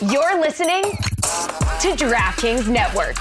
You're 0.00 0.40
listening 0.40 0.82
to 0.82 1.96
DraftKings 1.96 2.68
Network. 2.68 3.16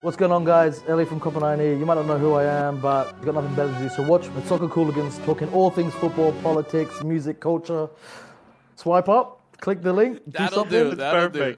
What's 0.00 0.16
going 0.16 0.32
on, 0.32 0.46
guys? 0.46 0.82
Ellie 0.88 1.04
from 1.04 1.20
Copenhagen 1.20 1.60
here. 1.60 1.76
You 1.76 1.84
might 1.84 1.96
not 1.96 2.06
know 2.06 2.16
who 2.16 2.32
I 2.32 2.44
am, 2.44 2.80
but 2.80 3.14
you've 3.16 3.26
got 3.26 3.34
nothing 3.34 3.54
better 3.54 3.70
to 3.70 3.78
do. 3.80 3.88
So 3.90 4.02
watch 4.02 4.32
the 4.34 4.42
Soccer 4.46 4.68
Cooligans 4.68 5.22
talking 5.26 5.50
all 5.52 5.70
things 5.70 5.92
football, 5.92 6.32
politics, 6.42 7.02
music, 7.04 7.38
culture. 7.38 7.90
Swipe 8.76 9.10
up, 9.10 9.42
click 9.60 9.82
the 9.82 9.92
link, 9.92 10.24
do 10.24 10.30
That'll 10.38 10.60
something. 10.60 10.90
do. 10.90 10.94
That'll 10.96 11.28
do. 11.28 11.54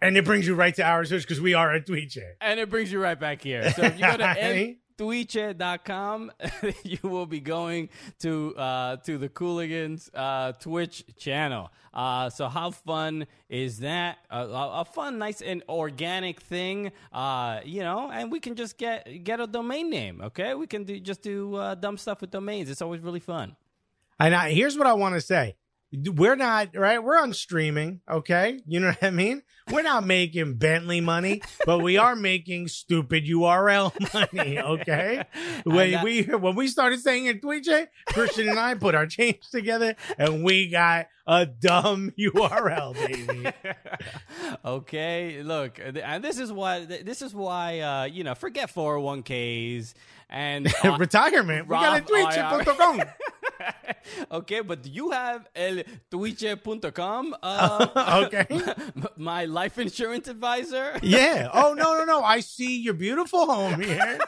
And 0.00 0.16
it 0.16 0.24
brings 0.24 0.46
you 0.46 0.54
right 0.54 0.74
to 0.74 0.82
our 0.82 1.04
search 1.04 1.22
because 1.22 1.40
we 1.40 1.54
are 1.54 1.72
at 1.72 1.86
Twitch. 1.86 2.18
And 2.40 2.58
it 2.58 2.68
brings 2.68 2.90
you 2.90 3.00
right 3.00 3.18
back 3.18 3.42
here. 3.42 3.70
So 3.70 3.82
if 3.84 3.98
you 3.98 4.04
go 4.04 4.16
to 4.16 4.74
twitch.com, 4.98 6.32
you 6.84 6.98
will 7.02 7.26
be 7.26 7.40
going 7.40 7.88
to 8.20 8.54
uh, 8.56 8.96
to 8.96 9.18
the 9.18 9.28
Cooligans 9.28 10.10
uh, 10.14 10.52
Twitch 10.52 11.04
channel. 11.16 11.70
Uh, 11.92 12.30
so 12.30 12.48
how 12.48 12.70
fun 12.70 13.26
is 13.48 13.80
that? 13.80 14.18
Uh, 14.30 14.46
a, 14.48 14.80
a 14.80 14.84
fun, 14.84 15.18
nice, 15.18 15.42
and 15.42 15.62
organic 15.68 16.40
thing, 16.40 16.92
uh, 17.12 17.60
you 17.64 17.80
know. 17.80 18.10
And 18.12 18.30
we 18.30 18.40
can 18.40 18.54
just 18.54 18.78
get 18.78 19.24
get 19.24 19.40
a 19.40 19.46
domain 19.46 19.90
name. 19.90 20.20
Okay, 20.22 20.54
we 20.54 20.66
can 20.66 20.84
do 20.84 20.98
just 21.00 21.22
do 21.22 21.54
uh, 21.56 21.74
dumb 21.74 21.98
stuff 21.98 22.20
with 22.20 22.30
domains. 22.30 22.70
It's 22.70 22.82
always 22.82 23.00
really 23.00 23.20
fun. 23.20 23.56
And 24.18 24.34
I, 24.34 24.50
here's 24.52 24.76
what 24.76 24.86
I 24.86 24.94
want 24.94 25.14
to 25.14 25.20
say. 25.20 25.56
We're 25.92 26.36
not, 26.36 26.74
right? 26.74 27.02
We're 27.04 27.18
on 27.18 27.34
streaming, 27.34 28.00
okay? 28.10 28.60
You 28.66 28.80
know 28.80 28.88
what 28.88 29.02
I 29.02 29.10
mean? 29.10 29.42
We're 29.70 29.82
not 29.82 30.06
making 30.06 30.54
Bentley 30.54 31.02
money, 31.02 31.42
but 31.66 31.80
we 31.80 31.98
are 31.98 32.16
making 32.16 32.68
stupid 32.68 33.26
URL 33.26 33.92
money, 34.34 34.58
okay? 34.58 35.24
When 35.64 36.02
we 36.02 36.22
when 36.22 36.56
we 36.56 36.66
started 36.66 37.00
saying 37.00 37.26
it 37.26 37.40
Twitch, 37.40 37.68
Christian 38.06 38.48
and 38.48 38.58
I 38.58 38.74
put 38.74 38.94
our 38.94 39.06
change 39.06 39.48
together 39.50 39.94
and 40.18 40.42
we 40.42 40.68
got 40.68 41.06
a 41.26 41.46
dumb 41.46 42.12
URL, 42.18 42.94
baby. 42.94 43.52
okay, 44.64 45.42
look, 45.42 45.78
and 45.78 46.24
this 46.24 46.38
is 46.38 46.52
why 46.52 46.84
this 46.84 47.22
is 47.22 47.34
why 47.34 47.80
uh, 47.80 48.04
you 48.04 48.24
know 48.24 48.34
forget 48.34 48.74
401ks 48.74 49.94
and 50.28 50.72
uh, 50.84 50.96
Retirement. 50.98 51.68
We 51.68 51.74
got 51.74 51.98
a 51.98 52.04
Twitch.com. 52.04 53.02
okay, 54.32 54.60
but 54.60 54.82
do 54.82 54.90
you 54.90 55.10
have 55.10 55.48
el 55.54 55.82
twitch.com? 56.10 57.36
Uh, 57.42 58.24
okay. 58.26 58.46
my 59.16 59.44
life 59.44 59.78
insurance 59.78 60.28
advisor. 60.28 60.98
Yeah. 61.02 61.50
Oh 61.52 61.74
no, 61.74 61.98
no, 61.98 62.04
no. 62.04 62.22
I 62.22 62.40
see 62.40 62.80
your 62.80 62.94
beautiful 62.94 63.46
home 63.46 63.80
here. 63.80 64.18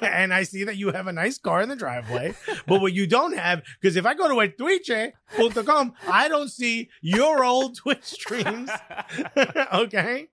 and 0.00 0.32
I 0.32 0.44
see 0.44 0.64
that 0.64 0.76
you 0.76 0.90
have 0.92 1.06
a 1.06 1.12
nice 1.12 1.36
car 1.38 1.62
in 1.62 1.68
the 1.68 1.76
driveway. 1.76 2.34
But 2.66 2.80
what 2.80 2.92
you 2.92 3.06
don't 3.06 3.36
have, 3.36 3.62
because 3.80 3.96
if 3.96 4.06
I 4.06 4.14
go 4.14 4.28
to 4.28 4.48
twitch.com, 4.48 5.92
I 6.08 6.28
don't 6.28 6.50
see 6.50 6.90
your 7.00 7.44
old 7.44 7.76
Twitch 7.76 8.04
streams. 8.04 8.70
okay. 9.72 10.28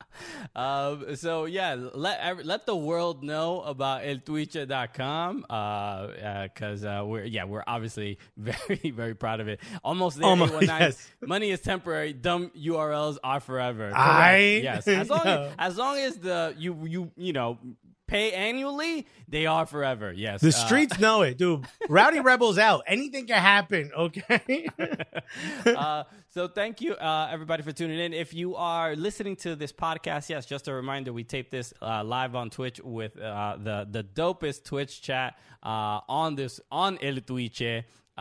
Um, 0.56 1.16
so 1.16 1.46
yeah, 1.46 1.75
let 1.94 2.46
let 2.46 2.66
the 2.66 2.75
world 2.75 3.23
know 3.23 3.62
about 3.62 4.03
eltwicha.com 4.03 5.46
uh 5.50 6.44
because 6.44 6.84
uh, 6.84 7.03
we're 7.06 7.23
yeah 7.23 7.46
we're 7.46 7.63
obviously 7.68 8.18
very 8.38 8.92
very 8.92 9.14
proud 9.16 9.40
of 9.40 9.47
it. 9.47 9.59
Almost 9.84 10.18
there. 10.18 10.28
Almost, 10.28 10.62
yes. 10.62 11.09
Money 11.22 11.52
is 11.52 11.59
temporary. 11.62 12.14
Dumb 12.14 12.52
URLs 12.58 13.18
are 13.24 13.40
forever. 13.40 13.90
Correct. 13.92 13.97
I 13.97 14.38
yes. 14.64 14.88
As 14.88 15.09
long 15.09 15.25
as, 15.25 15.53
as 15.59 15.78
long 15.78 15.97
as 15.97 16.18
the 16.18 16.56
you 16.58 16.78
you 16.86 17.12
you 17.18 17.34
know 17.34 17.59
pay 18.08 18.34
annually, 18.34 19.08
they 19.30 19.46
are 19.46 19.66
forever. 19.66 20.12
Yes. 20.12 20.41
The 20.41 20.50
Uh, 20.50 20.52
streets 20.52 21.00
know 21.00 21.22
it, 21.22 21.38
dude. 21.38 21.66
Rowdy 21.90 22.20
Rebels 22.20 22.58
out. 22.58 22.84
Anything 22.86 23.25
can 23.25 23.41
happen, 23.41 23.90
okay? 23.97 24.68
uh, 25.66 26.03
so 26.30 26.50
thank 26.50 26.81
you, 26.81 26.94
uh, 26.96 27.30
everybody, 27.31 27.64
for 27.64 27.72
tuning 27.72 28.00
in. 28.00 28.14
If 28.14 28.34
you 28.34 28.56
are 28.58 28.97
listening 28.97 29.38
to 29.38 29.56
this 29.56 29.72
podcast, 29.72 30.30
yes, 30.30 30.46
just 30.46 30.68
a 30.68 30.74
reminder, 30.74 31.14
we 31.14 31.24
tape 31.24 31.52
this 31.52 31.74
uh, 31.81 32.03
live 32.03 32.36
on 32.36 32.50
Twitch 32.50 32.81
with 32.84 33.18
uh, 33.18 33.58
the 33.64 33.88
the 33.90 34.03
dopest 34.03 34.66
Twitch 34.66 35.02
chat 35.02 35.38
uh, 35.64 36.02
on 36.09 36.36
this 36.36 36.59
on 36.70 36.97
El 37.02 37.18
Twitch. 37.22 37.62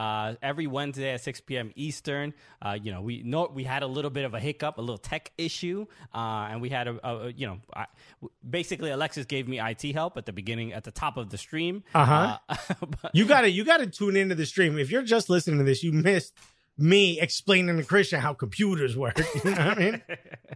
Uh, 0.01 0.35
every 0.41 0.67
Wednesday 0.67 1.11
at 1.11 1.21
6 1.21 1.43
p.m. 1.43 1.73
Eastern, 1.77 2.33
uh, 2.63 2.79
you 2.83 2.91
know, 2.91 3.03
we 3.03 3.23
know 3.23 3.51
we 3.53 3.65
had 3.65 3.83
a 3.83 3.87
little 3.87 4.11
bit 4.11 4.25
of 4.25 4.33
a 4.33 4.41
hiccup, 4.41 4.79
a 4.79 4.81
little 4.81 4.97
tech 4.97 5.31
issue, 5.37 5.85
uh, 6.15 6.49
and 6.51 6.63
we 6.63 6.71
had 6.71 6.89
a, 6.89 7.07
a 7.07 7.33
you 7.33 7.47
know, 7.47 7.59
I, 7.77 7.85
basically 8.49 8.89
Alexis 8.91 9.27
gave 9.27 9.47
me 9.47 9.61
IT 9.61 9.83
help 9.93 10.17
at 10.17 10.25
the 10.25 10.33
beginning, 10.33 10.73
at 10.73 10.85
the 10.85 10.91
top 10.91 11.19
of 11.19 11.29
the 11.29 11.37
stream. 11.37 11.83
Uh-huh. 11.95 12.39
Uh, 12.49 12.57
but- 13.03 13.11
you 13.15 13.27
gotta 13.27 13.51
you 13.51 13.63
gotta 13.63 13.87
tune 13.87 14.17
into 14.17 14.35
the 14.35 14.47
stream. 14.47 14.79
If 14.79 14.91
you're 14.91 15.03
just 15.03 15.29
listening 15.29 15.59
to 15.59 15.65
this, 15.65 15.83
you 15.83 15.93
missed 15.93 16.33
me 16.79 17.21
explaining 17.21 17.77
to 17.77 17.85
Christian 17.85 18.21
how 18.21 18.33
computers 18.33 18.97
work. 18.97 19.21
You 19.45 19.51
know 19.51 19.67
what 19.67 19.79
I 19.79 19.81
mean? 19.81 20.03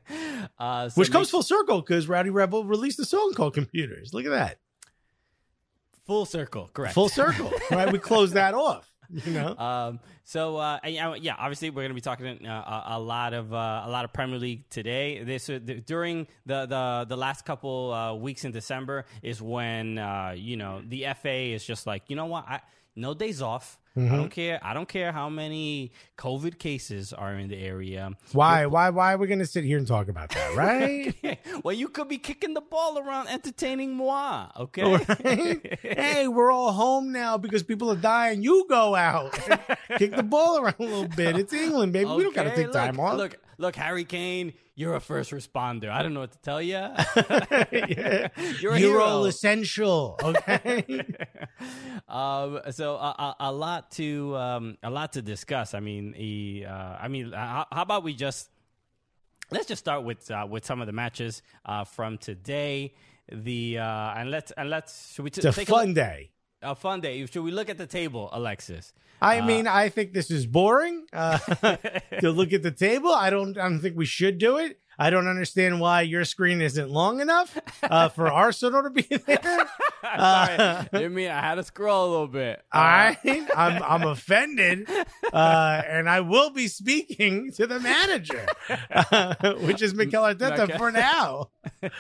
uh, 0.59 0.88
so 0.88 0.99
Which 0.99 1.12
comes 1.12 1.28
full 1.28 1.43
circle 1.43 1.82
because 1.82 2.09
Rowdy 2.09 2.31
Rebel 2.31 2.65
released 2.65 2.99
a 2.99 3.05
song 3.05 3.34
called 3.34 3.53
Computers. 3.53 4.15
Look 4.15 4.25
at 4.25 4.31
that. 4.31 4.59
full 6.06 6.25
circle, 6.25 6.71
correct? 6.72 6.94
Full 6.94 7.11
circle. 7.11 7.53
right? 7.71 7.93
We 7.93 7.99
closed 7.99 8.32
that 8.32 8.55
off. 8.55 8.91
You 9.25 9.32
know? 9.32 9.56
Um, 9.56 10.00
so 10.25 10.56
uh, 10.56 10.78
uh, 10.82 11.14
yeah, 11.20 11.36
obviously 11.38 11.70
we're 11.70 11.82
going 11.82 11.91
to 11.91 11.94
be 11.94 12.00
talking 12.00 12.47
uh, 12.47 12.82
a, 12.88 12.98
lot 12.98 13.32
of 13.32 13.52
uh, 13.52 13.82
a 13.84 13.91
lot 13.91 14.04
of 14.04 14.12
Premier 14.12 14.38
League 14.38 14.69
today. 14.70 15.22
This 15.22 15.48
uh, 15.48 15.60
during 15.86 16.26
the, 16.47 16.66
the 16.66 17.06
the 17.08 17.16
last 17.16 17.44
couple 17.44 17.92
uh, 17.92 18.14
weeks 18.14 18.44
in 18.44 18.50
December 18.50 19.04
is 19.22 19.41
when 19.41 19.97
you 20.36 20.56
know 20.56 20.82
the 20.86 21.06
FA 21.20 21.52
is 21.54 21.64
just 21.64 21.86
like 21.86 22.04
you 22.08 22.16
know 22.16 22.26
what 22.26 22.48
I 22.48 22.60
no 22.97 23.14
days 23.14 23.41
off. 23.41 23.78
Mm-hmm. 23.97 24.12
I 24.12 24.16
don't 24.16 24.31
care. 24.31 24.60
I 24.62 24.75
don't 24.75 24.88
care 24.88 25.12
how 25.12 25.28
many 25.28 25.93
COVID 26.19 26.59
cases 26.59 27.12
are 27.12 27.34
in 27.34 27.49
the 27.49 27.56
area. 27.56 28.11
Why? 28.32 28.67
Why? 28.67 28.91
Why 28.91 29.14
are 29.14 29.19
we 29.19 29.29
going 29.29 29.38
to 29.38 29.46
sit 29.46 29.62
here 29.62 29.79
and 29.79 29.87
talk 29.87 30.08
about 30.08 30.31
that? 30.31 30.56
Right? 30.56 31.38
well, 31.62 31.75
you 31.75 31.88
could 31.88 32.08
be 32.08 32.19
kicking 32.19 32.55
the 32.55 32.61
ball 32.61 32.99
around, 32.99 33.29
entertaining 33.29 33.94
moi. 33.94 34.49
Okay. 34.58 34.82
Right? 34.82 35.79
hey, 35.81 36.26
we're 36.26 36.50
all 36.50 36.73
home 36.73 37.12
now 37.12 37.38
because 37.38 37.62
people 37.62 37.88
are 37.91 37.96
dying. 37.96 38.43
You 38.43 38.67
go 38.69 38.96
out, 38.96 39.32
kick 39.99 40.17
the 40.17 40.25
ball 40.25 40.58
around 40.58 40.76
a 40.81 40.82
little 40.82 41.08
bit. 41.08 41.38
It's 41.38 41.52
England, 41.52 41.93
baby. 41.93 42.06
we 42.11 42.25
don't 42.25 42.35
got 42.35 42.44
to 42.44 42.52
Okay, 42.52 42.64
take 42.64 42.73
time 42.73 42.99
off. 42.99 43.17
Look, 43.17 43.37
look, 43.58 43.76
Harry 43.76 44.05
Kane, 44.05 44.55
you're 44.76 44.94
a 44.94 45.00
first 45.00 45.31
responder. 45.31 45.88
I 45.91 46.03
don't 46.03 46.15
know 46.15 46.21
what 46.21 46.32
to 46.32 46.38
tell 46.38 46.61
you. 46.61 46.73
yeah. 46.75 48.29
You're 48.61 48.73
a 48.73 48.81
You're 48.81 49.00
all 49.00 49.25
essential. 49.26 50.19
Okay. 50.23 50.85
um, 52.09 52.61
so 52.71 52.97
a, 52.97 53.15
a, 53.19 53.37
a 53.41 53.53
lot 53.53 53.91
to 53.93 54.37
um, 54.37 54.76
a 54.82 54.91
lot 54.91 55.12
to 55.12 55.23
discuss. 55.23 55.75
I 55.75 55.81
mean, 55.81 56.12
he, 56.12 56.65
uh, 56.65 56.97
I 57.00 57.09
mean, 57.09 57.32
how, 57.32 57.67
how 57.71 57.82
about 57.82 58.03
we 58.03 58.15
just 58.15 58.50
let's 59.50 59.67
just 59.67 59.81
start 59.81 60.03
with 60.05 60.31
uh, 60.31 60.47
with 60.49 60.65
some 60.65 60.81
of 60.81 60.87
the 60.87 60.93
matches 60.93 61.43
uh, 61.65 61.85
from 61.85 62.19
today. 62.19 62.94
The 63.32 63.79
uh, 63.79 64.15
and 64.17 64.31
let's 64.31 64.50
and 64.53 64.69
let's 64.69 65.15
should 65.15 65.25
we 65.25 65.31
t- 65.31 65.41
it's 65.47 65.56
a 65.59 65.65
fun 65.65 65.88
look- 65.88 65.94
day. 65.97 66.31
A 66.64 66.75
fun 66.75 67.00
day. 67.00 67.25
Should 67.26 67.43
we 67.43 67.50
look 67.50 67.69
at 67.69 67.78
the 67.78 67.87
table, 67.87 68.28
Alexis? 68.32 68.93
I 69.20 69.40
mean, 69.40 69.66
I 69.66 69.88
think 69.88 70.12
this 70.12 70.31
is 70.31 70.46
boring 70.46 71.06
uh, 71.12 71.38
to 72.20 72.31
look 72.31 72.52
at 72.52 72.62
the 72.62 72.70
table. 72.70 73.11
I 73.11 73.31
don't. 73.31 73.56
I 73.56 73.62
don't 73.69 73.81
think 73.81 73.96
we 73.96 74.06
should 74.06 74.38
do 74.38 74.58
it. 74.58 74.78
I 74.99 75.11
don't 75.11 75.26
understand 75.26 75.81
why 75.81 76.02
your 76.02 76.25
screen 76.25 76.61
isn't 76.61 76.88
long 76.88 77.20
enough 77.20 77.58
uh, 77.82 78.08
for 78.11 78.31
Arsenal 78.31 78.84
to 78.84 78.90
be 78.90 79.02
there. 79.26 79.69
Sorry, 80.02 80.88
didn't 80.93 81.14
mean 81.14 81.31
I 81.31 81.40
had 81.40 81.56
to 81.56 81.64
scroll 81.64 82.08
a 82.08 82.11
little 82.11 82.28
bit. 82.28 82.62
All 82.72 82.82
right, 82.82 83.19
I'm 83.56 83.82
I'm 83.82 84.02
offended, 84.02 84.88
uh, 85.32 85.82
and 85.88 86.08
I 86.08 86.20
will 86.20 86.50
be 86.50 86.69
speaking 86.69 87.50
to 87.52 87.67
the 87.67 87.81
manager, 87.81 88.46
which 89.67 89.82
is 89.82 89.94
Mikel 89.94 90.22
Arteta 90.22 90.76
for 90.76 90.93
now. 90.93 91.50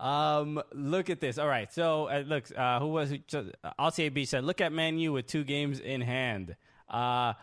Um, 0.00 0.62
look 0.72 1.10
at 1.10 1.20
this. 1.20 1.36
All 1.36 1.46
right, 1.46 1.70
so 1.72 2.06
uh, 2.08 2.24
look, 2.26 2.44
uh, 2.56 2.80
who 2.80 2.88
was 2.88 3.12
it? 3.12 3.32
Uh, 3.34 3.70
RCAB 3.78 4.26
said, 4.26 4.44
"Look 4.44 4.62
at 4.62 4.72
Man 4.72 4.98
U 4.98 5.12
with 5.12 5.26
two 5.26 5.44
games 5.44 5.78
in 5.78 6.00
hand." 6.00 6.56
Uh, 6.88 7.34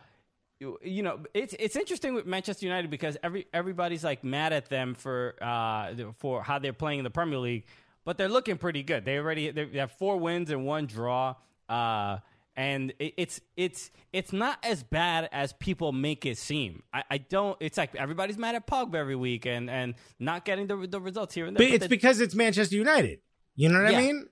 you, 0.58 0.76
you 0.82 1.04
know, 1.04 1.20
it's 1.34 1.54
it's 1.58 1.76
interesting 1.76 2.14
with 2.14 2.26
Manchester 2.26 2.66
United 2.66 2.90
because 2.90 3.16
every 3.22 3.46
everybody's 3.54 4.02
like 4.02 4.24
mad 4.24 4.52
at 4.52 4.68
them 4.68 4.94
for 4.94 5.36
uh 5.40 5.94
for 6.16 6.42
how 6.42 6.58
they're 6.58 6.72
playing 6.72 6.98
in 6.98 7.04
the 7.04 7.10
Premier 7.10 7.38
League, 7.38 7.64
but 8.04 8.18
they're 8.18 8.28
looking 8.28 8.58
pretty 8.58 8.82
good. 8.82 9.04
They 9.04 9.18
already 9.18 9.52
they 9.52 9.66
have 9.78 9.92
four 9.92 10.16
wins 10.18 10.50
and 10.50 10.66
one 10.66 10.86
draw. 10.86 11.36
Uh, 11.68 12.18
and 12.58 12.92
it, 12.98 13.14
it's 13.16 13.40
it's 13.56 13.90
it's 14.12 14.32
not 14.32 14.58
as 14.64 14.82
bad 14.82 15.28
as 15.32 15.52
people 15.54 15.92
make 15.92 16.26
it 16.26 16.36
seem. 16.36 16.82
I, 16.92 17.04
I 17.12 17.18
don't. 17.18 17.56
It's 17.60 17.78
like 17.78 17.94
everybody's 17.94 18.36
mad 18.36 18.56
at 18.56 18.66
Pogba 18.66 18.96
every 18.96 19.14
week 19.16 19.46
and 19.46 19.70
and 19.70 19.94
not 20.18 20.44
getting 20.44 20.66
the 20.66 20.76
the 20.88 21.00
results 21.00 21.34
here 21.34 21.46
and 21.46 21.56
there. 21.56 21.64
But 21.66 21.70
but 21.70 21.74
it's 21.76 21.84
they- 21.84 21.88
because 21.88 22.20
it's 22.20 22.34
Manchester 22.34 22.74
United. 22.76 23.20
You 23.54 23.68
know 23.68 23.82
what 23.82 23.92
Yeah. 23.92 23.98
I 23.98 24.02
mean? 24.02 24.26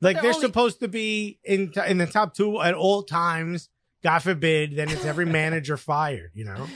Like 0.00 0.16
they're 0.16 0.22
they're, 0.22 0.32
only- 0.34 0.46
supposed 0.46 0.80
to 0.80 0.88
be 0.88 1.38
in 1.44 1.72
in 1.86 1.98
the 1.98 2.06
top 2.06 2.34
two 2.34 2.60
at 2.60 2.74
all 2.74 3.04
times. 3.04 3.68
God 4.00 4.20
forbid, 4.20 4.76
then 4.76 4.88
it's 4.90 5.04
every 5.04 5.26
manager 5.40 5.76
fired. 5.76 6.30
You 6.34 6.44
know, 6.44 6.66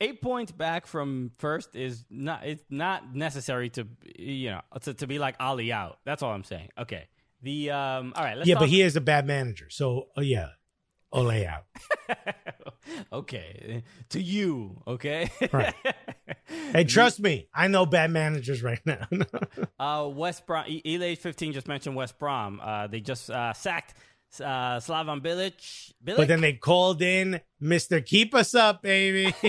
eight 0.00 0.20
points 0.22 0.52
back 0.52 0.86
from 0.86 1.32
first 1.38 1.74
is 1.76 2.04
not 2.10 2.46
it's 2.46 2.62
not 2.70 3.14
necessary 3.14 3.68
to 3.70 3.86
you 4.16 4.50
know 4.50 4.60
to, 4.82 4.94
to 4.94 5.06
be 5.06 5.18
like 5.18 5.36
Ole 5.40 5.72
out. 5.72 5.98
That's 6.04 6.22
all 6.22 6.32
I'm 6.32 6.44
saying. 6.44 6.68
Okay. 6.78 7.06
The 7.42 7.70
um 7.70 8.12
all 8.16 8.24
right, 8.24 8.36
let's 8.36 8.48
yeah, 8.48 8.54
talk- 8.54 8.62
but 8.62 8.68
he 8.68 8.82
is 8.82 8.96
a 8.96 9.00
bad 9.00 9.26
manager. 9.26 9.66
So, 9.70 10.08
oh 10.16 10.20
yeah, 10.20 10.48
Ole 11.12 11.44
out. 11.46 11.64
okay. 13.12 13.82
To 14.10 14.20
you, 14.20 14.82
okay? 14.86 15.30
Right. 15.52 15.74
Hey, 16.72 16.84
trust 16.84 17.20
me, 17.20 17.46
I 17.54 17.68
know 17.68 17.84
bad 17.84 18.10
managers 18.10 18.62
right 18.62 18.80
now. 18.86 19.06
uh 19.78 20.08
West 20.08 20.46
Brom 20.46 20.64
Elay 20.64 21.16
15 21.16 21.52
just 21.52 21.68
mentioned 21.68 21.94
West 21.94 22.18
Brom. 22.18 22.58
Uh 22.62 22.86
they 22.86 23.00
just 23.00 23.30
uh 23.30 23.52
sacked 23.52 23.92
uh 24.40 24.78
Slaven 24.78 25.20
Bilic. 25.22 25.92
Bilic? 26.04 26.16
but 26.16 26.28
then 26.28 26.40
they 26.40 26.52
called 26.52 27.02
in 27.02 27.40
Mister 27.60 28.00
Keep 28.00 28.34
Us 28.34 28.54
Up, 28.54 28.82
baby. 28.82 29.34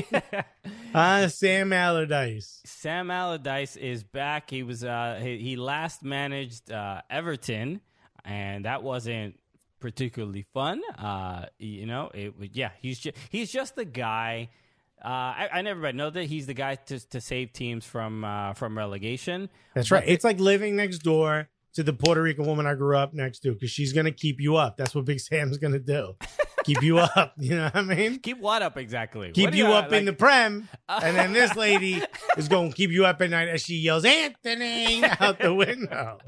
Ah, 0.92 1.28
Sam 1.28 1.72
Allardyce. 1.72 2.62
Sam 2.66 3.12
Allardyce 3.12 3.76
is 3.76 4.04
back. 4.04 4.50
He 4.50 4.64
was 4.64 4.84
uh 4.84 5.20
he, 5.22 5.38
he 5.38 5.56
last 5.56 6.04
managed 6.04 6.72
uh 6.72 7.02
Everton 7.12 7.81
and 8.26 8.66
that 8.66 8.81
wasn't 8.81 9.40
particularly 9.80 10.42
fun. 10.42 10.81
Uh 10.98 11.46
you 11.60 11.86
know, 11.86 12.10
it 12.14 12.38
was 12.40 12.50
yeah, 12.54 12.72
he's 12.81 12.98
just 12.98 13.16
he's 13.30 13.52
just 13.52 13.76
the 13.76 13.86
guy 13.86 14.50
uh, 15.04 15.08
I, 15.08 15.50
I 15.54 15.62
never 15.62 15.94
know 15.94 16.10
that 16.10 16.26
he's 16.26 16.46
the 16.46 16.54
guy 16.54 16.76
to 16.76 17.00
to 17.10 17.22
save 17.22 17.54
teams 17.54 17.86
from 17.86 18.26
uh, 18.26 18.54
from 18.54 18.78
relegation. 18.78 19.50
That's 19.74 19.92
right. 19.92 20.04
It's 20.06 20.26
like 20.26 20.40
living 20.40 20.76
next 20.76 21.00
door 21.00 21.48
to 21.74 21.83
the 21.83 21.94
Puerto 21.94 22.21
Rican 22.21 22.45
woman 22.45 22.66
I 22.66 22.75
grew 22.75 22.98
up 22.98 23.13
next 23.13 23.39
to 23.39 23.54
because 23.54 23.71
she's 23.71 23.94
gonna 23.94 24.12
keep 24.12 24.39
you 24.39 24.56
up. 24.56 24.77
That's 24.77 24.95
what 24.95 25.06
Big 25.06 25.19
Sam's 25.19 25.57
gonna 25.57 25.80
do. 25.80 26.16
keep 26.63 26.81
you 26.81 27.00
up. 27.00 27.33
You 27.38 27.56
know 27.56 27.66
what 27.66 27.75
I 27.75 27.81
mean? 27.81 28.19
Keep 28.19 28.39
what 28.39 28.62
up 28.62 28.77
exactly? 28.77 29.31
Keep 29.31 29.56
you 29.56 29.68
uh, 29.68 29.80
up 29.80 29.94
in 29.94 30.06
the 30.06 30.12
like- 30.12 30.19
prem, 30.19 30.69
and 30.88 31.16
then 31.16 31.33
this 31.33 31.56
lady 31.56 32.01
is 32.38 32.48
going 32.48 32.71
to 32.71 32.75
keep 32.75 32.92
you 32.92 33.06
up 33.06 33.21
at 33.21 33.30
night 33.30 33.48
as 33.48 33.62
she 33.62 33.75
yells 33.75 34.06
Anthony 34.06 35.04
out 35.19 35.39
the 35.39 35.54
window. 35.54 36.19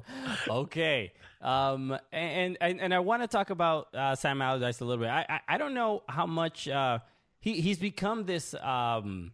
okay. 0.48 1.14
Um, 1.42 1.98
and 2.12 2.58
and 2.62 2.80
and 2.80 2.94
I 2.94 3.00
want 3.00 3.24
to 3.24 3.28
talk 3.28 3.50
about 3.50 3.94
uh, 3.96 4.16
Sam 4.16 4.42
Allardyce 4.42 4.80
a 4.82 4.86
little 4.86 5.04
bit. 5.04 5.10
I, 5.10 5.26
I 5.28 5.56
I 5.56 5.58
don't 5.58 5.74
know 5.74 6.04
how 6.08 6.28
much 6.28 6.68
uh, 6.68 7.00
he 7.40 7.62
he's 7.62 7.80
become 7.80 8.26
this 8.26 8.54
um, 8.54 9.32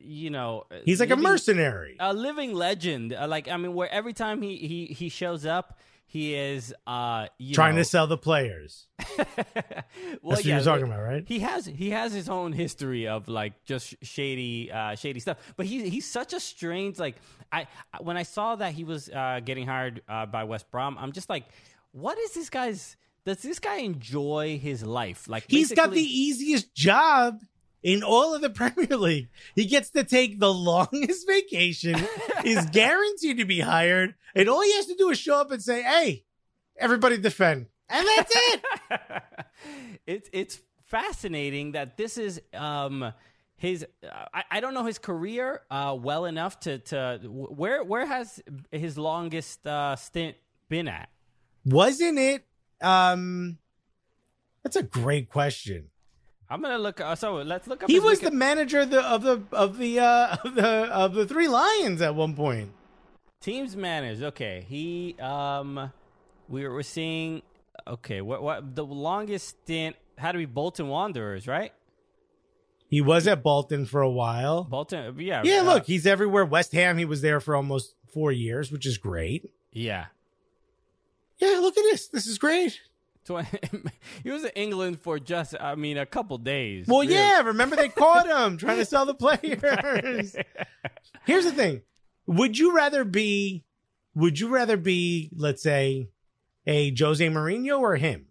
you 0.00 0.30
know, 0.30 0.64
He's 0.84 1.00
like 1.00 1.10
a 1.10 1.16
mercenary. 1.16 1.96
a 2.00 2.12
living 2.14 2.52
legend. 2.54 3.12
Uh, 3.12 3.26
like 3.28 3.48
I 3.48 3.56
mean, 3.56 3.74
where 3.74 3.90
every 3.90 4.12
time 4.12 4.42
he 4.42 4.56
he 4.56 4.86
he 4.86 5.08
shows 5.08 5.44
up, 5.46 5.78
he 6.06 6.34
is 6.34 6.74
uh 6.86 7.26
you 7.38 7.54
Trying 7.54 7.74
know, 7.74 7.80
to 7.80 7.84
sell 7.84 8.06
the 8.06 8.18
players. 8.18 8.86
well, 9.18 9.26
That's 9.42 10.22
what 10.22 10.44
you're 10.44 10.60
talking 10.60 10.86
about, 10.86 11.00
right? 11.02 11.24
He 11.26 11.40
has 11.40 11.66
he 11.66 11.90
has 11.90 12.12
his 12.12 12.28
own 12.28 12.52
history 12.52 13.08
of 13.08 13.28
like 13.28 13.64
just 13.64 13.94
shady 14.02 14.70
uh, 14.70 14.94
shady 14.96 15.20
stuff. 15.20 15.38
But 15.56 15.66
he's 15.66 15.90
he's 15.90 16.10
such 16.10 16.32
a 16.32 16.40
strange 16.40 16.98
like 16.98 17.16
I 17.52 17.66
when 18.00 18.16
I 18.16 18.22
saw 18.22 18.56
that 18.56 18.72
he 18.72 18.84
was 18.84 19.08
uh, 19.08 19.40
getting 19.44 19.66
hired 19.66 20.02
uh, 20.08 20.26
by 20.26 20.44
West 20.44 20.70
Brom, 20.70 20.96
I'm 20.98 21.12
just 21.12 21.28
like, 21.28 21.44
what 21.92 22.18
is 22.18 22.32
this 22.34 22.50
guy's? 22.50 22.96
Does 23.24 23.40
this 23.40 23.58
guy 23.58 23.76
enjoy 23.76 24.58
his 24.62 24.84
life? 24.84 25.28
Like 25.28 25.44
He's 25.48 25.72
got 25.72 25.90
the 25.92 26.02
easiest 26.02 26.74
job 26.74 27.40
in 27.84 28.02
all 28.02 28.34
of 28.34 28.40
the 28.40 28.50
Premier 28.50 28.96
League. 28.96 29.28
He 29.54 29.66
gets 29.66 29.90
to 29.90 30.02
take 30.02 30.40
the 30.40 30.52
longest 30.52 31.26
vacation, 31.28 31.96
is 32.44 32.64
guaranteed 32.72 33.38
to 33.38 33.44
be 33.44 33.60
hired, 33.60 34.14
and 34.34 34.48
all 34.48 34.62
he 34.62 34.74
has 34.74 34.86
to 34.86 34.96
do 34.96 35.10
is 35.10 35.18
show 35.18 35.36
up 35.40 35.52
and 35.52 35.62
say, 35.62 35.82
"Hey, 35.82 36.24
everybody 36.76 37.18
defend." 37.18 37.66
And 37.88 38.08
that's 38.16 38.32
it. 38.34 38.64
it's 40.06 40.30
it's 40.32 40.60
fascinating 40.86 41.72
that 41.72 41.96
this 41.96 42.16
is 42.18 42.40
um 42.54 43.12
his 43.56 43.86
I, 44.02 44.44
I 44.50 44.60
don't 44.60 44.72
know 44.74 44.84
his 44.84 44.98
career 44.98 45.60
uh 45.70 45.96
well 45.98 46.24
enough 46.24 46.60
to 46.60 46.78
to 46.78 47.20
where 47.24 47.84
where 47.84 48.06
has 48.06 48.42
his 48.72 48.96
longest 48.96 49.66
uh 49.66 49.96
stint 49.96 50.36
been 50.68 50.88
at 50.88 51.10
Wasn't 51.64 52.18
it 52.18 52.46
um 52.80 53.58
That's 54.62 54.76
a 54.76 54.82
great 54.82 55.28
question. 55.28 55.90
I'm 56.50 56.60
gonna 56.62 56.78
look 56.78 57.00
uh, 57.00 57.14
so 57.14 57.34
let's 57.36 57.66
look 57.66 57.82
up 57.82 57.90
He 57.90 57.98
was 58.00 58.18
Wiki- 58.20 58.26
the 58.30 58.36
manager 58.36 58.80
of 58.80 58.90
the 58.90 59.02
of 59.02 59.22
the 59.22 59.42
of 59.52 59.78
the 59.78 59.98
uh 60.00 60.36
of 60.44 60.54
the 60.54 60.68
of 60.68 61.14
the 61.14 61.26
Three 61.26 61.48
Lions 61.48 62.00
at 62.02 62.14
one 62.14 62.34
point. 62.34 62.72
teams 63.40 63.76
managed 63.76 64.22
okay 64.22 64.64
he 64.68 65.16
um 65.20 65.90
we 66.48 66.66
were 66.68 66.82
seeing 66.82 67.42
okay 67.86 68.20
what 68.20 68.42
what 68.42 68.74
the 68.74 68.84
longest 68.84 69.48
stint 69.48 69.96
had 70.18 70.32
to 70.32 70.38
be 70.38 70.46
bolton 70.46 70.88
wanderers 70.88 71.46
right 71.46 71.72
He 72.88 73.00
was 73.00 73.26
at 73.26 73.42
Bolton 73.42 73.86
for 73.86 74.00
a 74.02 74.10
while. 74.10 74.64
bolton 74.64 75.18
yeah 75.18 75.42
Yeah, 75.44 75.60
uh, 75.60 75.64
look, 75.64 75.86
he's 75.86 76.06
everywhere. 76.06 76.44
West 76.44 76.72
Ham, 76.72 76.96
he 76.98 77.04
was 77.04 77.20
there 77.22 77.40
for 77.40 77.56
almost 77.56 77.94
four 78.12 78.30
years, 78.30 78.70
which 78.70 78.86
is 78.86 78.98
great. 78.98 79.50
yeah 79.72 80.06
Yeah, 81.38 81.58
look 81.60 81.76
at 81.76 81.82
this. 81.90 82.06
This 82.08 82.26
is 82.28 82.38
great. 82.38 82.80
He 84.22 84.30
was 84.30 84.44
in 84.44 84.50
England 84.50 85.00
for 85.00 85.18
just, 85.18 85.54
I 85.60 85.74
mean, 85.74 85.98
a 85.98 86.06
couple 86.06 86.38
days. 86.38 86.86
Well, 86.86 87.00
really. 87.00 87.14
yeah, 87.14 87.42
remember 87.42 87.76
they 87.76 87.88
caught 87.88 88.26
him 88.26 88.56
trying 88.58 88.78
to 88.78 88.84
sell 88.84 89.06
the 89.06 89.14
players. 89.14 90.36
Here's 91.26 91.44
the 91.44 91.52
thing. 91.52 91.82
Would 92.26 92.58
you 92.58 92.74
rather 92.74 93.04
be 93.04 93.64
would 94.14 94.38
you 94.38 94.48
rather 94.48 94.76
be, 94.76 95.30
let's 95.36 95.62
say, 95.62 96.10
a 96.66 96.94
Jose 96.94 97.26
Mourinho 97.28 97.80
or 97.80 97.96
him? 97.96 98.26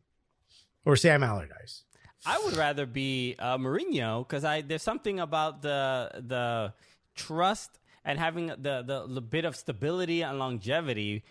Or 0.85 0.95
Sam 0.95 1.23
Allardyce? 1.23 1.83
I 2.25 2.41
would 2.45 2.55
rather 2.55 2.85
be 2.85 3.35
uh, 3.38 3.57
Mourinho 3.57 4.27
because 4.27 4.43
I 4.43 4.62
there's 4.62 4.81
something 4.81 5.19
about 5.19 5.62
the 5.62 6.09
the 6.25 6.73
trust 7.15 7.79
and 8.05 8.17
having 8.19 8.47
the 8.47 8.83
the, 8.85 9.05
the 9.07 9.21
bit 9.21 9.45
of 9.45 9.55
stability 9.55 10.21
and 10.21 10.39
longevity. 10.39 11.23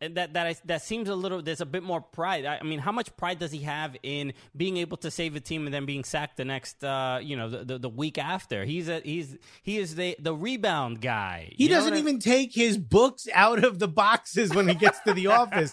And 0.00 0.14
That 0.16 0.34
that 0.34 0.46
I, 0.46 0.56
that 0.66 0.82
seems 0.82 1.08
a 1.08 1.14
little. 1.14 1.42
There's 1.42 1.60
a 1.60 1.66
bit 1.66 1.82
more 1.82 2.00
pride. 2.00 2.44
I, 2.44 2.58
I 2.58 2.62
mean, 2.62 2.78
how 2.78 2.92
much 2.92 3.14
pride 3.16 3.38
does 3.38 3.50
he 3.50 3.60
have 3.62 3.96
in 4.02 4.32
being 4.56 4.76
able 4.76 4.96
to 4.98 5.10
save 5.10 5.34
a 5.36 5.40
team 5.40 5.64
and 5.66 5.74
then 5.74 5.86
being 5.86 6.04
sacked 6.04 6.36
the 6.36 6.44
next, 6.44 6.84
uh, 6.84 7.18
you 7.22 7.36
know, 7.36 7.48
the, 7.48 7.64
the, 7.64 7.78
the 7.78 7.88
week 7.88 8.16
after? 8.18 8.64
He's 8.64 8.88
a 8.88 9.00
he's 9.00 9.36
he 9.62 9.78
is 9.78 9.94
the 9.96 10.16
the 10.20 10.34
rebound 10.34 11.00
guy. 11.00 11.52
He 11.56 11.64
You 11.64 11.70
doesn't 11.70 11.90
what 11.90 11.96
I- 11.96 12.00
even 12.00 12.18
take 12.20 12.54
his 12.54 12.78
books 12.78 13.26
out 13.34 13.64
of 13.64 13.78
the 13.78 13.88
boxes 13.88 14.54
when 14.54 14.68
he 14.68 14.74
gets 14.74 15.00
to 15.00 15.12
the 15.14 15.26
office. 15.40 15.72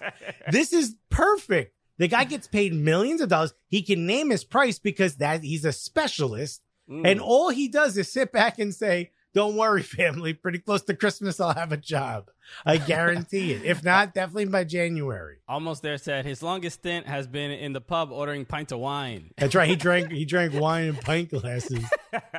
This 0.50 0.74
is 0.74 0.96
perfect. 1.10 1.74
The 1.98 2.08
guy 2.10 2.26
gets 2.26 2.48
paid 2.48 2.74
millions 2.74 3.22
of 3.22 3.30
dollars. 3.30 3.54
He 3.70 3.82
can 3.82 4.06
name 4.06 4.30
his 4.32 4.44
price 4.44 4.80
because 4.80 5.16
that 5.18 5.44
he's 5.44 5.64
a 5.66 5.72
specialist. 5.72 6.62
Mm. 6.90 7.08
And 7.10 7.20
all 7.22 7.50
he 7.50 7.68
does 7.68 7.98
is 7.98 8.12
sit 8.12 8.32
back 8.32 8.60
and 8.60 8.74
say, 8.76 9.12
Don't 9.36 9.56
worry, 9.58 9.84
family. 10.00 10.34
Pretty 10.34 10.58
close 10.60 10.82
to 10.84 10.96
Christmas, 10.96 11.40
I'll 11.40 11.54
have 11.54 11.72
a 11.72 11.78
job. 11.78 12.32
I 12.66 12.78
guarantee 12.78 13.52
it. 13.54 13.64
If 13.64 13.84
not, 13.84 14.14
definitely 14.16 14.46
by 14.46 14.64
January. 14.64 15.38
Almost 15.48 15.82
there 15.84 15.98
said 16.00 16.26
his 16.26 16.42
longest 16.42 16.80
stint 16.80 17.06
has 17.06 17.28
been 17.28 17.52
in 17.52 17.74
the 17.74 17.82
pub 17.82 18.12
ordering 18.12 18.46
pints 18.46 18.72
of 18.72 18.80
wine. 18.80 19.32
That's 19.38 19.54
right. 19.54 19.70
He 19.70 19.76
drank 19.76 20.12
he 20.12 20.26
drank 20.26 20.54
wine 20.54 20.86
in 20.86 20.96
pint 20.96 21.30
glasses. 21.30 21.84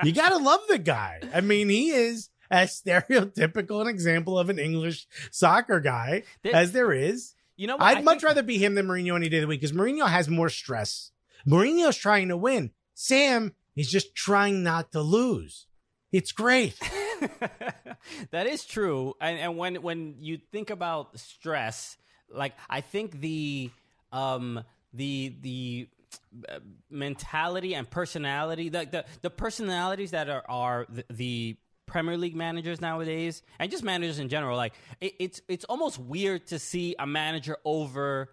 You 0.03 0.13
gotta 0.13 0.39
love 0.39 0.61
the 0.69 0.79
guy. 0.79 1.21
I 1.35 1.41
mean, 1.43 1.69
he 1.69 1.91
is 1.91 2.31
as 2.51 2.81
stereotypical 2.81 3.81
an 3.83 3.89
example 3.89 4.39
of 4.39 4.49
an 4.49 4.59
English 4.59 5.07
soccer 5.31 5.81
guy 5.81 6.23
There- 6.43 6.55
as 6.55 6.73
there 6.73 6.93
is. 6.93 7.35
You 7.57 7.67
know 7.67 7.77
what? 7.77 7.83
I 7.85 7.93
I'd 7.93 8.05
much 8.05 8.19
think- 8.19 8.25
rather 8.25 8.43
be 8.43 8.59
him 8.59 8.75
than 8.75 8.87
Mourinho 8.87 9.17
any 9.17 9.29
day 9.29 9.39
of 9.39 9.43
the 9.43 9.47
week 9.49 9.61
because 9.61 9.77
Mourinho 9.77 10.09
has 10.09 10.29
more 10.29 10.49
stress. 10.49 11.11
Mourinho 11.47 11.51
has 11.51 11.51
more 11.51 11.63
stress. 11.69 11.87
Mourinho's 11.87 11.97
trying 11.97 12.29
to 12.29 12.37
win. 12.37 12.71
Sam 12.95 13.55
is 13.77 13.91
just 13.91 14.15
trying 14.15 14.63
not 14.63 14.93
to 14.93 15.01
lose. 15.01 15.67
It's 16.13 16.33
great. 16.33 16.79
that 18.31 18.47
is 18.47 18.65
true. 18.65 19.15
And, 19.21 19.39
and 19.39 19.57
when 19.57 19.77
when 19.83 20.17
you 20.21 20.39
think 20.53 20.71
about 20.71 21.19
stress, 21.19 21.97
like 22.31 22.55
I 22.71 22.81
think 22.81 23.21
the 23.21 23.71
um 24.13 24.63
the 24.93 25.35
the 25.41 25.89
uh, 26.49 26.61
mentality 26.91 27.75
and 27.75 27.89
personality, 27.91 28.71
like 28.71 28.93
the 28.93 29.05
the 29.23 29.31
personalities 29.31 30.13
that 30.13 30.29
are 30.29 30.45
are 30.49 30.87
the, 30.89 31.05
the 31.11 31.57
Premier 31.87 32.17
League 32.17 32.35
managers 32.37 32.81
nowadays, 32.81 33.43
and 33.59 33.71
just 33.71 33.85
managers 33.85 34.19
in 34.19 34.29
general, 34.29 34.57
like 34.57 34.75
it, 35.01 35.15
it's 35.19 35.41
it's 35.49 35.65
almost 35.65 35.99
weird 35.99 36.47
to 36.49 36.59
see 36.59 36.95
a 36.99 37.07
manager 37.07 37.57
over, 37.65 38.31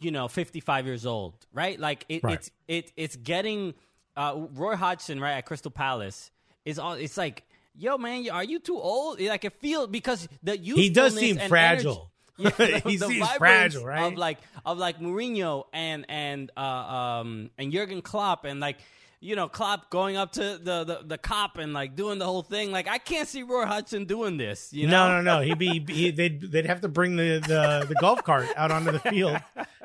you 0.00 0.10
know, 0.10 0.28
fifty 0.28 0.60
five 0.60 0.86
years 0.86 1.04
old, 1.06 1.34
right? 1.52 1.78
Like 1.80 2.04
it, 2.08 2.22
Right. 2.22 2.34
it's 2.34 2.50
it 2.66 2.92
it's 2.96 3.16
getting 3.16 3.74
uh, 4.16 4.46
Roy 4.54 4.76
Hodgson 4.76 5.20
right 5.20 5.32
at 5.34 5.46
Crystal 5.46 5.70
Palace 5.70 6.30
is 6.68 6.78
all. 6.78 6.92
It's 6.94 7.16
like, 7.16 7.44
yo, 7.74 7.98
man, 7.98 8.28
are 8.30 8.44
you 8.44 8.58
too 8.58 8.78
old? 8.78 9.20
Like 9.20 9.44
it 9.44 9.54
feels 9.60 9.88
because 9.88 10.28
the 10.42 10.56
He 10.56 10.90
does 10.90 11.16
seem 11.16 11.38
fragile. 11.38 11.92
energy- 11.92 12.04
Yeah, 12.60 12.78
He 12.86 12.96
the 12.96 13.06
seems 13.08 13.28
fragile, 13.32 13.84
right? 13.84 14.12
Of 14.12 14.16
like 14.18 14.38
of 14.64 14.78
like 14.78 15.00
Mourinho 15.00 15.64
and 15.72 16.06
and 16.08 16.52
uh, 16.56 16.60
um 16.60 17.50
and 17.58 17.72
Jurgen 17.72 18.00
Klopp 18.00 18.44
and 18.44 18.60
like 18.60 18.76
you 19.18 19.34
know 19.34 19.48
Klopp 19.48 19.90
going 19.90 20.16
up 20.16 20.30
to 20.34 20.56
the, 20.56 20.84
the 20.84 21.00
the 21.04 21.18
cop 21.18 21.58
and 21.58 21.72
like 21.72 21.96
doing 21.96 22.20
the 22.20 22.24
whole 22.26 22.42
thing. 22.42 22.70
Like 22.70 22.86
I 22.86 22.98
can't 22.98 23.26
see 23.26 23.42
Roy 23.42 23.66
Hodgson 23.66 24.04
doing 24.04 24.36
this. 24.36 24.72
You 24.72 24.86
know? 24.86 25.08
No, 25.08 25.20
no, 25.20 25.38
no. 25.38 25.42
He'd 25.42 25.58
be 25.58 25.84
he, 25.92 26.12
they'd 26.12 26.40
they'd 26.40 26.66
have 26.66 26.80
to 26.82 26.88
bring 26.88 27.16
the, 27.16 27.40
the, 27.40 27.86
the 27.88 27.96
golf 27.96 28.22
cart 28.22 28.46
out 28.56 28.70
onto 28.70 28.92
the 28.92 29.00
field, 29.00 29.36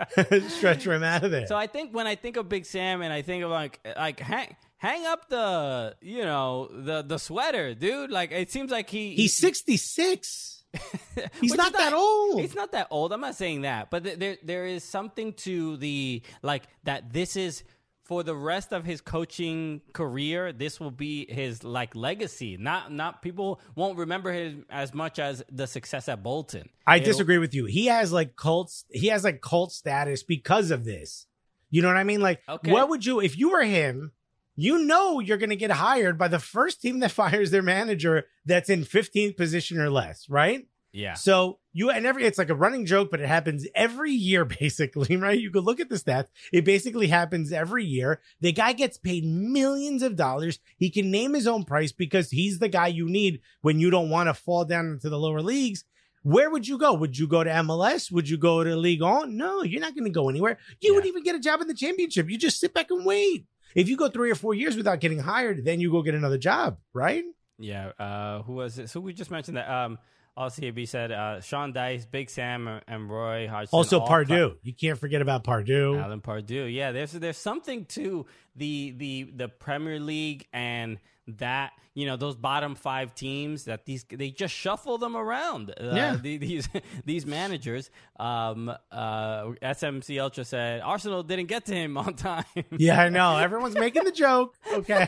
stretch 0.49 0.85
him 0.85 1.01
out 1.01 1.23
of 1.23 1.31
there. 1.31 1.47
So 1.47 1.55
I 1.55 1.65
think 1.65 1.95
when 1.95 2.05
I 2.05 2.13
think 2.13 2.37
of 2.37 2.47
Big 2.49 2.67
Sam 2.67 3.01
and 3.01 3.11
I 3.11 3.23
think 3.23 3.43
of 3.43 3.49
like 3.49 3.79
like 3.97 4.19
hang 4.19 4.55
hang 4.83 5.05
up 5.07 5.29
the 5.29 5.95
you 6.01 6.23
know 6.23 6.67
the 6.71 7.01
the 7.01 7.17
sweater, 7.17 7.73
dude. 7.73 8.11
Like 8.11 8.31
it 8.31 8.51
seems 8.51 8.69
like 8.69 8.89
he 8.89 9.15
He's 9.15 9.35
sixty 9.37 9.77
six. 9.77 10.63
He's 11.41 11.53
not 11.55 11.73
that 11.73 11.93
old. 11.93 12.41
He's 12.41 12.55
not 12.55 12.71
that 12.73 12.87
old. 12.89 13.13
I'm 13.13 13.21
not 13.21 13.35
saying 13.35 13.61
that, 13.61 13.89
but 13.89 14.03
th- 14.03 14.19
there 14.19 14.37
there 14.43 14.65
is 14.65 14.83
something 14.83 15.33
to 15.47 15.77
the 15.77 16.21
like 16.41 16.63
that. 16.83 17.13
This 17.13 17.35
is 17.35 17.63
for 18.05 18.21
the 18.23 18.35
rest 18.35 18.73
of 18.73 18.83
his 18.83 18.99
coaching 18.99 19.81
career. 19.93 20.51
This 20.51 20.79
will 20.79 20.91
be 20.91 21.25
his 21.31 21.63
like 21.63 21.95
legacy. 21.95 22.57
Not 22.57 22.91
not 22.91 23.21
people 23.21 23.61
won't 23.75 23.97
remember 23.99 24.33
him 24.33 24.65
as 24.69 24.93
much 24.95 25.19
as 25.19 25.43
the 25.51 25.67
success 25.67 26.09
at 26.09 26.23
Bolton. 26.23 26.67
I 26.87 26.97
It'll- 26.97 27.05
disagree 27.05 27.37
with 27.37 27.53
you. 27.53 27.65
He 27.65 27.85
has 27.85 28.11
like 28.11 28.35
cults. 28.35 28.83
He 28.89 29.07
has 29.07 29.23
like 29.23 29.41
cult 29.41 29.71
status 29.71 30.23
because 30.23 30.71
of 30.71 30.83
this. 30.85 31.27
You 31.69 31.81
know 31.83 31.87
what 31.87 31.97
I 31.97 32.03
mean? 32.03 32.19
Like, 32.21 32.41
Okay. 32.49 32.71
what 32.71 32.89
would 32.89 33.05
you 33.05 33.19
if 33.21 33.37
you 33.37 33.51
were 33.51 33.63
him? 33.63 34.11
You 34.55 34.79
know 34.86 35.19
you're 35.19 35.38
going 35.38 35.50
to 35.50 35.55
get 35.55 35.72
hired 35.72 36.17
by 36.17 36.27
the 36.27 36.39
first 36.39 36.81
team 36.81 37.00
that 37.00 37.12
fires 37.22 37.51
their 37.51 37.62
manager 37.63 38.25
that's 38.45 38.69
in 38.69 38.83
15th 38.83 39.36
position 39.38 39.79
or 39.79 39.89
less, 39.89 40.29
right? 40.29 40.67
Yeah. 40.95 41.15
So 41.15 41.57
you 41.72 41.89
and 41.89 42.05
every 42.05 42.24
it's 42.24 42.38
like 42.38 42.51
a 42.51 42.55
running 42.55 42.86
joke, 42.86 43.10
but 43.10 43.19
it 43.19 43.27
happens 43.27 43.65
every 43.74 44.12
year 44.12 44.45
basically, 44.62 45.15
right? 45.17 45.39
You 45.39 45.50
could 45.50 45.63
look 45.63 45.79
at 45.79 45.89
the 45.89 45.95
stats. 45.95 46.27
It 46.51 46.65
basically 46.65 47.07
happens 47.07 47.51
every 47.51 47.83
year. 47.83 48.22
The 48.41 48.51
guy 48.51 48.74
gets 48.74 49.00
paid 49.00 49.25
millions 49.25 50.03
of 50.03 50.15
dollars. 50.15 50.60
He 50.77 50.91
can 50.91 51.10
name 51.10 51.33
his 51.33 51.48
own 51.48 51.63
price 51.63 51.91
because 51.91 52.29
he's 52.29 52.60
the 52.60 52.69
guy 52.69 52.88
you 52.88 53.10
need 53.10 53.41
when 53.62 53.79
you 53.79 53.89
don't 53.89 54.12
want 54.12 54.29
to 54.29 54.36
fall 54.36 54.65
down 54.65 54.86
into 54.86 55.10
the 55.10 55.17
lower 55.17 55.41
leagues. 55.41 55.83
Where 56.22 56.50
would 56.51 56.67
you 56.67 56.77
go? 56.77 56.93
Would 56.93 57.17
you 57.17 57.27
go 57.27 57.43
to 57.43 57.50
MLS? 57.50 58.12
Would 58.12 58.29
you 58.29 58.38
go 58.38 58.63
to 58.63 58.75
League 58.77 59.01
On? 59.01 59.36
No, 59.36 59.62
you're 59.63 59.81
not 59.81 59.93
going 59.95 60.05
to 60.05 60.10
go 60.10 60.29
anywhere. 60.29 60.57
You 60.79 60.91
Yeah. 60.91 60.95
wouldn't 60.95 61.10
even 61.10 61.24
get 61.24 61.36
a 61.36 61.39
job 61.39 61.60
in 61.60 61.67
the 61.67 61.74
championship. 61.74 62.29
You 62.29 62.38
just 62.38 62.60
sit 62.62 62.74
back 62.74 62.91
and 62.91 63.03
wait. 63.05 63.45
If 63.75 63.89
you 63.89 63.98
go 63.98 64.10
three 64.10 64.32
or 64.32 64.36
four 64.36 64.53
years 64.53 64.75
without 64.75 65.00
getting 65.00 65.20
hired, 65.20 65.65
then 65.65 65.80
you 65.80 65.92
go 65.92 66.01
get 66.01 66.15
another 66.15 66.38
job, 66.38 66.77
right? 66.94 67.24
Yeah. 67.60 67.92
Uh, 68.00 68.44
who 68.44 68.53
was 68.53 68.80
it? 68.80 68.89
So 68.89 69.00
we 69.00 69.13
just 69.13 69.32
mentioned 69.32 69.58
that. 69.58 69.70
Um, 69.70 69.98
LCAB 70.38 70.88
said 70.88 71.12
uh, 71.12 71.42
Sean 71.42 71.74
Dyche, 71.74 72.10
Big 72.10 72.30
Sam, 72.30 72.82
and 72.88 73.10
Roy 73.10 73.48
Hodgson. 73.48 73.77
Also, 73.77 74.00
all 74.00 74.08
Pardew. 74.08 74.56
You 74.63 74.74
can't 74.74 74.98
forget 74.98 75.22
about 75.22 75.44
Pardew. 75.44 76.01
Alan 76.01 76.22
Pardew. 76.22 76.74
Yeah, 76.74 76.92
there's 76.92 77.12
there's 77.12 77.38
something 77.38 77.86
to 77.86 78.25
the 78.56 78.92
the 78.98 79.32
the 79.36 79.48
Premier 79.48 80.00
League 80.00 80.48
and 80.51 80.98
that 81.27 81.72
you 81.94 82.06
know 82.06 82.18
those 82.18 82.36
bottom 82.36 82.75
five 82.75 83.13
teams 83.15 83.65
that 83.65 83.86
these 83.86 84.06
they 84.10 84.30
just 84.32 84.53
shuffle 84.53 84.98
them 84.98 85.15
around. 85.15 85.70
Uh, 85.72 85.92
Yeah. 85.94 86.15
the- 86.15 86.38
these 86.38 86.68
these 87.06 87.25
managers. 87.25 87.89
Um, 88.20 88.70
uh, 88.92 89.44
SMC 89.62 90.22
Ultra 90.22 90.44
said 90.46 90.82
Arsenal 90.82 91.24
didn't 91.24 91.48
get 91.48 91.65
to 91.68 91.74
him 91.75 91.98
on 91.98 92.13
time. 92.15 92.44
Yeah, 92.77 93.01
I 93.01 93.10
know. 93.10 93.38
Everyone's 93.38 93.75
making 93.75 94.03
the 94.03 94.12
joke. 94.12 94.56
Okay. 94.72 95.08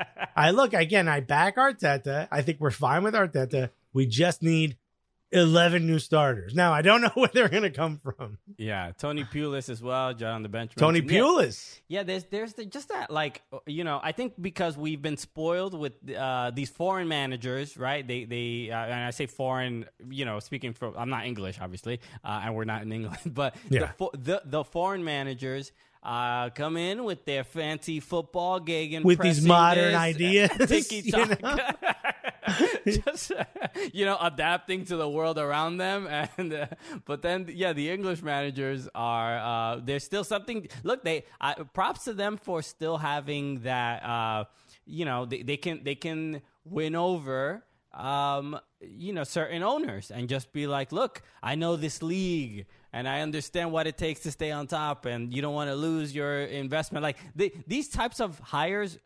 I 0.36 0.50
look 0.52 0.72
again. 0.74 1.08
I 1.08 1.20
back 1.20 1.56
Arteta. 1.56 2.28
I 2.30 2.42
think 2.42 2.60
we're 2.60 2.70
fine 2.70 3.02
with 3.02 3.14
Arteta. 3.14 3.70
We 3.92 4.06
just 4.06 4.42
need 4.42 4.76
eleven 5.32 5.86
new 5.86 5.98
starters. 5.98 6.54
Now 6.54 6.72
I 6.72 6.82
don't 6.82 7.00
know 7.00 7.10
where 7.14 7.30
they're 7.32 7.48
going 7.48 7.62
to 7.62 7.70
come 7.70 7.98
from. 8.02 8.38
yeah, 8.56 8.92
Tony 8.98 9.24
Pulis 9.24 9.68
as 9.68 9.82
well. 9.82 10.12
John 10.14 10.34
on 10.34 10.42
the 10.42 10.48
bench. 10.48 10.72
Tony 10.76 11.00
mentioned- 11.00 11.16
yeah. 11.16 11.22
Pulis. 11.22 11.80
Yeah, 11.88 12.02
there's 12.02 12.24
there's 12.24 12.52
the, 12.54 12.64
just 12.64 12.88
that 12.88 13.10
like 13.10 13.42
you 13.66 13.84
know 13.84 14.00
I 14.02 14.12
think 14.12 14.34
because 14.40 14.76
we've 14.76 15.02
been 15.02 15.16
spoiled 15.16 15.74
with 15.78 15.92
uh, 16.10 16.50
these 16.54 16.70
foreign 16.70 17.08
managers, 17.08 17.76
right? 17.76 18.06
They 18.06 18.24
they 18.24 18.70
uh, 18.70 18.76
and 18.78 19.04
I 19.04 19.10
say 19.10 19.26
foreign, 19.26 19.86
you 20.08 20.24
know, 20.24 20.40
speaking 20.40 20.72
from 20.72 20.94
I'm 20.96 21.10
not 21.10 21.26
English, 21.26 21.58
obviously, 21.60 22.00
uh, 22.24 22.42
and 22.44 22.54
we're 22.54 22.64
not 22.64 22.82
in 22.82 22.92
England, 22.92 23.18
but 23.34 23.54
the, 23.68 23.88
fo- 23.98 24.10
the 24.14 24.42
the 24.44 24.64
foreign 24.64 25.04
managers. 25.04 25.72
Uh, 26.02 26.48
come 26.48 26.78
in 26.78 27.04
with 27.04 27.26
their 27.26 27.44
fancy 27.44 28.00
football 28.00 28.58
gig 28.58 28.94
and 28.94 29.04
With 29.04 29.18
these 29.20 29.44
modern 29.44 29.88
this, 29.88 29.94
ideas, 29.96 30.50
tiki 30.66 31.02
you 31.04 31.12
know? 31.26 31.58
just 32.86 33.32
you 33.92 34.04
know 34.04 34.16
adapting 34.20 34.84
to 34.86 34.96
the 34.96 35.08
world 35.08 35.38
around 35.38 35.76
them. 35.78 36.06
And 36.36 36.52
uh, 36.52 36.66
but 37.04 37.22
then 37.22 37.46
yeah 37.52 37.72
the 37.72 37.90
english 37.90 38.22
managers 38.22 38.88
are 38.94 39.38
uh 39.38 39.80
there's 39.82 40.04
still 40.04 40.24
something 40.24 40.68
look 40.82 41.04
they 41.04 41.24
props 41.72 42.04
to 42.04 42.12
them 42.12 42.36
for 42.36 42.62
still 42.62 42.98
having 42.98 43.60
that 43.60 44.02
uh 44.04 44.44
you 44.84 45.04
know 45.04 45.24
they, 45.26 45.42
they 45.42 45.56
can 45.56 45.82
they 45.84 45.94
can 45.94 46.42
win 46.64 46.94
over 46.94 47.64
um 47.92 48.58
you 48.80 49.12
know 49.12 49.24
certain 49.24 49.62
owners 49.62 50.10
and 50.10 50.28
just 50.28 50.52
be 50.52 50.66
like 50.66 50.92
look 50.92 51.22
i 51.42 51.54
know 51.54 51.76
this 51.76 52.02
league 52.02 52.66
and 52.92 53.08
i 53.08 53.20
understand 53.20 53.72
what 53.72 53.86
it 53.86 53.96
takes 53.98 54.20
to 54.20 54.30
stay 54.30 54.50
on 54.50 54.66
top 54.66 55.06
and 55.06 55.34
you 55.34 55.42
don't 55.42 55.54
want 55.54 55.68
to 55.70 55.76
lose 55.76 56.14
your 56.14 56.40
investment. 56.42 57.02
Like 57.02 57.18
they, 57.34 57.52
these 57.66 57.88
types 57.88 58.20
of 58.20 58.38
hires 58.38 58.98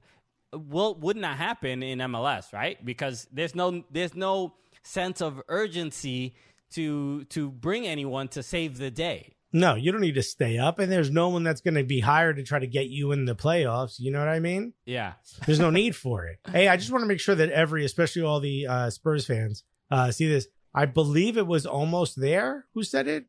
will 0.54 0.94
would 0.96 1.16
not 1.16 1.36
happen 1.36 1.82
in 1.82 1.98
MLS, 1.98 2.52
right? 2.52 2.82
Because 2.84 3.26
there's 3.32 3.54
no 3.54 3.84
there's 3.90 4.14
no 4.14 4.54
sense 4.82 5.20
of 5.20 5.40
urgency 5.48 6.34
to 6.72 7.24
to 7.26 7.50
bring 7.50 7.86
anyone 7.86 8.28
to 8.28 8.42
save 8.42 8.78
the 8.78 8.90
day. 8.90 9.34
No, 9.52 9.76
you 9.76 9.92
don't 9.92 10.00
need 10.00 10.16
to 10.16 10.22
stay 10.22 10.58
up, 10.58 10.80
and 10.80 10.90
there's 10.90 11.12
no 11.12 11.28
one 11.28 11.44
that's 11.44 11.60
going 11.60 11.74
to 11.74 11.84
be 11.84 12.00
hired 12.00 12.36
to 12.36 12.42
try 12.42 12.58
to 12.58 12.66
get 12.66 12.88
you 12.88 13.12
in 13.12 13.24
the 13.24 13.36
playoffs. 13.36 14.00
You 14.00 14.10
know 14.10 14.18
what 14.18 14.26
I 14.26 14.40
mean? 14.40 14.72
Yeah. 14.84 15.12
There's 15.46 15.60
no 15.60 15.70
need 15.70 15.94
for 15.94 16.26
it. 16.26 16.40
Hey, 16.50 16.66
I 16.66 16.76
just 16.76 16.90
want 16.90 17.02
to 17.02 17.06
make 17.06 17.20
sure 17.20 17.36
that 17.36 17.50
every, 17.50 17.84
especially 17.84 18.22
all 18.22 18.40
the 18.40 18.66
uh, 18.66 18.90
Spurs 18.90 19.26
fans, 19.26 19.62
uh, 19.92 20.10
see 20.10 20.26
this. 20.26 20.48
I 20.74 20.86
believe 20.86 21.36
it 21.36 21.46
was 21.46 21.66
almost 21.66 22.20
there. 22.20 22.66
Who 22.74 22.82
said 22.82 23.06
it? 23.06 23.26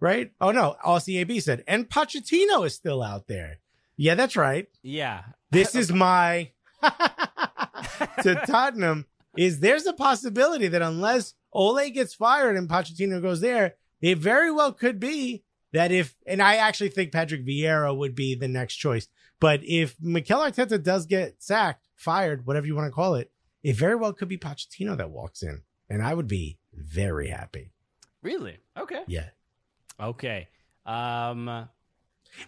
Right? 0.00 0.32
Oh 0.40 0.50
no, 0.50 0.76
LCAB 0.82 1.42
said, 1.42 1.62
and 1.68 1.90
Pochettino 1.90 2.64
is 2.64 2.74
still 2.74 3.02
out 3.02 3.26
there. 3.28 3.58
Yeah, 3.98 4.14
that's 4.14 4.36
right. 4.36 4.68
Yeah. 4.82 5.24
This 5.50 5.74
is 5.74 5.92
my 6.08 6.52
to 8.22 8.34
Tottenham. 8.46 9.06
Is 9.36 9.60
there's 9.60 9.84
a 9.84 9.92
possibility 9.92 10.66
that 10.68 10.80
unless 10.80 11.34
Ole 11.52 11.90
gets 11.90 12.14
fired 12.14 12.56
and 12.56 12.68
Pochettino 12.68 13.20
goes 13.20 13.42
there, 13.42 13.74
it 14.00 14.16
very 14.16 14.50
well 14.50 14.72
could 14.72 14.98
be 14.98 15.44
that 15.72 15.92
if, 15.92 16.14
and 16.26 16.42
I 16.42 16.56
actually 16.56 16.88
think 16.88 17.12
Patrick 17.12 17.46
Vieira 17.46 17.94
would 17.94 18.14
be 18.14 18.34
the 18.34 18.48
next 18.48 18.76
choice. 18.76 19.08
But 19.38 19.60
if 19.62 19.96
Mikel 20.00 20.40
Arteta 20.40 20.82
does 20.82 21.04
get 21.04 21.42
sacked, 21.42 21.86
fired, 21.94 22.46
whatever 22.46 22.66
you 22.66 22.74
want 22.74 22.86
to 22.86 22.92
call 22.92 23.14
it, 23.16 23.30
it 23.62 23.76
very 23.76 23.94
well 23.94 24.14
could 24.14 24.28
be 24.28 24.38
Pochettino 24.38 24.96
that 24.96 25.10
walks 25.10 25.42
in, 25.42 25.62
and 25.90 26.02
I 26.02 26.14
would 26.14 26.28
be 26.28 26.58
very 26.72 27.28
happy. 27.28 27.72
Really? 28.22 28.58
Okay. 28.76 29.02
Yeah. 29.06 29.28
Okay. 30.00 30.48
Um 30.84 31.68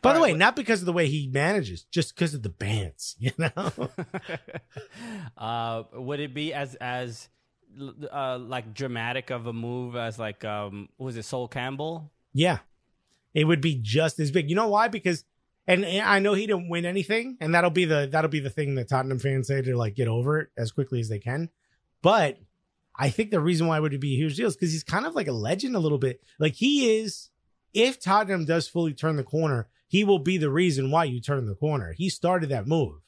By 0.02 0.10
All 0.10 0.14
the 0.14 0.20
right, 0.20 0.32
way, 0.32 0.38
not 0.38 0.56
because 0.56 0.80
of 0.80 0.86
the 0.86 0.92
way 0.92 1.08
he 1.08 1.28
manages, 1.32 1.84
just 1.84 2.14
because 2.14 2.34
of 2.34 2.42
the 2.42 2.48
bands, 2.48 3.16
you 3.18 3.32
know. 3.38 3.88
uh 5.36 5.84
would 5.92 6.20
it 6.20 6.34
be 6.34 6.52
as 6.52 6.74
as 6.76 7.28
uh 8.12 8.38
like 8.38 8.74
dramatic 8.74 9.30
of 9.30 9.46
a 9.46 9.52
move 9.52 9.96
as 9.96 10.18
like 10.18 10.44
um 10.44 10.88
was 10.98 11.16
it 11.16 11.24
Sol 11.24 11.48
Campbell? 11.48 12.10
Yeah. 12.32 12.58
It 13.34 13.44
would 13.44 13.60
be 13.60 13.78
just 13.80 14.18
as 14.20 14.30
big. 14.30 14.50
You 14.50 14.56
know 14.56 14.68
why? 14.68 14.88
Because 14.88 15.24
and, 15.66 15.84
and 15.84 16.08
I 16.08 16.18
know 16.18 16.32
he 16.32 16.46
didn't 16.46 16.70
win 16.70 16.86
anything, 16.86 17.36
and 17.40 17.54
that'll 17.54 17.70
be 17.70 17.84
the 17.84 18.08
that'll 18.10 18.30
be 18.30 18.40
the 18.40 18.50
thing 18.50 18.74
that 18.76 18.88
Tottenham 18.88 19.18
fans 19.18 19.48
say 19.48 19.60
to 19.60 19.76
like 19.76 19.94
get 19.94 20.08
over 20.08 20.40
it 20.40 20.48
as 20.56 20.72
quickly 20.72 20.98
as 20.98 21.10
they 21.10 21.18
can. 21.18 21.50
But 22.00 22.38
I 22.96 23.10
think 23.10 23.30
the 23.30 23.40
reason 23.40 23.66
why 23.66 23.76
it 23.76 23.80
would 23.82 24.00
be 24.00 24.14
a 24.14 24.16
huge 24.16 24.36
deal 24.36 24.48
is 24.48 24.56
because 24.56 24.72
he's 24.72 24.82
kind 24.82 25.04
of 25.06 25.14
like 25.14 25.28
a 25.28 25.32
legend 25.32 25.76
a 25.76 25.78
little 25.78 25.98
bit. 25.98 26.22
Like 26.38 26.54
he 26.54 26.98
is 26.98 27.28
if 27.74 28.00
Tottenham 28.00 28.46
does 28.46 28.66
fully 28.66 28.94
turn 28.94 29.16
the 29.16 29.22
corner, 29.22 29.68
he 29.88 30.04
will 30.04 30.18
be 30.18 30.38
the 30.38 30.50
reason 30.50 30.90
why 30.90 31.04
you 31.04 31.20
turn 31.20 31.46
the 31.46 31.54
corner. 31.54 31.92
He 31.96 32.08
started 32.08 32.50
that 32.50 32.66
move. 32.66 33.00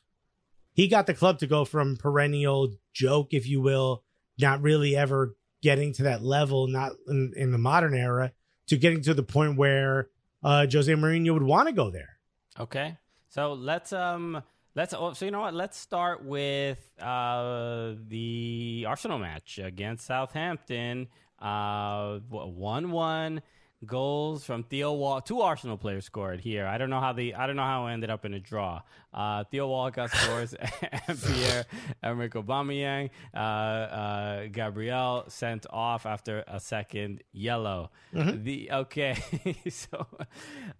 He 0.72 0.88
got 0.88 1.06
the 1.06 1.14
club 1.14 1.38
to 1.40 1.46
go 1.46 1.64
from 1.64 1.96
perennial 1.96 2.72
joke, 2.92 3.34
if 3.34 3.46
you 3.46 3.60
will, 3.60 4.02
not 4.38 4.62
really 4.62 4.96
ever 4.96 5.36
getting 5.62 5.92
to 5.92 6.04
that 6.04 6.22
level, 6.22 6.66
not 6.66 6.92
in, 7.06 7.32
in 7.36 7.52
the 7.52 7.58
modern 7.58 7.94
era, 7.94 8.32
to 8.68 8.76
getting 8.76 9.02
to 9.02 9.14
the 9.14 9.22
point 9.22 9.58
where 9.58 10.08
uh, 10.42 10.66
Jose 10.72 10.90
Mourinho 10.92 11.34
would 11.34 11.42
want 11.42 11.68
to 11.68 11.74
go 11.74 11.90
there. 11.90 12.18
Okay, 12.58 12.96
so 13.28 13.52
let's 13.52 13.92
um 13.92 14.42
let's 14.74 14.94
oh, 14.94 15.12
so 15.12 15.24
you 15.24 15.30
know 15.30 15.40
what? 15.40 15.54
Let's 15.54 15.78
start 15.78 16.24
with 16.24 16.78
uh 17.00 17.94
the 18.08 18.86
Arsenal 18.88 19.18
match 19.18 19.58
against 19.62 20.06
Southampton. 20.06 21.08
Uh, 21.38 22.18
one 22.28 22.90
one 22.90 23.42
goals 23.86 24.44
from 24.44 24.62
Theo 24.64 24.92
Wall. 24.92 25.20
Two 25.20 25.40
Arsenal 25.40 25.76
players 25.76 26.04
scored 26.04 26.40
here. 26.40 26.66
I 26.66 26.78
don't 26.78 26.90
know 26.90 27.00
how 27.00 27.12
the 27.12 27.34
I 27.34 27.46
don't 27.46 27.56
know 27.56 27.62
how 27.62 27.86
it 27.86 27.92
ended 27.92 28.10
up 28.10 28.24
in 28.24 28.34
a 28.34 28.40
draw. 28.40 28.82
Uh, 29.12 29.44
Theo 29.44 29.68
Walcott 29.68 30.10
scores, 30.10 30.54
and 31.08 31.22
Pierre 31.22 31.64
Emerick 32.02 32.32
Aubameyang. 32.32 33.10
Uh, 33.34 33.38
uh, 33.38 34.46
Gabriel 34.52 35.24
sent 35.28 35.66
off 35.70 36.06
after 36.06 36.44
a 36.46 36.60
second 36.60 37.22
yellow. 37.32 37.90
The 38.12 38.70
okay, 38.72 39.16
so 39.68 40.06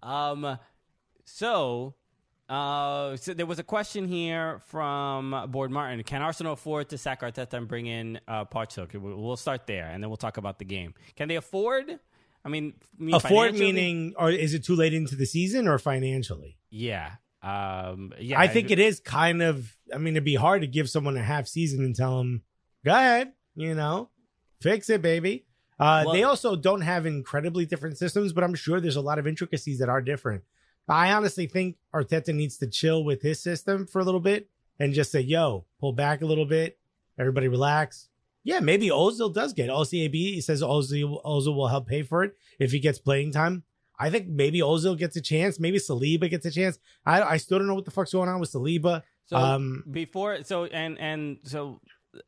um, 0.03 0.57
so. 1.25 1.95
Uh, 2.49 3.15
so 3.15 3.33
there 3.33 3.45
was 3.45 3.59
a 3.59 3.63
question 3.63 4.09
here 4.09 4.59
from 4.67 5.45
Board 5.51 5.71
Martin. 5.71 6.03
Can 6.03 6.21
Arsenal 6.21 6.51
afford 6.51 6.89
to 6.89 6.97
sack 6.97 7.21
Arteta 7.21 7.53
and 7.53 7.65
bring 7.65 7.85
in 7.85 8.19
uh, 8.27 8.43
Parchuk? 8.43 8.93
We'll 8.93 9.37
start 9.37 9.67
there, 9.67 9.85
and 9.85 10.03
then 10.03 10.09
we'll 10.09 10.17
talk 10.17 10.35
about 10.35 10.59
the 10.59 10.65
game. 10.65 10.93
Can 11.15 11.29
they 11.29 11.37
afford? 11.37 11.97
I 12.43 12.49
mean, 12.49 12.73
mean 12.97 13.15
Afford 13.15 13.53
meaning, 13.53 14.13
or 14.17 14.31
is 14.31 14.53
it 14.53 14.63
too 14.63 14.75
late 14.75 14.93
into 14.93 15.15
the 15.15 15.25
season 15.25 15.67
or 15.67 15.77
financially? 15.77 16.57
Yeah. 16.69 17.11
Um, 17.43 18.13
yeah. 18.19 18.39
I 18.39 18.47
think 18.47 18.71
it 18.71 18.79
is 18.79 18.99
kind 18.99 19.41
of. 19.41 19.75
I 19.93 19.97
mean, 19.97 20.13
it'd 20.13 20.23
be 20.23 20.35
hard 20.35 20.61
to 20.61 20.67
give 20.67 20.89
someone 20.89 21.17
a 21.17 21.23
half 21.23 21.47
season 21.47 21.83
and 21.83 21.95
tell 21.95 22.17
them, 22.19 22.43
"Go 22.85 22.91
ahead, 22.91 23.33
you 23.55 23.73
know, 23.73 24.09
fix 24.61 24.89
it, 24.89 25.01
baby." 25.01 25.45
Uh, 25.79 26.03
Well- 26.05 26.13
they 26.13 26.23
also 26.23 26.55
don't 26.55 26.81
have 26.81 27.05
incredibly 27.07 27.65
different 27.65 27.97
systems, 27.97 28.33
but 28.33 28.43
I'm 28.43 28.53
sure 28.55 28.79
there's 28.79 28.95
a 28.95 29.01
lot 29.01 29.17
of 29.19 29.25
intricacies 29.25 29.79
that 29.79 29.89
are 29.89 30.01
different. 30.01 30.43
I 30.87 31.11
honestly 31.13 31.47
think 31.47 31.77
Arteta 31.93 32.33
needs 32.35 32.57
to 32.57 32.67
chill 32.67 33.03
with 33.03 33.21
his 33.21 33.39
system 33.41 33.87
for 33.87 33.99
a 33.99 34.03
little 34.03 34.19
bit 34.19 34.49
and 34.79 34.93
just 34.93 35.11
say, 35.11 35.21
"Yo, 35.21 35.65
pull 35.79 35.93
back 35.93 36.21
a 36.21 36.25
little 36.25 36.45
bit, 36.45 36.77
everybody 37.17 37.47
relax." 37.47 38.09
Yeah, 38.43 38.59
maybe 38.59 38.89
Ozil 38.89 39.33
does 39.33 39.53
get 39.53 39.69
OCAB. 39.69 40.13
He 40.13 40.41
says 40.41 40.61
Ozil, 40.61 41.23
Ozil 41.23 41.55
will 41.55 41.67
help 41.67 41.87
pay 41.87 42.01
for 42.03 42.23
it 42.23 42.35
if 42.59 42.71
he 42.71 42.79
gets 42.79 42.99
playing 42.99 43.31
time. 43.31 43.63
I 43.99 44.09
think 44.09 44.27
maybe 44.27 44.61
Ozil 44.61 44.97
gets 44.97 45.15
a 45.15 45.21
chance. 45.21 45.59
Maybe 45.59 45.77
Saliba 45.77 46.27
gets 46.27 46.45
a 46.47 46.51
chance. 46.51 46.79
I, 47.05 47.21
I 47.21 47.37
still 47.37 47.59
don't 47.59 47.67
know 47.67 47.75
what 47.75 47.85
the 47.85 47.91
fuck's 47.91 48.13
going 48.13 48.29
on 48.29 48.39
with 48.39 48.51
Saliba. 48.51 49.03
So 49.25 49.37
um, 49.37 49.83
before, 49.89 50.43
so 50.43 50.65
and 50.65 50.99
and 50.99 51.37
so, 51.43 51.79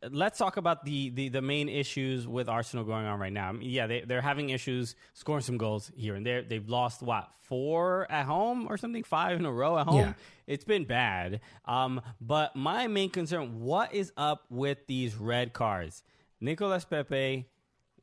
let's 0.09 0.37
talk 0.37 0.57
about 0.57 0.85
the 0.85 1.09
the 1.09 1.29
the 1.29 1.41
main 1.41 1.69
issues 1.69 2.27
with 2.27 2.47
Arsenal 2.49 2.85
going 2.85 3.05
on 3.05 3.19
right 3.19 3.33
now. 3.33 3.49
I 3.49 3.51
mean, 3.51 3.69
yeah, 3.69 3.87
they 3.87 4.01
they're 4.01 4.21
having 4.21 4.49
issues 4.49 4.95
scoring 5.13 5.41
some 5.43 5.57
goals 5.57 5.91
here 5.95 6.15
and 6.15 6.25
there. 6.25 6.41
They've 6.41 6.67
lost 6.67 7.01
what 7.01 7.29
four 7.41 8.09
at 8.11 8.25
home 8.25 8.67
or 8.69 8.77
something, 8.77 9.03
five 9.03 9.37
in 9.39 9.45
a 9.45 9.51
row 9.51 9.77
at 9.77 9.85
home. 9.87 9.97
Yeah. 9.99 10.13
It's 10.47 10.63
been 10.63 10.85
bad. 10.85 11.41
Um, 11.65 12.01
but 12.21 12.55
my 12.55 12.87
main 12.87 13.09
concern: 13.09 13.59
what 13.61 13.93
is 13.93 14.11
up 14.17 14.45
with 14.49 14.79
these 14.87 15.15
red 15.15 15.53
cards? 15.53 16.03
Nicolas 16.39 16.85
Pepe, 16.85 17.47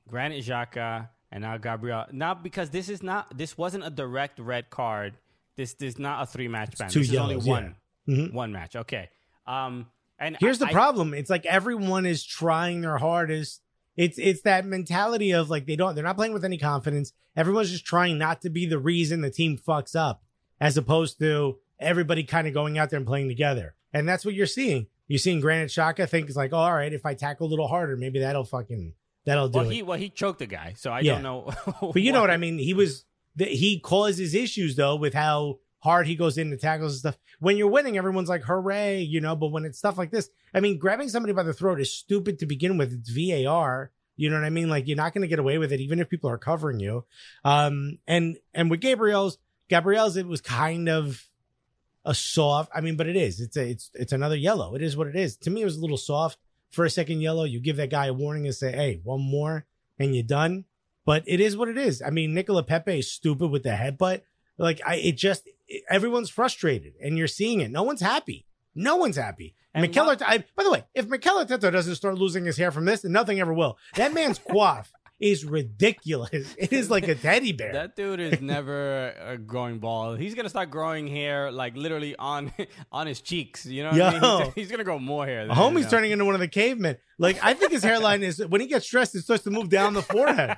Granit 0.09 0.45
Xhaka, 0.45 1.09
and 1.31 1.43
now 1.43 1.57
Gabriel. 1.59 2.07
Not 2.13 2.43
because 2.43 2.71
this 2.71 2.89
is 2.89 3.03
not 3.03 3.37
this 3.37 3.57
wasn't 3.57 3.85
a 3.85 3.91
direct 3.91 4.39
red 4.39 4.71
card. 4.71 5.17
This, 5.57 5.75
this 5.75 5.95
is 5.95 5.99
not 5.99 6.23
a 6.23 6.27
three 6.27 6.49
match 6.49 6.77
ban. 6.79 6.89
two 6.91 7.01
This 7.01 7.11
is 7.11 7.17
only 7.17 7.37
one 7.37 7.75
yeah. 8.07 8.15
Mhm. 8.15 8.33
one 8.33 8.53
match. 8.53 8.77
Okay. 8.77 9.11
Um, 9.47 9.87
and 10.21 10.37
Here's 10.39 10.59
the 10.59 10.67
I- 10.67 10.69
I- 10.69 10.73
problem. 10.73 11.15
It's 11.15 11.31
like 11.31 11.47
everyone 11.47 12.07
is 12.07 12.25
trying 12.25 12.83
their 12.83 12.99
hardest. 12.99 13.63
It's 13.97 14.19
it's 14.19 14.43
that 14.43 14.65
mentality 14.67 15.33
of 15.33 15.51
like 15.51 15.67
they 15.67 15.77
don't 15.77 15.95
they're 15.95 16.05
not 16.05 16.17
playing 16.17 16.33
with 16.33 16.45
any 16.45 16.59
confidence. 16.59 17.13
Everyone's 17.37 17.71
just 17.71 17.85
trying 17.85 18.19
not 18.19 18.41
to 18.43 18.51
be 18.51 18.67
the 18.67 18.79
reason 18.79 19.21
the 19.21 19.31
team 19.31 19.59
fucks 19.59 19.97
up, 19.97 20.23
as 20.61 20.77
opposed 20.77 21.19
to 21.21 21.59
everybody 21.79 22.23
kind 22.25 22.47
of 22.47 22.55
going 22.55 22.79
out 22.79 22.91
there 22.91 22.99
and 22.99 23.07
playing 23.07 23.29
together. 23.29 23.75
And 23.93 24.09
that's 24.09 24.25
what 24.25 24.35
you're 24.35 24.47
seeing. 24.47 24.87
You're 25.09 25.19
seeing 25.19 25.41
Granit 25.41 25.71
Xhaka 25.71 26.09
think 26.09 26.29
it's 26.29 26.37
like, 26.37 26.53
oh, 26.53 26.59
all 26.59 26.73
right, 26.73 26.93
if 26.93 27.05
I 27.05 27.15
tackle 27.15 27.49
a 27.49 27.51
little 27.51 27.67
harder, 27.67 27.97
maybe 27.97 28.21
that'll 28.21 28.45
fucking 28.45 28.95
that'll 29.25 29.49
do 29.49 29.59
well, 29.59 29.71
it. 29.71 29.75
he 29.75 29.83
well 29.83 29.99
he 29.99 30.09
choked 30.09 30.39
the 30.39 30.47
guy, 30.47 30.75
so 30.77 30.93
I 30.93 31.01
Yeah. 31.01 31.15
don't 31.15 31.23
know. 31.25 31.51
But 31.93 32.03
you 32.03 32.13
know 32.13 32.21
what 32.21 32.31
I 32.31 32.37
mean. 32.37 32.59
He 32.59 32.75
was 32.75 33.05
the, 33.37 33.47
he 33.47 33.81
causes 33.81 34.35
issues 34.35 34.77
though 34.77 34.95
with 34.97 35.15
how 35.15 35.59
hard 35.81 36.07
he 36.07 36.15
goes 36.15 36.39
in 36.39 36.51
and 36.51 36.61
tackles 36.61 36.93
and 36.93 36.99
stuff. 37.01 37.19
When 37.41 37.57
you're 37.57 37.69
winning, 37.69 37.99
everyone's 37.99 38.29
like 38.29 38.43
hooray, 38.43 39.01
you 39.01 39.21
know. 39.21 39.35
But 39.35 39.49
when 39.49 39.65
it's 39.65 39.79
stuff 39.79 39.99
like 39.99 40.11
this, 40.11 40.31
I 40.55 40.61
mean, 40.61 40.79
grabbing 40.79 41.09
somebody 41.09 41.33
by 41.33 41.43
the 41.43 41.53
throat 41.53 41.81
is 41.81 41.93
stupid 41.93 42.39
to 42.39 42.47
begin 42.47 42.79
with. 42.79 42.93
It's 42.93 43.11
VAR. 43.11 43.91
You 44.17 44.29
know 44.29 44.37
what 44.37 44.45
I 44.45 44.51
mean? 44.51 44.69
Like 44.69 44.87
you're 44.87 44.97
not 44.97 45.15
going 45.15 45.23
to 45.23 45.29
get 45.29 45.39
away 45.39 45.59
with 45.59 45.73
it, 45.73 45.81
even 45.81 45.99
if 45.99 46.11
people 46.11 46.31
are 46.31 46.39
covering 46.39 46.79
you. 46.79 47.05
Um, 47.45 47.99
and 48.07 48.37
and 48.55 48.71
with 48.71 48.81
Gabriel's, 48.81 49.39
Gabriel's, 49.69 50.17
it 50.17 50.27
was 50.27 50.43
kind 50.43 50.89
of 50.89 51.27
a 52.05 52.15
soft. 52.15 52.71
I 52.75 52.83
mean, 52.83 52.97
but 52.97 53.07
it 53.07 53.17
is. 53.17 53.41
It's 53.41 53.57
a 53.57 53.71
it's 53.71 53.91
it's 53.95 54.13
another 54.13 54.37
yellow. 54.37 54.75
It 54.75 54.83
is 54.83 54.97
what 54.97 55.07
it 55.07 55.17
is. 55.17 55.37
To 55.39 55.51
me, 55.51 55.63
it 55.63 55.65
was 55.67 55.79
a 55.79 55.81
little 55.81 55.97
soft 55.97 56.39
for 56.71 56.85
a 56.85 56.91
second 56.91 57.23
yellow. 57.23 57.45
You 57.45 57.61
give 57.61 57.77
that 57.77 57.91
guy 57.91 58.07
a 58.07 58.13
warning 58.13 58.47
and 58.47 58.55
say, 58.55 58.73
hey, 58.73 59.01
one 59.03 59.23
more, 59.23 59.65
and 59.99 60.15
you're 60.15 60.23
done. 60.23 60.67
But 61.07 61.25
it 61.27 61.41
is 61.41 61.57
what 61.57 61.69
it 61.69 61.79
is. 61.79 62.03
I 62.03 62.11
mean, 62.11 62.35
Nicola 62.35 62.63
Pepe 62.63 62.99
is 62.99 63.11
stupid 63.11 63.49
with 63.49 63.63
the 63.63 63.71
headbutt. 63.71 64.21
Like 64.59 64.81
I, 64.87 64.97
it 64.97 65.17
just 65.17 65.49
everyone's 65.89 66.31
frustrated, 66.31 66.95
and 67.03 67.17
you're 67.19 67.29
seeing 67.29 67.61
it. 67.61 67.71
No 67.71 67.83
one's 67.83 68.01
happy. 68.01 68.47
No 68.75 68.97
one's 68.97 69.17
happy. 69.17 69.55
And 69.75 69.83
Mikel 69.83 70.07
what- 70.07 70.23
I, 70.23 70.39
by 70.57 70.65
the 70.65 70.71
way, 70.71 70.85
if 70.95 71.07
Mikel 71.09 71.37
Arteta 71.45 71.71
doesn't 71.73 71.95
start 71.97 72.17
losing 72.19 72.45
his 72.45 72.57
hair 72.57 72.71
from 72.71 72.85
this, 72.85 73.03
then 73.03 73.13
nothing 73.13 73.41
ever 73.41 73.53
will. 73.55 73.79
That 73.97 74.13
man's 74.15 74.39
coif 74.51 74.87
is 75.21 75.45
ridiculous. 75.45 76.55
It 76.59 76.73
is 76.73 76.91
like 76.91 77.07
a 77.07 77.15
teddy 77.15 77.53
bear. 77.53 77.73
That 77.75 77.95
dude 77.95 78.21
is 78.21 78.41
never 78.41 79.15
uh, 79.23 79.37
growing 79.37 79.79
bald. 79.79 80.19
He's 80.19 80.35
gonna 80.35 80.49
start 80.49 80.71
growing 80.71 81.07
hair 81.07 81.53
like 81.53 81.77
literally 81.77 82.17
on 82.17 82.53
on 82.93 83.07
his 83.07 83.21
cheeks. 83.21 83.67
You 83.67 83.85
know, 83.85 83.91
what 83.91 84.01
I 84.15 84.21
mean? 84.39 84.45
He's, 84.47 84.55
he's 84.55 84.71
gonna 84.71 84.83
grow 84.85 84.99
more 84.99 85.27
hair. 85.27 85.47
than- 85.47 85.55
Homie's 85.55 85.89
turning 85.91 86.11
into 86.11 86.25
one 86.25 86.35
of 86.35 86.41
the 86.41 86.49
cavemen. 86.49 86.97
Like 87.19 87.39
I 87.45 87.53
think 87.55 87.71
his 87.73 87.83
hairline 87.85 88.23
is 88.23 88.45
when 88.45 88.61
he 88.63 88.67
gets 88.67 88.87
stressed, 88.87 89.15
it 89.15 89.23
starts 89.23 89.45
to 89.45 89.51
move 89.51 89.69
down 89.69 89.93
the 89.95 90.03
forehead. 90.03 90.57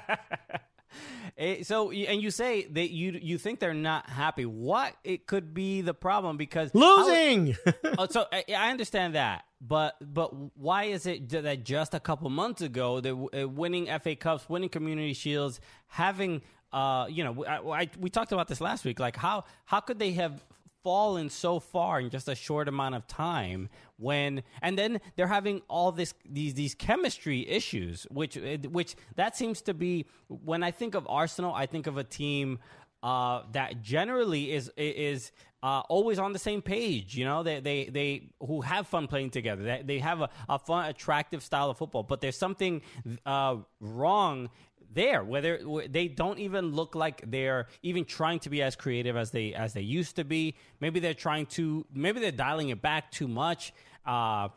Eh, 1.39 1.63
so, 1.63 1.91
and 1.91 2.21
you 2.21 2.31
say 2.31 2.67
that 2.67 2.91
you 2.91 3.19
you 3.23 3.39
think 3.39 3.59
they're 3.59 3.73
not 3.75 4.09
happy. 4.11 4.45
What 4.45 4.95
it 5.03 5.27
could 5.27 5.55
be 5.55 5.81
the 5.81 5.95
problem 5.95 6.37
because 6.37 6.71
how- 6.75 7.07
Losing. 7.07 7.57
oh, 7.99 8.07
so 8.11 8.27
I, 8.31 8.45
I 8.55 8.71
understand 8.71 9.15
that, 9.15 9.45
but 9.61 9.95
but 10.01 10.31
why 10.57 10.85
is 10.85 11.07
it 11.07 11.29
that 11.31 11.65
just 11.65 11.95
a 11.95 12.01
couple 12.01 12.29
months 12.29 12.61
ago 12.61 13.01
they 13.01 13.11
w- 13.11 13.31
uh, 13.33 13.49
winning 13.49 13.87
FA 14.01 14.15
Cups, 14.15 14.49
winning 14.49 14.69
Community 14.69 15.15
Shields, 15.15 15.61
having 15.87 16.43
uh 16.73 17.07
you 17.09 17.23
know 17.25 17.45
I, 17.45 17.83
I, 17.83 17.91
we 17.99 18.11
talked 18.11 18.33
about 18.33 18.49
this 18.49 18.61
last 18.61 18.85
week. 18.85 19.01
Like 19.01 19.17
how 19.17 19.45
how 19.65 19.81
could 19.81 19.99
they 19.99 20.13
have 20.13 20.45
fallen 20.83 21.31
so 21.31 21.61
far 21.61 22.01
in 22.01 22.11
just 22.11 22.29
a 22.29 22.35
short 22.35 22.69
amount 22.69 22.95
of 22.95 23.07
time 23.07 23.69
when 23.99 24.43
and 24.63 24.79
then 24.79 25.01
they're 25.17 25.27
having 25.27 25.63
all 25.69 25.93
this 25.93 26.15
these 26.29 26.55
these 26.55 26.75
chemistry 26.75 27.49
issues 27.49 28.07
which 28.11 28.37
which 28.71 28.97
that 29.17 29.37
seems 29.37 29.63
to 29.63 29.75
be 29.75 30.07
when 30.29 30.63
i 30.63 30.71
think 30.71 30.95
of 30.95 31.07
arsenal 31.09 31.55
i 31.55 31.67
think 31.67 31.87
of 31.87 31.97
a 31.97 32.05
team 32.05 32.59
uh, 33.03 33.43
that 33.53 33.83
generally 33.83 34.53
is 34.53 34.71
is 34.77 35.33
uh, 35.63 35.81
always 35.89 36.19
on 36.19 36.33
the 36.33 36.39
same 36.39 36.61
page. 36.61 37.17
You 37.17 37.25
know, 37.25 37.43
they 37.43 37.61
they 37.61 37.85
they 37.87 38.29
who 38.41 38.61
have 38.61 38.87
fun 38.87 39.07
playing 39.07 39.31
together. 39.31 39.63
They, 39.63 39.83
they 39.85 39.99
have 40.01 40.21
a, 40.21 40.29
a 40.49 40.59
fun, 40.59 40.89
attractive 40.89 41.43
style 41.43 41.71
of 41.71 41.79
football. 41.79 42.03
But 42.03 42.21
there's 42.21 42.37
something 42.37 42.83
uh, 43.25 43.57
wrong 43.81 44.51
there 44.95 45.25
whether 45.25 45.59
they 45.89 46.09
don't 46.09 46.39
even 46.39 46.73
look 46.73 46.95
like 46.95 47.23
they're 47.31 47.67
even 47.83 48.05
trying 48.05 48.39
to 48.39 48.51
be 48.51 48.63
as 48.63 48.77
creative 48.77 49.17
as 49.17 49.31
they 49.31 49.55
as 49.55 49.73
they 49.73 49.81
used 49.81 50.17
to 50.17 50.25
be 50.25 50.55
maybe 50.81 51.01
they're 51.01 51.15
trying 51.15 51.47
to 51.47 51.85
maybe 51.95 52.21
they're 52.21 52.31
dialing 52.31 52.69
it 52.69 52.81
back 52.83 53.11
too 53.11 53.29
much 53.29 53.73
uh 54.07 54.49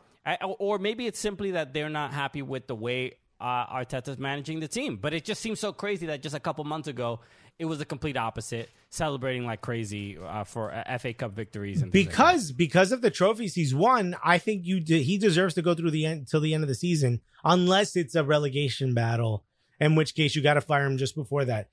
or 0.58 0.78
maybe 0.78 1.06
it's 1.06 1.20
simply 1.20 1.52
that 1.52 1.72
they're 1.72 1.88
not 1.88 2.12
happy 2.12 2.42
with 2.42 2.66
the 2.66 2.74
way 2.74 3.12
uh, 3.40 3.66
Arteta's 3.66 4.18
managing 4.18 4.60
the 4.60 4.68
team. 4.68 4.96
But 4.96 5.14
it 5.14 5.24
just 5.24 5.40
seems 5.40 5.60
so 5.60 5.72
crazy 5.72 6.06
that 6.06 6.22
just 6.22 6.34
a 6.34 6.40
couple 6.40 6.64
months 6.64 6.88
ago, 6.88 7.20
it 7.58 7.64
was 7.64 7.78
the 7.78 7.84
complete 7.84 8.16
opposite, 8.16 8.70
celebrating 8.90 9.46
like 9.46 9.60
crazy 9.60 10.18
uh, 10.18 10.44
for 10.44 10.72
uh, 10.72 10.98
FA 10.98 11.14
Cup 11.14 11.32
victories 11.32 11.80
and 11.80 11.90
things 11.90 12.06
like 12.06 12.12
because 12.12 12.52
because 12.52 12.92
of 12.92 13.00
the 13.00 13.10
trophies 13.10 13.54
he's 13.54 13.74
won, 13.74 14.14
I 14.22 14.38
think 14.38 14.66
you 14.66 14.80
de- 14.80 15.02
he 15.02 15.16
deserves 15.16 15.54
to 15.54 15.62
go 15.62 15.74
through 15.74 15.92
the 15.92 16.04
end 16.04 16.28
till 16.28 16.40
the 16.40 16.52
end 16.52 16.64
of 16.64 16.68
the 16.68 16.74
season, 16.74 17.20
unless 17.44 17.96
it's 17.96 18.14
a 18.14 18.24
relegation 18.24 18.92
battle, 18.92 19.44
in 19.80 19.94
which 19.94 20.14
case 20.14 20.34
you 20.34 20.42
got 20.42 20.54
to 20.54 20.60
fire 20.60 20.86
him 20.86 20.98
just 20.98 21.14
before 21.14 21.44
that. 21.46 21.68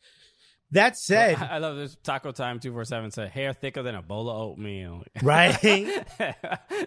That 0.73 0.97
said, 0.97 1.35
I 1.35 1.59
love 1.59 1.75
this 1.75 1.95
Taco 2.03 2.31
Time 2.31 2.59
two 2.59 2.71
four 2.71 2.83
seven 2.83 3.11
said 3.11 3.29
hair 3.29 3.53
thicker 3.53 3.83
than 3.83 3.93
a 3.93 4.01
bowl 4.01 4.27
of 4.27 4.37
oatmeal. 4.37 5.03
right? 5.21 5.53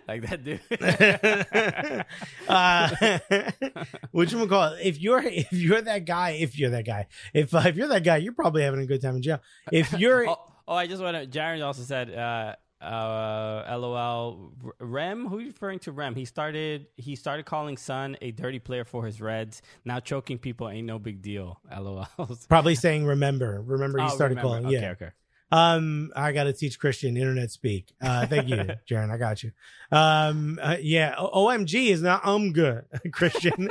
like 0.08 0.26
that 0.26 0.42
dude. 0.42 0.60
uh, 2.48 3.88
what 4.10 4.32
you 4.32 4.46
call 4.48 4.72
it? 4.72 4.80
If 4.84 5.00
you're 5.00 5.22
if 5.22 5.52
you're 5.52 5.82
that 5.82 6.04
guy, 6.04 6.30
if 6.30 6.58
you're 6.58 6.70
that 6.70 6.84
guy, 6.84 7.06
if 7.32 7.54
uh, 7.54 7.62
if 7.66 7.76
you're 7.76 7.86
that 7.86 8.02
guy, 8.02 8.16
you're 8.16 8.32
probably 8.32 8.62
having 8.62 8.80
a 8.80 8.86
good 8.86 9.00
time 9.00 9.14
in 9.14 9.22
jail. 9.22 9.40
If 9.70 9.92
you're 9.92 10.30
oh, 10.30 10.52
oh, 10.66 10.74
I 10.74 10.88
just 10.88 11.00
want 11.00 11.16
to. 11.16 11.38
Jaron 11.38 11.64
also 11.64 11.82
said, 11.82 12.12
uh, 12.12 12.56
uh, 12.86 13.76
"LOL." 13.78 14.52
Rem, 14.80 15.26
who 15.26 15.38
are 15.38 15.40
you 15.40 15.46
referring 15.48 15.78
to? 15.80 15.92
Rem. 15.92 16.14
He 16.14 16.24
started. 16.24 16.86
He 16.96 17.16
started 17.16 17.44
calling 17.46 17.76
Son 17.76 18.16
a 18.22 18.30
dirty 18.30 18.58
player 18.58 18.84
for 18.84 19.04
his 19.04 19.20
Reds. 19.20 19.62
Now 19.84 20.00
choking 20.00 20.38
people 20.38 20.68
ain't 20.68 20.86
no 20.86 20.98
big 20.98 21.22
deal. 21.22 21.60
LOL. 21.78 22.06
probably 22.48 22.74
saying, 22.74 23.04
"Remember, 23.06 23.60
remember." 23.62 23.98
He 23.98 24.04
Oh, 24.04 24.08
started 24.08 24.36
remember. 24.36 24.48
calling. 24.48 24.66
Okay, 24.66 24.80
yeah. 24.80 24.90
okay. 24.92 25.08
Um, 25.52 26.10
I 26.16 26.32
got 26.32 26.44
to 26.44 26.52
teach 26.52 26.78
Christian 26.80 27.16
internet 27.16 27.52
speak. 27.52 27.92
Uh, 28.02 28.26
thank 28.26 28.48
you, 28.48 28.56
Jaron. 28.90 29.10
I 29.12 29.16
got 29.16 29.44
you. 29.44 29.52
Um, 29.92 30.58
uh, 30.60 30.76
yeah. 30.80 31.14
O- 31.18 31.46
OMG 31.46 31.88
is 31.90 32.02
not 32.02 32.26
um 32.26 32.52
good, 32.52 32.84
Christian. 33.12 33.68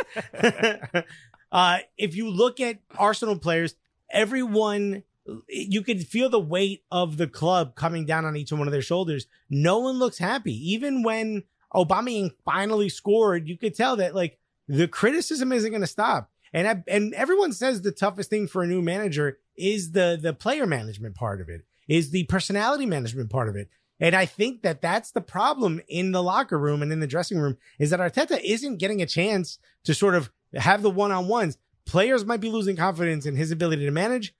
uh, 1.51 1.78
if 1.97 2.15
you 2.15 2.30
look 2.30 2.60
at 2.60 2.80
Arsenal 2.97 3.38
players, 3.38 3.75
everyone, 4.10 5.04
you 5.47 5.81
could 5.81 6.05
feel 6.07 6.29
the 6.29 6.39
weight 6.39 6.83
of 6.91 7.17
the 7.17 7.27
club 7.27 7.75
coming 7.75 8.05
down 8.05 8.25
on 8.25 8.38
each 8.38 8.51
one 8.51 8.67
of 8.67 8.71
their 8.71 8.81
shoulders. 8.81 9.27
No 9.49 9.79
one 9.79 9.97
looks 9.97 10.17
happy. 10.17 10.53
Even 10.73 11.03
when 11.03 11.43
Aubameyang 11.73 12.31
finally 12.43 12.89
scored, 12.89 13.47
you 13.47 13.57
could 13.57 13.75
tell 13.75 13.95
that 13.97 14.15
like 14.15 14.38
the 14.67 14.88
criticism 14.88 15.51
isn't 15.51 15.71
going 15.71 15.81
to 15.81 15.88
stop. 15.88 16.29
And 16.53 16.67
I, 16.67 16.83
and 16.88 17.13
everyone 17.13 17.51
says 17.53 17.81
the 17.81 17.91
toughest 17.91 18.29
thing 18.29 18.47
for 18.47 18.63
a 18.63 18.67
new 18.67 18.81
manager 18.81 19.39
is 19.57 19.91
the 19.91 20.17
the 20.21 20.33
player 20.33 20.65
management 20.65 21.15
part 21.15 21.41
of 21.41 21.49
it, 21.49 21.65
is 21.88 22.11
the 22.11 22.23
personality 22.25 22.85
management 22.85 23.29
part 23.29 23.49
of 23.49 23.55
it. 23.55 23.69
And 23.99 24.15
I 24.15 24.25
think 24.25 24.61
that 24.61 24.81
that's 24.81 25.11
the 25.11 25.21
problem 25.21 25.81
in 25.88 26.11
the 26.11 26.23
locker 26.23 26.59
room 26.59 26.81
and 26.81 26.91
in 26.91 26.99
the 26.99 27.07
dressing 27.07 27.38
room 27.38 27.57
is 27.79 27.89
that 27.89 27.99
Arteta 27.99 28.39
isn't 28.43 28.77
getting 28.77 29.01
a 29.01 29.05
chance 29.05 29.57
to 29.85 29.93
sort 29.93 30.15
of 30.15 30.29
have 30.53 30.81
the 30.81 30.89
one 30.89 31.11
on 31.11 31.27
ones. 31.27 31.57
Players 31.85 32.25
might 32.25 32.41
be 32.41 32.49
losing 32.49 32.75
confidence 32.75 33.25
in 33.25 33.35
his 33.35 33.51
ability 33.51 33.85
to 33.85 33.91
manage. 33.91 34.33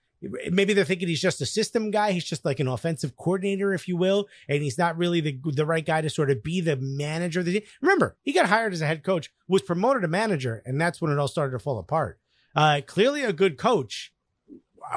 Maybe 0.50 0.74
they're 0.74 0.86
thinking 0.86 1.08
he's 1.08 1.22
just 1.22 1.42
a 1.42 1.46
system 1.46 1.92
guy. 1.92 2.12
He's 2.12 2.24
just 2.24 2.46
like 2.46 2.60
an 2.60 2.68
offensive 2.68 3.16
coordinator, 3.16 3.74
if 3.74 3.88
you 3.88 3.98
will, 3.98 4.28
and 4.48 4.64
he's 4.64 4.78
not 4.78 4.98
really 4.98 5.22
the 5.22 5.40
the 5.44 5.66
right 5.66 5.86
guy 5.86 6.02
to 6.02 6.10
sort 6.10 6.32
of 6.32 6.44
be 6.44 6.62
the 6.62 6.78
manager 6.78 7.42
of 7.42 7.46
the 7.46 7.60
team. 7.60 7.70
Remember, 7.82 8.18
he 8.24 8.34
got 8.34 8.48
hired 8.48 8.74
as 8.74 8.82
a 8.82 8.88
head 8.88 9.04
coach, 9.04 9.32
was 9.48 9.62
promoted 9.62 10.02
to 10.02 10.08
manager, 10.08 10.64
and 10.66 10.80
that's 10.80 11.02
when 11.02 11.12
it 11.12 11.20
all 11.20 11.28
started 11.28 11.52
to 11.52 11.60
fall 11.60 11.78
apart. 11.78 12.20
Uh, 12.56 12.82
clearly 12.86 13.24
a 13.24 13.34
good 13.34 13.58
coach. 13.58 14.14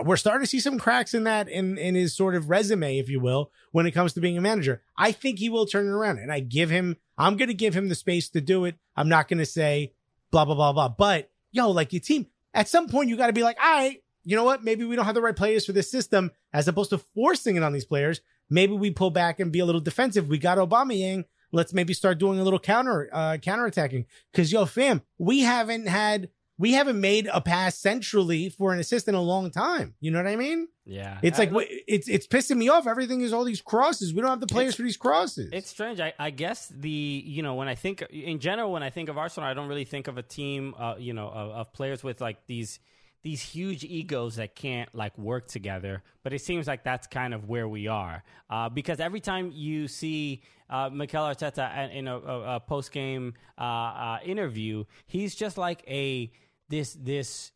We're 0.05 0.17
starting 0.17 0.43
to 0.43 0.47
see 0.47 0.61
some 0.61 0.79
cracks 0.79 1.15
in 1.15 1.25
that 1.25 1.49
in 1.49 1.79
in 1.79 1.95
his 1.95 2.17
sort 2.17 2.35
of 2.35 2.51
resume, 2.51 2.99
if 2.99 3.09
you 3.09 3.21
will, 3.21 3.51
when 3.73 3.87
it 3.87 3.93
comes 3.93 4.13
to 4.15 4.21
being 4.21 4.39
a 4.39 4.43
manager. 4.43 4.83
I 4.97 5.13
think 5.13 5.39
he 5.39 5.49
will 5.49 5.67
turn 5.67 5.87
it 5.87 5.91
around, 5.91 6.19
and 6.19 6.33
I 6.33 6.41
give 6.41 6.71
him. 6.71 6.97
I'm 7.17 7.37
going 7.37 7.49
to 7.49 7.55
give 7.55 7.75
him 7.75 7.89
the 7.89 7.95
space 7.95 8.29
to 8.31 8.41
do 8.41 8.65
it. 8.65 8.77
I'm 8.97 9.09
not 9.09 9.29
going 9.29 9.39
to 9.39 9.47
say 9.47 9.93
blah 10.31 10.45
blah 10.45 10.55
blah 10.55 10.73
blah. 10.73 10.89
But 10.89 11.31
yo, 11.51 11.71
like 11.71 11.93
your 11.93 12.01
team, 12.01 12.27
at 12.55 12.69
some 12.69 12.89
point 12.89 13.09
you 13.09 13.17
got 13.17 13.29
to 13.29 13.33
be 13.33 13.43
like, 13.43 13.57
all 13.63 13.73
right, 13.73 14.03
you 14.29 14.37
know 14.37 14.45
what? 14.45 14.63
Maybe 14.63 14.85
we 14.85 14.95
don't 14.97 15.07
have 15.07 15.15
the 15.15 15.23
right 15.23 15.35
players 15.37 15.65
for 15.65 15.73
this 15.73 15.91
system, 15.91 16.31
as 16.53 16.69
opposed 16.69 16.91
to 16.91 16.99
forcing 16.99 17.57
it 17.57 17.63
on 17.63 17.73
these 17.73 17.87
players. 17.87 18.21
Maybe 18.51 18.73
we 18.75 18.91
pull 18.91 19.11
back 19.11 19.41
and 19.41 19.51
be 19.51 19.61
a 19.61 19.65
little 19.65 19.81
defensive. 19.81 20.29
We 20.29 20.39
got 20.39 20.59
Aubameyang. 20.59 21.25
Let's 21.53 21.73
maybe 21.73 21.95
start 21.95 22.19
doing 22.19 22.39
a 22.39 22.43
little 22.43 22.59
counter 22.59 23.09
uh 23.13 23.39
counterattacking. 23.41 24.05
Cause 24.35 24.53
yo, 24.53 24.67
fam, 24.67 25.01
we 25.17 25.41
haven't 25.41 25.87
had 25.89 26.29
we 26.61 26.73
haven't 26.73 27.01
made 27.01 27.29
a 27.33 27.41
pass 27.41 27.77
centrally 27.79 28.51
for 28.51 28.73
an 28.73 28.81
assist 28.81 29.07
in 29.09 29.15
a 29.15 29.23
long 29.23 29.51
time. 29.51 29.95
You 30.01 30.11
know 30.11 30.19
what 30.19 30.27
I 30.31 30.37
mean? 30.37 30.69
Yeah, 30.85 31.19
It's 31.23 31.39
I- 31.39 31.45
like 31.45 31.69
it's 31.87 32.09
it's 32.09 32.27
pissing 32.27 32.57
me 32.57 32.69
off. 32.69 32.87
Everything 32.87 33.21
is 33.23 33.33
all 33.33 33.45
these 33.45 33.61
crosses. 33.63 34.13
We 34.13 34.21
don't 34.21 34.31
have 34.31 34.41
the 34.41 34.47
players 34.47 34.75
for 34.75 34.83
these 34.83 34.97
crosses. 34.97 35.49
It's 35.53 35.71
strange. 35.71 36.01
I, 36.01 36.13
I 36.19 36.31
guess 36.31 36.69
the 36.75 36.91
you 36.91 37.43
know 37.43 37.55
when 37.55 37.69
I 37.69 37.75
think 37.77 38.03
in 38.11 38.41
general 38.41 38.73
when 38.73 38.83
I 38.83 38.91
think 38.91 39.09
of 39.09 39.17
Arsenal, 39.17 39.49
I 39.49 39.55
don't 39.55 39.69
really 39.69 39.85
think 39.85 40.09
of 40.09 40.19
a 40.19 40.23
team 40.23 40.75
uh, 40.79 40.97
you 40.99 41.13
know 41.15 41.29
of, 41.29 41.51
of 41.51 41.73
players 41.73 42.03
with 42.03 42.21
like 42.21 42.39
these 42.47 42.81
these 43.29 43.43
huge 43.43 43.85
egos 43.85 44.37
that 44.37 44.55
can't 44.55 44.89
like 44.95 45.17
work 45.19 45.47
together. 45.49 46.03
But 46.23 46.33
it 46.33 46.41
seems 46.41 46.67
like 46.67 46.83
that's 46.83 47.07
kind 47.07 47.35
of 47.35 47.47
where 47.47 47.69
we 47.69 47.87
are 47.87 48.25
uh, 48.49 48.71
because 48.71 49.01
every 49.01 49.21
time 49.21 49.53
you 49.55 49.87
see 49.87 50.41
uh, 50.71 50.89
Mikel 50.89 51.23
Arteta 51.23 51.93
in 51.95 52.09
a, 52.09 52.17
a, 52.17 52.57
a 52.57 52.61
post 52.61 52.91
game 52.91 53.35
uh, 53.59 53.63
uh, 53.63 54.19
interview, 54.25 54.85
he's 55.07 55.35
just 55.35 55.59
like 55.59 55.85
a 55.87 56.33
this 56.71 56.97
this 56.99 57.53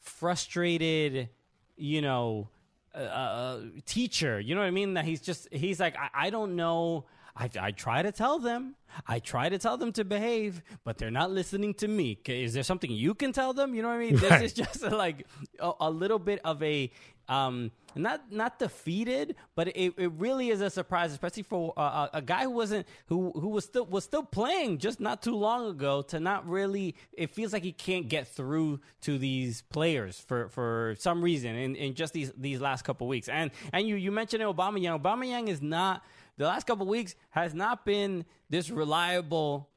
frustrated 0.00 1.28
you 1.76 2.02
know 2.02 2.48
uh, 2.92 2.98
uh, 2.98 3.60
teacher. 3.86 4.40
You 4.40 4.56
know 4.56 4.60
what 4.62 4.66
I 4.66 4.72
mean? 4.72 4.94
That 4.94 5.04
he's 5.04 5.20
just 5.20 5.46
he's 5.52 5.78
like 5.78 5.96
I, 5.96 6.26
I 6.26 6.30
don't 6.30 6.56
know. 6.56 7.06
I, 7.34 7.48
I 7.60 7.70
try 7.70 8.02
to 8.02 8.12
tell 8.12 8.38
them. 8.38 8.76
I 9.06 9.20
try 9.20 9.48
to 9.48 9.58
tell 9.58 9.78
them 9.78 9.92
to 9.92 10.04
behave, 10.04 10.62
but 10.84 10.98
they're 10.98 11.10
not 11.10 11.30
listening 11.30 11.72
to 11.74 11.88
me. 11.88 12.18
Is 12.26 12.52
there 12.52 12.62
something 12.62 12.90
you 12.90 13.14
can 13.14 13.32
tell 13.32 13.54
them? 13.54 13.74
You 13.74 13.80
know 13.82 13.88
what 13.88 13.94
I 13.94 13.98
mean? 14.00 14.16
Right. 14.16 14.40
This 14.40 14.42
is 14.42 14.52
just 14.52 14.82
like 14.82 15.26
a, 15.58 15.72
a 15.80 15.90
little 15.90 16.18
bit 16.18 16.40
of 16.44 16.62
a 16.62 16.90
um, 17.28 17.70
not 17.94 18.32
not 18.32 18.58
defeated, 18.58 19.36
but 19.54 19.68
it, 19.68 19.94
it 19.96 20.12
really 20.12 20.50
is 20.50 20.60
a 20.60 20.68
surprise, 20.68 21.12
especially 21.12 21.44
for 21.44 21.72
uh, 21.76 22.08
a, 22.12 22.18
a 22.18 22.22
guy 22.22 22.44
who 22.44 22.50
wasn't 22.50 22.86
who 23.06 23.30
who 23.32 23.48
was 23.48 23.64
still 23.64 23.86
was 23.86 24.04
still 24.04 24.24
playing 24.24 24.78
just 24.78 25.00
not 25.00 25.22
too 25.22 25.36
long 25.36 25.68
ago. 25.68 26.02
To 26.02 26.20
not 26.20 26.46
really, 26.48 26.96
it 27.12 27.30
feels 27.30 27.52
like 27.52 27.62
he 27.62 27.72
can't 27.72 28.08
get 28.08 28.28
through 28.28 28.80
to 29.02 29.18
these 29.18 29.62
players 29.62 30.20
for, 30.20 30.48
for 30.48 30.96
some 30.98 31.22
reason 31.22 31.54
in, 31.54 31.76
in 31.76 31.94
just 31.94 32.12
these 32.12 32.32
these 32.36 32.60
last 32.60 32.82
couple 32.82 33.06
weeks. 33.06 33.28
And 33.28 33.50
and 33.72 33.86
you 33.86 33.96
you 33.96 34.10
mentioned 34.10 34.42
Aubameyang. 34.42 35.00
Obama 35.00 35.26
Yang 35.28 35.48
is 35.48 35.62
not 35.62 36.02
the 36.42 36.48
last 36.48 36.66
couple 36.66 36.86
weeks 36.86 37.14
has 37.30 37.54
not 37.54 37.84
been 37.84 38.24
this 38.50 38.70
reliable 38.70 39.68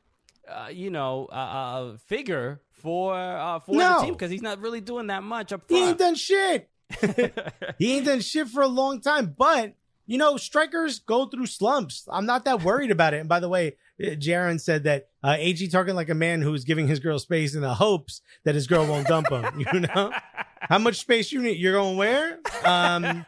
uh, 0.48 0.68
you 0.72 0.92
know, 0.92 1.28
uh, 1.32 1.36
uh, 1.36 1.98
figure 2.06 2.62
for 2.72 3.16
uh, 3.16 3.60
for 3.60 3.76
No. 3.76 4.00
the 4.00 4.06
team 4.06 4.14
because 4.14 4.30
he's 4.30 4.42
not 4.44 4.60
really 4.62 4.82
doing 4.82 5.08
that 5.08 5.24
much 5.24 5.52
up 5.52 5.64
he 5.68 5.84
ain't 5.84 5.98
done 5.98 6.16
shit. 6.16 6.70
he 7.80 7.96
ain't 7.98 8.06
done 8.06 8.20
shit 8.22 8.48
for 8.50 8.62
a 8.62 8.68
long 8.68 9.02
time. 9.02 9.34
But 9.38 9.74
you 10.06 10.20
know, 10.20 10.38
strikers 10.38 11.00
go 11.00 11.26
through 11.26 11.48
slumps. 11.48 12.08
I'm 12.12 12.28
not 12.28 12.46
that 12.46 12.62
worried 12.62 12.92
about 12.92 13.16
it. 13.16 13.22
And 13.22 13.30
by 13.30 13.40
the 13.40 13.50
way, 13.50 13.76
uh, 14.00 14.10
Jaron 14.10 14.62
said 14.62 14.84
that 14.84 15.08
uh, 15.24 15.36
AG 15.40 15.68
talking 15.70 15.96
like 15.96 16.10
a 16.10 16.14
man 16.16 16.44
who's 16.44 16.64
giving 16.64 16.88
his 16.88 17.00
girl 17.00 17.18
space 17.18 17.56
in 17.56 17.62
the 17.62 17.74
hopes 17.74 18.22
that 18.44 18.54
his 18.54 18.68
girl 18.68 18.86
won't 18.86 19.08
dump 19.08 19.30
him. 19.32 19.46
You 19.74 19.80
know, 19.80 20.12
how 20.60 20.78
much 20.78 20.98
space 20.98 21.32
you 21.32 21.42
need? 21.42 21.58
You're 21.58 21.74
going 21.74 21.98
where? 21.98 22.38
Um, 22.64 23.26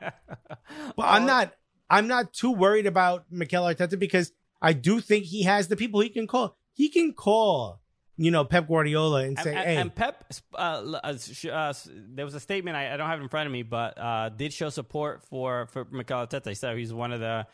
but 0.95 1.03
I'm 1.03 1.25
not. 1.25 1.53
I'm 1.89 2.07
not 2.07 2.33
too 2.33 2.51
worried 2.51 2.85
about 2.85 3.25
Mikel 3.31 3.63
Arteta 3.63 3.97
because 3.97 4.31
I 4.61 4.73
do 4.73 4.99
think 4.99 5.25
he 5.25 5.43
has 5.43 5.67
the 5.67 5.75
people 5.75 5.99
he 6.01 6.09
can 6.09 6.27
call. 6.27 6.57
He 6.73 6.89
can 6.89 7.13
call, 7.13 7.81
you 8.17 8.31
know, 8.31 8.43
Pep 8.43 8.67
Guardiola 8.67 9.21
and 9.23 9.37
And, 9.37 9.39
say, 9.39 9.55
and- 9.55 9.65
"Hey, 9.67 9.75
and 9.77 9.95
Pep, 9.95 10.31
uh, 10.53 10.57
uh, 11.03 11.17
uh, 11.51 11.73
there 11.85 12.25
was 12.25 12.33
a 12.35 12.39
statement 12.39 12.75
I, 12.75 12.93
I 12.93 12.97
don't 12.97 13.07
have 13.07 13.19
it 13.19 13.23
in 13.23 13.29
front 13.29 13.45
of 13.47 13.53
me, 13.53 13.63
but 13.63 13.97
uh, 13.97 14.29
did 14.29 14.51
show 14.53 14.69
support 14.69 15.23
for 15.23 15.67
for 15.67 15.85
Mikel 15.91 16.25
Arteta. 16.25 16.47
He 16.49 16.55
said 16.55 16.77
he's 16.77 16.93
one 16.93 17.11
of 17.13 17.19
the, 17.19 17.45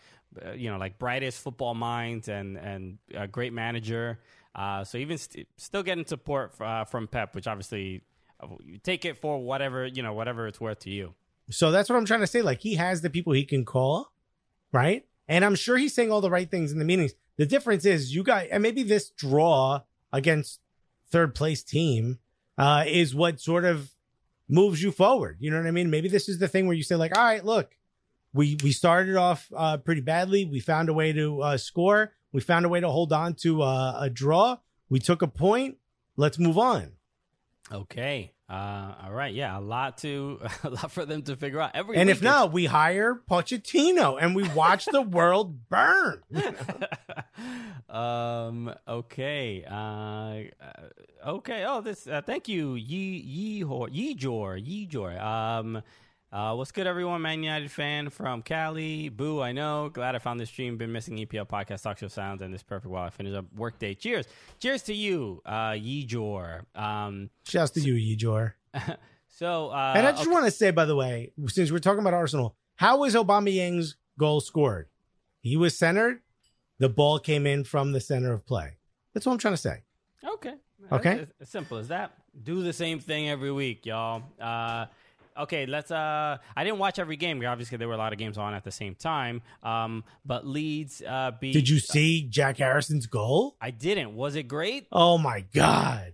uh, 0.45 0.51
you 0.53 0.69
know, 0.71 0.77
like 0.77 0.97
brightest 0.97 1.41
football 1.41 1.73
minds 1.75 2.27
and 2.29 2.57
and 2.57 2.97
a 3.13 3.27
great 3.27 3.53
manager. 3.53 4.19
Uh, 4.55 4.83
so 4.83 4.97
even 4.97 5.17
st- 5.17 5.47
still 5.57 5.83
getting 5.83 6.05
support 6.05 6.53
uh, 6.61 6.85
from 6.85 7.07
Pep, 7.07 7.35
which 7.35 7.47
obviously 7.47 8.01
you 8.63 8.77
take 8.77 9.03
it 9.03 9.17
for 9.17 9.39
whatever 9.41 9.85
you 9.85 10.01
know, 10.03 10.13
whatever 10.13 10.47
it's 10.47 10.61
worth 10.61 10.79
to 10.79 10.89
you. 10.89 11.13
So 11.49 11.71
that's 11.71 11.89
what 11.89 11.97
I'm 11.97 12.05
trying 12.05 12.21
to 12.21 12.27
say. 12.27 12.41
Like 12.41 12.61
he 12.61 12.75
has 12.75 13.01
the 13.01 13.09
people 13.09 13.33
he 13.33 13.43
can 13.45 13.65
call, 13.65 14.12
right? 14.73 15.05
And 15.29 15.45
I'm 15.45 15.55
sure 15.55 15.77
he's 15.77 15.93
saying 15.93 16.11
all 16.11 16.19
the 16.19 16.29
right 16.29 16.49
things 16.49 16.73
in 16.73 16.79
the 16.79 16.85
meetings. 16.85 17.13
The 17.37 17.45
difference 17.45 17.85
is 17.85 18.13
you 18.13 18.23
got, 18.23 18.47
and 18.51 18.61
maybe 18.61 18.83
this 18.83 19.09
draw 19.09 19.81
against 20.11 20.59
third 21.09 21.33
place 21.33 21.63
team 21.63 22.19
uh, 22.57 22.83
is 22.85 23.15
what 23.15 23.39
sort 23.39 23.63
of 23.63 23.91
moves 24.49 24.83
you 24.83 24.91
forward. 24.91 25.37
You 25.39 25.51
know 25.51 25.57
what 25.57 25.67
I 25.67 25.71
mean? 25.71 25.89
Maybe 25.89 26.09
this 26.09 26.27
is 26.27 26.39
the 26.39 26.47
thing 26.47 26.67
where 26.67 26.75
you 26.75 26.83
say 26.83 26.95
like, 26.95 27.17
all 27.17 27.23
right, 27.23 27.45
look, 27.45 27.77
we 28.33 28.57
we 28.63 28.71
started 28.71 29.15
off 29.15 29.51
uh, 29.55 29.77
pretty 29.77 30.01
badly. 30.01 30.45
We 30.45 30.59
found 30.59 30.89
a 30.89 30.93
way 30.93 31.13
to 31.13 31.41
uh, 31.41 31.57
score. 31.57 32.13
We 32.31 32.41
found 32.41 32.65
a 32.65 32.69
way 32.69 32.79
to 32.79 32.89
hold 32.89 33.13
on 33.13 33.35
to 33.35 33.61
uh, 33.61 33.97
a 33.99 34.09
draw. 34.09 34.57
We 34.89 34.99
took 34.99 35.21
a 35.21 35.27
point. 35.27 35.77
Let's 36.17 36.39
move 36.39 36.57
on. 36.57 36.93
Okay. 37.71 38.32
Uh, 38.49 38.93
all 39.05 39.11
right. 39.11 39.33
Yeah, 39.33 39.57
a 39.57 39.61
lot 39.61 39.97
to 39.99 40.39
a 40.63 40.69
lot 40.69 40.91
for 40.91 41.05
them 41.05 41.21
to 41.23 41.35
figure 41.35 41.59
out. 41.59 41.71
Every 41.73 41.97
And 41.97 42.09
if 42.09 42.21
not, 42.21 42.51
we 42.51 42.65
hire 42.65 43.15
Pochettino 43.15 44.17
and 44.21 44.35
we 44.35 44.47
watch 44.49 44.85
the 44.85 45.01
world 45.17 45.69
burn. 45.69 46.21
um. 47.89 48.73
Okay. 48.87 49.63
Uh. 49.69 49.73
uh, 49.73 50.43
Okay. 51.25 51.63
Oh, 51.65 51.79
this. 51.79 52.05
Uh, 52.05 52.21
thank 52.21 52.49
you. 52.49 52.75
Ye 52.75 53.17
Yee 53.17 53.63
Yeehor 53.63 53.89
Yeejor 53.89 54.59
Yeejor. 54.61 55.21
Um. 55.23 55.81
Uh, 56.33 56.55
what's 56.55 56.71
good, 56.71 56.87
everyone? 56.87 57.21
Man 57.21 57.43
United 57.43 57.69
fan 57.69 58.09
from 58.09 58.41
Cali. 58.41 59.07
Boo, 59.09 59.39
I 59.39 59.51
know. 59.51 59.89
Glad 59.93 60.15
I 60.15 60.17
found 60.17 60.39
this 60.39 60.49
stream. 60.49 60.77
Been 60.77 60.91
missing 60.91 61.17
EPL 61.17 61.47
podcast, 61.47 61.83
talk 61.83 61.99
show 61.99 62.07
sounds, 62.07 62.41
and 62.41 62.51
this 62.51 62.63
perfect 62.63 62.87
while 62.91 63.03
I 63.03 63.11
finish 63.11 63.35
up 63.35 63.45
work 63.55 63.77
day. 63.77 63.93
Cheers. 63.93 64.25
Cheers 64.59 64.81
to 64.83 64.95
you, 64.95 65.43
uh, 65.45 65.73
Yeejor. 65.73 66.63
Um, 66.75 67.29
Shouts 67.47 67.69
to 67.73 67.81
you, 67.81 67.93
Yijor. 67.93 68.53
So, 69.35 69.69
uh, 69.69 69.93
And 69.95 70.05
I 70.05 70.11
just 70.11 70.23
okay. 70.23 70.31
want 70.31 70.45
to 70.45 70.51
say, 70.51 70.69
by 70.69 70.85
the 70.85 70.95
way, 70.95 71.31
since 71.47 71.71
we're 71.71 71.79
talking 71.79 72.01
about 72.01 72.13
Arsenal, 72.13 72.55
how 72.75 72.97
was 72.99 73.15
Aubameyang's 73.15 73.95
goal 74.19 74.41
scored? 74.41 74.89
He 75.41 75.57
was 75.57 75.75
centered. 75.75 76.21
The 76.77 76.87
ball 76.87 77.17
came 77.17 77.47
in 77.47 77.63
from 77.63 77.93
the 77.93 77.99
center 77.99 78.31
of 78.31 78.45
play. 78.45 78.77
That's 79.11 79.25
what 79.25 79.31
I'm 79.33 79.39
trying 79.39 79.55
to 79.55 79.57
say. 79.57 79.81
Okay. 80.23 80.53
Okay. 80.91 81.13
It's 81.15 81.33
as 81.41 81.49
simple 81.49 81.79
as 81.79 81.87
that. 81.87 82.11
Do 82.43 82.61
the 82.61 82.73
same 82.73 82.99
thing 82.99 83.27
every 83.27 83.51
week, 83.51 83.87
y'all. 83.87 84.21
Uh, 84.39 84.85
okay, 85.37 85.65
let's. 85.65 85.91
Uh, 85.91 86.37
I 86.55 86.63
didn't 86.63 86.79
watch 86.79 86.99
every 86.99 87.15
game. 87.17 87.43
Obviously, 87.45 87.77
there 87.77 87.87
were 87.87 87.93
a 87.93 87.97
lot 87.97 88.13
of 88.13 88.19
games 88.19 88.37
on 88.37 88.53
at 88.53 88.63
the 88.63 88.71
same 88.71 88.95
time. 88.95 89.41
Um, 89.63 90.03
but 90.25 90.45
Leeds 90.45 91.01
uh, 91.07 91.31
beat. 91.39 91.53
Did 91.53 91.67
you 91.69 91.79
see 91.79 92.23
Jack 92.23 92.57
Harrison's 92.57 93.05
goal? 93.07 93.55
I 93.61 93.71
didn't. 93.71 94.15
Was 94.15 94.35
it 94.35 94.43
great? 94.43 94.87
Oh 94.91 95.17
my 95.17 95.41
God. 95.53 96.13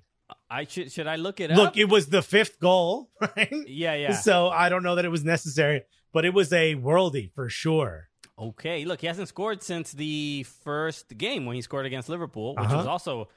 I 0.50 0.66
should. 0.66 0.92
Should 0.92 1.08
I 1.08 1.16
look 1.18 1.40
it 1.40 1.50
Look, 1.52 1.60
up? 1.60 1.66
Look, 1.76 1.78
it 1.78 1.86
was 1.90 2.08
the 2.08 2.22
fifth 2.22 2.60
goal, 2.60 3.10
right? 3.22 3.54
yeah, 3.68 3.94
yeah. 3.96 4.14
So 4.14 4.50
I 4.50 4.70
don't 4.70 4.84
know 4.84 4.96
that 4.96 5.06
it 5.06 5.10
was 5.10 5.24
necessary, 5.24 5.84
but 6.12 6.26
it 6.26 6.34
was 6.34 6.52
a 6.52 6.76
worldie 6.76 7.32
for 7.34 7.50
sure. 7.50 8.08
Okay, 8.38 8.86
look, 8.86 9.02
he 9.02 9.08
hasn't 9.08 9.28
scored 9.28 9.62
since 9.62 9.92
the 9.92 10.44
first 10.64 11.18
game 11.18 11.46
when 11.46 11.56
he 11.56 11.62
scored 11.62 11.86
against 11.86 12.08
Liverpool, 12.10 12.56
which 12.56 12.66
Uh-huh. 12.66 12.78
was 12.78 12.88
also 12.88 13.28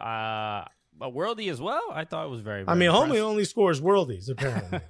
uh, 0.00 0.64
a 1.00 1.10
worldie 1.10 1.50
as 1.50 1.60
well. 1.60 1.82
I 1.92 2.04
thought 2.04 2.26
it 2.26 2.30
was 2.30 2.40
very. 2.40 2.62
I 2.62 2.64
very 2.64 2.78
mean, 2.78 2.90
homie 2.90 3.20
only 3.20 3.44
scores 3.44 3.80
worldies, 3.80 4.28
apparently. 4.30 4.80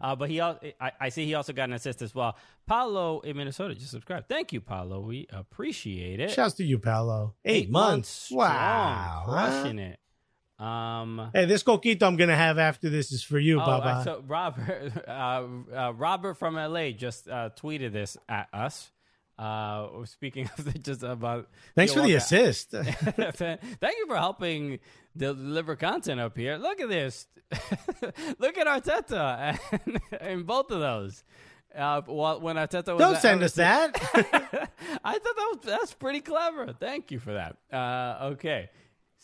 uh, 0.00 0.16
but 0.16 0.28
he, 0.30 0.40
I, 0.40 0.56
I 1.00 1.08
see 1.10 1.24
he 1.26 1.34
also 1.34 1.52
got 1.52 1.64
an 1.68 1.74
assist 1.74 2.02
as 2.02 2.14
well. 2.14 2.36
Paulo 2.66 3.20
in 3.20 3.36
Minnesota 3.36 3.74
just 3.74 3.90
subscribed. 3.90 4.28
Thank 4.28 4.52
you, 4.52 4.60
Paulo. 4.60 5.00
We 5.00 5.26
appreciate 5.30 6.20
it. 6.20 6.30
Shouts 6.30 6.54
to 6.54 6.64
you, 6.64 6.78
Paolo. 6.78 7.34
Eight, 7.44 7.70
months. 7.70 8.08
strong, 8.08 8.38
Wow. 8.40 9.24
huh? 9.26 9.32
crushing 9.62 9.78
it. 9.78 9.98
Um, 10.58 11.30
Hey, 11.34 11.46
this 11.46 11.62
coquito 11.64 12.02
I'm 12.04 12.16
going 12.16 12.30
to 12.30 12.36
have 12.36 12.56
after 12.58 12.88
this 12.88 13.10
is 13.10 13.22
for 13.22 13.38
you, 13.38 13.60
oh, 13.60 13.66
Baba. 13.66 13.86
uh, 13.86 14.04
so 14.04 14.24
Robert, 14.26 14.92
uh, 15.08 15.10
uh, 15.74 15.92
Robert 15.94 16.34
from 16.34 16.54
LA 16.54 16.90
just 16.90 17.28
uh, 17.28 17.50
tweeted 17.56 17.92
this 17.92 18.16
at 18.28 18.48
us. 18.52 18.90
Uh, 19.42 20.04
speaking 20.04 20.48
of 20.58 20.72
the, 20.72 20.78
just 20.78 21.02
about 21.02 21.48
Thanks 21.74 21.92
for 21.92 22.02
the 22.02 22.14
assist. 22.14 22.70
Thank 22.70 23.60
you 23.98 24.06
for 24.06 24.16
helping 24.16 24.78
deliver 25.16 25.74
content 25.74 26.20
up 26.20 26.36
here. 26.36 26.56
Look 26.58 26.80
at 26.80 26.88
this. 26.88 27.26
Look 28.38 28.56
at 28.56 28.68
Arteta 28.68 29.58
in 30.20 30.44
both 30.44 30.70
of 30.70 30.78
those. 30.78 31.24
Uh, 31.76 32.02
well, 32.06 32.40
when 32.40 32.54
Arteta 32.54 32.92
was 32.92 32.98
Don't 32.98 33.14
at 33.16 33.22
send 33.22 33.42
us 33.42 33.54
that. 33.54 33.96
I 35.04 35.18
thought 35.18 35.36
that 35.36 35.48
was 35.52 35.58
that's 35.64 35.94
pretty 35.94 36.20
clever. 36.20 36.72
Thank 36.78 37.10
you 37.10 37.18
for 37.18 37.32
that. 37.32 37.56
Uh, 37.72 38.26
okay. 38.34 38.70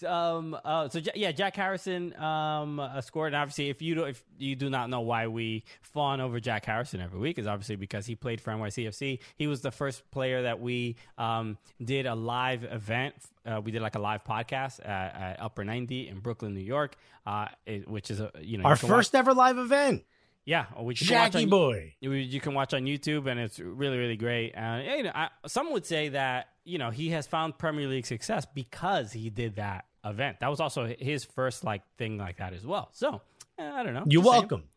So, 0.00 0.08
um, 0.12 0.56
uh, 0.64 0.88
so 0.88 1.00
yeah, 1.14 1.32
Jack 1.32 1.56
Harrison 1.56 2.14
um, 2.20 2.78
uh, 2.78 3.00
scored. 3.00 3.28
And 3.34 3.36
obviously, 3.42 3.68
if 3.68 3.82
you 3.82 3.96
do, 3.96 4.04
if 4.04 4.22
you 4.38 4.54
do 4.54 4.70
not 4.70 4.90
know 4.90 5.00
why 5.00 5.26
we 5.26 5.64
fawn 5.82 6.20
over 6.20 6.38
Jack 6.38 6.66
Harrison 6.66 7.00
every 7.00 7.18
week, 7.18 7.38
is 7.38 7.46
obviously 7.48 7.74
because 7.76 8.06
he 8.06 8.14
played 8.14 8.40
for 8.40 8.52
NYCFC. 8.52 9.18
He 9.36 9.46
was 9.48 9.60
the 9.60 9.72
first 9.72 10.08
player 10.12 10.42
that 10.42 10.60
we 10.60 10.96
um, 11.18 11.58
did 11.84 12.06
a 12.06 12.14
live 12.14 12.62
event. 12.62 13.14
Uh, 13.44 13.60
we 13.60 13.72
did 13.72 13.82
like 13.82 13.96
a 13.96 14.00
live 14.00 14.22
podcast 14.24 14.78
at, 14.86 15.14
at 15.16 15.36
Upper 15.42 15.64
90 15.64 16.08
in 16.08 16.20
Brooklyn, 16.20 16.54
New 16.54 16.60
York, 16.60 16.96
uh, 17.26 17.46
it- 17.66 17.88
which 17.88 18.10
is 18.12 18.20
a 18.20 18.30
you 18.40 18.58
know 18.58 18.64
Our 18.64 18.74
you 18.74 18.78
can 18.78 18.88
watch- 18.90 18.98
first 18.98 19.14
ever 19.16 19.34
live 19.34 19.58
event. 19.58 20.04
yeah, 20.44 20.66
which 20.78 21.00
you 21.02 21.08
can 21.08 21.16
watch 21.16 21.32
Jackie 21.32 21.44
on- 21.44 21.50
boy. 21.50 21.94
you, 22.00 22.40
can 22.40 22.54
watch 22.54 22.72
on 22.72 22.82
YouTube, 22.84 23.28
and 23.28 23.40
it's 23.40 23.58
really, 23.58 23.98
really 23.98 24.16
great. 24.16 24.52
Uh, 24.52 24.80
you 24.96 25.02
know, 25.02 25.12
I, 25.14 25.28
some 25.46 25.72
would 25.72 25.84
say 25.86 26.10
that 26.10 26.50
you 26.64 26.78
know 26.78 26.90
he 26.90 27.08
has 27.10 27.26
found 27.26 27.58
Premier 27.58 27.88
League 27.88 28.06
success 28.06 28.46
because 28.54 29.12
he 29.12 29.28
did 29.30 29.56
that 29.56 29.86
event. 30.04 30.40
That 30.40 30.48
was 30.48 30.60
also 30.60 30.86
his 30.98 31.24
first 31.24 31.64
like 31.64 31.82
thing 31.96 32.18
like 32.18 32.38
that 32.38 32.52
as 32.52 32.64
well. 32.66 32.88
So 32.92 33.20
eh, 33.58 33.70
I 33.70 33.82
don't 33.82 33.94
know. 33.94 34.04
You're 34.06 34.22
welcome. 34.22 34.64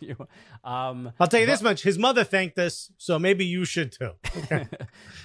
You- 0.00 0.26
um, 0.62 1.10
I'll 1.18 1.26
tell 1.26 1.40
you 1.40 1.46
this 1.46 1.62
much. 1.62 1.82
His 1.82 1.98
mother 1.98 2.22
thanked 2.22 2.58
us, 2.58 2.92
so 2.98 3.18
maybe 3.18 3.46
you 3.46 3.64
should 3.64 3.90
too. 3.92 4.10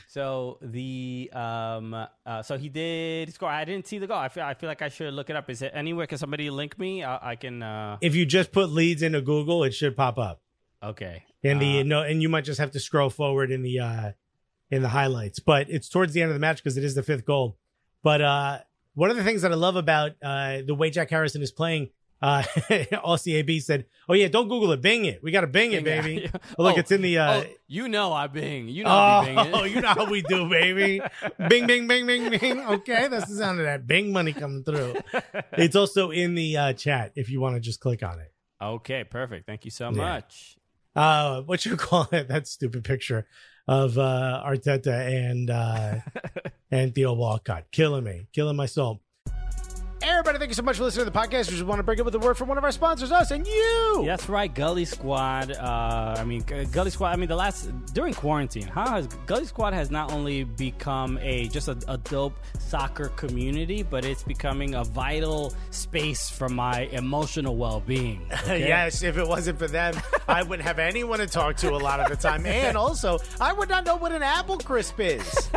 so 0.08 0.58
the 0.62 1.30
um, 1.34 1.94
uh, 2.26 2.42
so 2.44 2.58
he 2.58 2.70
did 2.70 3.34
score. 3.34 3.50
I 3.50 3.66
didn't 3.66 3.88
see 3.88 3.98
the 4.00 4.08
goal. 4.08 4.18
I 4.18 4.30
feel 4.30 4.44
I 4.44 4.54
feel 4.54 4.70
like 4.70 4.82
I 4.82 4.90
should 4.90 5.14
look 5.14 5.30
it 5.30 5.36
up. 5.36 5.50
Is 5.50 5.62
it 5.62 5.72
anywhere? 5.74 6.08
Can 6.08 6.18
somebody 6.18 6.50
link 6.50 6.78
me? 6.80 7.04
I, 7.04 7.32
I 7.32 7.36
can. 7.36 7.62
Uh, 7.62 7.98
if 8.02 8.16
you 8.16 8.26
just 8.26 8.52
put 8.52 8.70
Leeds 8.70 9.02
into 9.02 9.22
Google, 9.22 9.64
it 9.64 9.74
should 9.74 9.96
pop 9.96 10.18
up. 10.18 10.42
okay. 10.84 11.24
And 11.44 11.62
the 11.62 11.80
Uh, 11.82 11.84
no, 11.84 12.02
and 12.02 12.22
you 12.22 12.30
might 12.30 12.46
just 12.46 12.60
have 12.60 12.72
to 12.72 12.80
scroll 12.80 13.10
forward 13.10 13.52
in 13.52 13.62
the 13.62 13.80
uh 13.80 14.12
in 14.72 14.82
the 14.82 14.90
highlights. 14.90 15.40
But 15.40 15.70
it's 15.70 15.88
towards 15.90 16.14
the 16.14 16.22
end 16.22 16.30
of 16.32 16.36
the 16.36 16.40
match 16.40 16.64
because 16.64 16.78
it 16.78 16.84
is 16.84 16.96
the 16.96 17.04
fifth 17.04 17.26
goal. 17.26 17.58
But 18.04 18.22
uh 18.22 18.60
one 18.98 19.10
of 19.12 19.16
the 19.18 19.24
things 19.24 19.44
that 19.44 19.52
I 19.52 19.56
love 19.56 19.76
about 19.76 20.12
uh 20.24 20.62
the 20.66 20.76
way 20.76 20.90
Jack 20.90 21.10
Harrison 21.10 21.42
is 21.42 21.52
playing, 21.52 21.90
uh 22.22 22.42
LCAB 22.70 23.62
said, 23.62 23.86
Oh 24.10 24.14
yeah, 24.14 24.28
don't 24.28 24.48
Google 24.48 24.72
it, 24.72 24.82
bing 24.82 25.06
it. 25.06 25.22
We 25.24 25.32
gotta 25.32 25.48
bing 25.48 25.74
it, 25.74 25.84
baby. 25.84 26.22
yeah. 26.24 26.40
Oh, 26.58 26.64
look, 26.64 26.76
Oh, 26.76 26.80
it's 26.80 26.92
in 26.92 27.02
the 27.02 27.18
uh 27.20 27.32
oh, 27.32 27.44
you 27.68 27.88
know 27.88 28.12
I 28.14 28.28
bing. 28.28 28.68
You 28.70 28.84
know 28.84 28.90
I 28.90 29.22
be 29.22 29.52
Oh, 29.54 29.64
you 29.74 29.82
know 29.82 29.90
how 29.90 30.06
we 30.10 30.22
do, 30.22 30.50
baby. 30.50 31.02
bing, 31.48 31.68
bing, 31.68 31.88
bing, 31.88 32.08
bing, 32.08 32.30
bing. 32.32 32.66
Okay, 32.66 33.08
that's 33.08 33.28
the 33.28 33.36
sound 33.36 33.60
of 33.60 33.66
that 33.66 33.86
bing 33.88 34.12
money 34.12 34.34
coming 34.34 34.64
through. 34.64 34.96
It's 35.54 35.76
also 35.76 36.12
in 36.12 36.36
the 36.36 36.58
uh, 36.58 36.74
chat 36.74 37.12
if 37.16 37.30
you 37.30 37.40
want 37.40 37.56
to 37.56 37.60
just 37.62 37.80
click 37.80 38.02
on 38.04 38.20
it. 38.20 38.32
Okay, 38.62 39.04
perfect. 39.04 39.46
Thank 39.46 39.66
you 39.66 39.72
so 39.72 39.92
Yeah. 39.92 39.98
much. 39.98 40.58
Uh, 40.96 41.42
what 41.44 41.64
you 41.64 41.78
call 41.78 42.08
it? 42.12 42.28
That 42.28 42.48
stupid 42.48 42.84
picture 42.84 43.28
of 43.68 43.98
uh, 43.98 44.44
Arteta 44.46 45.30
and 45.30 45.50
uh, 45.50 45.96
and 46.72 46.94
Theo 46.96 47.14
Walcott 47.14 47.66
killing 47.72 48.04
me, 48.04 48.28
killing 48.34 48.56
my 48.56 48.66
soul. 48.66 49.02
Everybody, 50.10 50.38
thank 50.38 50.50
you 50.50 50.56
so 50.56 50.64
much 50.64 50.78
for 50.78 50.86
listening 50.86 51.06
to 51.06 51.12
the 51.12 51.20
podcast. 51.20 51.50
We 51.50 51.58
just 51.58 51.66
want 51.66 51.80
to 51.80 51.84
break 51.84 52.00
up 52.00 52.06
with 52.06 52.16
a 52.16 52.20
word 52.20 52.38
from 52.38 52.48
one 52.48 52.58
of 52.58 52.64
our 52.64 52.72
sponsors, 52.72 53.12
us 53.12 53.32
and 53.32 53.46
you. 53.46 54.04
That's 54.06 54.30
right, 54.30 54.52
Gully 54.52 54.86
Squad. 54.86 55.52
Uh, 55.52 56.16
I 56.18 56.24
mean, 56.24 56.44
Gully 56.72 56.92
Squad. 56.92 57.12
I 57.12 57.18
mean, 57.18 57.28
the 57.28 57.36
last 57.36 57.70
during 57.94 58.14
quarantine, 58.14 58.68
how 58.68 58.90
has 58.90 59.08
Gully 59.26 59.44
Squad 59.44 59.74
has 59.74 59.92
not 59.92 60.14
only 60.14 60.46
become 60.46 61.20
a 61.22 61.50
just 61.50 61.68
a, 61.68 61.78
a 61.90 61.98
dope 61.98 62.40
soccer 62.58 63.10
community, 63.10 63.84
but 63.84 64.06
it's 64.06 64.24
becoming 64.24 64.76
a 64.76 64.86
vital 64.86 65.54
space 65.72 66.30
for 66.30 66.48
my 66.48 66.84
emotional 66.94 67.58
well-being. 67.58 68.26
okay? 68.44 68.66
Yes, 68.66 69.04
if 69.04 69.18
it 69.18 69.28
wasn't 69.28 69.60
for 69.60 69.68
them, 69.68 69.94
I 70.30 70.42
wouldn't 70.42 70.66
have 70.66 70.80
anyone 70.80 71.20
to 71.20 71.28
talk 71.28 71.58
to 71.58 71.72
a 71.72 71.78
lot 71.78 72.00
of 72.00 72.08
the 72.10 72.16
time. 72.16 72.46
And 72.58 72.78
also, 72.78 73.20
I 73.42 73.52
would 73.52 73.68
not 73.68 73.86
know 73.86 73.98
what 73.98 74.14
an 74.14 74.24
apple 74.24 74.58
crisp 74.58 75.00
is. 75.00 75.50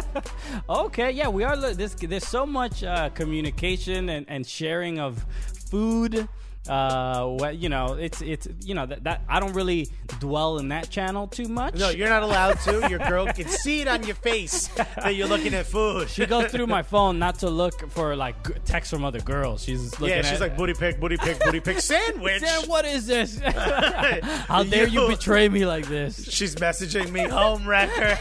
Okay, 0.68 1.12
yeah, 1.12 1.28
we 1.28 1.44
are. 1.44 1.56
This, 1.56 1.94
there's 1.94 2.26
so 2.26 2.44
much 2.44 2.82
uh, 2.82 3.10
communication 3.10 4.08
and, 4.08 4.26
and 4.28 4.39
sharing 4.44 4.98
of 4.98 5.24
food. 5.70 6.28
Uh, 6.68 7.24
what 7.26 7.56
you 7.56 7.70
know, 7.70 7.94
it's 7.94 8.20
it's 8.20 8.46
you 8.62 8.74
know 8.74 8.84
that, 8.84 9.02
that 9.04 9.22
I 9.30 9.40
don't 9.40 9.54
really 9.54 9.88
dwell 10.20 10.58
in 10.58 10.68
that 10.68 10.90
channel 10.90 11.26
too 11.26 11.48
much. 11.48 11.74
No, 11.74 11.88
you're 11.88 12.10
not 12.10 12.22
allowed 12.22 12.60
to. 12.60 12.86
Your 12.90 12.98
girl 12.98 13.26
can 13.32 13.48
see 13.48 13.80
it 13.80 13.88
on 13.88 14.02
your 14.04 14.14
face 14.14 14.68
that 14.96 15.14
you're 15.14 15.26
looking 15.26 15.54
at 15.54 15.64
food. 15.64 16.10
She 16.10 16.26
goes 16.26 16.50
through 16.52 16.66
my 16.66 16.82
phone 16.82 17.18
not 17.18 17.38
to 17.38 17.48
look 17.48 17.88
for 17.90 18.14
like 18.14 18.46
g- 18.46 18.52
texts 18.66 18.92
from 18.92 19.06
other 19.06 19.20
girls. 19.20 19.64
She's 19.64 19.98
looking 19.98 20.16
Yeah, 20.18 20.22
she's 20.22 20.32
at, 20.34 20.40
like 20.40 20.56
booty 20.58 20.74
pick, 20.74 21.00
booty 21.00 21.16
pick, 21.16 21.40
booty 21.40 21.60
pick 21.60 21.80
sandwich. 21.80 22.42
Sam, 22.42 22.68
what 22.68 22.84
is 22.84 23.06
this? 23.06 23.40
How 23.40 24.62
dare 24.62 24.86
you 24.86 25.00
You- 25.02 25.08
betray 25.08 25.48
me 25.48 25.64
like 25.64 25.86
this? 25.88 26.30
She's 26.30 26.54
messaging 26.56 27.10
me 27.10 27.22
home 27.26 27.66
wrecker. 27.66 28.18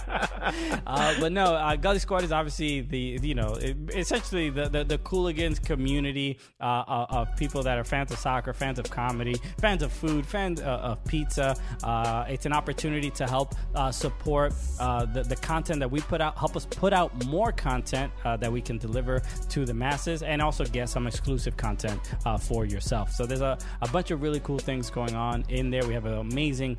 Uh, 0.86 1.14
but 1.20 1.32
no, 1.32 1.54
uh, 1.54 1.74
Gully 1.74 1.98
Squad 1.98 2.22
is 2.22 2.32
obviously 2.32 2.80
the 2.80 3.18
you 3.22 3.34
know 3.34 3.54
it, 3.54 3.76
essentially 3.94 4.50
the 4.50 4.68
the, 4.68 4.84
the 4.84 4.98
Cooligans 4.98 5.62
community 5.62 6.38
uh, 6.60 6.64
uh, 6.86 7.06
of 7.10 7.36
people 7.36 7.62
that 7.62 7.78
are 7.78 7.84
fans 7.84 8.12
of 8.12 8.18
soccer, 8.18 8.52
fans 8.52 8.78
of 8.78 8.88
comedy, 8.90 9.34
fans 9.58 9.82
of 9.82 9.92
food, 9.92 10.24
fans 10.26 10.60
uh, 10.60 10.64
of 10.64 11.04
pizza. 11.04 11.56
Uh, 11.82 12.24
it's 12.28 12.46
an 12.46 12.52
opportunity 12.52 13.10
to 13.10 13.26
help 13.26 13.54
uh, 13.74 13.90
support 13.90 14.52
uh, 14.80 15.04
the 15.06 15.22
the 15.22 15.36
content 15.36 15.80
that 15.80 15.90
we 15.90 16.00
put 16.00 16.20
out, 16.20 16.36
help 16.38 16.56
us 16.56 16.66
put 16.66 16.92
out 16.92 17.26
more 17.26 17.52
content 17.52 18.12
uh, 18.24 18.36
that 18.36 18.52
we 18.52 18.60
can 18.60 18.78
deliver 18.78 19.20
to 19.48 19.64
the 19.64 19.74
masses, 19.74 20.22
and 20.22 20.40
also 20.40 20.64
get 20.64 20.88
some 20.88 21.06
exclusive 21.06 21.56
content 21.56 22.00
uh, 22.24 22.38
for 22.38 22.64
yourself. 22.64 23.12
So 23.12 23.26
there's 23.26 23.40
a, 23.40 23.58
a 23.82 23.88
bunch 23.88 24.10
of 24.10 24.22
really 24.22 24.40
cool 24.40 24.58
things 24.58 24.90
going 24.90 25.14
on 25.14 25.44
in 25.48 25.70
there. 25.70 25.86
We 25.86 25.94
have 25.94 26.06
an 26.06 26.18
amazing 26.18 26.78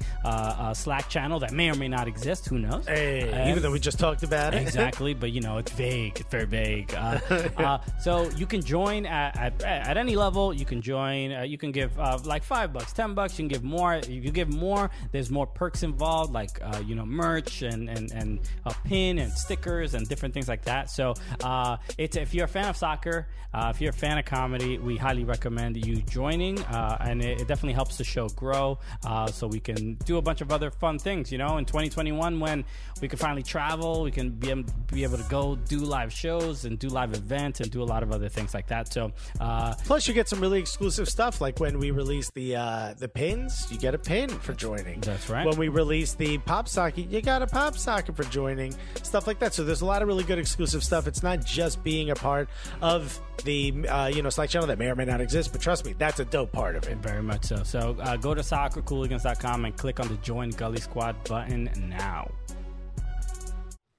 Slack 0.73 1.09
channel 1.09 1.39
that 1.39 1.51
may 1.51 1.69
or 1.69 1.75
may 1.75 1.87
not 1.87 2.07
exist. 2.07 2.47
Who 2.47 2.59
knows? 2.59 2.87
Hey, 2.87 3.29
even 3.61 3.69
though 3.69 3.73
we 3.73 3.79
just 3.79 3.97
talked 3.97 4.21
about 4.21 4.53
it. 4.53 4.61
exactly 4.61 5.15
but 5.15 5.31
you 5.31 5.41
know 5.41 5.57
it's 5.57 5.71
vague 5.71 6.19
it's 6.19 6.29
very 6.29 6.45
vague. 6.45 6.93
Uh, 6.93 7.19
uh, 7.57 7.79
so 7.99 8.29
you 8.37 8.45
can 8.45 8.61
join 8.61 9.07
at, 9.07 9.35
at, 9.35 9.63
at 9.63 9.97
any 9.97 10.15
level. 10.15 10.53
You 10.53 10.63
can 10.63 10.79
join 10.79 11.33
uh, 11.33 11.41
you 11.41 11.57
can 11.57 11.71
give 11.71 11.99
uh, 11.99 12.19
like 12.23 12.43
five 12.43 12.71
bucks 12.71 12.93
ten 12.93 13.15
bucks. 13.15 13.33
You 13.39 13.43
can 13.43 13.47
give 13.47 13.63
more 13.63 13.95
if 13.95 14.07
you 14.07 14.29
give 14.29 14.53
more 14.53 14.91
there's 15.11 15.31
more 15.31 15.47
perks 15.47 15.81
involved 15.81 16.33
like 16.33 16.59
uh, 16.61 16.83
you 16.85 16.93
know 16.93 17.05
merch 17.05 17.63
and 17.63 17.89
and, 17.89 18.11
and 18.11 18.39
a 18.65 18.75
pin 18.85 19.17
and 19.17 19.31
stickers 19.31 19.95
and 19.95 20.07
different 20.07 20.35
things 20.35 20.47
like 20.47 20.63
that. 20.65 20.91
So 20.91 21.15
uh, 21.43 21.77
it's 21.97 22.15
if 22.15 22.35
you're 22.35 22.45
a 22.45 22.49
fan 22.49 22.69
of 22.69 22.77
soccer 22.77 23.27
uh, 23.53 23.71
if 23.73 23.81
you're 23.81 23.89
a 23.89 23.93
fan 23.93 24.17
of 24.17 24.25
comedy 24.25 24.77
we 24.77 24.97
highly 24.97 25.23
recommend 25.23 25.83
you 25.83 25.97
joining 26.03 26.59
uh, 26.65 26.97
and 27.01 27.23
it, 27.23 27.41
it 27.41 27.47
definitely 27.47 27.73
helps 27.73 27.97
the 27.97 28.03
show 28.03 28.27
grow 28.29 28.77
uh, 29.05 29.27
so 29.27 29.47
we 29.47 29.59
can 29.59 29.95
do 30.05 30.17
a 30.17 30.21
bunch 30.21 30.41
of 30.41 30.51
other 30.51 30.69
fun 30.69 30.99
things 30.99 31.31
you 31.31 31.37
know 31.37 31.57
in 31.57 31.65
2021 31.65 32.39
when 32.39 32.63
we 33.01 33.07
can 33.07 33.17
finally 33.17 33.43
travel. 33.47 34.03
We 34.03 34.11
can 34.11 34.29
be 34.31 34.49
able, 34.51 34.65
be 34.91 35.03
able 35.03 35.17
to 35.17 35.23
go 35.29 35.55
do 35.55 35.79
live 35.79 36.13
shows 36.13 36.65
and 36.65 36.77
do 36.77 36.89
live 36.89 37.13
events 37.13 37.59
and 37.59 37.71
do 37.71 37.81
a 37.81 37.85
lot 37.85 38.03
of 38.03 38.11
other 38.11 38.29
things 38.29 38.53
like 38.53 38.67
that. 38.67 38.91
So, 38.91 39.11
uh, 39.39 39.73
Plus, 39.85 40.07
you 40.07 40.13
get 40.13 40.29
some 40.29 40.39
really 40.39 40.59
exclusive 40.59 41.07
stuff, 41.07 41.41
like 41.41 41.59
when 41.59 41.79
we 41.79 41.91
release 41.91 42.29
the 42.31 42.55
uh, 42.55 42.93
the 42.97 43.07
pins, 43.07 43.67
you 43.71 43.77
get 43.77 43.95
a 43.95 43.97
pin 43.97 44.29
for 44.29 44.53
joining. 44.53 44.99
That's 45.01 45.29
right. 45.29 45.45
When 45.45 45.57
we 45.57 45.69
release 45.69 46.13
the 46.13 46.37
pop 46.39 46.67
socket, 46.67 47.09
you 47.09 47.21
got 47.21 47.41
a 47.41 47.47
pop 47.47 47.77
socket 47.77 48.15
for 48.15 48.23
joining. 48.25 48.75
Stuff 49.03 49.27
like 49.27 49.39
that. 49.39 49.53
So 49.53 49.63
there's 49.63 49.81
a 49.81 49.85
lot 49.85 50.01
of 50.01 50.07
really 50.07 50.23
good 50.23 50.39
exclusive 50.39 50.83
stuff. 50.83 51.07
It's 51.07 51.23
not 51.23 51.45
just 51.45 51.83
being 51.83 52.09
a 52.09 52.15
part 52.15 52.49
of 52.81 53.19
the 53.43 53.87
uh, 53.87 54.07
you 54.07 54.21
know 54.21 54.29
Slack 54.29 54.49
channel 54.49 54.67
that 54.67 54.79
may 54.79 54.87
or 54.87 54.95
may 54.95 55.05
not 55.05 55.21
exist, 55.21 55.51
but 55.51 55.61
trust 55.61 55.85
me, 55.85 55.93
that's 55.97 56.19
a 56.19 56.25
dope 56.25 56.51
part 56.51 56.75
of 56.75 56.87
it. 56.87 56.97
very 56.97 57.21
much 57.23 57.45
so. 57.45 57.63
So 57.63 57.95
uh, 58.01 58.17
go 58.17 58.33
to 58.33 58.41
soccercooligans.com 58.41 59.65
and 59.65 59.77
click 59.77 59.99
on 59.99 60.07
the 60.07 60.17
Join 60.17 60.49
Gully 60.51 60.79
Squad 60.79 61.23
button 61.23 61.69
now. 61.89 62.29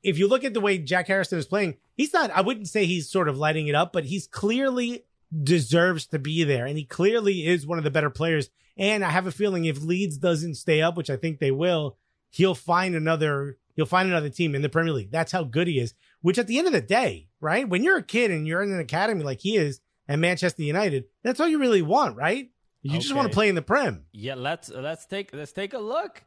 If 0.09 0.19
you 0.19 0.27
look 0.27 0.43
at 0.43 0.55
the 0.55 0.61
way 0.61 0.79
Jack 0.79 1.07
Harrison 1.09 1.39
is 1.39 1.47
playing, 1.47 1.77
he's 1.95 2.13
not, 2.13 2.31
I 2.31 2.41
wouldn't 2.41 2.69
say 2.69 2.87
he's 2.87 3.11
sort 3.11 3.29
of 3.29 3.37
lighting 3.37 3.69
it 3.69 3.75
up, 3.75 3.93
but 3.93 4.07
he's 4.07 4.27
clearly 4.27 5.05
deserves 5.43 6.07
to 6.07 6.19
be 6.19 6.45
there. 6.45 6.65
And 6.65 6.79
he 6.79 6.85
clearly 6.85 7.47
is 7.47 7.67
one 7.67 7.77
of 7.77 7.85
the 7.85 7.91
better 7.91 8.09
players. 8.09 8.49
And 8.79 9.05
I 9.05 9.11
have 9.11 9.27
a 9.27 9.33
feeling 9.33 9.67
if 9.67 9.83
Leeds 9.83 10.17
doesn't 10.17 10.55
stay 10.55 10.81
up, 10.81 10.97
which 10.97 11.11
I 11.11 11.17
think 11.17 11.39
they 11.39 11.51
will, 11.51 11.99
he'll 12.31 12.55
find 12.55 12.95
another, 12.95 13.59
he'll 13.77 13.85
find 13.85 14.09
another 14.09 14.31
team 14.31 14.55
in 14.55 14.63
the 14.63 14.71
Premier 14.71 14.95
League. 14.95 15.11
That's 15.11 15.33
how 15.33 15.45
good 15.45 15.67
he 15.67 15.79
is, 15.79 15.95
which 16.23 16.39
at 16.39 16.47
the 16.47 16.57
end 16.57 16.67
of 16.67 16.73
the 16.73 16.81
day, 16.81 17.29
right? 17.41 17.69
When 17.69 17.83
you're 17.83 17.99
a 17.99 18.03
kid 18.03 18.31
and 18.31 18.47
you're 18.47 18.63
in 18.63 18.73
an 18.73 18.81
academy 18.81 19.25
like 19.25 19.41
he 19.41 19.57
is 19.57 19.81
at 20.09 20.19
Manchester 20.19 20.63
United, 20.63 21.05
that's 21.23 21.39
all 21.39 21.49
you 21.49 21.59
really 21.59 21.83
want, 21.83 22.17
right? 22.17 22.51
You 22.81 22.99
just 22.99 23.15
want 23.15 23.29
to 23.29 23.35
play 23.35 23.51
in 23.51 23.55
the 23.55 23.61
Prem. 23.61 24.05
Yeah, 24.13 24.37
let's 24.37 24.71
let's 24.71 25.05
take 25.05 25.35
let's 25.35 25.53
take 25.53 25.75
a 25.75 25.79
look 25.79 26.23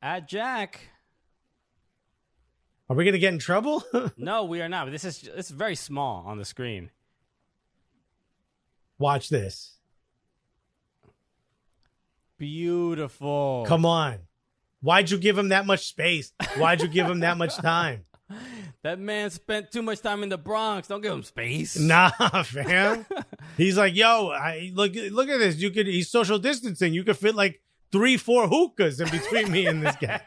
at 0.00 0.28
Jack. 0.28 0.80
Are 2.90 2.96
we 2.96 3.04
going 3.04 3.12
to 3.12 3.18
get 3.18 3.32
in 3.32 3.38
trouble? 3.38 3.82
No, 4.16 4.44
we 4.44 4.60
are 4.62 4.68
not. 4.68 4.90
This 4.90 5.04
is 5.04 5.20
this 5.20 5.46
is 5.46 5.50
very 5.50 5.74
small 5.76 6.24
on 6.26 6.38
the 6.38 6.44
screen. 6.44 6.90
Watch 8.98 9.28
this. 9.28 9.76
Beautiful. 12.38 13.64
Come 13.66 13.84
on. 13.84 14.18
Why'd 14.80 15.10
you 15.10 15.18
give 15.18 15.36
him 15.36 15.48
that 15.48 15.66
much 15.66 15.86
space? 15.88 16.32
Why'd 16.56 16.82
you 16.82 16.88
give 16.88 17.06
him 17.06 17.20
that 17.20 17.36
much 17.36 17.56
time? 17.56 18.04
That 18.82 19.00
man 19.00 19.28
spent 19.30 19.72
too 19.72 19.82
much 19.82 20.02
time 20.02 20.22
in 20.22 20.28
the 20.28 20.38
Bronx. 20.38 20.86
Don't 20.86 21.00
give 21.00 21.12
him 21.12 21.24
space. 21.24 21.76
Nah, 21.80 22.10
fam. 22.44 23.04
He's 23.56 23.76
like, 23.76 23.96
yo, 23.96 24.28
I 24.28 24.70
look 24.72 24.92
look 24.94 25.28
at 25.28 25.38
this. 25.38 25.56
You 25.56 25.70
could 25.70 25.88
he's 25.88 26.08
social 26.08 26.38
distancing. 26.38 26.94
You 26.94 27.02
could 27.02 27.16
fit 27.16 27.34
like 27.34 27.60
three, 27.90 28.16
four 28.16 28.46
hookahs 28.46 29.00
in 29.00 29.08
between 29.10 29.50
me 29.50 29.66
and 29.66 29.82
this 29.82 29.96
guy. 29.96 30.20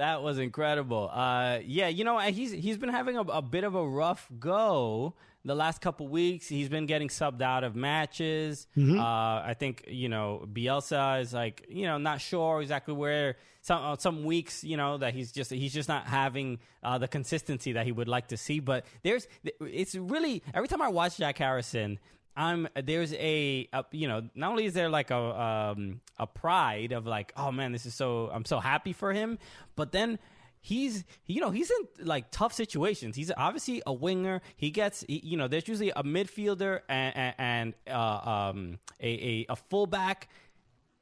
That 0.00 0.22
was 0.22 0.38
incredible. 0.38 1.10
Uh, 1.12 1.58
yeah, 1.64 1.88
you 1.88 2.04
know 2.04 2.18
he's 2.18 2.50
he's 2.50 2.78
been 2.78 2.88
having 2.88 3.16
a, 3.16 3.20
a 3.20 3.42
bit 3.42 3.64
of 3.64 3.74
a 3.74 3.86
rough 3.86 4.26
go 4.38 5.14
the 5.44 5.54
last 5.54 5.80
couple 5.80 6.08
weeks. 6.08 6.48
He's 6.48 6.68
been 6.68 6.86
getting 6.86 7.08
subbed 7.08 7.42
out 7.42 7.64
of 7.64 7.76
matches. 7.76 8.66
Uh, 8.98 9.02
I 9.02 9.54
think 9.58 9.84
you 9.88 10.08
know 10.08 10.46
Bielsa 10.50 11.20
is 11.20 11.32
like 11.32 11.66
you 11.68 11.86
know 11.86 11.98
not 11.98 12.20
sure 12.20 12.60
exactly 12.62 12.94
where. 12.94 13.36
Some 13.62 13.82
uh, 13.84 13.96
some 13.98 14.24
weeks 14.24 14.64
you 14.64 14.78
know 14.78 14.96
that 14.96 15.12
he's 15.12 15.32
just 15.32 15.50
he's 15.50 15.74
just 15.74 15.86
not 15.86 16.06
having 16.06 16.60
uh, 16.82 16.96
the 16.96 17.08
consistency 17.08 17.72
that 17.72 17.84
he 17.84 17.92
would 17.92 18.08
like 18.08 18.28
to 18.28 18.38
see. 18.38 18.58
But 18.58 18.86
there's 19.02 19.28
it's 19.60 19.94
really 19.94 20.42
every 20.54 20.66
time 20.66 20.80
I 20.80 20.88
watch 20.88 21.18
Jack 21.18 21.36
Harrison. 21.36 21.98
I'm 22.40 22.68
there's 22.74 23.12
a, 23.12 23.68
a 23.70 23.84
you 23.92 24.08
know 24.08 24.22
not 24.34 24.50
only 24.50 24.64
is 24.64 24.72
there 24.72 24.88
like 24.88 25.10
a 25.10 25.18
um, 25.18 26.00
a 26.18 26.26
pride 26.26 26.92
of 26.92 27.06
like 27.06 27.32
oh 27.36 27.52
man 27.52 27.72
this 27.72 27.84
is 27.84 27.94
so 27.94 28.30
I'm 28.32 28.46
so 28.46 28.60
happy 28.60 28.94
for 28.94 29.12
him 29.12 29.38
but 29.76 29.92
then 29.92 30.18
he's 30.62 31.04
you 31.26 31.42
know 31.42 31.50
he's 31.50 31.70
in 31.70 32.06
like 32.06 32.30
tough 32.30 32.54
situations. 32.54 33.14
He's 33.14 33.30
obviously 33.36 33.82
a 33.86 33.92
winger. 33.92 34.40
He 34.56 34.70
gets 34.70 35.04
he, 35.06 35.20
you 35.22 35.36
know 35.36 35.48
there's 35.48 35.68
usually 35.68 35.90
a 35.90 36.02
midfielder 36.02 36.80
and 36.88 37.16
and, 37.16 37.34
and 37.38 37.74
uh, 37.86 38.50
um 38.50 38.78
a, 39.00 39.10
a 39.10 39.46
a 39.50 39.56
fullback 39.56 40.28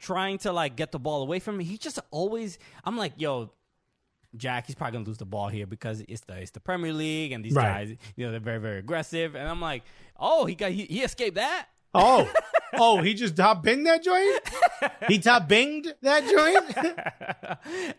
trying 0.01 0.39
to 0.39 0.53
like 0.53 0.75
get 0.75 0.91
the 0.91 0.99
ball 0.99 1.23
away 1.23 1.39
from 1.39 1.61
him. 1.61 1.67
He 1.67 1.79
just 1.79 2.01
always 2.11 2.59
I'm 2.85 2.97
like 2.97 3.13
yo 3.17 3.51
Jack, 4.37 4.67
he's 4.67 4.75
probably 4.75 4.93
gonna 4.99 5.07
lose 5.07 5.19
the 5.19 5.25
ball 5.25 5.49
here 5.49 5.67
because 5.67 6.01
it's 6.09 6.21
the 6.23 6.37
it's 6.39 6.51
the 6.51 6.61
Premier 6.61 6.93
League 6.93 7.33
and 7.33 7.45
these 7.45 7.55
Right. 7.55 7.87
guys, 7.89 7.97
you 8.17 8.25
know, 8.27 8.31
they're 8.31 8.41
very 8.41 8.59
very 8.61 8.79
aggressive. 8.79 9.35
And 9.35 9.49
I'm 9.49 9.61
like, 9.61 9.83
oh, 10.19 10.45
he 10.47 10.55
got 10.55 10.71
he, 10.73 10.85
he 10.85 11.03
escaped 11.03 11.37
that. 11.37 11.67
Oh, 11.95 12.31
oh, 12.75 13.01
he 13.01 13.15
just 13.15 13.35
top 13.37 13.65
binged 13.65 13.85
that 13.85 14.03
joint? 14.05 14.41
He 15.09 15.19
top 15.19 15.49
binged 15.49 15.93
that 16.03 16.25
joint? 16.25 16.99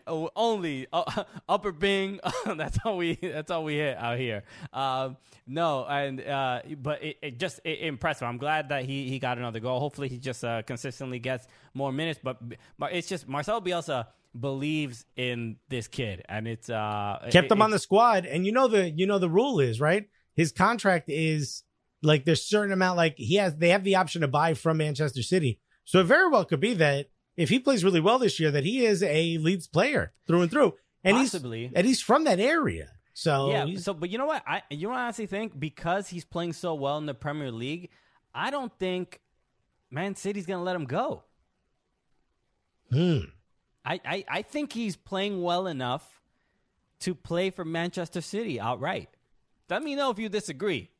Oh, 0.06 0.30
only 0.34 0.86
uh, 0.92 1.24
upper 1.48 1.70
Bing. 1.72 2.18
that's 2.56 2.78
all 2.84 2.96
we. 2.96 3.14
That's 3.14 3.50
all 3.50 3.64
we 3.64 3.76
hit 3.76 3.96
out 3.96 4.18
here. 4.18 4.42
Um, 4.72 5.16
no, 5.46 5.84
and 5.86 6.20
uh, 6.20 6.62
but 6.80 7.02
it, 7.02 7.18
it 7.22 7.38
just 7.38 7.60
it, 7.64 7.80
impressive. 7.80 8.26
I'm 8.26 8.38
glad 8.38 8.70
that 8.70 8.84
he 8.84 9.08
he 9.08 9.18
got 9.18 9.38
another 9.38 9.60
goal. 9.60 9.78
Hopefully, 9.78 10.08
he 10.08 10.18
just 10.18 10.44
uh, 10.44 10.62
consistently 10.62 11.18
gets 11.18 11.46
more 11.74 11.92
minutes. 11.92 12.18
But 12.22 12.38
but 12.78 12.92
it's 12.92 13.08
just 13.08 13.28
Marcelo 13.28 13.60
Bielsa 13.60 14.06
believes 14.38 15.04
in 15.16 15.56
this 15.68 15.88
kid, 15.88 16.22
and 16.28 16.46
it's 16.46 16.70
uh 16.70 17.18
Kept 17.30 17.46
it- 17.46 17.52
him 17.52 17.62
on 17.62 17.70
the 17.70 17.78
squad. 17.78 18.26
And 18.26 18.46
you 18.46 18.52
know 18.52 18.68
the 18.68 18.90
you 18.90 19.06
know 19.06 19.18
the 19.18 19.30
rule 19.30 19.60
is, 19.60 19.80
right? 19.80 20.08
His 20.36 20.52
contract 20.52 21.08
is 21.08 21.64
like 22.02 22.24
there's 22.24 22.42
certain 22.44 22.72
amount 22.72 22.96
like 22.96 23.16
he 23.16 23.36
has 23.36 23.56
they 23.56 23.70
have 23.70 23.84
the 23.84 23.96
option 23.96 24.20
to 24.22 24.28
buy 24.28 24.54
from 24.54 24.76
Manchester 24.78 25.22
City. 25.22 25.60
So 25.84 26.00
it 26.00 26.04
very 26.04 26.28
well 26.28 26.44
could 26.44 26.60
be 26.60 26.74
that 26.74 27.10
if 27.36 27.48
he 27.48 27.58
plays 27.58 27.82
really 27.84 28.00
well 28.00 28.18
this 28.18 28.38
year, 28.38 28.50
that 28.50 28.64
he 28.64 28.84
is 28.84 29.02
a 29.02 29.38
Leeds 29.38 29.66
player 29.66 30.12
through 30.26 30.42
and 30.42 30.50
through. 30.50 30.74
And 31.02 31.16
Possibly. 31.16 31.62
he's 31.68 31.72
and 31.74 31.86
he's 31.86 32.00
from 32.02 32.24
that 32.24 32.38
area. 32.38 32.90
So 33.14 33.50
yeah. 33.50 33.66
So, 33.78 33.92
but 33.94 34.10
you 34.10 34.18
know 34.18 34.26
what? 34.26 34.42
I 34.46 34.62
you 34.70 34.84
know 34.84 34.90
what 34.90 34.98
I 34.98 35.04
honestly 35.04 35.26
think 35.26 35.58
because 35.58 36.08
he's 36.08 36.24
playing 36.24 36.52
so 36.52 36.74
well 36.74 36.98
in 36.98 37.06
the 37.06 37.14
Premier 37.14 37.50
League, 37.50 37.90
I 38.34 38.50
don't 38.50 38.72
think 38.78 39.20
Man 39.90 40.14
City's 40.14 40.46
gonna 40.46 40.62
let 40.62 40.76
him 40.76 40.84
go. 40.84 41.24
Hmm. 42.92 43.18
I, 43.84 44.00
I, 44.04 44.24
I 44.28 44.42
think 44.42 44.72
he's 44.72 44.96
playing 44.96 45.42
well 45.42 45.66
enough 45.66 46.20
to 47.00 47.14
play 47.14 47.50
for 47.50 47.64
Manchester 47.64 48.20
City 48.20 48.60
outright. 48.60 49.08
Let 49.68 49.82
me 49.82 49.94
know 49.94 50.10
if 50.10 50.18
you 50.18 50.28
disagree. 50.28 50.90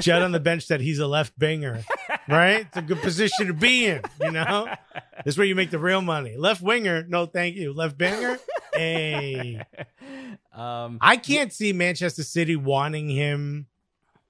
Judd 0.00 0.22
on 0.22 0.32
the 0.32 0.40
bench 0.40 0.64
said 0.64 0.80
he's 0.80 0.98
a 0.98 1.06
left 1.06 1.38
binger, 1.38 1.84
right? 2.28 2.66
It's 2.66 2.76
a 2.76 2.82
good 2.82 3.00
position 3.00 3.46
to 3.46 3.54
be 3.54 3.86
in, 3.86 4.00
you 4.20 4.32
know? 4.32 4.68
This 5.24 5.34
is 5.34 5.38
where 5.38 5.46
you 5.46 5.54
make 5.54 5.70
the 5.70 5.78
real 5.78 6.00
money. 6.00 6.36
Left 6.36 6.62
winger, 6.62 7.04
no 7.06 7.26
thank 7.26 7.54
you. 7.54 7.72
Left 7.72 7.96
binger, 7.96 8.38
hey. 8.74 9.62
Um, 10.52 10.98
I 11.00 11.16
can't 11.16 11.52
see 11.52 11.72
Manchester 11.72 12.24
City 12.24 12.56
wanting 12.56 13.08
him, 13.08 13.66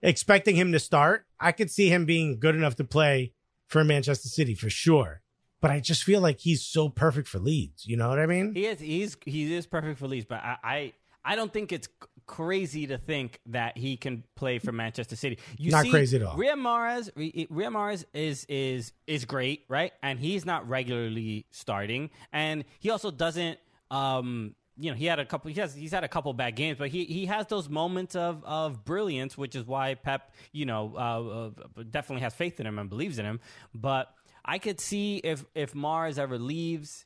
expecting 0.02 0.56
him 0.56 0.72
to 0.72 0.80
start. 0.80 1.24
I 1.40 1.52
could 1.52 1.70
see 1.70 1.88
him 1.88 2.04
being 2.04 2.38
good 2.38 2.54
enough 2.56 2.76
to 2.76 2.84
play 2.84 3.32
for 3.68 3.84
Manchester 3.84 4.28
City 4.28 4.54
for 4.54 4.68
sure. 4.68 5.21
But 5.62 5.70
I 5.70 5.80
just 5.80 6.02
feel 6.02 6.20
like 6.20 6.40
he's 6.40 6.62
so 6.62 6.90
perfect 6.90 7.28
for 7.28 7.38
Leeds. 7.38 7.86
You 7.86 7.96
know 7.96 8.10
what 8.10 8.18
I 8.18 8.26
mean? 8.26 8.54
he 8.54 8.66
is 8.66 8.80
he's 8.80 9.16
he 9.24 9.54
is 9.54 9.66
perfect 9.66 9.98
for 9.98 10.08
Leeds, 10.08 10.26
but 10.28 10.40
I 10.42 10.56
I, 10.62 10.92
I 11.24 11.36
don't 11.36 11.52
think 11.52 11.72
it's 11.72 11.88
crazy 12.26 12.86
to 12.88 12.98
think 12.98 13.40
that 13.46 13.76
he 13.78 13.96
can 13.96 14.24
play 14.34 14.58
for 14.58 14.72
Manchester 14.72 15.16
City. 15.16 15.38
You 15.58 15.70
Not 15.70 15.84
see, 15.84 15.90
crazy 15.90 16.16
at 16.16 16.22
all. 16.22 16.36
Riyad 16.36 16.54
Mahrez, 16.54 17.10
Ri- 17.14 17.46
Riyad 17.50 17.72
Mahrez 17.72 18.04
is 18.12 18.44
is 18.48 18.92
is 19.06 19.24
great, 19.24 19.64
right? 19.68 19.92
And 20.02 20.18
he's 20.18 20.44
not 20.44 20.68
regularly 20.68 21.46
starting, 21.50 22.10
and 22.32 22.64
he 22.80 22.90
also 22.90 23.10
doesn't. 23.10 23.58
Um, 23.90 24.54
you 24.78 24.90
know, 24.90 24.96
he 24.96 25.04
had 25.06 25.18
a 25.18 25.24
couple. 25.24 25.50
He 25.52 25.60
has. 25.60 25.74
He's 25.74 25.92
had 25.92 26.02
a 26.02 26.08
couple 26.08 26.32
bad 26.32 26.56
games, 26.56 26.78
but 26.78 26.88
he 26.88 27.04
he 27.04 27.26
has 27.26 27.46
those 27.46 27.68
moments 27.68 28.16
of 28.16 28.42
of 28.44 28.84
brilliance, 28.84 29.36
which 29.36 29.54
is 29.54 29.66
why 29.66 29.94
Pep, 29.94 30.32
you 30.52 30.64
know, 30.64 30.94
uh, 30.96 31.60
uh, 31.78 31.82
definitely 31.90 32.22
has 32.22 32.34
faith 32.34 32.58
in 32.58 32.66
him 32.66 32.78
and 32.78 32.88
believes 32.88 33.18
in 33.18 33.26
him. 33.26 33.40
But 33.74 34.12
I 34.44 34.58
could 34.58 34.80
see 34.80 35.16
if 35.18 35.44
if 35.54 35.72
Mahrez 35.74 36.18
ever 36.18 36.38
leaves, 36.38 37.04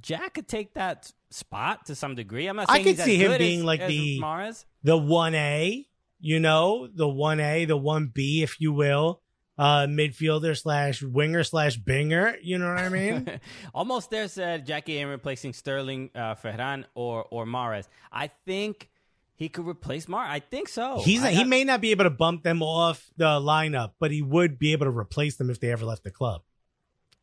Jack 0.00 0.34
could 0.34 0.48
take 0.48 0.74
that 0.74 1.12
spot 1.30 1.86
to 1.86 1.94
some 1.94 2.14
degree. 2.14 2.46
I'm 2.46 2.56
not 2.56 2.70
I 2.70 2.74
saying 2.74 2.84
could 2.84 2.90
he's 2.90 2.98
as 3.00 3.04
see 3.06 3.16
him 3.18 3.38
being 3.38 3.58
as- 3.60 3.64
like 3.64 3.80
as 3.80 3.88
the- 3.88 4.20
Mahrez. 4.20 4.64
The 4.84 4.96
1A, 4.98 5.86
you 6.20 6.40
know, 6.40 6.88
the 6.92 7.06
1A, 7.06 7.66
the 7.66 7.76
1B, 7.78 8.42
if 8.42 8.60
you 8.60 8.72
will, 8.72 9.20
uh, 9.58 9.86
midfielder 9.86 10.58
slash 10.58 11.02
winger 11.02 11.44
slash 11.44 11.78
binger. 11.78 12.36
You 12.42 12.58
know 12.58 12.68
what 12.68 12.78
I 12.78 12.88
mean? 12.88 13.40
Almost 13.74 14.10
there 14.10 14.26
said 14.28 14.66
Jackie 14.66 14.98
Aaron 14.98 15.10
replacing 15.12 15.52
Sterling, 15.52 16.10
uh, 16.14 16.34
Ferran, 16.34 16.84
or 16.94 17.24
or 17.30 17.44
Mahrez. 17.44 17.86
I 18.10 18.28
think 18.46 18.88
he 19.42 19.48
could 19.48 19.66
replace 19.66 20.08
Mar. 20.08 20.24
I 20.24 20.40
think 20.40 20.68
so. 20.68 21.00
He's 21.04 21.22
I 21.22 21.32
he 21.32 21.44
may 21.44 21.64
not 21.64 21.80
be 21.80 21.90
able 21.90 22.04
to 22.04 22.10
bump 22.10 22.42
them 22.42 22.62
off 22.62 23.10
the 23.16 23.40
lineup, 23.40 23.92
but 23.98 24.10
he 24.10 24.22
would 24.22 24.58
be 24.58 24.72
able 24.72 24.86
to 24.86 24.90
replace 24.96 25.36
them 25.36 25.50
if 25.50 25.60
they 25.60 25.70
ever 25.72 25.84
left 25.84 26.04
the 26.04 26.10
club. 26.10 26.42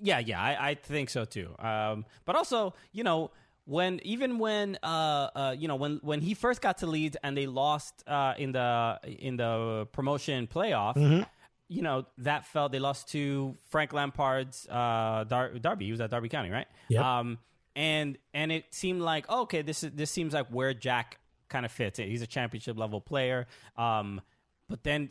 Yeah, 0.01 0.19
yeah, 0.19 0.41
I, 0.41 0.69
I 0.69 0.73
think 0.75 1.09
so 1.09 1.25
too. 1.25 1.55
Um, 1.59 2.05
but 2.25 2.35
also, 2.35 2.73
you 2.93 3.03
know, 3.03 3.31
when 3.65 3.99
even 4.03 4.39
when 4.39 4.77
uh, 4.81 4.87
uh, 5.35 5.55
you 5.57 5.67
know 5.67 5.75
when 5.75 5.99
when 6.01 6.21
he 6.21 6.33
first 6.33 6.61
got 6.61 6.77
to 6.79 6.87
Leeds 6.87 7.17
and 7.21 7.35
they 7.37 7.45
lost 7.47 8.03
uh, 8.07 8.33
in 8.37 8.51
the 8.53 8.99
in 9.03 9.37
the 9.37 9.87
promotion 9.91 10.47
playoff, 10.47 10.95
Mm-hmm. 10.95 11.23
you 11.67 11.81
know 11.83 12.05
that 12.19 12.47
felt 12.47 12.71
they 12.71 12.79
lost 12.79 13.09
to 13.11 13.55
Frank 13.69 13.93
Lampard's 13.93 14.67
uh, 14.69 15.25
Dar- 15.27 15.53
Derby. 15.59 15.85
He 15.85 15.91
was 15.91 16.01
at 16.01 16.09
Derby 16.09 16.29
County, 16.29 16.49
right? 16.49 16.67
Yep. 16.89 17.03
Um, 17.03 17.37
and 17.75 18.17
and 18.33 18.51
it 18.51 18.65
seemed 18.71 19.01
like 19.01 19.25
oh, 19.29 19.41
okay, 19.41 19.61
this 19.61 19.83
is 19.83 19.91
this 19.91 20.09
seems 20.09 20.33
like 20.33 20.47
where 20.47 20.73
Jack 20.73 21.18
kind 21.49 21.65
of 21.65 21.71
fits. 21.71 21.99
He's 21.99 22.21
a 22.21 22.27
championship 22.27 22.77
level 22.77 23.01
player. 23.01 23.47
Um, 23.77 24.21
but 24.69 24.83
then 24.83 25.09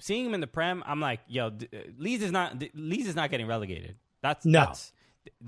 seeing 0.00 0.26
him 0.26 0.34
in 0.34 0.40
the 0.40 0.46
Prem, 0.46 0.82
I'm 0.86 1.00
like, 1.00 1.20
yo, 1.28 1.46
uh, 1.46 1.50
Leeds 1.98 2.22
is 2.22 2.32
not 2.32 2.62
Leeds 2.74 3.08
is 3.08 3.14
not 3.14 3.30
getting 3.30 3.46
relegated. 3.46 3.96
That's 4.22 4.44
No. 4.44 4.60
That's, 4.60 4.92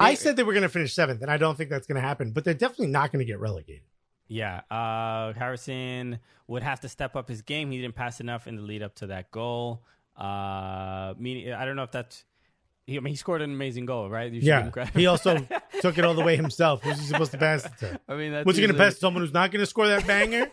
I 0.00 0.14
said 0.14 0.36
they 0.36 0.42
were 0.42 0.54
going 0.54 0.62
to 0.62 0.68
finish 0.70 0.94
seventh, 0.94 1.20
and 1.22 1.30
I 1.30 1.36
don't 1.36 1.56
think 1.56 1.68
that's 1.68 1.86
going 1.86 2.00
to 2.00 2.06
happen. 2.06 2.30
But 2.30 2.44
they're 2.44 2.54
definitely 2.54 2.86
not 2.88 3.12
going 3.12 3.24
to 3.24 3.30
get 3.30 3.40
relegated. 3.40 3.82
Yeah, 4.28 4.62
uh, 4.70 5.34
Harrison 5.34 6.18
would 6.48 6.62
have 6.62 6.80
to 6.80 6.88
step 6.88 7.14
up 7.14 7.28
his 7.28 7.42
game. 7.42 7.70
He 7.70 7.80
didn't 7.80 7.94
pass 7.94 8.20
enough 8.20 8.46
in 8.46 8.56
the 8.56 8.62
lead 8.62 8.82
up 8.82 8.94
to 8.96 9.08
that 9.08 9.30
goal. 9.30 9.84
Uh, 10.16 11.14
meaning, 11.18 11.52
I 11.52 11.64
don't 11.64 11.76
know 11.76 11.82
if 11.82 11.92
that's. 11.92 12.24
He, 12.86 12.96
I 12.96 13.00
mean, 13.00 13.12
he 13.12 13.16
scored 13.16 13.42
an 13.42 13.50
amazing 13.50 13.84
goal, 13.84 14.08
right? 14.08 14.30
You 14.32 14.40
Yeah, 14.40 14.70
he 14.94 15.06
also 15.06 15.38
took 15.80 15.98
it 15.98 16.04
all 16.04 16.14
the 16.14 16.22
way 16.22 16.36
himself. 16.36 16.84
Who's 16.84 17.00
he 17.00 17.06
supposed 17.06 17.32
to 17.32 17.38
pass 17.38 17.64
it 17.64 17.72
to? 17.80 18.00
I 18.08 18.14
mean, 18.14 18.30
that's 18.30 18.46
What's 18.46 18.58
he 18.58 18.64
going 18.64 18.72
to 18.72 18.80
pass 18.80 18.94
to 18.94 19.00
someone 19.00 19.24
who's 19.24 19.32
not 19.32 19.50
going 19.50 19.58
to 19.58 19.66
score 19.66 19.88
that 19.88 20.06
banger? 20.06 20.52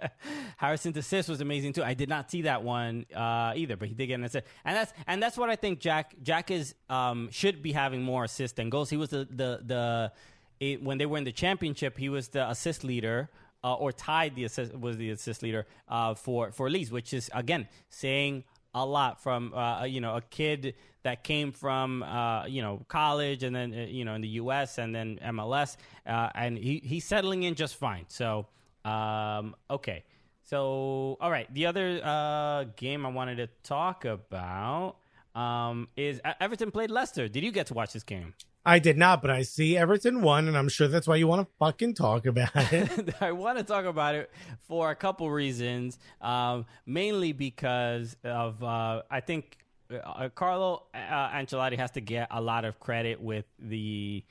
Harrison's 0.58 0.98
assist 0.98 1.30
was 1.30 1.40
amazing 1.40 1.72
too. 1.72 1.82
I 1.82 1.94
did 1.94 2.10
not 2.10 2.30
see 2.30 2.42
that 2.42 2.62
one 2.62 3.06
uh, 3.16 3.54
either, 3.56 3.78
but 3.78 3.88
he 3.88 3.94
did 3.94 4.08
get 4.08 4.16
an 4.16 4.24
assist, 4.24 4.46
and 4.62 4.76
that's 4.76 4.92
and 5.06 5.22
that's 5.22 5.38
what 5.38 5.48
I 5.48 5.56
think. 5.56 5.80
Jack 5.80 6.14
Jack 6.22 6.50
is 6.50 6.74
um, 6.90 7.30
should 7.32 7.62
be 7.62 7.72
having 7.72 8.02
more 8.02 8.24
assists 8.24 8.56
than 8.56 8.68
goals. 8.68 8.90
He 8.90 8.98
was 8.98 9.08
the 9.08 9.26
the 9.30 9.62
the 9.64 10.12
it, 10.60 10.82
when 10.82 10.98
they 10.98 11.06
were 11.06 11.16
in 11.16 11.24
the 11.24 11.32
championship, 11.32 11.96
he 11.96 12.10
was 12.10 12.28
the 12.28 12.48
assist 12.50 12.84
leader. 12.84 13.30
Uh, 13.62 13.74
or 13.74 13.92
tied 13.92 14.34
the 14.36 14.44
assist 14.44 14.74
was 14.74 14.96
the 14.96 15.10
assist 15.10 15.42
leader 15.42 15.66
uh, 15.86 16.14
for 16.14 16.50
for 16.50 16.70
Leeds, 16.70 16.90
which 16.90 17.12
is 17.12 17.30
again 17.34 17.68
saying 17.90 18.42
a 18.74 18.84
lot 18.84 19.22
from 19.22 19.52
uh, 19.54 19.84
you 19.84 20.00
know 20.00 20.16
a 20.16 20.20
kid 20.22 20.74
that 21.02 21.24
came 21.24 21.52
from 21.52 22.02
uh, 22.02 22.46
you 22.46 22.62
know 22.62 22.84
college 22.88 23.42
and 23.42 23.54
then 23.54 23.72
uh, 23.72 23.86
you 23.88 24.04
know 24.04 24.14
in 24.14 24.20
the 24.20 24.28
U.S. 24.28 24.78
and 24.78 24.94
then 24.94 25.18
MLS, 25.24 25.76
uh, 26.06 26.30
and 26.34 26.58
he, 26.58 26.80
he's 26.84 27.04
settling 27.04 27.42
in 27.42 27.54
just 27.54 27.76
fine. 27.76 28.04
So 28.08 28.46
um, 28.84 29.54
okay, 29.70 30.04
so 30.42 31.16
all 31.20 31.30
right, 31.30 31.52
the 31.52 31.66
other 31.66 32.00
uh, 32.02 32.64
game 32.76 33.06
I 33.06 33.10
wanted 33.10 33.36
to 33.36 33.48
talk 33.62 34.04
about 34.04 34.96
um, 35.34 35.88
is 35.96 36.20
Everton 36.40 36.70
played 36.70 36.90
Leicester. 36.90 37.28
Did 37.28 37.44
you 37.44 37.52
get 37.52 37.66
to 37.68 37.74
watch 37.74 37.92
this 37.92 38.04
game? 38.04 38.34
I 38.64 38.78
did 38.78 38.98
not, 38.98 39.22
but 39.22 39.30
I 39.30 39.42
see 39.42 39.76
Everton 39.76 40.20
won, 40.20 40.46
and 40.46 40.56
I'm 40.56 40.68
sure 40.68 40.86
that's 40.86 41.06
why 41.06 41.16
you 41.16 41.26
want 41.26 41.48
to 41.48 41.54
fucking 41.58 41.94
talk 41.94 42.26
about 42.26 42.50
it. 42.54 43.14
I 43.20 43.32
want 43.32 43.58
to 43.58 43.64
talk 43.64 43.86
about 43.86 44.14
it 44.14 44.30
for 44.68 44.90
a 44.90 44.94
couple 44.94 45.30
reasons. 45.30 45.98
Um, 46.20 46.66
mainly 46.84 47.32
because 47.32 48.16
of 48.22 48.62
uh, 48.62 49.02
I 49.10 49.20
think 49.20 49.58
uh, 49.92 50.28
Carlo 50.34 50.84
uh, 50.94 51.30
Ancelotti 51.30 51.78
has 51.78 51.90
to 51.92 52.00
get 52.00 52.28
a 52.30 52.40
lot 52.40 52.64
of 52.64 52.78
credit 52.80 53.20
with 53.20 53.46
the 53.58 54.24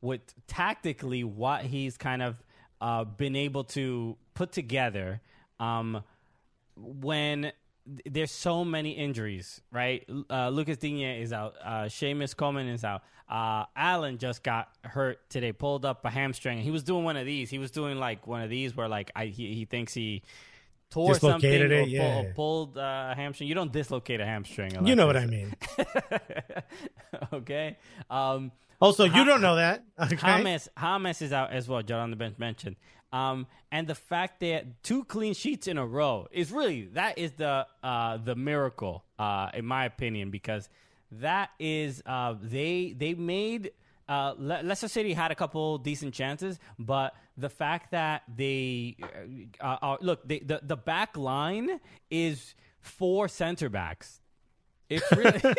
with 0.00 0.20
tactically 0.46 1.24
what 1.24 1.62
he's 1.62 1.96
kind 1.96 2.22
of 2.22 2.36
uh, 2.80 3.04
been 3.04 3.36
able 3.36 3.64
to 3.64 4.16
put 4.34 4.52
together. 4.52 5.20
Um, 5.60 6.02
when 6.76 7.52
there's 7.86 8.30
so 8.30 8.64
many 8.64 8.92
injuries, 8.92 9.60
right? 9.70 10.08
Uh, 10.30 10.48
Lucas 10.50 10.76
Digne 10.76 11.20
is 11.20 11.32
out. 11.32 11.56
Uh, 11.62 11.84
Seamus 11.84 12.36
Coleman 12.36 12.68
is 12.68 12.84
out. 12.84 13.02
Uh, 13.28 13.64
Allan 13.74 14.18
just 14.18 14.42
got 14.42 14.68
hurt 14.84 15.28
today, 15.30 15.52
pulled 15.52 15.84
up 15.84 16.04
a 16.04 16.10
hamstring. 16.10 16.58
He 16.58 16.70
was 16.70 16.82
doing 16.82 17.04
one 17.04 17.16
of 17.16 17.26
these. 17.26 17.50
He 17.50 17.58
was 17.58 17.70
doing 17.70 17.98
like 17.98 18.26
one 18.26 18.42
of 18.42 18.50
these 18.50 18.76
where 18.76 18.88
like 18.88 19.10
I, 19.16 19.26
he, 19.26 19.54
he 19.54 19.64
thinks 19.64 19.94
he 19.94 20.22
tore 20.90 21.14
something 21.14 21.50
Dislocated 21.50 21.72
or, 21.72 21.80
it, 21.88 21.98
pull- 21.98 22.26
or 22.26 22.32
pulled 22.34 22.78
uh, 22.78 23.08
a 23.12 23.14
hamstring. 23.16 23.48
You 23.48 23.54
don't 23.54 23.72
dislocate 23.72 24.20
a 24.20 24.26
hamstring. 24.26 24.86
you 24.86 24.94
know 24.94 25.06
what 25.06 25.16
I 25.16 25.26
mean. 25.26 25.54
okay. 27.32 27.78
Um, 28.10 28.52
Also, 28.80 29.04
you 29.04 29.24
don't 29.24 29.40
know 29.40 29.56
that. 29.56 29.84
Okay? 29.98 30.16
James 30.16 30.68
James 30.78 31.22
is 31.22 31.32
out 31.32 31.52
as 31.52 31.68
well. 31.68 31.82
John 31.82 32.00
on 32.00 32.10
the 32.10 32.16
bench 32.16 32.38
mentioned. 32.38 32.76
Um, 33.12 33.46
and 33.70 33.86
the 33.86 33.94
fact 33.94 34.40
that 34.40 34.82
two 34.82 35.04
clean 35.04 35.34
sheets 35.34 35.66
in 35.68 35.76
a 35.76 35.86
row 35.86 36.28
is 36.30 36.50
really 36.50 36.86
that 36.94 37.18
is 37.18 37.32
the 37.32 37.66
uh, 37.82 38.16
the 38.16 38.34
miracle, 38.34 39.04
uh, 39.18 39.50
in 39.52 39.66
my 39.66 39.84
opinion, 39.84 40.30
because 40.30 40.68
that 41.10 41.50
is 41.58 42.02
uh, 42.06 42.34
they 42.40 42.94
they 42.96 43.12
made 43.12 43.72
uh, 44.08 44.34
Le- 44.38 44.62
Leicester 44.62 44.88
City 44.88 45.12
had 45.12 45.30
a 45.30 45.34
couple 45.34 45.76
decent 45.76 46.14
chances, 46.14 46.58
but 46.78 47.14
the 47.36 47.50
fact 47.50 47.90
that 47.90 48.22
they 48.34 48.96
uh, 49.60 49.76
uh, 49.82 49.96
look 50.00 50.26
they, 50.26 50.38
the 50.38 50.60
the 50.62 50.76
back 50.76 51.16
line 51.16 51.80
is 52.10 52.54
four 52.80 53.28
center 53.28 53.68
backs. 53.68 54.21
It's 54.92 55.12
really 55.12 55.54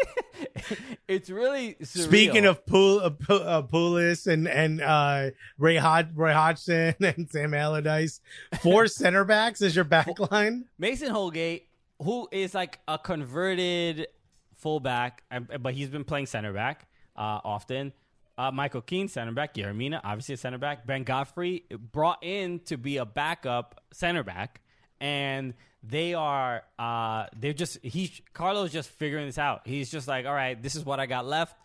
it's 1.07 1.29
really 1.29 1.75
surreal. 1.81 2.03
Speaking 2.03 2.45
of 2.45 2.65
Pool, 2.65 2.99
uh, 2.99 3.33
uh, 3.33 4.13
and 4.31 4.47
and 4.47 4.81
uh, 4.81 5.31
Ray 5.57 5.77
Hod- 5.77 6.15
Roy 6.15 6.33
Hodgson 6.33 6.95
and 7.01 7.29
Sam 7.29 7.53
Allardyce, 7.53 8.21
four 8.61 8.87
center 8.87 9.23
backs 9.23 9.61
as 9.61 9.75
your 9.75 9.85
back 9.85 10.07
line. 10.31 10.65
Mason 10.77 11.09
Holgate, 11.09 11.67
who 12.01 12.27
is 12.31 12.53
like 12.53 12.79
a 12.87 12.97
converted 12.97 14.07
fullback, 14.55 15.23
but 15.59 15.73
he's 15.73 15.89
been 15.89 16.03
playing 16.03 16.27
center 16.27 16.53
back 16.53 16.87
uh, 17.15 17.39
often. 17.43 17.93
Uh, 18.35 18.51
Michael 18.51 18.81
Keane, 18.81 19.07
center 19.07 19.31
back. 19.31 19.53
Yerry 19.53 19.75
Mina, 19.75 20.01
obviously 20.03 20.33
a 20.33 20.37
center 20.37 20.57
back. 20.57 20.87
Ben 20.87 21.03
Godfrey 21.03 21.65
brought 21.91 22.23
in 22.23 22.59
to 22.61 22.77
be 22.77 22.97
a 22.97 23.05
backup 23.05 23.83
center 23.91 24.23
back, 24.23 24.61
and 24.99 25.53
they 25.83 26.13
are 26.13 26.63
uh, 26.79 27.25
they're 27.37 27.53
just 27.53 27.79
he 27.83 28.11
Carlo's 28.33 28.71
just 28.71 28.89
figuring 28.89 29.25
this 29.25 29.37
out. 29.37 29.61
He's 29.65 29.91
just 29.91 30.07
like, 30.07 30.25
all 30.25 30.33
right, 30.33 30.61
this 30.61 30.75
is 30.75 30.85
what 30.85 30.99
I 30.99 31.05
got 31.05 31.25
left. 31.25 31.55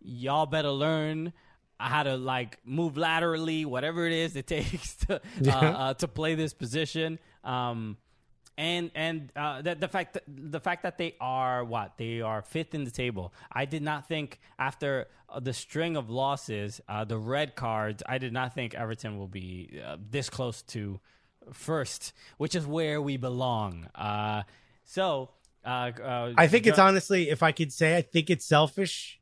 Y'all 0.00 0.46
better 0.46 0.70
learn 0.70 1.32
how 1.78 2.02
to 2.02 2.16
like 2.16 2.58
move 2.64 2.96
laterally, 2.96 3.64
whatever 3.64 4.06
it 4.06 4.12
is 4.12 4.36
it 4.36 4.46
takes 4.46 4.96
to 4.96 5.20
uh, 5.46 5.50
uh, 5.50 5.94
to 5.94 6.08
play 6.08 6.34
this 6.34 6.52
position. 6.52 7.18
Um, 7.44 7.96
and 8.58 8.90
and 8.94 9.32
uh, 9.36 9.62
the, 9.62 9.74
the 9.74 9.88
fact 9.88 10.14
that, 10.14 10.24
the 10.26 10.60
fact 10.60 10.82
that 10.82 10.98
they 10.98 11.14
are 11.20 11.64
what 11.64 11.96
they 11.96 12.20
are 12.20 12.42
fifth 12.42 12.74
in 12.74 12.84
the 12.84 12.90
table. 12.90 13.32
I 13.50 13.64
did 13.64 13.82
not 13.82 14.08
think 14.08 14.40
after 14.58 15.06
uh, 15.28 15.40
the 15.40 15.52
string 15.52 15.96
of 15.96 16.10
losses, 16.10 16.80
uh, 16.88 17.04
the 17.04 17.16
red 17.16 17.54
cards. 17.54 18.02
I 18.06 18.18
did 18.18 18.32
not 18.32 18.54
think 18.54 18.74
Everton 18.74 19.16
will 19.16 19.28
be 19.28 19.80
uh, 19.82 19.96
this 20.10 20.28
close 20.28 20.62
to 20.62 21.00
first, 21.52 22.12
which 22.38 22.54
is 22.54 22.66
where 22.66 23.00
we 23.00 23.16
belong. 23.16 23.88
Uh, 23.94 24.42
so 24.84 25.30
uh, 25.64 25.90
uh, 26.02 26.32
I 26.36 26.48
think 26.48 26.66
it's 26.66 26.78
honestly, 26.78 27.30
if 27.30 27.42
I 27.42 27.52
could 27.52 27.72
say, 27.72 27.96
I 27.96 28.02
think 28.02 28.30
it's 28.30 28.46
selfish 28.46 29.20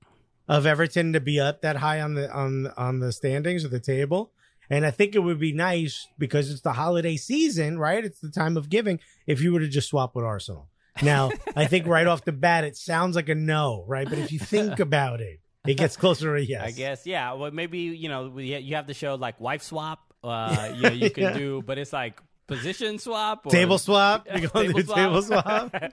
of 0.49 0.67
Everton 0.67 1.13
to 1.13 1.21
be 1.21 1.41
up 1.41 1.63
that 1.63 1.77
high 1.77 2.01
on 2.01 2.15
the 2.15 2.31
on 2.33 2.69
on 2.77 3.01
the 3.01 3.13
standings 3.13 3.65
or 3.65 3.69
the 3.69 3.81
table. 3.81 4.33
And 4.71 4.85
I 4.85 4.91
think 4.91 5.15
it 5.15 5.21
would 5.21 5.41
be 5.41 5.53
nice 5.53 6.07
because 6.19 6.51
it's 6.51 6.61
the 6.61 6.75
holiday 6.75 7.17
season, 7.17 7.79
right? 7.79 8.05
It's 8.05 8.21
the 8.21 8.31
time 8.31 8.57
of 8.57 8.69
giving. 8.69 9.01
If 9.27 9.41
you 9.41 9.53
were 9.53 9.61
to 9.61 9.69
just 9.69 9.89
swap 9.89 10.15
with 10.15 10.27
Arsenal, 10.27 10.69
now 11.03 11.31
I 11.57 11.67
think 11.67 11.87
right 11.87 12.07
off 12.07 12.25
the 12.25 12.33
bat 12.33 12.65
it 12.65 12.77
sounds 12.77 13.17
like 13.17 13.29
a 13.29 13.35
no, 13.35 13.85
right? 13.89 14.09
But 14.09 14.19
if 14.19 14.31
you 14.31 14.39
think 14.39 14.79
about 14.79 15.21
it, 15.21 15.41
it 15.67 15.75
gets 15.75 15.97
closer 15.97 16.37
to 16.37 16.43
a 16.43 16.45
yes. 16.45 16.63
I 16.63 16.71
guess, 16.71 17.07
yeah. 17.07 17.33
Well, 17.33 17.51
maybe 17.51 17.79
you 17.79 18.09
know 18.09 18.39
you 18.39 18.77
have 18.77 18.87
to 18.87 18.95
show 18.95 19.15
like 19.15 19.41
wife 19.41 19.63
swap. 19.63 20.08
Uh, 20.23 20.73
you 20.75 20.83
know, 20.83 20.89
you 21.05 21.11
can 21.11 21.23
Yeah. 21.25 21.33
do, 21.39 21.63
but 21.65 21.79
it's 21.79 21.93
like 21.93 22.21
position 22.47 22.99
swap, 22.99 23.45
or, 23.47 23.51
Table 23.53 23.77
swap. 23.79 24.27
You 24.35 24.49
go 24.49 24.63
Table 24.63 24.81
do 24.81 24.95
table 24.95 25.23
swap. 25.23 25.75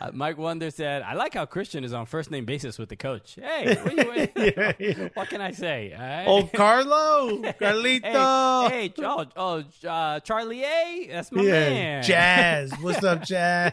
Uh, 0.00 0.10
Mike 0.12 0.36
Wonder 0.38 0.70
said, 0.70 1.02
"I 1.02 1.14
like 1.14 1.34
how 1.34 1.44
Christian 1.46 1.84
is 1.84 1.92
on 1.92 2.06
first 2.06 2.30
name 2.30 2.44
basis 2.44 2.78
with 2.78 2.88
the 2.88 2.96
coach. 2.96 3.38
Hey, 3.40 3.76
what, 3.76 4.36
you, 4.36 4.52
Yeah, 4.56 4.72
yeah. 4.78 5.08
what 5.14 5.28
can 5.28 5.40
I 5.40 5.52
say? 5.52 5.94
Right? 5.96 6.24
Oh, 6.26 6.44
Carlo, 6.52 7.38
Carlito. 7.60 8.68
Hey, 8.70 8.88
hey, 8.88 8.92
oh, 9.04 9.26
oh 9.36 9.88
uh, 9.88 10.18
Charlie 10.20 10.64
A, 10.64 11.08
that's 11.12 11.30
my 11.30 11.42
yeah, 11.42 11.50
man. 11.52 12.02
Jazz. 12.02 12.72
What's 12.80 13.04
up, 13.04 13.22
Jazz? 13.22 13.72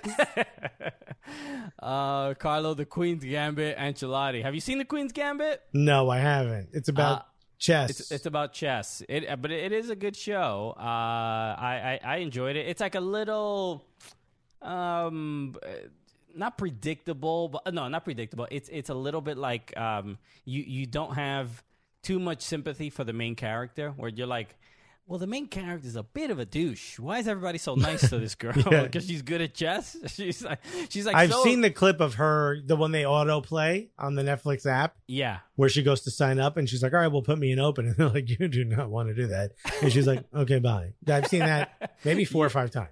Uh, 1.81 2.33
Carlo, 2.35 2.73
the 2.73 2.85
Queen's 2.85 3.23
Gambit, 3.23 3.77
Ancelotti. 3.77 4.41
Have 4.43 4.53
you 4.55 4.61
seen 4.61 4.77
the 4.79 4.85
Queen's 4.85 5.11
Gambit? 5.13 5.61
No, 5.73 6.09
I 6.09 6.17
haven't. 6.19 6.69
It's 6.73 6.89
about 6.89 7.19
Uh, 7.19 7.23
chess. 7.59 7.89
It's 7.91 8.11
it's 8.11 8.25
about 8.25 8.53
chess. 8.53 9.03
It, 9.07 9.29
uh, 9.29 9.35
but 9.35 9.51
it 9.51 9.71
is 9.71 9.89
a 9.89 9.95
good 9.95 10.15
show. 10.15 10.73
Uh, 10.77 10.81
I, 10.81 11.99
I 12.03 12.13
I 12.13 12.17
enjoyed 12.17 12.55
it. 12.55 12.67
It's 12.67 12.81
like 12.81 12.95
a 12.95 13.01
little, 13.01 13.85
um, 14.61 15.55
not 16.35 16.57
predictable, 16.57 17.49
but 17.49 17.73
no, 17.73 17.87
not 17.87 18.03
predictable. 18.05 18.47
It's 18.49 18.69
it's 18.69 18.89
a 18.89 18.95
little 18.95 19.21
bit 19.21 19.37
like 19.37 19.77
um, 19.77 20.17
you 20.45 20.63
you 20.63 20.85
don't 20.85 21.13
have 21.13 21.61
too 22.01 22.17
much 22.17 22.41
sympathy 22.41 22.89
for 22.89 23.03
the 23.03 23.13
main 23.13 23.35
character, 23.35 23.91
where 23.91 24.09
you're 24.09 24.27
like. 24.27 24.55
Well, 25.09 25.17
the 25.17 25.25
main 25.25 25.47
character 25.47 25.87
is 25.87 25.95
a 25.95 26.03
bit 26.03 26.29
of 26.29 26.37
a 26.37 26.45
douche. 26.45 26.99
Why 26.99 27.17
is 27.17 27.27
everybody 27.27 27.57
so 27.57 27.73
nice 27.89 28.07
to 28.11 28.19
this 28.19 28.35
girl? 28.35 28.53
Yeah. 28.55 28.83
Because 28.89 29.07
she's 29.07 29.23
good 29.23 29.41
at 29.41 29.55
chess. 29.55 29.97
She's 30.13 30.43
like, 30.43 30.59
she's 30.89 31.07
like. 31.07 31.15
I've 31.15 31.31
so- 31.31 31.43
seen 31.43 31.61
the 31.61 31.71
clip 31.71 31.99
of 31.99 32.13
her, 32.15 32.59
the 32.63 32.75
one 32.75 32.91
they 32.91 33.01
autoplay 33.03 33.87
on 33.97 34.13
the 34.13 34.21
Netflix 34.21 34.67
app, 34.67 34.95
Yeah, 35.07 35.39
where 35.55 35.67
she 35.67 35.81
goes 35.81 36.01
to 36.01 36.11
sign 36.11 36.39
up 36.39 36.57
and 36.57 36.69
she's 36.69 36.83
like, 36.83 36.93
"All 36.93 36.99
right, 36.99 37.07
well, 37.11 37.23
put 37.23 37.39
me 37.39 37.51
in 37.51 37.59
open," 37.59 37.87
and 37.87 37.95
they're 37.95 38.09
like, 38.09 38.29
"You 38.39 38.47
do 38.47 38.63
not 38.65 38.89
want 38.91 39.09
to 39.09 39.15
do 39.15 39.25
that," 39.27 39.53
and 39.81 39.91
she's 39.91 40.05
like, 40.05 40.23
"Okay, 40.31 40.59
bye." 40.59 40.93
I've 41.07 41.25
seen 41.27 41.39
that 41.39 41.97
maybe 42.05 42.23
four 42.23 42.45
or 42.45 42.49
five 42.49 42.69
times. 42.69 42.91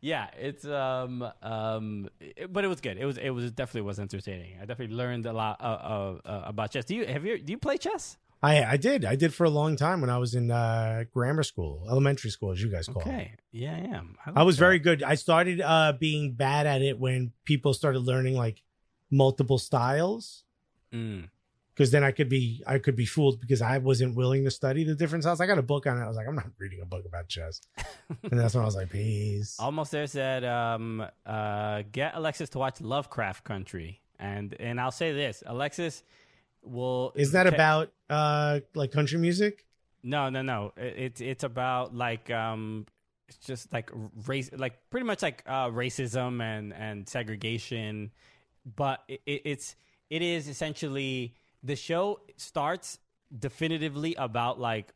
yeah, 0.00 0.26
it's 0.38 0.64
um 0.64 1.24
um, 1.42 2.08
it- 2.20 2.52
but 2.52 2.64
it 2.64 2.68
was 2.68 2.80
good. 2.80 2.98
It 2.98 3.04
was 3.06 3.16
it 3.16 3.30
was 3.30 3.52
definitely 3.52 3.82
was 3.82 4.00
entertaining. 4.00 4.54
I 4.60 4.64
definitely 4.66 4.96
learned 4.96 5.26
a 5.26 5.32
lot 5.32 5.60
uh, 5.60 5.64
uh, 5.64 6.18
uh, 6.28 6.42
about 6.46 6.72
chess. 6.72 6.84
Do 6.84 6.96
you 6.96 7.06
have 7.06 7.24
you 7.24 7.38
do 7.38 7.52
you 7.52 7.58
play 7.58 7.78
chess? 7.78 8.16
I 8.42 8.64
I 8.64 8.76
did. 8.76 9.04
I 9.04 9.16
did 9.16 9.34
for 9.34 9.44
a 9.44 9.50
long 9.50 9.76
time 9.76 10.00
when 10.00 10.10
I 10.10 10.18
was 10.18 10.34
in 10.34 10.50
uh, 10.50 11.04
grammar 11.12 11.42
school, 11.42 11.86
elementary 11.90 12.30
school, 12.30 12.52
as 12.52 12.62
you 12.62 12.70
guys 12.70 12.86
call 12.86 13.02
it. 13.02 13.08
Okay. 13.08 13.34
Yeah, 13.52 13.74
I 13.74 13.96
am. 13.96 14.16
I 14.24 14.30
like 14.30 14.46
was 14.46 14.56
that. 14.56 14.60
very 14.60 14.78
good. 14.78 15.02
I 15.02 15.14
started 15.14 15.60
uh, 15.60 15.92
being 15.98 16.32
bad 16.32 16.66
at 16.66 16.82
it 16.82 16.98
when 16.98 17.32
people 17.44 17.74
started 17.74 18.00
learning 18.00 18.36
like 18.36 18.62
multiple 19.10 19.58
styles. 19.58 20.44
Mm. 20.92 21.28
Because 21.74 21.92
then 21.92 22.04
I 22.04 22.10
could 22.10 22.28
be 22.28 22.62
I 22.66 22.78
could 22.78 22.96
be 22.96 23.06
fooled 23.06 23.40
because 23.40 23.62
I 23.62 23.78
wasn't 23.78 24.14
willing 24.14 24.44
to 24.44 24.50
study 24.50 24.84
the 24.84 24.94
different 24.94 25.24
styles. 25.24 25.40
I 25.40 25.46
got 25.46 25.56
a 25.58 25.62
book 25.62 25.86
on 25.86 25.96
it. 25.98 26.02
I 26.02 26.08
was 26.08 26.16
like, 26.16 26.26
I'm 26.28 26.34
not 26.34 26.50
reading 26.58 26.80
a 26.82 26.84
book 26.86 27.04
about 27.06 27.28
chess. 27.28 27.62
and 28.30 28.38
that's 28.38 28.54
when 28.54 28.62
I 28.62 28.66
was 28.66 28.74
like, 28.74 28.90
peace. 28.90 29.56
Almost 29.58 29.90
there 29.90 30.06
said, 30.06 30.44
um, 30.44 31.06
uh, 31.24 31.82
get 31.90 32.14
Alexis 32.16 32.50
to 32.50 32.58
watch 32.58 32.82
Lovecraft 32.82 33.44
Country, 33.44 34.02
and 34.18 34.54
and 34.60 34.78
I'll 34.78 34.90
say 34.90 35.12
this: 35.12 35.42
Alexis 35.46 36.02
will. 36.62 37.12
Is 37.14 37.32
that 37.32 37.46
about 37.46 37.92
uh 38.10 38.60
like 38.74 38.90
country 38.92 39.18
music? 39.18 39.64
No, 40.02 40.28
no, 40.30 40.42
no. 40.42 40.72
It- 40.76 40.94
It's 40.98 41.20
it's 41.20 41.44
about 41.44 41.94
like 41.94 42.30
um, 42.30 42.86
it's 43.28 43.38
just 43.38 43.72
like 43.72 43.90
race, 44.26 44.50
like 44.56 44.74
pretty 44.90 45.06
much 45.06 45.22
like 45.22 45.42
uh, 45.46 45.68
racism 45.68 46.42
and 46.42 46.72
and 46.74 47.08
segregation, 47.08 48.10
but 48.76 49.00
it, 49.08 49.20
it, 49.26 49.42
it's 49.44 49.76
it 50.10 50.22
is 50.22 50.48
essentially 50.48 51.34
the 51.62 51.76
show 51.76 52.20
starts 52.36 52.98
definitively 53.38 54.14
about 54.16 54.58
like 54.58 54.92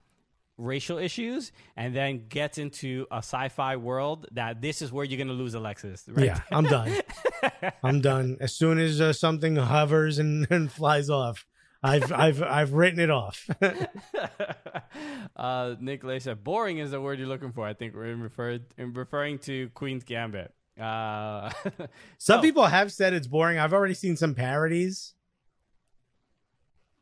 racial 0.57 0.99
issues 0.99 1.53
and 1.77 1.95
then 1.95 2.27
gets 2.29 2.59
into 2.59 3.07
a 3.11 3.17
sci-fi 3.19 3.77
world 3.77 4.27
that 4.33 4.61
this 4.63 4.81
is 4.83 4.91
where 4.93 5.05
you're 5.05 5.19
gonna 5.19 5.33
lose 5.33 5.55
Alexis. 5.55 6.05
Right? 6.09 6.27
Yeah, 6.27 6.41
I'm 6.51 6.65
done. 6.65 6.93
I'm 7.83 8.01
done. 8.01 8.37
As 8.41 8.55
soon 8.57 8.79
as 8.79 9.01
uh, 9.01 9.13
something 9.13 9.57
hovers 9.57 10.19
and, 10.19 10.47
and 10.51 10.71
flies 10.73 11.11
off, 11.11 11.45
I've 11.85 12.11
I've 12.13 12.43
I've 12.43 12.73
written 12.73 12.99
it 12.99 13.11
off. 13.11 13.49
uh, 15.37 15.75
Nick 15.79 16.03
Lay 16.03 16.19
said, 16.19 16.43
"Boring 16.43 16.79
is 16.79 16.93
the 16.93 17.01
word 17.01 17.19
you're 17.19 17.29
looking 17.29 17.53
for." 17.53 17.67
I 17.67 17.75
think 17.75 17.95
we're 17.95 18.07
in 18.07 18.23
referred 18.23 18.65
in 18.79 18.95
referring 18.95 19.39
to 19.41 19.69
Queen's 19.75 20.03
Gambit. 20.03 20.55
Uh, 20.81 21.51
Some 22.19 22.39
so, 22.39 22.41
people 22.41 22.65
have 22.65 22.91
said 22.91 23.13
it's 23.13 23.27
boring. 23.27 23.59
I've 23.59 23.75
already 23.75 23.95
seen 23.95 24.17
some 24.17 24.35
parodies. 24.35 25.13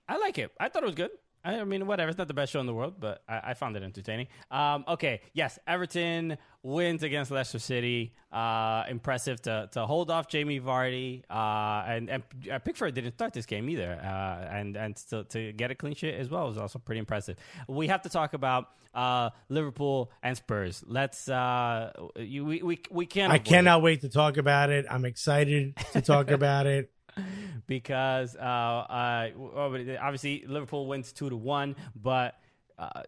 I 0.09 0.19
like 0.19 0.37
it. 0.39 0.51
I 0.59 0.69
thought 0.69 0.83
it 0.83 0.87
was 0.87 0.95
good. 0.97 1.11
I 1.45 1.61
I 1.61 1.65
mean, 1.65 1.87
whatever. 1.87 2.09
It's 2.09 2.19
not 2.19 2.29
the 2.29 2.35
best 2.35 2.53
show 2.53 2.61
in 2.61 2.67
the 2.67 2.75
world, 2.75 2.95
but 3.01 3.23
I, 3.29 3.41
I 3.51 3.55
found 3.55 3.77
it 3.77 3.83
entertaining. 3.83 4.29
Um, 4.51 4.85
okay, 4.89 5.21
yes, 5.33 5.59
Everton 5.67 6.39
wins 6.63 7.03
against 7.03 7.31
Leicester 7.31 7.59
City. 7.59 8.13
Uh, 8.33 8.85
impressive 8.89 9.43
to 9.43 9.69
to 9.73 9.87
hold 9.87 10.11
off 10.11 10.29
Jamie 10.29 10.61
Vardy. 10.61 11.23
Uh, 11.29 11.85
and 11.87 12.11
and 12.11 12.23
Pickford 12.65 12.95
didn't 12.95 13.13
start 13.13 13.33
this 13.33 13.47
game 13.47 13.69
either. 13.69 13.93
Uh, 14.03 14.55
and 14.57 14.77
and 14.77 14.97
to, 15.11 15.25
to 15.25 15.53
get 15.53 15.71
a 15.71 15.75
clean 15.75 15.95
sheet 15.95 16.15
as 16.15 16.29
well 16.31 16.47
was 16.49 16.59
also 16.59 16.79
pretty 16.79 17.01
impressive. 17.01 17.37
We 17.69 17.89
have 17.89 18.03
to 18.03 18.09
talk 18.09 18.35
about 18.35 18.69
uh, 18.95 19.31
Liverpool 19.49 20.11
and 20.23 20.37
Spurs. 20.37 20.85
Let's. 20.87 21.29
Uh, 21.29 21.93
you, 22.17 22.45
we 22.45 22.63
we 22.63 22.81
we 22.91 23.07
can't. 23.07 23.33
I 23.33 23.37
avoid 23.37 23.47
it. 23.47 23.51
cannot 23.51 23.83
wait 23.83 24.01
to 24.03 24.09
talk 24.09 24.37
about 24.37 24.71
it. 24.71 24.87
I'm 24.91 25.05
excited 25.05 25.77
to 25.93 26.01
talk 26.03 26.31
about 26.31 26.67
it. 26.67 26.91
because 27.67 28.37
uh, 28.37 28.41
uh, 28.41 29.29
obviously 29.57 30.45
Liverpool 30.47 30.87
wins 30.87 31.13
two 31.13 31.31
to 31.31 31.37
one, 31.37 31.77
but. 31.95 32.35
Uh, 32.79 33.03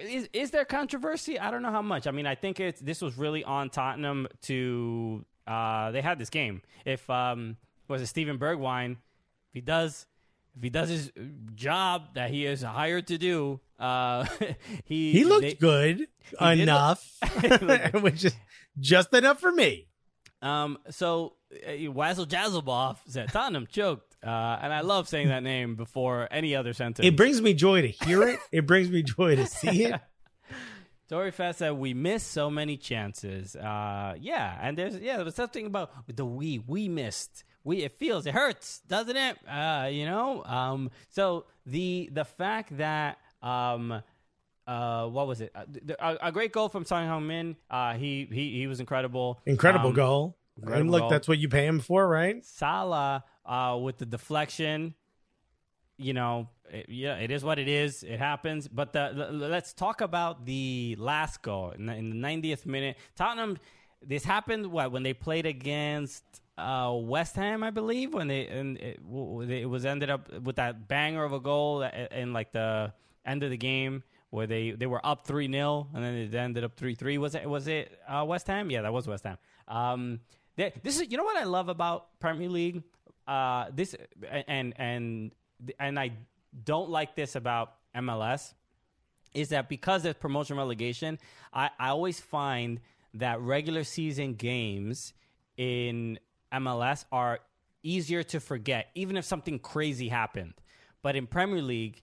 is 0.00 0.28
is 0.32 0.50
there 0.50 0.64
controversy? 0.64 1.38
I 1.38 1.50
don't 1.52 1.62
know 1.62 1.70
how 1.70 1.82
much. 1.82 2.06
I 2.08 2.10
mean, 2.10 2.26
I 2.26 2.34
think 2.34 2.58
it's 2.58 2.80
this 2.80 3.00
was 3.02 3.16
really 3.16 3.44
on 3.44 3.68
Tottenham 3.70 4.26
to 4.44 5.24
uh, 5.46 5.92
they 5.92 6.00
had 6.00 6.18
this 6.18 6.30
game. 6.30 6.62
If 6.84 7.08
um, 7.08 7.56
was 7.86 8.02
it 8.02 8.06
Steven 8.06 8.38
Bergwijn? 8.38 8.92
If 8.92 9.52
he 9.52 9.60
does, 9.60 10.06
if 10.56 10.62
he 10.62 10.70
does 10.70 10.88
his 10.88 11.12
job 11.54 12.14
that 12.14 12.30
he 12.30 12.46
is 12.46 12.62
hired 12.62 13.06
to 13.08 13.18
do, 13.18 13.60
uh, 13.78 14.24
he 14.86 15.12
He 15.12 15.24
looked 15.24 15.42
they- 15.42 15.54
good 15.54 16.08
look- 16.40 16.58
enough, 16.58 17.06
which 18.00 18.24
is 18.24 18.34
just 18.80 19.12
enough 19.14 19.38
for 19.40 19.52
me. 19.52 19.86
Um, 20.42 20.78
so 20.90 21.34
uh, 21.66 21.90
Wazzle 21.90 22.26
Jazzleboff 22.26 22.98
said 23.06 23.28
Tottenham 23.32 23.66
choked, 23.66 24.16
uh, 24.22 24.58
and 24.60 24.72
I 24.72 24.80
love 24.80 25.08
saying 25.08 25.28
that 25.28 25.42
name 25.42 25.76
before 25.76 26.28
any 26.30 26.56
other 26.56 26.72
sentence. 26.72 27.06
It 27.06 27.16
brings 27.16 27.40
me 27.40 27.54
joy 27.54 27.82
to 27.82 27.88
hear 27.88 28.22
it. 28.24 28.40
It 28.50 28.66
brings 28.66 28.90
me 28.90 29.02
joy 29.02 29.36
to 29.36 29.46
see 29.46 29.84
it. 29.84 30.00
Tory 31.08 31.30
Fest 31.30 31.58
said 31.58 31.72
we 31.72 31.94
missed 31.94 32.32
so 32.32 32.50
many 32.50 32.76
chances. 32.76 33.54
Uh, 33.54 34.14
yeah, 34.18 34.58
and 34.60 34.78
there's 34.78 34.98
yeah, 34.98 35.16
there 35.16 35.24
was 35.24 35.34
something 35.34 35.66
about 35.66 35.90
the 36.08 36.24
we 36.24 36.58
we 36.58 36.88
missed. 36.88 37.44
We 37.64 37.84
it 37.84 37.92
feels 37.92 38.26
it 38.26 38.34
hurts, 38.34 38.80
doesn't 38.88 39.16
it? 39.16 39.36
Uh, 39.46 39.88
you 39.92 40.06
know. 40.06 40.42
Um, 40.44 40.90
so 41.10 41.44
the 41.66 42.08
the 42.12 42.24
fact 42.24 42.78
that 42.78 43.18
um, 43.42 44.02
uh, 44.66 45.06
what 45.06 45.26
was 45.26 45.40
it? 45.40 45.52
Uh, 45.54 45.64
a, 45.98 46.28
a 46.28 46.32
great 46.32 46.52
goal 46.52 46.68
from 46.68 46.84
Son 46.84 47.06
Heung 47.08 47.26
Min. 47.26 47.56
Uh, 47.70 47.94
he 47.94 48.28
he 48.30 48.58
he 48.58 48.66
was 48.66 48.80
incredible. 48.80 49.40
Incredible 49.46 49.88
Um, 49.88 49.94
goal. 49.94 50.36
incredible 50.56 50.80
and 50.80 50.90
look, 50.90 51.00
goal. 51.02 51.10
that's 51.10 51.26
what 51.28 51.38
you 51.38 51.48
pay 51.48 51.66
him 51.66 51.80
for, 51.80 52.06
right? 52.08 52.44
Salah 52.44 53.24
uh, 53.44 53.78
with 53.82 53.98
the 53.98 54.06
deflection. 54.06 54.94
You 55.98 56.14
know, 56.14 56.48
it, 56.70 56.86
yeah, 56.88 57.16
it 57.16 57.30
is 57.30 57.44
what 57.44 57.58
it 57.58 57.68
is. 57.68 58.02
It 58.02 58.18
happens. 58.18 58.66
But 58.68 58.92
the, 58.92 59.12
the- 59.14 59.48
let's 59.48 59.72
talk 59.72 60.00
about 60.00 60.46
the 60.46 60.96
last 60.98 61.42
goal 61.42 61.70
in 61.70 61.86
the, 61.86 61.94
in 61.94 62.10
the 62.10 62.16
90th 62.16 62.66
minute. 62.66 62.96
Tottenham. 63.16 63.58
This 64.04 64.24
happened 64.24 64.66
what 64.66 64.90
when 64.90 65.04
they 65.04 65.14
played 65.14 65.46
against 65.46 66.24
uh, 66.58 66.92
West 66.92 67.36
Ham, 67.36 67.62
I 67.62 67.70
believe, 67.70 68.12
when 68.14 68.26
they 68.26 68.48
and 68.48 68.76
it, 68.78 68.98
it 69.48 69.68
was 69.68 69.86
ended 69.86 70.10
up 70.10 70.28
with 70.42 70.56
that 70.56 70.88
banger 70.88 71.22
of 71.22 71.32
a 71.32 71.38
goal 71.38 71.82
in, 71.82 71.90
in 72.10 72.32
like 72.32 72.50
the 72.50 72.92
end 73.24 73.44
of 73.44 73.50
the 73.50 73.56
game 73.56 74.02
where 74.32 74.46
they, 74.46 74.70
they 74.70 74.86
were 74.86 75.04
up 75.06 75.26
three 75.26 75.46
0 75.46 75.88
and 75.92 76.02
then 76.02 76.14
it 76.14 76.34
ended 76.34 76.64
up 76.64 76.74
three 76.74 76.94
three. 76.94 77.18
Was 77.18 77.34
it 77.34 77.48
was 77.48 77.68
it 77.68 78.00
uh, 78.08 78.24
West 78.26 78.46
Ham? 78.46 78.70
Yeah, 78.70 78.80
that 78.80 78.92
was 78.92 79.06
West 79.06 79.24
Ham. 79.24 79.36
Um, 79.68 80.20
they, 80.56 80.72
this 80.82 80.98
is 80.98 81.10
you 81.10 81.18
know 81.18 81.24
what 81.24 81.36
I 81.36 81.44
love 81.44 81.68
about 81.68 82.18
Premier 82.18 82.48
League. 82.48 82.82
Uh, 83.28 83.66
this 83.74 83.94
and 84.46 84.72
and 84.78 85.32
and 85.78 86.00
I 86.00 86.12
don't 86.64 86.88
like 86.88 87.14
this 87.14 87.36
about 87.36 87.74
MLS 87.94 88.54
is 89.34 89.50
that 89.50 89.68
because 89.68 90.06
of 90.06 90.18
promotion 90.18 90.56
relegation, 90.56 91.18
I, 91.52 91.68
I 91.78 91.88
always 91.90 92.18
find 92.18 92.80
that 93.14 93.38
regular 93.40 93.84
season 93.84 94.32
games 94.32 95.12
in 95.58 96.18
MLS 96.54 97.04
are 97.12 97.40
easier 97.82 98.22
to 98.22 98.40
forget, 98.40 98.88
even 98.94 99.18
if 99.18 99.26
something 99.26 99.58
crazy 99.58 100.08
happened. 100.08 100.54
But 101.02 101.16
in 101.16 101.26
Premier 101.26 101.60
League, 101.60 102.02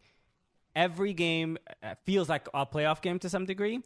every 0.75 1.13
game 1.13 1.57
uh, 1.83 1.95
feels 2.05 2.29
like 2.29 2.47
a 2.53 2.65
playoff 2.65 3.01
game 3.01 3.19
to 3.19 3.29
some 3.29 3.45
degree, 3.45 3.81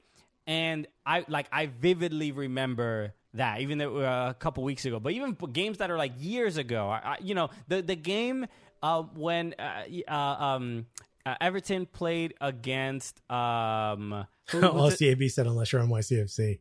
and 0.48 0.88
I 1.06 1.26
like 1.28 1.48
I 1.52 1.68
vividly 1.68 2.32
remember 2.32 3.14
that, 3.34 3.62
even 3.62 3.78
though 3.78 3.98
uh, 3.98 4.30
a 4.30 4.34
couple 4.34 4.64
weeks 4.64 4.86
ago. 4.86 5.00
But 5.00 5.14
even 5.14 5.38
games 5.52 5.80
that 5.80 5.90
are 5.92 5.98
like 5.98 6.14
years 6.20 6.58
ago, 6.58 6.90
I, 6.90 6.98
I, 6.98 7.18
you 7.22 7.36
know, 7.36 7.50
the 7.68 7.82
the 7.82 7.96
game 7.96 8.48
uh, 8.82 9.04
when 9.16 9.56
uh, 9.58 9.84
uh, 10.08 10.14
um, 10.14 10.86
uh, 11.26 11.36
Everton 11.40 11.86
played 11.86 12.34
against 12.42 13.20
um, 13.32 14.26
who 14.50 14.58
it? 14.64 14.64
LCAB 14.64 15.32
said 15.32 15.48
unless 15.48 15.72
you're 15.72 15.82
on 15.82 15.90
YCFC. 15.90 16.60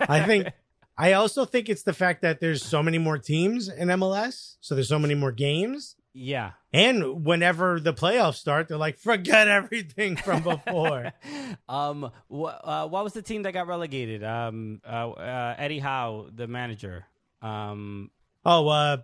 I 0.00 0.24
think 0.24 0.48
I 0.96 1.12
also 1.12 1.44
think 1.44 1.68
it's 1.68 1.84
the 1.84 1.92
fact 1.92 2.22
that 2.22 2.40
there's 2.40 2.64
so 2.64 2.82
many 2.82 2.98
more 2.98 3.18
teams 3.18 3.68
in 3.68 3.88
MLS, 3.88 4.56
so 4.60 4.74
there's 4.74 4.88
so 4.88 4.98
many 4.98 5.14
more 5.14 5.32
games. 5.32 5.94
Yeah. 6.12 6.52
And 6.72 7.24
whenever 7.24 7.80
the 7.80 7.92
playoffs 7.94 8.36
start, 8.36 8.68
they're 8.68 8.76
like, 8.76 8.98
forget 8.98 9.48
everything 9.48 10.16
from 10.16 10.42
before. 10.42 11.12
Um, 11.68 12.10
wh- 12.30 12.54
uh, 12.62 12.88
what 12.88 13.04
was 13.04 13.12
the 13.12 13.22
team 13.22 13.42
that 13.42 13.52
got 13.52 13.66
relegated? 13.66 14.24
Um, 14.24 14.80
uh, 14.86 15.10
uh, 15.10 15.54
Eddie 15.58 15.78
Howe, 15.78 16.28
the 16.34 16.46
manager. 16.46 17.04
Um, 17.42 18.10
oh, 18.44 18.68
uh, 18.68 18.96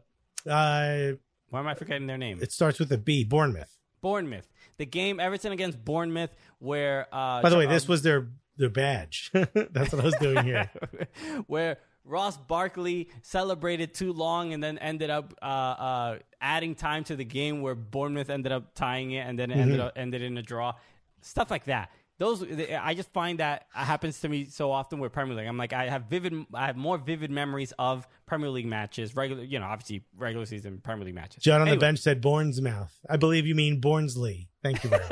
uh, 0.48 1.12
why 1.50 1.60
am 1.60 1.66
I 1.66 1.74
forgetting 1.74 2.06
their 2.06 2.18
name? 2.18 2.38
it 2.42 2.52
starts 2.52 2.78
with 2.78 2.90
a 2.92 2.98
B, 2.98 3.24
Bournemouth. 3.24 3.78
Bournemouth. 4.00 4.48
The 4.78 4.86
game 4.86 5.20
Everton 5.20 5.52
against 5.52 5.82
Bournemouth, 5.84 6.34
where 6.58 7.06
uh, 7.12 7.40
By 7.42 7.50
the 7.50 7.56
way, 7.56 7.64
Char- 7.64 7.72
this 7.72 7.88
was 7.88 8.02
their 8.02 8.28
their 8.56 8.70
badge. 8.70 9.30
That's 9.32 9.92
what 9.92 10.00
I 10.00 10.04
was 10.04 10.16
doing 10.20 10.44
here. 10.44 10.70
where 11.46 11.78
Ross 12.04 12.36
Barkley 12.36 13.08
celebrated 13.22 13.94
too 13.94 14.12
long 14.12 14.52
and 14.52 14.62
then 14.62 14.78
ended 14.78 15.10
up 15.10 15.34
uh, 15.40 15.44
uh, 15.44 16.18
adding 16.40 16.74
time 16.74 17.04
to 17.04 17.16
the 17.16 17.24
game, 17.24 17.62
where 17.62 17.74
Bournemouth 17.74 18.30
ended 18.30 18.52
up 18.52 18.74
tying 18.74 19.12
it 19.12 19.26
and 19.26 19.38
then 19.38 19.50
it 19.50 19.56
ended 19.56 19.80
up 19.80 19.92
ended 19.96 20.22
in 20.22 20.36
a 20.36 20.42
draw. 20.42 20.74
Stuff 21.22 21.50
like 21.50 21.64
that. 21.64 21.90
Those 22.18 22.44
I 22.80 22.94
just 22.94 23.12
find 23.12 23.40
that 23.40 23.66
happens 23.72 24.20
to 24.20 24.28
me 24.28 24.44
so 24.44 24.70
often 24.70 25.00
with 25.00 25.12
Premier 25.12 25.34
League. 25.34 25.48
I'm 25.48 25.56
like 25.56 25.72
I 25.72 25.88
have 25.88 26.04
vivid, 26.04 26.46
I 26.54 26.66
have 26.66 26.76
more 26.76 26.96
vivid 26.96 27.30
memories 27.30 27.72
of 27.76 28.06
Premier 28.24 28.50
League 28.50 28.66
matches, 28.66 29.16
regular, 29.16 29.42
you 29.42 29.58
know, 29.58 29.64
obviously 29.64 30.04
regular 30.16 30.46
season 30.46 30.78
Premier 30.80 31.06
League 31.06 31.16
matches. 31.16 31.42
John 31.42 31.60
on 31.60 31.68
the 31.68 31.76
bench 31.76 31.98
said 31.98 32.20
Bournemouth. 32.20 33.00
I 33.10 33.16
believe 33.16 33.46
you 33.46 33.56
mean 33.56 33.80
Bournesley. 33.80 34.46
Thank 34.62 34.84
you 34.84 34.90
very 34.90 35.04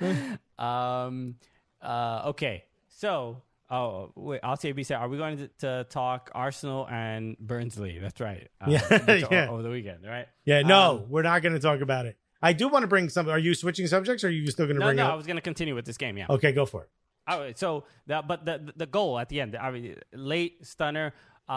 much. 0.00 0.38
um. 0.58 1.36
Uh. 1.80 2.22
Okay. 2.26 2.64
So. 2.88 3.40
Oh 3.70 4.12
wait. 4.14 4.42
LCAB 4.42 4.84
said, 4.84 4.96
"Are 4.98 5.08
we 5.08 5.16
going 5.16 5.38
to, 5.38 5.48
to 5.60 5.86
talk 5.88 6.30
Arsenal 6.34 6.86
and 6.88 7.36
Burnsley?" 7.38 7.98
That's 7.98 8.20
right. 8.20 8.48
Uh, 8.60 8.70
Yeah, 8.70 9.26
yeah. 9.30 9.48
Over 9.50 9.62
the 9.62 9.70
weekend, 9.70 10.04
right? 10.06 10.26
Yeah, 10.44 10.62
no, 10.62 10.96
Um, 10.96 11.04
we're 11.08 11.22
not 11.22 11.42
going 11.42 11.54
to 11.54 11.60
talk 11.60 11.80
about 11.80 12.06
it. 12.06 12.16
I 12.42 12.52
do 12.52 12.68
want 12.68 12.82
to 12.82 12.86
bring 12.88 13.08
some. 13.08 13.28
Are 13.28 13.38
you 13.38 13.54
switching 13.54 13.86
subjects? 13.86 14.22
or 14.22 14.28
Are 14.28 14.30
you 14.30 14.46
still 14.50 14.66
going 14.66 14.76
to 14.76 14.80
No, 14.80 14.86
bring 14.86 14.96
no, 14.98 15.06
up? 15.06 15.12
I 15.12 15.14
was 15.16 15.26
going 15.26 15.36
to 15.36 15.42
continue 15.42 15.74
with 15.74 15.86
this 15.86 15.96
game. 15.96 16.18
Yeah. 16.18 16.26
Okay, 16.28 16.52
go 16.52 16.66
for 16.66 16.82
it. 16.82 16.90
All 17.26 17.40
right, 17.40 17.58
so 17.58 17.84
the, 18.06 18.22
but 18.26 18.44
the 18.44 18.70
the 18.76 18.84
goal 18.86 19.18
at 19.18 19.30
the 19.30 19.40
end, 19.40 19.56
I 19.56 19.70
mean, 19.70 19.96
late 20.12 20.66
stunner, 20.66 21.14
uh, 21.48 21.52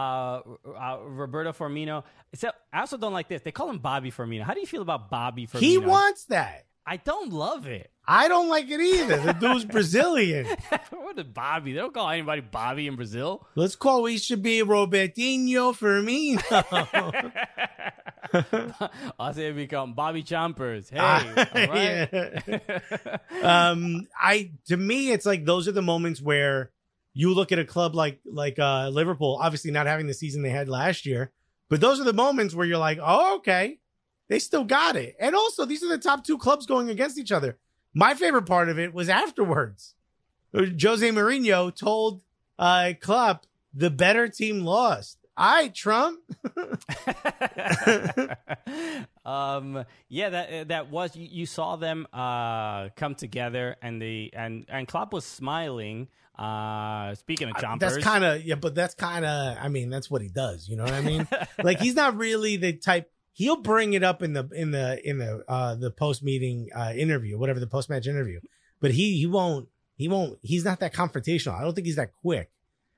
uh, 0.65 0.97
Roberto 1.03 1.51
Firmino. 1.51 2.05
So 2.35 2.51
I 2.71 2.79
also 2.79 2.95
don't 2.95 3.11
like 3.11 3.27
this. 3.27 3.41
They 3.41 3.51
call 3.51 3.69
him 3.69 3.79
Bobby 3.79 4.09
Firmino. 4.11 4.43
How 4.43 4.53
do 4.53 4.61
you 4.61 4.65
feel 4.65 4.81
about 4.81 5.09
Bobby 5.09 5.45
Firmino? 5.45 5.59
He 5.59 5.77
wants 5.77 6.23
that. 6.25 6.67
I 6.89 6.95
don't 6.95 7.33
love 7.33 7.67
it. 7.67 7.91
I 8.07 8.29
don't 8.29 8.47
like 8.47 8.69
it 8.69 8.79
either. 8.79 9.17
The 9.17 9.33
dude's 9.33 9.65
Brazilian. 9.73 10.47
what 10.91 11.19
is 11.19 11.25
Bobby? 11.25 11.73
They 11.73 11.79
don't 11.79 11.93
call 11.93 12.09
anybody 12.09 12.39
Bobby 12.39 12.87
in 12.87 12.95
Brazil. 12.95 13.45
Let's 13.55 13.75
call. 13.75 14.03
We 14.03 14.17
should 14.17 14.41
be 14.41 14.63
Robertinho 14.63 15.75
Firmino. 15.75 16.39
I'll 19.19 19.33
say 19.33 19.47
it 19.47 19.55
become 19.57 19.95
Bobby 19.95 20.23
Chompers. 20.23 20.89
Hey, 20.89 21.67
right. 21.67 22.09
yeah. 22.47 23.17
um, 23.69 24.07
I 24.17 24.51
to 24.67 24.77
me, 24.77 25.11
it's 25.11 25.25
like 25.25 25.43
those 25.43 25.67
are 25.67 25.73
the 25.73 25.81
moments 25.81 26.21
where 26.21 26.71
you 27.13 27.33
look 27.33 27.51
at 27.51 27.59
a 27.59 27.65
club 27.65 27.95
like 27.95 28.21
like 28.25 28.59
uh, 28.59 28.87
Liverpool, 28.87 29.37
obviously 29.41 29.71
not 29.71 29.87
having 29.87 30.07
the 30.07 30.13
season 30.13 30.41
they 30.41 30.51
had 30.51 30.69
last 30.69 31.05
year, 31.05 31.33
but 31.69 31.81
those 31.81 31.99
are 31.99 32.05
the 32.05 32.13
moments 32.13 32.55
where 32.55 32.65
you're 32.65 32.77
like, 32.77 32.99
oh, 33.01 33.37
okay, 33.37 33.79
they 34.27 34.39
still 34.39 34.63
got 34.63 34.95
it. 34.95 35.15
And 35.19 35.35
also, 35.35 35.65
these 35.65 35.83
are 35.83 35.89
the 35.89 35.97
top 35.97 36.23
two 36.23 36.37
clubs 36.37 36.65
going 36.65 36.89
against 36.89 37.17
each 37.17 37.31
other. 37.31 37.57
My 37.93 38.13
favorite 38.13 38.45
part 38.45 38.69
of 38.69 38.77
it 38.77 38.93
was 38.93 39.09
afterwards. 39.09 39.95
Jose 40.53 41.09
Mourinho 41.09 41.75
told 41.75 42.21
uh, 42.57 42.93
Klopp 42.99 43.45
the 43.73 43.89
better 43.89 44.27
team 44.27 44.61
lost. 44.61 45.17
All 45.37 45.53
right, 45.53 45.73
Trump. 45.73 46.19
um, 49.25 49.85
yeah, 50.09 50.29
that 50.29 50.69
that 50.69 50.89
was 50.89 51.15
you, 51.15 51.27
you 51.29 51.45
saw 51.45 51.75
them 51.75 52.07
uh, 52.11 52.89
come 52.95 53.13
together, 53.13 53.75
and 53.83 54.01
the 54.01 54.31
and 54.33 54.65
and 54.67 54.87
Klopp 54.87 55.13
was 55.13 55.25
smiling. 55.25 56.07
Uh, 56.37 57.13
speaking 57.15 57.49
of 57.49 57.55
chompers, 57.57 57.79
That's 57.79 57.97
kind 57.97 58.23
of 58.23 58.43
yeah, 58.43 58.55
but 58.55 58.73
that's 58.73 58.95
kind 58.95 59.25
of 59.25 59.57
I 59.61 59.67
mean 59.67 59.91
that's 59.91 60.09
what 60.09 60.23
he 60.23 60.27
does. 60.27 60.67
You 60.67 60.75
know 60.75 60.85
what 60.85 60.93
I 60.93 61.01
mean? 61.01 61.27
like 61.63 61.79
he's 61.79 61.95
not 61.95 62.17
really 62.17 62.57
the 62.57 62.73
type. 62.73 63.11
He'll 63.37 63.57
bring 63.61 63.93
it 63.93 64.01
up 64.01 64.23
in 64.23 64.33
the 64.33 64.49
in 64.51 64.71
the 64.71 64.99
in 65.07 65.19
the 65.19 65.43
uh 65.47 65.75
the 65.75 65.91
post 65.91 66.23
meeting 66.23 66.69
uh 66.75 66.93
interview, 66.95 67.37
whatever 67.37 67.59
the 67.59 67.67
post 67.67 67.87
match 67.87 68.07
interview. 68.07 68.39
But 68.79 68.89
he 68.91 69.15
he 69.15 69.27
won't 69.27 69.67
he 69.95 70.07
won't 70.07 70.39
he's 70.41 70.65
not 70.65 70.79
that 70.79 70.91
confrontational. 70.91 71.53
I 71.53 71.61
don't 71.61 71.75
think 71.75 71.85
he's 71.85 71.97
that 71.97 72.15
quick. 72.19 72.49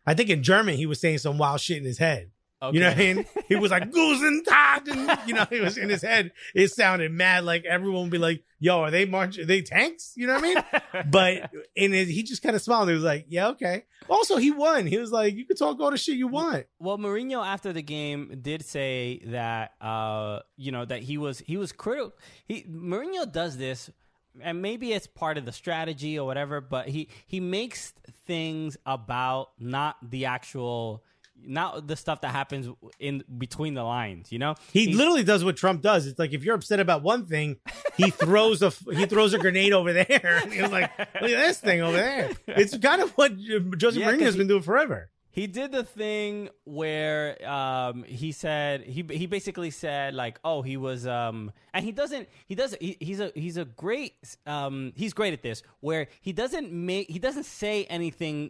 I 0.06 0.14
think 0.14 0.30
in 0.30 0.42
German 0.42 0.78
he 0.78 0.86
was 0.86 1.02
saying 1.02 1.18
some 1.18 1.38
wild 1.38 1.60
shit 1.60 1.80
in 1.80 1.84
his 1.84 1.98
head. 1.98 2.32
You 2.62 2.82
know 2.82 2.90
what 2.90 2.98
I 2.98 3.00
mean? 3.00 3.26
He 3.48 3.56
was 3.56 3.72
like 3.72 3.90
Guten 3.92 4.44
Tag, 4.44 4.88
and 4.90 5.20
you 5.26 5.34
know 5.34 5.46
he 5.50 5.62
was 5.62 5.78
in 5.78 5.90
his 5.90 6.02
head. 6.02 6.32
It 6.54 6.70
sounded 6.70 7.12
mad. 7.12 7.46
Like 7.46 7.64
everyone 7.64 8.04
would 8.04 8.12
be 8.12 8.18
like, 8.18 8.44
"Yo, 8.60 8.82
are 8.82 8.92
they 8.92 9.06
march? 9.06 9.40
Are 9.40 9.46
they 9.46 9.62
tanks?" 9.62 10.14
You 10.18 10.28
know 10.28 10.36
what 10.36 10.44
I 10.44 10.94
mean? 10.94 11.04
but 11.12 11.52
in 11.76 11.94
it, 11.94 12.10
he 12.10 12.22
just 12.24 12.44
kind 12.44 12.58
of 12.58 12.62
smiled. 12.62 12.90
He 12.90 12.94
was 12.94 13.04
like, 13.04 13.28
"Yeah, 13.30 13.50
okay." 13.50 13.86
Also, 14.10 14.38
he 14.38 14.52
won. 14.52 14.86
He 14.88 14.98
was 14.98 15.12
like, 15.12 15.36
"You 15.36 15.46
can 15.46 15.56
talk 15.56 15.80
all 15.80 15.90
the 15.90 15.98
shit 15.98 16.18
you 16.18 16.28
want." 16.28 16.66
Well, 16.80 16.98
Mourinho 16.98 17.46
after 17.46 17.72
the 17.72 17.82
game 17.82 18.40
did 18.42 18.66
say 18.66 19.22
that 19.28 19.72
uh, 19.80 20.40
you 20.58 20.74
know 20.74 20.84
that 20.84 21.02
he 21.02 21.18
was 21.18 21.40
he 21.40 21.56
was 21.56 21.72
critical. 21.72 22.14
He 22.46 22.64
Mourinho 22.64 23.32
does 23.32 23.58
this, 23.58 23.90
and 24.42 24.62
maybe 24.62 24.92
it's 24.92 25.08
part 25.08 25.38
of 25.38 25.46
the 25.46 25.54
strategy 25.54 26.20
or 26.20 26.26
whatever. 26.26 26.60
But 26.60 26.90
he 26.90 27.08
he 27.26 27.40
makes 27.40 27.94
things 28.28 28.76
about 28.86 29.52
not 29.60 29.96
the 30.04 30.26
actual. 30.26 31.06
Not 31.46 31.88
the 31.88 31.96
stuff 31.96 32.22
that 32.22 32.30
happens 32.32 32.68
in 33.00 33.24
between 33.38 33.74
the 33.74 33.84
lines, 33.84 34.32
you 34.32 34.40
know. 34.40 34.56
He 34.72 34.86
He's- 34.86 34.96
literally 34.98 35.24
does 35.24 35.44
what 35.44 35.58
Trump 35.58 35.82
does. 35.82 36.06
It's 36.08 36.20
like 36.20 36.34
if 36.34 36.44
you're 36.44 36.56
upset 36.56 36.80
about 36.80 37.02
one 37.04 37.26
thing, 37.26 37.58
he 37.98 38.10
throws 38.24 38.62
a 38.62 38.70
he 38.94 39.06
throws 39.06 39.34
a 39.34 39.40
grenade 39.40 39.74
over 39.74 39.94
there. 39.94 40.40
And 40.44 40.54
he 40.54 40.62
was 40.62 40.72
like, 40.72 40.92
"Look 41.00 41.32
at 41.32 41.48
this 41.48 41.60
thing 41.60 41.82
over 41.82 41.96
there." 41.98 42.32
It's 42.48 42.78
kind 42.78 43.02
of 43.02 43.12
what 43.12 43.38
Joseph 43.38 44.00
Yeah, 44.02 44.12
'cause 44.12 44.16
Mourinho's 44.20 44.34
he- 44.34 44.38
been 44.40 44.48
doing 44.48 44.62
forever. 44.62 45.10
He 45.32 45.46
did 45.48 45.72
the 45.72 45.84
thing 45.84 46.50
where 46.66 47.38
um, 47.50 48.04
he 48.04 48.32
said 48.32 48.82
he 48.84 49.06
he 49.10 49.26
basically 49.28 49.70
said 49.70 50.14
like 50.16 50.40
oh 50.44 50.62
he 50.64 50.76
was 50.76 51.06
um 51.08 51.52
and 51.74 51.86
he 51.86 51.92
doesn't 51.92 52.28
he 52.48 52.56
doesn't 52.56 52.82
he, 52.82 52.98
he's 53.00 53.20
a 53.20 53.32
he's 53.36 53.56
a 53.58 53.64
great 53.66 54.16
um 54.48 54.92
he's 54.96 55.14
great 55.14 55.34
at 55.34 55.42
this 55.44 55.62
where 55.82 56.08
he 56.22 56.34
doesn't 56.34 56.72
make 56.74 57.10
he 57.10 57.20
doesn't 57.20 57.46
say 57.46 57.86
anything 57.86 58.50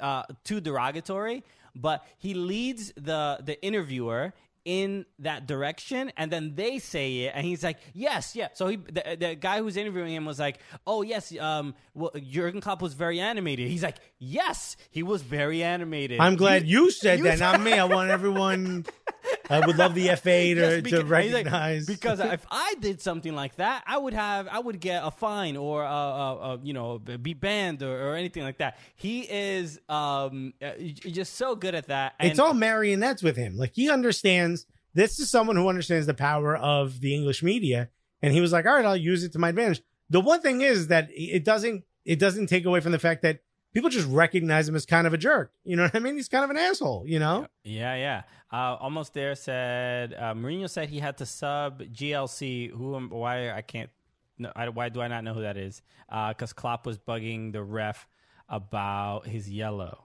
uh 0.00 0.22
too 0.44 0.60
derogatory 0.60 1.42
but 1.74 2.04
he 2.18 2.34
leads 2.34 2.92
the 2.96 3.38
the 3.42 3.62
interviewer 3.64 4.32
in 4.64 5.04
that 5.18 5.46
direction 5.46 6.10
and 6.16 6.30
then 6.30 6.54
they 6.54 6.78
say 6.78 7.24
it 7.24 7.32
and 7.34 7.44
he's 7.44 7.62
like 7.62 7.76
yes 7.92 8.34
yeah 8.34 8.48
so 8.54 8.66
he 8.66 8.76
the, 8.76 9.16
the 9.20 9.34
guy 9.34 9.58
who's 9.58 9.76
interviewing 9.76 10.14
him 10.14 10.24
was 10.24 10.38
like 10.38 10.58
oh 10.86 11.02
yes 11.02 11.36
um 11.38 11.74
well 11.92 12.10
Jurgen 12.30 12.62
Klopp 12.62 12.80
was 12.80 12.94
very 12.94 13.20
animated 13.20 13.68
he's 13.68 13.82
like 13.82 13.98
yes 14.18 14.78
he 14.90 15.02
was 15.02 15.20
very 15.20 15.62
animated 15.62 16.18
I'm 16.18 16.36
glad 16.36 16.66
you, 16.66 16.90
said 16.90 17.22
that, 17.24 17.38
not 17.40 17.60
me. 17.60 17.72
I 17.72 17.84
want 17.84 18.10
everyone. 18.10 18.86
I 19.50 19.66
would 19.66 19.76
love 19.76 19.94
the 19.94 20.08
FA 20.16 20.54
to, 20.54 20.54
Yes, 20.54 20.82
to 20.82 20.82
beca- 20.82 21.22
he's 21.22 21.32
like, 21.32 21.46
recognize 21.46 21.86
because 21.86 22.20
if 22.20 22.44
I 22.50 22.74
did 22.80 23.00
something 23.00 23.34
like 23.34 23.56
that, 23.56 23.84
I 23.86 23.98
would 23.98 24.14
have 24.14 24.48
I 24.48 24.58
would 24.58 24.80
get 24.80 25.02
a 25.04 25.10
fine 25.10 25.56
or 25.56 25.84
uh, 25.84 25.88
uh, 25.90 26.34
uh, 26.34 26.58
you 26.62 26.72
know 26.72 26.98
be 26.98 27.34
banned 27.34 27.82
or, 27.82 28.10
or 28.10 28.14
anything 28.16 28.42
like 28.42 28.58
that. 28.58 28.78
He 28.96 29.20
is 29.20 29.78
um 29.88 30.54
uh, 30.62 30.72
just 30.78 31.34
so 31.34 31.56
good 31.56 31.74
at 31.74 31.88
that. 31.88 32.14
And 32.18 32.30
it's 32.30 32.38
all 32.38 32.54
marionettes 32.54 33.22
with 33.22 33.36
him. 33.36 33.56
Like 33.56 33.72
he 33.74 33.90
understands. 33.90 34.66
This 34.94 35.18
is 35.18 35.28
someone 35.28 35.56
who 35.56 35.68
understands 35.68 36.06
the 36.06 36.14
power 36.14 36.56
of 36.56 37.00
the 37.00 37.14
English 37.14 37.42
media, 37.42 37.90
and 38.22 38.32
he 38.32 38.40
was 38.40 38.52
like, 38.52 38.64
"All 38.64 38.74
right, 38.76 38.84
I'll 38.84 38.96
use 38.96 39.24
it 39.24 39.32
to 39.32 39.40
my 39.40 39.48
advantage." 39.48 39.82
The 40.08 40.20
one 40.20 40.40
thing 40.40 40.60
is 40.60 40.86
that 40.86 41.08
it 41.10 41.44
doesn't 41.44 41.82
it 42.04 42.20
doesn't 42.20 42.46
take 42.46 42.64
away 42.64 42.78
from 42.80 42.92
the 42.92 42.98
fact 43.00 43.22
that 43.22 43.40
people 43.72 43.90
just 43.90 44.06
recognize 44.08 44.68
him 44.68 44.76
as 44.76 44.86
kind 44.86 45.06
of 45.06 45.12
a 45.12 45.18
jerk. 45.18 45.52
You 45.64 45.74
know 45.76 45.82
what 45.82 45.96
I 45.96 45.98
mean? 45.98 46.14
He's 46.14 46.28
kind 46.28 46.44
of 46.44 46.50
an 46.50 46.56
asshole. 46.56 47.04
You 47.08 47.18
know? 47.18 47.48
Yeah, 47.64 47.96
yeah. 47.96 48.22
Uh, 48.54 48.76
almost 48.80 49.14
there 49.14 49.34
said 49.34 50.14
uh, 50.14 50.32
Mourinho 50.34 50.68
said 50.70 50.88
he 50.88 51.00
had 51.00 51.16
to 51.18 51.26
sub 51.26 51.82
GLC. 51.82 52.70
Who? 52.70 52.94
am- 52.94 53.10
Why 53.10 53.50
I 53.50 53.62
can't? 53.62 53.90
No, 54.38 54.52
I, 54.54 54.68
why 54.68 54.88
do 54.90 55.00
I 55.00 55.08
not 55.08 55.24
know 55.24 55.34
who 55.34 55.42
that 55.42 55.56
is? 55.56 55.82
Because 56.08 56.52
Klopp 56.52 56.86
was 56.86 56.98
bugging 56.98 57.52
the 57.52 57.62
ref 57.62 58.06
about 58.48 59.26
his 59.26 59.50
yellow. 59.50 60.04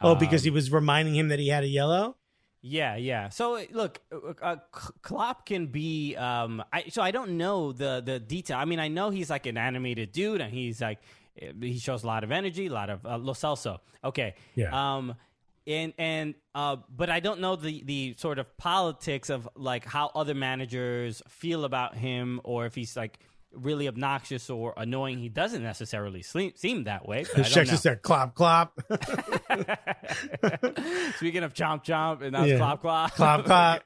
Oh, 0.00 0.14
because 0.14 0.44
he 0.44 0.50
was 0.50 0.70
reminding 0.70 1.14
him 1.16 1.28
that 1.28 1.38
he 1.38 1.48
had 1.48 1.64
a 1.64 1.68
yellow. 1.68 2.16
Yeah, 2.60 2.96
yeah. 2.96 3.28
So 3.28 3.60
look, 3.72 4.00
uh, 4.12 4.32
uh, 4.40 4.56
Klopp 5.02 5.44
can 5.44 5.66
be. 5.66 6.16
Um, 6.16 6.62
I 6.72 6.84
so 6.88 7.02
I 7.02 7.10
don't 7.10 7.36
know 7.36 7.72
the 7.72 8.02
the 8.04 8.18
detail. 8.18 8.56
I 8.58 8.64
mean, 8.66 8.80
I 8.80 8.88
know 8.88 9.10
he's 9.10 9.30
like 9.30 9.46
an 9.46 9.58
animated 9.58 10.12
dude, 10.12 10.40
and 10.40 10.52
he's 10.52 10.80
like 10.80 11.00
eh, 11.40 11.52
he 11.60 11.78
shows 11.78 12.04
a 12.04 12.06
lot 12.06 12.24
of 12.24 12.30
energy, 12.32 12.66
a 12.66 12.72
lot 12.72 12.88
of 12.88 13.04
uh, 13.04 13.18
Lo 13.18 13.34
Celso. 13.34 13.80
Okay. 14.02 14.34
Yeah. 14.54 14.70
Um, 14.96 15.14
and 15.66 15.92
and 15.98 16.34
uh, 16.54 16.76
but 16.94 17.10
I 17.10 17.20
don't 17.20 17.40
know 17.40 17.56
the 17.56 17.82
the 17.84 18.14
sort 18.18 18.38
of 18.38 18.56
politics 18.56 19.30
of 19.30 19.48
like 19.56 19.84
how 19.84 20.10
other 20.14 20.34
managers 20.34 21.22
feel 21.28 21.64
about 21.64 21.94
him, 21.96 22.40
or 22.44 22.66
if 22.66 22.74
he's 22.74 22.96
like 22.96 23.18
really 23.52 23.86
obnoxious 23.86 24.50
or 24.50 24.74
annoying. 24.76 25.18
He 25.18 25.28
doesn't 25.28 25.62
necessarily 25.62 26.22
sleem, 26.22 26.58
seem 26.58 26.84
that 26.84 27.06
way. 27.06 27.24
but 27.24 27.46
I 27.46 27.48
don't 27.48 27.54
know. 27.56 27.64
just 27.64 27.84
there, 27.84 27.94
clop, 27.94 28.34
clop, 28.34 28.72
Speaking 31.16 31.42
of 31.42 31.54
chomp 31.54 31.84
chomp, 31.84 32.22
and 32.22 32.34
that's 32.34 32.48
Yeah. 32.48 32.56
clop 32.58 32.80
clop. 32.80 33.14
clop, 33.14 33.44
clop. 33.44 33.82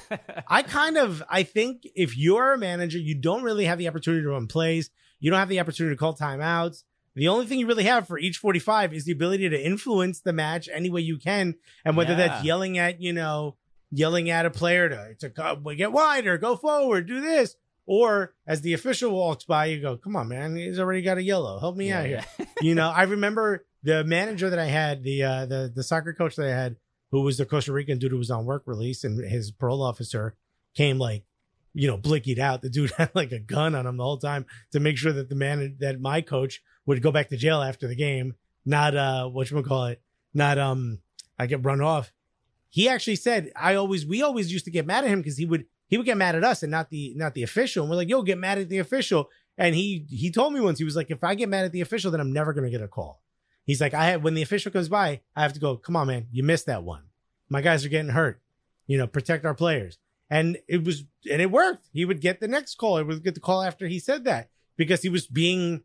I 0.48 0.62
kind 0.62 0.96
of, 0.96 1.22
I 1.28 1.42
think 1.44 1.82
if 1.94 2.16
you're 2.16 2.52
a 2.54 2.58
manager, 2.58 2.98
you 2.98 3.14
don't 3.14 3.42
really 3.42 3.64
have 3.66 3.78
the 3.78 3.88
opportunity 3.88 4.22
to 4.22 4.28
run 4.30 4.46
plays. 4.48 4.90
You 5.20 5.30
don't 5.30 5.38
have 5.38 5.48
the 5.48 5.60
opportunity 5.60 5.94
to 5.94 5.98
call 5.98 6.16
timeouts. 6.16 6.82
The 7.14 7.28
only 7.28 7.46
thing 7.46 7.58
you 7.58 7.66
really 7.66 7.84
have 7.84 8.06
for 8.06 8.18
each 8.18 8.38
45 8.38 8.94
is 8.94 9.04
the 9.04 9.12
ability 9.12 9.48
to 9.48 9.60
influence 9.62 10.20
the 10.20 10.32
match 10.32 10.68
any 10.72 10.88
way 10.90 11.02
you 11.02 11.18
can. 11.18 11.56
And 11.84 11.96
whether 11.96 12.14
that's 12.14 12.42
yelling 12.44 12.78
at, 12.78 13.00
you 13.00 13.12
know, 13.12 13.56
yelling 13.90 14.30
at 14.30 14.46
a 14.46 14.50
player 14.50 14.88
to, 14.88 15.14
to 15.30 15.74
get 15.76 15.92
wider, 15.92 16.38
go 16.38 16.56
forward, 16.56 17.06
do 17.06 17.20
this. 17.20 17.54
Or 17.84 18.32
as 18.46 18.60
the 18.62 18.72
official 18.74 19.10
walks 19.10 19.44
by, 19.44 19.66
you 19.66 19.80
go, 19.82 19.96
come 19.96 20.16
on, 20.16 20.28
man, 20.28 20.56
he's 20.56 20.78
already 20.78 21.02
got 21.02 21.18
a 21.18 21.22
yellow. 21.22 21.58
Help 21.58 21.76
me 21.76 21.88
Yeah, 21.88 21.98
out 21.98 22.06
here. 22.06 22.24
yeah. 22.38 22.46
you 22.62 22.74
know, 22.74 22.88
I 22.88 23.02
remember 23.02 23.66
the 23.82 24.04
manager 24.04 24.48
that 24.48 24.58
I 24.58 24.66
had, 24.66 25.02
the, 25.02 25.22
uh, 25.24 25.46
the, 25.46 25.72
the 25.74 25.82
soccer 25.82 26.14
coach 26.14 26.36
that 26.36 26.46
I 26.46 26.54
had, 26.54 26.76
who 27.10 27.20
was 27.22 27.36
the 27.36 27.44
Costa 27.44 27.72
Rican 27.72 27.98
dude 27.98 28.12
who 28.12 28.18
was 28.18 28.30
on 28.30 28.46
work 28.46 28.62
release 28.66 29.04
and 29.04 29.22
his 29.28 29.50
parole 29.50 29.82
officer 29.82 30.34
came 30.74 30.98
like, 30.98 31.24
you 31.74 31.88
know, 31.88 31.96
blinking 31.98 32.40
out. 32.40 32.62
The 32.62 32.70
dude 32.70 32.92
had 32.96 33.10
like 33.14 33.32
a 33.32 33.38
gun 33.40 33.74
on 33.74 33.86
him 33.86 33.96
the 33.98 34.04
whole 34.04 34.16
time 34.18 34.46
to 34.70 34.80
make 34.80 34.96
sure 34.96 35.12
that 35.12 35.28
the 35.28 35.34
man, 35.34 35.76
that 35.80 36.00
my 36.00 36.20
coach 36.22 36.62
would 36.86 37.02
go 37.02 37.12
back 37.12 37.28
to 37.28 37.36
jail 37.36 37.62
after 37.62 37.86
the 37.88 37.94
game, 37.94 38.34
not, 38.64 38.96
uh, 38.96 39.28
what 39.28 39.50
you 39.50 39.62
call 39.62 39.86
it, 39.86 40.00
not, 40.34 40.58
um, 40.58 40.98
I 41.38 41.46
get 41.46 41.64
run 41.64 41.80
off. 41.80 42.12
He 42.70 42.88
actually 42.88 43.16
said, 43.16 43.52
I 43.54 43.74
always, 43.74 44.06
we 44.06 44.22
always 44.22 44.52
used 44.52 44.64
to 44.64 44.70
get 44.70 44.86
mad 44.86 45.04
at 45.04 45.10
him 45.10 45.20
because 45.20 45.36
he 45.36 45.46
would, 45.46 45.66
he 45.88 45.96
would 45.96 46.06
get 46.06 46.16
mad 46.16 46.34
at 46.34 46.44
us 46.44 46.62
and 46.62 46.70
not 46.70 46.90
the, 46.90 47.12
not 47.16 47.34
the 47.34 47.42
official. 47.42 47.84
And 47.84 47.90
we're 47.90 47.96
like, 47.96 48.08
yo, 48.08 48.22
get 48.22 48.38
mad 48.38 48.58
at 48.58 48.68
the 48.68 48.78
official. 48.78 49.28
And 49.58 49.74
he, 49.74 50.06
he 50.08 50.30
told 50.30 50.54
me 50.54 50.60
once, 50.60 50.78
he 50.78 50.84
was 50.84 50.96
like, 50.96 51.10
if 51.10 51.22
I 51.22 51.34
get 51.34 51.48
mad 51.48 51.66
at 51.66 51.72
the 51.72 51.82
official, 51.82 52.10
then 52.10 52.20
I'm 52.20 52.32
never 52.32 52.54
to 52.54 52.70
get 52.70 52.80
a 52.80 52.88
call. 52.88 53.20
He's 53.64 53.80
like, 53.80 53.94
I 53.94 54.06
have, 54.06 54.22
when 54.22 54.34
the 54.34 54.42
official 54.42 54.72
comes 54.72 54.88
by, 54.88 55.20
I 55.36 55.42
have 55.42 55.52
to 55.52 55.60
go, 55.60 55.76
come 55.76 55.96
on, 55.96 56.06
man, 56.06 56.26
you 56.32 56.42
missed 56.42 56.66
that 56.66 56.82
one. 56.82 57.02
My 57.48 57.60
guys 57.60 57.84
are 57.84 57.90
getting 57.90 58.12
hurt. 58.12 58.40
You 58.86 58.98
know, 58.98 59.06
protect 59.06 59.44
our 59.44 59.54
players. 59.54 59.98
and 60.32 60.56
it 60.66 60.82
was 60.82 61.04
and 61.30 61.42
it 61.42 61.50
worked. 61.50 61.90
He 61.92 62.06
would 62.06 62.22
get 62.22 62.40
the 62.40 62.48
next 62.48 62.76
call. 62.76 62.96
He 62.96 63.04
would 63.04 63.22
get 63.22 63.34
the 63.34 63.40
call 63.40 63.62
after 63.62 63.86
he 63.86 63.98
said 63.98 64.24
that 64.24 64.48
because 64.78 65.02
he 65.02 65.10
was 65.10 65.26
being 65.26 65.82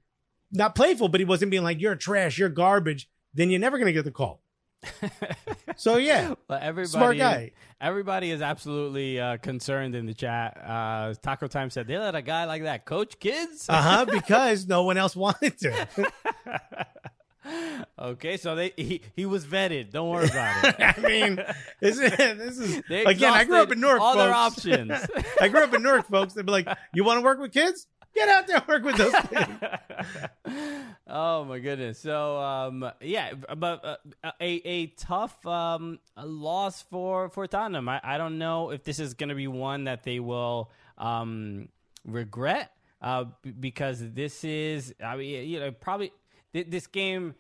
not 0.52 0.76
playful, 0.76 1.10
but 1.10 1.20
he 1.20 1.26
wasn't 1.26 1.52
being 1.52 1.64
like, 1.64 1.80
"You're 1.82 1.96
trash, 1.96 2.38
you're 2.38 2.50
garbage." 2.50 3.10
Then 3.34 3.50
you're 3.50 3.60
never 3.60 3.78
gonna 3.78 3.94
get 3.94 4.06
the 4.06 4.12
call. 4.12 4.42
so 5.76 5.98
yeah, 5.98 6.36
But 6.48 6.62
everybody, 6.62 6.90
Smart 6.90 7.18
guy. 7.18 7.52
Everybody 7.80 8.32
is 8.32 8.42
absolutely 8.42 9.20
uh, 9.20 9.38
concerned 9.38 9.96
in 9.96 10.06
the 10.06 10.14
chat. 10.14 10.58
Uh, 10.64 11.14
Taco 11.22 11.48
Time 11.48 11.70
said 11.70 11.88
they 11.88 11.98
let 11.98 12.16
a 12.16 12.22
guy 12.22 12.46
like 12.46 12.64
that 12.64 12.86
coach 12.86 13.20
kids. 13.20 13.68
uh 13.70 13.82
huh, 13.82 14.06
because 14.12 14.68
no 14.68 14.84
one 14.84 14.98
else 14.98 15.16
wanted 15.16 15.58
to. 15.60 15.88
okay, 18.00 18.38
so 18.38 18.56
they 18.56 18.74
he, 18.76 19.02
he 19.16 19.26
was 19.26 19.46
vetted. 19.46 19.92
Don't 19.92 20.10
worry 20.10 20.28
about 20.28 20.64
it. 20.66 20.76
I 20.80 21.00
mean, 21.02 21.36
this 21.80 22.00
is, 22.00 22.12
this 22.18 22.58
is 22.58 22.78
again. 22.90 23.34
I 23.34 23.44
grew 23.44 23.58
up 23.62 23.72
in 23.72 23.80
Newark. 23.80 24.02
All 24.02 24.18
their 24.18 24.34
options. 24.34 24.92
I 25.40 25.48
grew 25.48 25.64
up 25.64 25.74
in 25.74 25.84
Newark, 25.84 26.08
folks. 26.08 26.34
They'd 26.34 26.46
be 26.46 26.52
like, 26.52 26.68
"You 26.94 27.04
want 27.04 27.18
to 27.18 27.24
work 27.24 27.40
with 27.40 27.52
kids? 27.52 27.88
Get 28.18 28.30
out 28.30 28.48
there 28.48 28.58
and 28.58 28.68
work 28.68 28.84
with 28.84 28.98
those 28.98 29.14
kids." 29.14 30.84
oh 31.08 31.46
my 31.46 31.60
goodness. 31.60 32.00
So 32.00 32.38
um, 32.38 32.90
yeah, 33.00 33.34
but 33.56 33.86
uh, 33.86 34.32
a 34.42 34.54
a 34.66 34.88
tough 34.88 35.46
um, 35.46 36.00
loss 36.18 36.82
for 36.82 37.30
for 37.30 37.46
Tottenham. 37.46 37.88
I, 37.88 38.02
I 38.04 38.18
don't 38.18 38.40
know 38.40 38.72
if 38.72 38.84
this 38.84 39.00
is 39.00 39.14
going 39.14 39.30
to 39.30 39.36
be 39.36 39.48
one 39.48 39.84
that 39.84 40.04
they 40.04 40.20
will 40.20 40.72
um, 40.98 41.70
regret 42.06 42.72
uh, 43.04 43.26
b- 43.44 43.52
because 43.52 44.00
this 44.14 44.44
is 44.44 44.96
I 45.04 45.16
mean 45.16 45.48
you 45.48 45.60
know 45.60 45.72
probably 45.72 46.12
th- 46.54 46.68
this 46.70 46.88
game. 46.88 47.36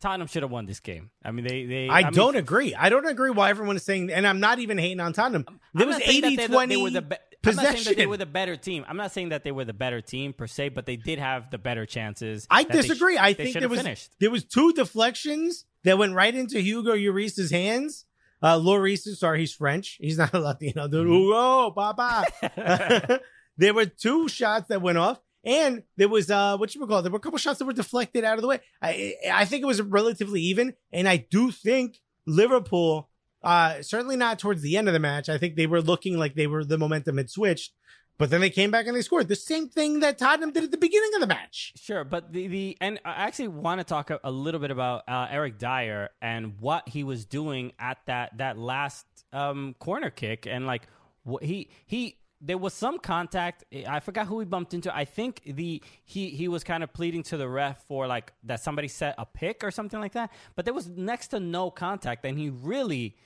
Tottenham 0.00 0.28
should 0.28 0.44
have 0.44 0.52
won 0.52 0.64
this 0.64 0.78
game. 0.78 1.10
I 1.24 1.32
mean, 1.32 1.44
they. 1.44 1.66
they 1.66 1.88
I, 1.88 2.04
mean, 2.04 2.12
don't 2.12 2.36
agree. 2.36 2.72
I 2.72 2.88
don't 2.88 3.04
agree 3.08 3.30
why 3.30 3.50
everyone 3.50 3.74
is 3.74 3.82
saying, 3.82 4.12
and 4.12 4.28
I'm 4.28 4.38
not 4.38 4.60
even 4.60 4.78
hating 4.78 5.00
on 5.00 5.12
Tottenham. 5.12 5.44
There 5.74 5.88
was 5.88 5.98
not 5.98 6.06
80 6.08 6.36
they- 6.36 6.46
20 6.46 6.72
they 6.76 6.80
were 6.80 6.90
the 6.90 7.02
be- 7.02 7.16
I'm 7.44 7.56
not 7.56 7.66
saying 7.66 7.84
that 7.84 7.96
they 7.96 8.06
were 8.06 8.16
the 8.16 8.26
better 8.26 8.56
team. 8.56 8.84
I'm 8.88 8.96
not 8.96 9.12
saying 9.12 9.28
that 9.30 9.44
they 9.44 9.52
were 9.52 9.64
the 9.64 9.72
better 9.72 10.00
team 10.00 10.32
per 10.32 10.46
se, 10.46 10.70
but 10.70 10.86
they 10.86 10.96
did 10.96 11.18
have 11.18 11.50
the 11.50 11.58
better 11.58 11.86
chances. 11.86 12.46
I 12.50 12.64
they 12.64 12.80
sh- 12.80 12.88
disagree. 12.88 13.18
I 13.18 13.32
think 13.32 13.58
there 13.58 13.68
was 13.68 13.80
finished. 13.80 14.10
there 14.18 14.30
was 14.30 14.44
two 14.44 14.72
deflections 14.72 15.64
that 15.84 15.98
went 15.98 16.14
right 16.14 16.34
into 16.34 16.60
Hugo 16.60 16.94
Lloris's 16.94 17.50
hands. 17.50 18.04
Uh, 18.40 18.56
Lloris, 18.56 19.00
sorry, 19.16 19.40
he's 19.40 19.52
French. 19.52 19.98
He's 20.00 20.18
not 20.18 20.32
a 20.32 20.38
Latino 20.38 20.86
dude. 20.88 21.06
Mm-hmm. 21.06 21.12
Hugo, 21.12 21.70
papa. 21.72 23.20
there 23.56 23.74
were 23.74 23.86
two 23.86 24.28
shots 24.28 24.68
that 24.68 24.80
went 24.80 24.98
off, 24.98 25.20
and 25.44 25.82
there 25.96 26.08
was 26.08 26.30
uh, 26.30 26.56
what 26.56 26.74
you 26.74 26.86
call. 26.86 27.02
There 27.02 27.10
were 27.10 27.18
a 27.18 27.20
couple 27.20 27.38
shots 27.38 27.58
that 27.58 27.64
were 27.64 27.72
deflected 27.72 28.24
out 28.24 28.36
of 28.36 28.42
the 28.42 28.48
way. 28.48 28.60
I 28.80 29.14
I 29.32 29.44
think 29.44 29.62
it 29.62 29.66
was 29.66 29.82
relatively 29.82 30.42
even, 30.42 30.74
and 30.92 31.08
I 31.08 31.16
do 31.16 31.50
think 31.50 32.00
Liverpool. 32.26 33.08
Uh, 33.42 33.80
certainly 33.82 34.16
not 34.16 34.38
towards 34.38 34.62
the 34.62 34.76
end 34.76 34.88
of 34.88 34.94
the 34.94 35.00
match. 35.00 35.28
I 35.28 35.38
think 35.38 35.56
they 35.56 35.66
were 35.66 35.80
looking 35.80 36.18
like 36.18 36.34
they 36.34 36.46
were 36.46 36.64
the 36.64 36.78
momentum 36.78 37.18
had 37.18 37.30
switched, 37.30 37.72
but 38.18 38.30
then 38.30 38.40
they 38.40 38.50
came 38.50 38.70
back 38.72 38.86
and 38.86 38.96
they 38.96 39.02
scored 39.02 39.28
the 39.28 39.36
same 39.36 39.68
thing 39.68 40.00
that 40.00 40.18
Tottenham 40.18 40.50
did 40.50 40.64
at 40.64 40.70
the 40.72 40.76
beginning 40.76 41.10
of 41.14 41.20
the 41.20 41.28
match. 41.28 41.72
Sure, 41.76 42.02
but 42.02 42.32
the, 42.32 42.48
the 42.48 42.76
and 42.80 43.00
I 43.04 43.12
actually 43.26 43.48
want 43.48 43.80
to 43.80 43.84
talk 43.84 44.10
a, 44.10 44.18
a 44.24 44.30
little 44.30 44.60
bit 44.60 44.72
about 44.72 45.08
uh, 45.08 45.28
Eric 45.30 45.58
Dier 45.58 46.10
and 46.20 46.58
what 46.58 46.88
he 46.88 47.04
was 47.04 47.24
doing 47.24 47.72
at 47.78 47.98
that 48.06 48.36
that 48.38 48.58
last 48.58 49.06
um, 49.32 49.76
corner 49.78 50.10
kick 50.10 50.46
and 50.46 50.66
like 50.66 50.88
what 51.22 51.44
he 51.44 51.70
he 51.86 52.16
there 52.40 52.58
was 52.58 52.74
some 52.74 52.98
contact. 52.98 53.64
I 53.86 54.00
forgot 54.00 54.26
who 54.26 54.38
he 54.40 54.46
bumped 54.46 54.74
into. 54.74 54.94
I 54.94 55.04
think 55.04 55.42
the 55.44 55.82
he 56.04 56.30
he 56.30 56.48
was 56.48 56.64
kind 56.64 56.82
of 56.82 56.92
pleading 56.92 57.22
to 57.24 57.36
the 57.36 57.48
ref 57.48 57.84
for 57.86 58.06
like 58.06 58.32
that 58.44 58.60
somebody 58.60 58.88
set 58.88 59.14
a 59.18 59.26
pick 59.26 59.64
or 59.64 59.70
something 59.70 60.00
like 60.00 60.12
that. 60.12 60.30
But 60.54 60.64
there 60.64 60.74
was 60.74 60.88
next 60.88 61.28
to 61.28 61.40
no 61.40 61.70
contact, 61.70 62.24
and 62.24 62.38
he 62.38 62.50
really 62.50 63.16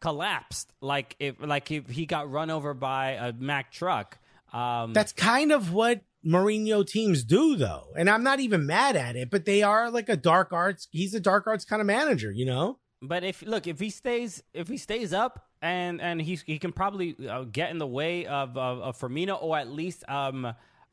collapsed 0.00 0.72
like 0.80 1.16
if 1.18 1.36
like 1.40 1.70
if 1.70 1.88
he 1.88 2.06
got 2.06 2.30
run 2.30 2.50
over 2.50 2.74
by 2.74 3.12
a 3.12 3.32
Mack 3.32 3.70
truck. 3.72 4.18
Um, 4.52 4.92
That's 4.92 5.12
kind 5.12 5.52
of 5.52 5.72
what 5.72 6.02
Mourinho 6.26 6.86
teams 6.86 7.24
do, 7.24 7.56
though. 7.56 7.88
And 7.96 8.10
I'm 8.10 8.22
not 8.22 8.40
even 8.40 8.66
mad 8.66 8.96
at 8.96 9.16
it, 9.16 9.30
but 9.30 9.44
they 9.44 9.62
are 9.62 9.90
like 9.90 10.08
a 10.08 10.16
dark 10.16 10.52
arts. 10.52 10.88
He's 10.90 11.14
a 11.14 11.20
dark 11.20 11.46
arts 11.46 11.64
kind 11.64 11.80
of 11.80 11.86
manager, 11.86 12.32
you 12.32 12.46
know? 12.46 12.78
But 13.02 13.22
if 13.22 13.42
look, 13.42 13.66
if 13.66 13.78
he 13.78 13.90
stays, 13.90 14.42
if 14.54 14.68
he 14.68 14.76
stays 14.78 15.12
up, 15.12 15.45
and 15.62 16.00
and 16.00 16.20
he 16.20 16.34
he 16.46 16.58
can 16.58 16.72
probably 16.72 17.16
uh, 17.28 17.44
get 17.44 17.70
in 17.70 17.78
the 17.78 17.86
way 17.86 18.26
of, 18.26 18.56
of 18.56 18.80
of 18.80 18.98
Firmino, 18.98 19.36
or 19.42 19.56
at 19.58 19.68
least 19.68 20.04
um, 20.08 20.44
uh, 20.44 20.52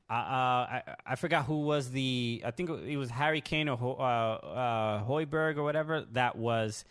uh, 0.10 0.14
I 0.14 0.82
I 1.06 1.16
forgot 1.16 1.46
who 1.46 1.62
was 1.62 1.92
the 1.92 2.42
I 2.46 2.52
think 2.52 2.70
it 2.70 2.98
was 2.98 3.10
Harry 3.10 3.42
Kane 3.42 3.68
or 3.70 3.78
Ho- 3.78 3.98
uh, 4.00 4.46
uh, 4.48 5.04
Højbjerg 5.06 5.58
or 5.58 5.64
whatever 5.64 6.06
that 6.14 6.36
was. 6.38 6.86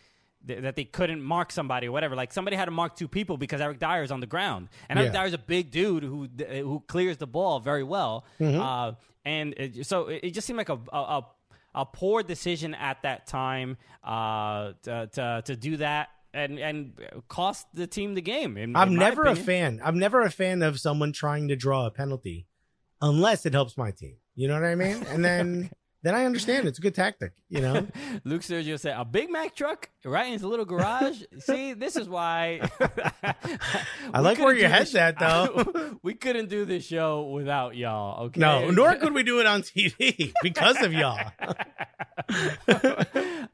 th- 0.47 0.61
That 0.61 0.75
they 0.75 0.83
couldn't 0.85 1.21
mark 1.23 1.51
somebody 1.51 1.87
or 1.87 1.93
whatever, 1.93 2.15
like 2.17 2.33
somebody 2.33 2.57
had 2.57 2.65
to 2.65 2.71
mark 2.71 2.95
two 2.97 3.07
people 3.07 3.37
because 3.37 3.61
Eric 3.61 3.79
Dier 3.79 4.03
is 4.03 4.11
on 4.11 4.19
the 4.19 4.27
ground, 4.27 4.67
and 4.89 4.99
Eric 4.99 5.13
Yeah. 5.13 5.19
Dier 5.21 5.27
is 5.27 5.33
a 5.33 5.43
big 5.55 5.71
dude 5.71 6.03
who 6.03 6.27
who 6.69 6.83
clears 6.87 7.17
the 7.17 7.27
ball 7.27 7.59
very 7.61 7.83
well, 7.95 8.25
uh, 8.41 8.91
and 9.25 9.53
it, 9.57 9.85
so 9.85 10.09
it, 10.09 10.19
it 10.25 10.31
just 10.35 10.45
seemed 10.45 10.57
like 10.57 10.69
a, 10.69 10.79
a, 10.91 11.01
a 11.17 11.21
a 11.75 11.85
poor 11.85 12.23
decision 12.23 12.75
at 12.75 12.97
that 13.03 13.25
time 13.25 13.77
uh, 14.03 14.73
to, 14.83 15.07
to 15.13 15.41
to 15.45 15.55
do 15.55 15.77
that 15.77 16.09
and 16.33 16.59
and 16.59 16.93
cost 17.27 17.67
the 17.73 17.87
team 17.87 18.15
the 18.15 18.21
game. 18.21 18.57
In, 18.57 18.75
I'm 18.75 18.89
in 18.89 18.95
never 18.95 19.23
a 19.23 19.35
fan. 19.35 19.81
I'm 19.83 19.99
never 19.99 20.21
a 20.21 20.31
fan 20.31 20.61
of 20.61 20.79
someone 20.79 21.11
trying 21.13 21.47
to 21.49 21.55
draw 21.55 21.85
a 21.85 21.91
penalty 21.91 22.47
unless 23.01 23.45
it 23.45 23.53
helps 23.53 23.77
my 23.77 23.91
team. 23.91 24.17
You 24.35 24.47
know 24.47 24.55
what 24.55 24.63
I 24.63 24.75
mean? 24.75 25.03
And 25.09 25.23
then 25.23 25.71
then 26.03 26.15
I 26.15 26.25
understand 26.25 26.67
it's 26.67 26.79
a 26.79 26.81
good 26.81 26.93
tactic, 26.93 27.31
you 27.49 27.61
know? 27.61 27.87
Luke 28.25 28.41
Sergio 28.41 28.77
said, 28.77 28.95
"A 28.97 29.05
Big 29.05 29.29
Mac 29.31 29.55
truck 29.55 29.89
right 30.03 30.27
in 30.27 30.33
his 30.33 30.43
little 30.43 30.65
garage." 30.65 31.23
See, 31.39 31.73
this 31.73 31.95
is 31.95 32.09
why. 32.09 32.59
I 34.13 34.19
like 34.19 34.37
where 34.37 34.53
your 34.53 34.67
head's 34.69 34.93
at, 34.95 35.17
though. 35.17 35.97
we 36.03 36.13
couldn't 36.13 36.49
do 36.49 36.65
this 36.65 36.85
show 36.85 37.23
without 37.29 37.77
y'all. 37.77 38.25
Okay. 38.25 38.39
No, 38.39 38.69
nor 38.69 38.95
could 38.95 39.13
we 39.13 39.23
do 39.23 39.39
it 39.39 39.47
on 39.47 39.61
TV 39.61 40.33
because 40.43 40.81
of 40.81 40.91
y'all. 40.93 41.31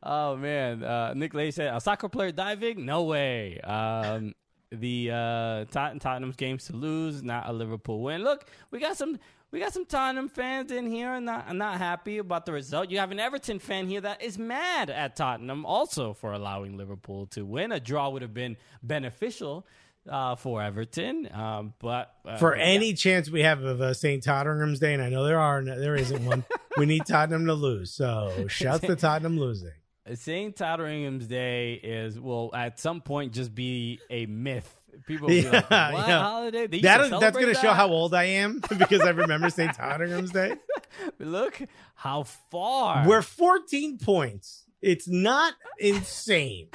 oh 0.02 0.36
man, 0.36 0.84
uh, 0.84 1.14
Nick 1.14 1.36
Lay 1.36 1.52
said 1.52 1.74
a 1.74 1.80
soccer 1.80 2.10
player 2.10 2.32
diving? 2.32 2.84
No 2.84 3.04
way. 3.04 3.60
Um, 3.62 4.34
the 4.72 5.12
uh, 5.12 5.66
Tot- 5.66 6.00
Tottenham's 6.00 6.36
games 6.36 6.66
to 6.66 6.76
lose, 6.76 7.24
not 7.24 7.48
a 7.50 7.54
Liverpool 7.54 8.02
win. 8.02 8.24
Look, 8.24 8.46
we 8.72 8.80
got 8.80 8.98
some. 8.98 9.20
We 9.52 9.60
got 9.60 9.74
some 9.74 9.86
Tottenham 9.86 10.30
fans 10.30 10.72
in 10.72 10.86
here 10.86 11.12
and 11.14 11.26
not, 11.26 11.56
not 11.56 11.80
happy 11.80 12.20
about 12.20 12.46
the 12.46 12.52
result. 12.52 12.92
You 12.92 13.00
have 13.00 13.12
an 13.12 13.20
Everton 13.20 13.58
fan 13.58 13.88
here 13.88 14.02
that 14.02 14.22
is 14.22 14.38
mad 14.38 14.92
at 14.92 15.16
Tottenham 15.16 15.66
also 15.66 16.14
for 16.14 16.34
allowing 16.34 16.78
Liverpool 16.78 17.26
to 17.28 17.44
win. 17.44 17.72
A 17.72 17.80
draw 17.80 18.10
would 18.10 18.22
have 18.22 18.34
been 18.34 18.58
beneficial 18.84 19.66
uh, 20.08 20.36
for 20.36 20.62
Everton, 20.62 21.28
um, 21.34 21.74
but 21.80 22.14
uh, 22.26 22.38
For 22.38 22.56
yeah. 22.56 22.64
any 22.64 22.94
chance 22.94 23.30
we 23.30 23.42
have 23.42 23.64
of 23.64 23.82
a 23.82 23.96
St. 23.96 24.24
Tottenham's 24.24 24.80
Day, 24.80 24.94
and 24.94 25.02
I 25.02 25.10
know 25.10 25.24
there 25.24 25.40
are, 25.40 25.64
there 25.64 25.96
isn't 25.96 26.26
one, 26.26 26.46
we 26.78 26.86
need 26.86 27.06
Tottenham 27.08 27.48
to 27.48 27.54
lose. 27.54 27.92
So 27.92 28.46
shouts 28.48 28.86
to 28.86 28.96
Tottenham 28.96 29.40
losing. 29.40 29.72
St. 30.14 30.56
Tottenham's 30.56 31.28
Day 31.28 31.74
is 31.74 32.20
will 32.20 32.52
at 32.56 32.80
some 32.80 33.02
point 33.02 33.34
just 33.34 33.54
be 33.54 34.00
a 34.10 34.26
myth. 34.28 34.79
People 35.08 35.28
be 35.30 35.44
like, 35.50 35.70
Yeah, 35.70 35.92
"What 35.94 36.08
yeah. 36.08 36.22
holiday?" 36.22 36.68
They 36.68 36.82
That 36.82 37.02
is, 37.02 37.10
that's 37.12 37.38
going 37.38 37.54
to 37.54 37.60
show 37.60 37.72
how 37.74 37.88
old 37.90 38.14
I 38.14 38.24
am 38.24 38.62
because 38.78 39.02
I 39.02 39.10
remember 39.10 39.50
St. 39.50 39.74
Tottenham's 39.74 40.32
Day. 40.32 40.56
Look 41.20 41.62
how 41.96 42.24
far 42.24 43.08
We're 43.08 43.22
14 43.22 43.98
points. 44.00 44.66
It's 44.82 45.08
not 45.08 45.54
insane. 45.80 46.70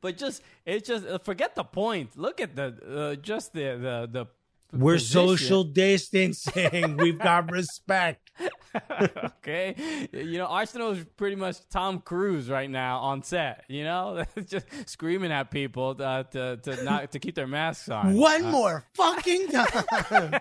but 0.00 0.16
just 0.18 0.42
it's 0.66 0.86
just 0.86 1.06
forget 1.24 1.54
the 1.54 1.64
point. 1.64 2.16
Look 2.16 2.40
at 2.40 2.54
the 2.56 3.14
uh, 3.14 3.14
just 3.16 3.52
the 3.52 3.76
the 3.76 4.08
the. 4.10 4.26
We're 4.72 4.94
position. 4.94 5.36
social 5.36 5.64
distancing. 5.64 6.96
We've 6.96 7.18
got 7.18 7.50
respect. 7.50 8.30
okay, 9.26 10.08
you 10.12 10.38
know 10.38 10.46
Arsenal 10.46 10.92
is 10.92 11.04
pretty 11.16 11.36
much 11.36 11.56
Tom 11.68 12.00
Cruise 12.00 12.48
right 12.48 12.70
now 12.70 13.00
on 13.00 13.22
set. 13.22 13.64
You 13.68 13.84
know, 13.84 14.24
just 14.46 14.66
screaming 14.88 15.30
at 15.30 15.50
people 15.50 15.96
uh, 15.98 16.22
to 16.24 16.56
to 16.56 16.84
not 16.84 17.12
to 17.12 17.18
keep 17.18 17.34
their 17.34 17.46
masks 17.46 17.90
on. 17.90 18.14
One 18.14 18.50
more 18.50 18.86
fucking 18.94 19.48
time. 19.52 20.40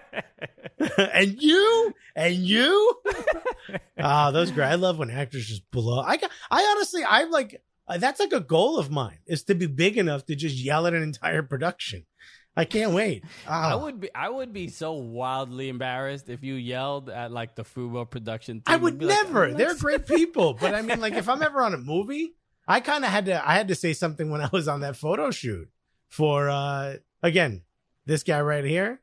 and 0.97 1.41
you 1.41 1.93
and 2.15 2.36
you. 2.36 2.95
Ah, 3.99 4.32
those 4.32 4.51
great. 4.51 4.67
I 4.67 4.75
love 4.75 4.97
when 4.97 5.09
actors 5.11 5.47
just 5.47 5.69
blow. 5.71 5.99
I 5.99 6.15
got, 6.17 6.32
I 6.49 6.73
honestly, 6.75 7.03
I'm 7.07 7.32
like 7.32 7.61
uh, 7.88 7.97
that's 7.97 8.21
like 8.21 8.32
a 8.32 8.39
goal 8.39 8.79
of 8.79 8.89
mine 8.89 9.19
is 9.27 9.43
to 9.43 9.55
be 9.55 9.67
big 9.67 9.97
enough 9.97 10.25
to 10.25 10.36
just 10.36 10.55
yell 10.55 10.88
at 10.88 10.93
an 10.93 11.03
entire 11.03 11.43
production. 11.43 12.05
I 12.55 12.65
can't 12.65 12.91
wait. 12.91 13.23
I 13.47 13.71
Ah. 13.73 13.77
would 13.81 13.99
be 14.01 14.13
I 14.13 14.27
would 14.29 14.51
be 14.51 14.67
so 14.67 14.93
wildly 14.93 15.69
embarrassed 15.69 16.29
if 16.29 16.43
you 16.43 16.55
yelled 16.55 17.09
at 17.09 17.31
like 17.31 17.55
the 17.55 17.63
Fubo 17.63 18.09
production 18.09 18.57
team. 18.57 18.63
I 18.67 18.75
would 18.75 18.97
be 18.99 19.05
like, 19.05 19.23
never. 19.23 19.53
They're 19.53 19.75
great 19.79 20.05
people, 20.05 20.53
but 20.53 20.75
I 20.75 20.81
mean, 20.81 20.99
like, 20.99 21.13
if 21.13 21.29
I'm 21.29 21.41
ever 21.41 21.61
on 21.61 21.73
a 21.73 21.77
movie, 21.77 22.35
I 22.67 22.79
kind 22.81 23.05
of 23.05 23.11
had 23.11 23.25
to. 23.27 23.47
I 23.49 23.53
had 23.55 23.69
to 23.69 23.75
say 23.75 23.93
something 23.93 24.29
when 24.29 24.41
I 24.41 24.49
was 24.51 24.67
on 24.67 24.81
that 24.81 24.97
photo 24.97 25.31
shoot 25.31 25.69
for, 26.09 26.49
uh 26.49 26.97
again, 27.23 27.61
this 28.05 28.23
guy 28.23 28.41
right 28.41 28.65
here, 28.65 28.99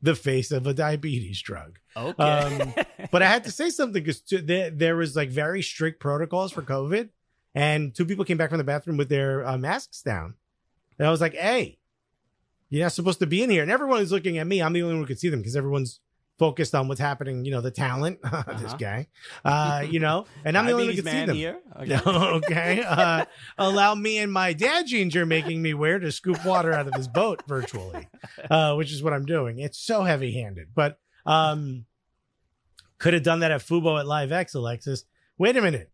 the 0.00 0.14
face 0.14 0.50
of 0.50 0.66
a 0.66 0.72
diabetes 0.72 1.42
drug. 1.42 1.78
Okay. 1.96 2.22
Um, 2.22 2.74
but 3.10 3.22
I 3.22 3.26
had 3.26 3.44
to 3.44 3.50
say 3.50 3.68
something 3.70 4.02
because 4.02 4.22
there, 4.30 4.70
there 4.70 4.96
was 4.96 5.16
like 5.16 5.28
very 5.30 5.62
strict 5.62 6.00
protocols 6.00 6.52
for 6.52 6.62
COVID, 6.62 7.10
and 7.54 7.94
two 7.94 8.06
people 8.06 8.24
came 8.24 8.36
back 8.38 8.48
from 8.50 8.58
the 8.58 8.64
bathroom 8.64 8.96
with 8.96 9.08
their 9.10 9.46
uh, 9.46 9.58
masks 9.58 10.00
down, 10.02 10.34
and 10.98 11.06
I 11.06 11.10
was 11.10 11.20
like, 11.20 11.34
"Hey, 11.34 11.78
You're 12.70 12.82
not 12.84 12.92
supposed 12.92 13.20
to 13.20 13.26
be 13.26 13.42
in 13.42 13.50
here. 13.50 13.62
And 13.62 13.70
everyone 13.70 14.00
is 14.00 14.10
looking 14.12 14.38
at 14.38 14.46
me. 14.46 14.60
I'm 14.60 14.72
the 14.72 14.82
only 14.82 14.94
one 14.94 15.02
who 15.02 15.06
can 15.06 15.16
see 15.16 15.28
them 15.28 15.40
because 15.40 15.56
everyone's 15.56 16.00
focused 16.38 16.74
on 16.74 16.86
what's 16.86 17.00
happening, 17.00 17.44
you 17.46 17.50
know, 17.50 17.62
the 17.62 17.70
talent, 17.70 18.20
this 18.22 18.32
Uh-huh. 18.34 18.76
guy, 18.76 19.06
uh, 19.44 19.80
you 19.88 20.00
know, 20.00 20.26
and 20.44 20.58
I'm 20.58 20.66
the 20.66 20.72
only 20.72 20.86
one 20.88 20.94
who 20.96 21.02
can 21.02 21.10
see 21.10 21.24
them. 21.26 21.34
here. 21.36 21.58
Okay. 21.80 21.98
okay. 22.04 22.82
Uh, 22.82 23.24
allow 23.56 23.94
me 23.94 24.18
and 24.18 24.30
my 24.32 24.52
dad 24.52 24.86
ginger 24.86 25.24
making 25.24 25.62
me 25.62 25.72
wear 25.74 25.98
to 25.98 26.12
scoop 26.12 26.44
water 26.44 26.72
out 26.74 26.86
of 26.86 26.94
his 26.94 27.08
boat 27.08 27.42
virtually, 27.48 28.08
uh, 28.50 28.74
which 28.74 28.92
is 28.92 29.02
what 29.02 29.12
I'm 29.14 29.24
doing. 29.24 29.60
It's 29.60 29.78
so 29.78 30.02
heavy 30.02 30.32
handed, 30.32 30.68
but 30.74 30.98
um, 31.24 31.86
could 32.98 33.14
have 33.14 33.22
done 33.22 33.40
that 33.40 33.50
at 33.50 33.60
Fubo 33.62 33.98
at 33.98 34.06
Live 34.06 34.30
X, 34.32 34.52
Alexis. 34.54 35.04
Wait 35.38 35.56
a 35.56 35.62
minute. 35.62 35.90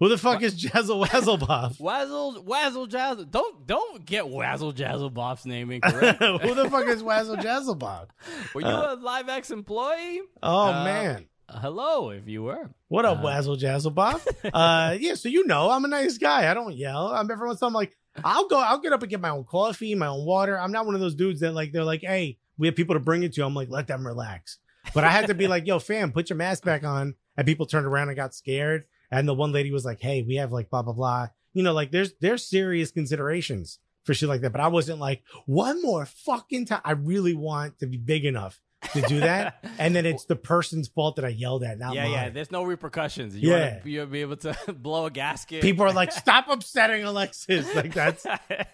Who 0.00 0.08
the 0.08 0.16
fuck 0.18 0.42
is 0.42 0.54
Jazzle 0.54 1.04
Wazzleboff? 1.06 1.80
Wazzle, 1.80 2.44
Wazzle, 2.44 2.86
Jazzle. 2.86 3.30
Don't 3.30 3.66
don't 3.66 4.04
get 4.06 4.28
Wazzle, 4.28 4.72
Jazzle, 4.72 5.12
Bob's 5.12 5.44
name 5.44 5.70
incorrect. 5.72 6.22
Who 6.22 6.54
the 6.54 6.68
fuck 6.70 6.86
is 6.86 7.02
Wazzle 7.02 7.36
Jazzleboff? 7.36 8.06
Were 8.54 8.60
you 8.60 8.66
a 8.68 8.94
Live 9.00 9.28
X 9.28 9.50
employee? 9.50 10.20
Oh 10.42 10.68
Uh, 10.68 10.84
man. 10.84 11.26
Hello, 11.50 12.10
if 12.10 12.28
you 12.28 12.42
were. 12.42 12.70
What 12.88 13.04
up, 13.06 13.18
Uh, 13.18 13.22
Wazzle 13.22 13.56
Jazzleboff? 13.56 14.26
uh, 14.52 14.96
yeah, 15.00 15.14
so 15.14 15.28
you 15.28 15.46
know 15.46 15.70
I'm 15.70 15.84
a 15.84 15.88
nice 15.88 16.18
guy. 16.18 16.48
I 16.50 16.54
don't 16.54 16.76
yell. 16.76 17.08
I'm 17.08 17.30
every 17.30 17.46
once 17.48 17.60
in 17.60 17.64
a 17.64 17.66
while 17.66 17.70
I'm 17.70 17.74
like, 17.74 17.96
I'll 18.22 18.46
go, 18.48 18.58
I'll 18.58 18.78
get 18.80 18.92
up 18.92 19.02
and 19.02 19.10
get 19.10 19.20
my 19.20 19.30
own 19.30 19.44
coffee, 19.44 19.94
my 19.94 20.08
own 20.08 20.24
water. 20.26 20.58
I'm 20.58 20.72
not 20.72 20.86
one 20.86 20.94
of 20.94 21.00
those 21.00 21.14
dudes 21.14 21.40
that 21.40 21.52
like 21.54 21.72
they're 21.72 21.84
like, 21.84 22.02
hey, 22.02 22.38
we 22.58 22.66
have 22.68 22.76
people 22.76 22.94
to 22.94 23.00
bring 23.00 23.22
it 23.22 23.32
to. 23.34 23.44
I'm 23.44 23.54
like, 23.54 23.70
let 23.70 23.86
them 23.86 24.06
relax. 24.06 24.58
But 24.94 25.04
I 25.04 25.08
had 25.10 25.26
to 25.28 25.34
be 25.34 25.46
like, 25.48 25.66
yo, 25.66 25.78
fam, 25.78 26.12
put 26.12 26.28
your 26.30 26.36
mask 26.36 26.64
back 26.64 26.84
on. 26.84 27.14
And 27.36 27.46
people 27.46 27.66
turned 27.66 27.86
around 27.86 28.08
and 28.08 28.16
got 28.16 28.34
scared. 28.34 28.84
And 29.10 29.26
the 29.28 29.34
one 29.34 29.52
lady 29.52 29.70
was 29.70 29.84
like, 29.84 30.00
hey, 30.00 30.22
we 30.22 30.36
have 30.36 30.52
like 30.52 30.70
blah 30.70 30.82
blah 30.82 30.92
blah. 30.92 31.28
You 31.54 31.62
know, 31.62 31.72
like 31.72 31.90
there's 31.90 32.12
there's 32.20 32.44
serious 32.46 32.90
considerations 32.90 33.78
for 34.04 34.14
shit 34.14 34.28
like 34.28 34.40
that. 34.42 34.52
But 34.52 34.60
I 34.60 34.68
wasn't 34.68 34.98
like, 35.00 35.22
one 35.46 35.82
more 35.82 36.06
fucking 36.06 36.66
time. 36.66 36.80
I 36.84 36.92
really 36.92 37.34
want 37.34 37.78
to 37.80 37.86
be 37.86 37.96
big 37.98 38.24
enough 38.24 38.60
to 38.92 39.02
do 39.02 39.20
that. 39.20 39.62
and 39.78 39.94
then 39.94 40.06
it's 40.06 40.24
the 40.26 40.36
person's 40.36 40.88
fault 40.88 41.16
that 41.16 41.24
I 41.24 41.28
yelled 41.28 41.64
at, 41.64 41.78
not 41.78 41.94
yeah, 41.94 42.04
mine. 42.04 42.12
yeah. 42.12 42.28
There's 42.30 42.50
no 42.52 42.62
repercussions. 42.62 43.36
You 43.36 43.50
Yeah. 43.50 43.80
you'll 43.84 44.06
be 44.06 44.20
able 44.20 44.36
to 44.36 44.56
blow 44.72 45.06
a 45.06 45.10
gasket. 45.10 45.62
people 45.62 45.84
are 45.84 45.92
like, 45.92 46.12
"Stop 46.24 46.48
upsetting 46.48 47.02
Alexis." 47.04 47.74
Like 47.74 47.92
that's 47.92 48.22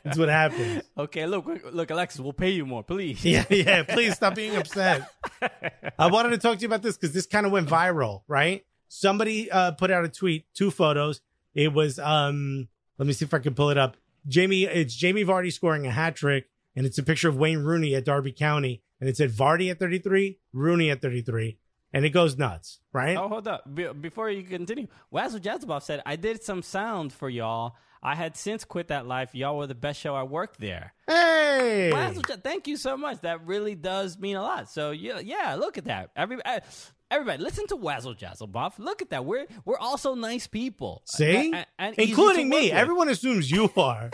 that's 0.04 0.18
what 0.18 0.28
happens. 0.28 0.82
okay, 0.98 1.26
look, 1.26 1.46
look, 1.72 1.90
Alexis, 1.90 2.20
we'll 2.20 2.32
pay 2.34 2.50
you 2.50 2.66
more, 2.66 2.82
please. 2.84 3.24
Yeah, 3.24 3.44
yeah. 3.50 3.82
Please 3.84 4.14
stop 4.14 4.34
being 4.34 4.54
upset. 4.56 5.08
I 5.98 6.08
wanted 6.08 6.30
to 6.30 6.38
talk 6.38 6.56
to 6.56 6.60
you 6.62 6.68
about 6.68 6.82
this 6.82 6.96
because 6.96 7.14
this 7.14 7.26
kind 7.26 7.46
of 7.46 7.52
went 7.52 7.68
viral, 7.68 8.22
right? 8.28 8.64
Somebody 8.96 9.50
uh, 9.50 9.72
put 9.72 9.90
out 9.90 10.04
a 10.04 10.08
tweet, 10.08 10.46
two 10.54 10.70
photos. 10.70 11.20
It 11.52 11.72
was 11.72 11.98
um, 11.98 12.68
let 12.96 13.06
me 13.06 13.12
see 13.12 13.24
if 13.24 13.34
I 13.34 13.40
can 13.40 13.54
pull 13.54 13.70
it 13.70 13.76
up. 13.76 13.96
Jamie, 14.28 14.64
it's 14.64 14.94
Jamie 14.94 15.24
Vardy 15.24 15.52
scoring 15.52 15.84
a 15.84 15.90
hat 15.90 16.14
trick, 16.14 16.48
and 16.76 16.86
it's 16.86 16.96
a 16.96 17.02
picture 17.02 17.28
of 17.28 17.36
Wayne 17.36 17.58
Rooney 17.58 17.96
at 17.96 18.04
Derby 18.04 18.30
County, 18.30 18.82
and 19.00 19.08
it 19.08 19.16
said 19.16 19.32
Vardy 19.32 19.68
at 19.70 19.80
33, 19.80 20.38
Rooney 20.52 20.90
at 20.90 21.02
33, 21.02 21.58
and 21.92 22.04
it 22.04 22.10
goes 22.10 22.38
nuts, 22.38 22.78
right? 22.92 23.16
Oh, 23.16 23.28
hold 23.28 23.48
up. 23.48 23.74
Be- 23.74 23.92
before 23.92 24.30
you 24.30 24.44
continue, 24.44 24.86
Wazzle 25.10 25.40
Jazzleboff 25.40 25.82
said, 25.82 26.00
I 26.06 26.14
did 26.14 26.44
some 26.44 26.62
sound 26.62 27.12
for 27.12 27.28
y'all. 27.28 27.74
I 28.00 28.14
had 28.14 28.36
since 28.36 28.64
quit 28.64 28.88
that 28.88 29.06
life. 29.06 29.34
Y'all 29.34 29.56
were 29.56 29.66
the 29.66 29.74
best 29.74 29.98
show. 29.98 30.14
I 30.14 30.24
worked 30.24 30.60
there. 30.60 30.92
Hey, 31.08 31.90
thank 32.44 32.68
you 32.68 32.76
so 32.76 32.96
much. 32.98 33.22
That 33.22 33.46
really 33.46 33.74
does 33.74 34.18
mean 34.18 34.36
a 34.36 34.42
lot. 34.42 34.70
So 34.70 34.90
yeah, 34.90 35.20
yeah. 35.20 35.54
Look 35.54 35.78
at 35.78 35.86
that. 35.86 36.10
Every, 36.14 36.36
uh, 36.44 36.60
everybody, 37.14 37.42
listen 37.42 37.66
to 37.68 37.76
Wazzle 37.76 38.14
Jazzleboff. 38.14 38.78
Look 38.78 39.02
at 39.02 39.10
that. 39.10 39.24
We're 39.24 39.46
we're 39.64 39.78
also 39.78 40.14
nice 40.14 40.46
people. 40.46 41.02
See, 41.06 41.52
A- 41.52 41.56
a- 41.58 41.66
and 41.78 41.94
including 41.98 42.48
me. 42.48 42.66
with. 42.70 42.72
Everyone 42.72 43.08
assumes 43.08 43.50
you 43.50 43.70
are. 43.76 44.10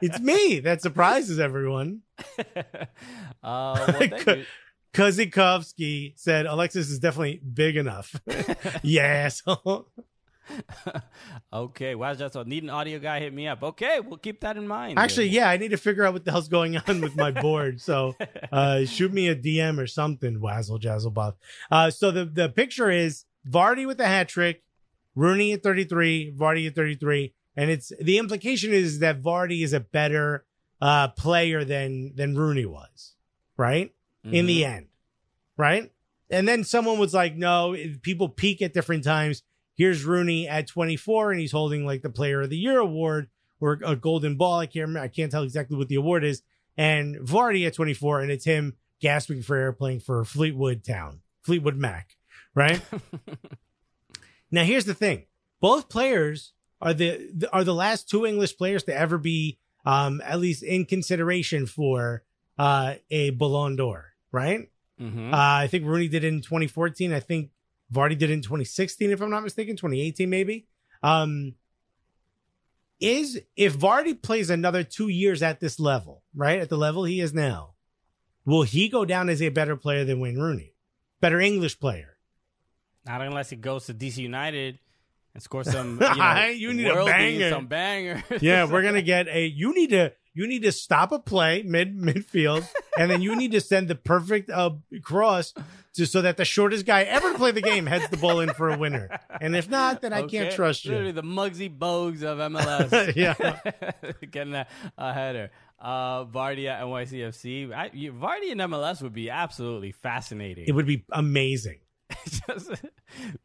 it's 0.00 0.20
me 0.20 0.60
that 0.60 0.82
surprises 0.82 1.38
everyone. 1.38 2.02
Uh, 3.44 3.74
well, 3.76 3.86
thank 3.98 4.26
you. 4.26 4.44
Kozikovsky 4.94 6.12
said 6.16 6.46
Alexis 6.46 6.90
is 6.90 7.00
definitely 7.00 7.40
big 7.52 7.76
enough. 7.76 8.14
yes. 8.84 9.42
Okay, 11.52 11.94
Wazzle 11.94 12.28
Jazzleboff. 12.30 12.46
Need 12.46 12.62
an 12.62 12.70
audio 12.70 12.98
guy? 12.98 13.20
Hit 13.20 13.34
me 13.34 13.46
up. 13.46 13.62
Okay, 13.62 14.00
we'll 14.00 14.16
keep 14.16 14.40
that 14.40 14.56
in 14.56 14.66
mind. 14.66 14.98
Actually, 14.98 15.28
yeah, 15.28 15.50
I 15.50 15.58
need 15.58 15.70
to 15.72 15.76
figure 15.76 16.04
out 16.04 16.14
what 16.14 16.24
the 16.24 16.30
hell's 16.30 16.48
going 16.48 16.76
on 16.78 17.00
with 17.02 17.14
my 17.14 17.30
board. 17.30 17.80
So 17.80 18.14
uh, 18.52 18.84
shoot 18.86 19.12
me 19.12 19.28
a 19.28 19.36
DM 19.36 19.78
or 19.78 19.86
something, 19.86 20.40
Wazzle 20.40 20.78
Jazzleboff. 20.78 21.34
Uh, 21.70 21.90
so 21.90 22.10
the, 22.10 22.24
the 22.24 22.48
picture 22.48 22.90
is 22.90 23.26
Vardy 23.48 23.86
with 23.86 23.98
the 23.98 24.06
hat 24.06 24.28
trick, 24.28 24.62
Rooney 25.14 25.52
at 25.52 25.62
33, 25.62 26.34
Vardy 26.36 26.66
at 26.66 26.74
33. 26.74 27.34
And 27.54 27.70
it's 27.70 27.92
the 28.00 28.16
implication 28.16 28.72
is 28.72 29.00
that 29.00 29.20
Vardy 29.20 29.62
is 29.62 29.74
a 29.74 29.80
better 29.80 30.46
uh, 30.80 31.08
player 31.08 31.64
than 31.64 32.14
than 32.14 32.34
Rooney 32.34 32.64
was, 32.66 33.14
right? 33.56 33.92
In 34.24 34.46
the 34.46 34.64
end, 34.64 34.86
right? 35.56 35.90
And 36.30 36.46
then 36.46 36.62
someone 36.62 36.98
was 36.98 37.12
like, 37.12 37.36
no, 37.36 37.76
people 38.02 38.28
peak 38.28 38.62
at 38.62 38.72
different 38.72 39.02
times. 39.04 39.42
Here's 39.82 40.04
Rooney 40.04 40.46
at 40.46 40.68
24 40.68 41.32
and 41.32 41.40
he's 41.40 41.50
holding 41.50 41.84
like 41.84 42.02
the 42.02 42.08
player 42.08 42.42
of 42.42 42.50
the 42.50 42.56
year 42.56 42.78
award 42.78 43.28
or 43.60 43.80
a 43.84 43.96
golden 43.96 44.36
ball. 44.36 44.60
I 44.60 44.66
can't 44.66 44.86
remember. 44.86 45.00
I 45.04 45.08
can't 45.08 45.32
tell 45.32 45.42
exactly 45.42 45.76
what 45.76 45.88
the 45.88 45.96
award 45.96 46.22
is. 46.22 46.40
And 46.76 47.16
Vardy 47.16 47.66
at 47.66 47.74
24 47.74 48.20
and 48.20 48.30
it's 48.30 48.44
him 48.44 48.76
gasping 49.00 49.42
for 49.42 49.56
air 49.56 49.72
playing 49.72 49.98
for 49.98 50.24
Fleetwood 50.24 50.84
Town, 50.84 51.22
Fleetwood 51.42 51.74
Mac, 51.74 52.14
right? 52.54 52.80
now 54.52 54.62
here's 54.62 54.84
the 54.84 54.94
thing. 54.94 55.24
Both 55.60 55.88
players 55.88 56.52
are 56.80 56.94
the, 56.94 57.48
are 57.52 57.64
the 57.64 57.74
last 57.74 58.08
two 58.08 58.24
English 58.24 58.56
players 58.56 58.84
to 58.84 58.96
ever 58.96 59.18
be 59.18 59.58
um 59.84 60.22
at 60.24 60.38
least 60.38 60.62
in 60.62 60.84
consideration 60.84 61.66
for 61.66 62.22
uh 62.56 62.94
a 63.10 63.30
Ballon 63.30 63.74
d'Or, 63.74 64.12
right? 64.30 64.70
Mhm. 65.00 65.32
Uh, 65.32 65.36
I 65.36 65.66
think 65.66 65.86
Rooney 65.86 66.06
did 66.06 66.22
it 66.22 66.28
in 66.28 66.40
2014. 66.40 67.12
I 67.12 67.18
think 67.18 67.50
Vardy 67.92 68.16
did 68.16 68.30
it 68.30 68.34
in 68.34 68.42
2016, 68.42 69.10
if 69.10 69.20
I'm 69.20 69.30
not 69.30 69.42
mistaken, 69.42 69.76
2018 69.76 70.28
maybe. 70.30 70.66
Um, 71.02 71.54
is 73.00 73.40
if 73.56 73.76
Vardy 73.76 74.20
plays 74.20 74.48
another 74.50 74.82
two 74.84 75.08
years 75.08 75.42
at 75.42 75.60
this 75.60 75.80
level, 75.80 76.22
right, 76.34 76.60
at 76.60 76.68
the 76.68 76.76
level 76.76 77.04
he 77.04 77.20
is 77.20 77.34
now, 77.34 77.74
will 78.44 78.62
he 78.62 78.88
go 78.88 79.04
down 79.04 79.28
as 79.28 79.42
a 79.42 79.48
better 79.48 79.76
player 79.76 80.04
than 80.04 80.20
Wayne 80.20 80.38
Rooney, 80.38 80.74
better 81.20 81.40
English 81.40 81.80
player? 81.80 82.16
Not 83.04 83.20
unless 83.20 83.50
he 83.50 83.56
goes 83.56 83.86
to 83.86 83.94
DC 83.94 84.18
United 84.18 84.78
and 85.34 85.42
scores 85.42 85.70
some. 85.72 86.00
You, 86.00 86.14
know, 86.16 86.46
You 86.56 86.72
need 86.72 86.86
a 86.86 87.04
banger. 87.04 87.50
some 87.50 87.66
banger. 87.66 88.22
Yeah, 88.40 88.64
we're 88.70 88.82
gonna 88.88 89.02
get 89.02 89.26
a. 89.28 89.46
You 89.46 89.74
need 89.74 89.90
to. 89.90 90.12
You 90.34 90.46
need 90.46 90.62
to 90.62 90.72
stop 90.72 91.12
a 91.12 91.18
play 91.18 91.62
mid 91.62 91.96
midfield, 91.96 92.66
and 92.98 93.10
then 93.10 93.20
you 93.20 93.36
need 93.36 93.52
to 93.52 93.60
send 93.60 93.88
the 93.88 93.94
perfect 93.94 94.48
uh, 94.50 94.70
cross 95.02 95.52
to 95.94 96.06
so 96.06 96.22
that 96.22 96.38
the 96.38 96.44
shortest 96.44 96.86
guy 96.86 97.02
ever 97.02 97.32
to 97.32 97.38
play 97.38 97.50
the 97.50 97.60
game 97.60 97.84
heads 97.86 98.08
the 98.08 98.16
ball 98.16 98.40
in 98.40 98.50
for 98.54 98.70
a 98.70 98.78
winner. 98.78 99.20
And 99.40 99.54
if 99.54 99.68
not, 99.68 100.00
then 100.00 100.12
I 100.12 100.22
can't 100.22 100.50
trust 100.52 100.86
Literally 100.86 101.08
you. 101.08 101.12
the 101.12 101.22
Muggsy 101.22 101.76
Bogues 101.76 102.22
of 102.22 102.38
MLS. 102.52 103.14
Yeah. 103.14 103.58
Getting 104.30 104.54
a, 104.54 104.66
a 104.96 105.12
header. 105.12 105.50
Uh, 105.78 106.24
Vardy 106.24 106.66
at 106.66 106.82
NYCFC. 106.82 107.74
I, 107.74 107.90
you, 107.92 108.12
Vardy 108.12 108.52
and 108.52 108.60
MLS 108.60 109.02
would 109.02 109.12
be 109.12 109.28
absolutely 109.28 109.92
fascinating. 109.92 110.64
It 110.66 110.72
would 110.72 110.86
be 110.86 111.04
amazing. 111.10 111.80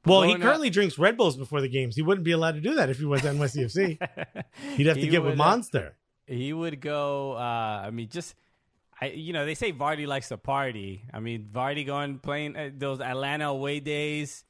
Well, 0.06 0.22
he 0.22 0.28
blowing 0.30 0.36
up- 0.36 0.42
currently 0.42 0.70
drinks 0.70 0.98
Red 0.98 1.18
Bulls 1.18 1.36
before 1.36 1.60
the 1.60 1.68
games. 1.68 1.98
He 1.98 2.02
wouldn't 2.02 2.24
be 2.24 2.32
allowed 2.32 2.56
to 2.56 2.62
do 2.62 2.76
that 2.76 2.90
if 2.90 3.00
he 3.00 3.04
to 3.04 3.10
NYCFC. 3.10 4.38
He'd 4.78 4.88
have 4.88 4.96
to 4.96 5.08
get 5.08 5.24
with 5.24 5.34
uh, 5.34 5.36
Monster. 5.36 5.98
He 6.28 6.54
would 6.54 6.82
go. 6.82 7.34
Uh, 7.34 7.84
I 7.86 7.90
mean, 7.92 8.10
just 8.10 8.36
I, 9.00 9.08
you 9.08 9.34
know, 9.34 9.46
they 9.46 9.56
say 9.56 9.72
Vardy 9.72 10.08
likes 10.08 10.30
to 10.30 10.38
party. 10.38 11.04
I 11.14 11.20
mean, 11.20 11.50
Vardy 11.52 11.86
going 11.86 12.20
playing 12.20 12.56
uh, 12.56 12.72
those 12.76 13.00
Atlanta 13.00 13.48
away 13.48 13.80
days, 13.80 14.44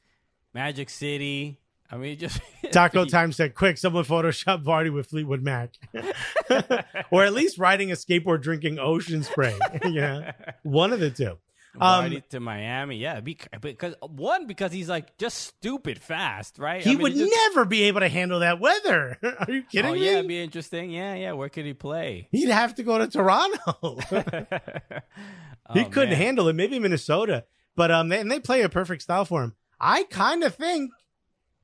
Magic 0.54 0.90
City. 0.90 1.60
I 1.90 1.96
mean, 1.96 2.18
just 2.18 2.40
Taco 2.72 3.04
Time 3.04 3.32
said, 3.32 3.54
"Quick, 3.54 3.78
someone 3.78 4.04
Photoshop 4.04 4.62
Vardy 4.64 4.92
with 4.92 5.06
Fleetwood 5.06 5.42
Mac, 5.42 5.70
or 7.10 7.24
at 7.24 7.32
least 7.32 7.58
riding 7.58 7.90
a 7.90 7.94
skateboard, 7.94 8.42
drinking 8.42 8.78
Ocean 8.78 9.22
Spray. 9.22 9.56
yeah, 9.86 10.32
one 10.62 10.92
of 10.92 11.00
the 11.00 11.10
two. 11.10 11.38
Um, 11.80 12.22
to 12.30 12.40
Miami. 12.40 12.96
Yeah, 12.98 13.20
because 13.20 13.94
one 14.00 14.46
because 14.46 14.72
he's 14.72 14.88
like 14.88 15.16
just 15.18 15.38
stupid 15.38 16.00
fast, 16.00 16.58
right? 16.58 16.82
he 16.82 16.90
I 16.90 16.92
mean, 16.94 17.02
would 17.02 17.14
just- 17.14 17.32
never 17.48 17.64
be 17.64 17.84
able 17.84 18.00
to 18.00 18.08
handle 18.08 18.40
that 18.40 18.60
weather. 18.60 19.18
Are 19.22 19.50
you 19.52 19.62
kidding 19.62 19.90
Oh 19.90 19.94
me? 19.94 20.04
yeah, 20.04 20.12
it'd 20.18 20.28
be 20.28 20.40
interesting. 20.42 20.90
Yeah, 20.90 21.14
yeah. 21.14 21.32
Where 21.32 21.48
could 21.48 21.64
he 21.66 21.74
play? 21.74 22.28
He'd 22.32 22.48
have 22.50 22.74
to 22.76 22.82
go 22.82 22.98
to 22.98 23.06
Toronto. 23.08 23.98
he 25.72 25.80
Oh, 25.80 25.84
couldn't 25.90 26.10
man. 26.10 26.18
handle 26.18 26.48
it. 26.48 26.54
Maybe 26.54 26.78
Minnesota, 26.78 27.44
but 27.76 27.90
um, 27.90 28.08
they, 28.08 28.20
and 28.20 28.30
they 28.30 28.40
play 28.40 28.62
a 28.62 28.68
perfect 28.68 29.02
style 29.02 29.24
for 29.24 29.42
him. 29.42 29.54
I 29.80 30.04
kind 30.04 30.42
of 30.42 30.54
think 30.54 30.90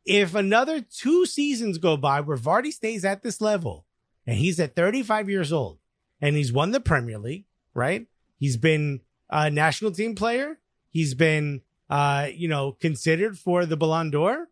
if 0.05 0.35
another 0.35 0.81
two 0.81 1.27
seasons 1.27 1.79
go 1.79 1.97
by 1.97 2.21
where 2.21 2.37
Vardy 2.37 2.73
stays 2.73 3.05
at 3.05 3.23
this 3.23 3.41
level, 3.41 3.87
and 4.27 4.37
he's 4.37 4.61
at 4.61 4.77
35 4.77 5.29
years 5.31 5.53
old, 5.53 5.79
and 6.21 6.37
he's 6.37 6.53
won 6.53 6.71
the 6.71 6.81
Premier 6.81 7.19
League, 7.19 7.47
right? 7.73 8.07
He's 8.39 8.57
been 8.57 9.01
a 9.31 9.51
national 9.51 9.93
team 9.93 10.14
player. 10.14 10.59
He's 10.91 11.14
been, 11.14 11.62
uh, 11.91 12.29
you 12.35 12.49
know, 12.49 12.72
considered 12.72 13.39
for 13.39 13.66
the 13.66 13.77
Ballon 13.77 14.11
d'Or. 14.11 14.49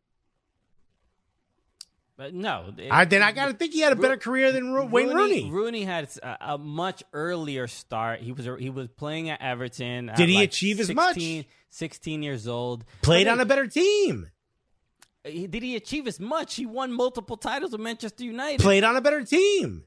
But 2.16 2.34
no, 2.34 2.72
it- 2.76 2.88
I, 2.90 3.04
then 3.04 3.22
I 3.22 3.32
got 3.32 3.46
to 3.46 3.54
think 3.54 3.72
he 3.72 3.80
had 3.80 3.92
a 3.92 3.96
better 3.96 4.16
career 4.16 4.52
than 4.52 4.72
Ro- 4.72 4.86
Wayne 4.86 5.08
Rooney. 5.08 5.50
Rooney 5.50 5.82
had 5.84 6.08
a, 6.22 6.52
a 6.54 6.58
much 6.58 7.02
earlier 7.12 7.66
start. 7.66 8.20
He 8.20 8.32
was 8.32 8.46
he 8.60 8.70
was 8.70 8.88
playing 8.88 9.30
at 9.30 9.40
Everton. 9.40 10.10
at 10.10 10.16
Did 10.16 10.28
he 10.28 10.36
like 10.36 10.50
achieve 10.50 10.78
as 10.78 10.92
much? 10.92 11.14
16 11.14 11.44
16 11.70 12.22
years 12.22 12.46
old. 12.46 12.84
Played 13.00 13.28
on 13.28 13.40
a 13.40 13.44
better 13.46 13.66
team. 13.66 14.28
Did 15.24 15.62
he 15.62 15.74
achieve 15.76 16.06
as 16.06 16.20
much? 16.20 16.54
He 16.56 16.66
won 16.66 16.92
multiple 16.92 17.36
titles 17.36 17.72
with 17.72 17.80
Manchester 17.80 18.24
United. 18.24 18.60
Played 18.60 18.84
on 18.84 18.94
a 18.96 19.00
better 19.00 19.24
team. 19.24 19.84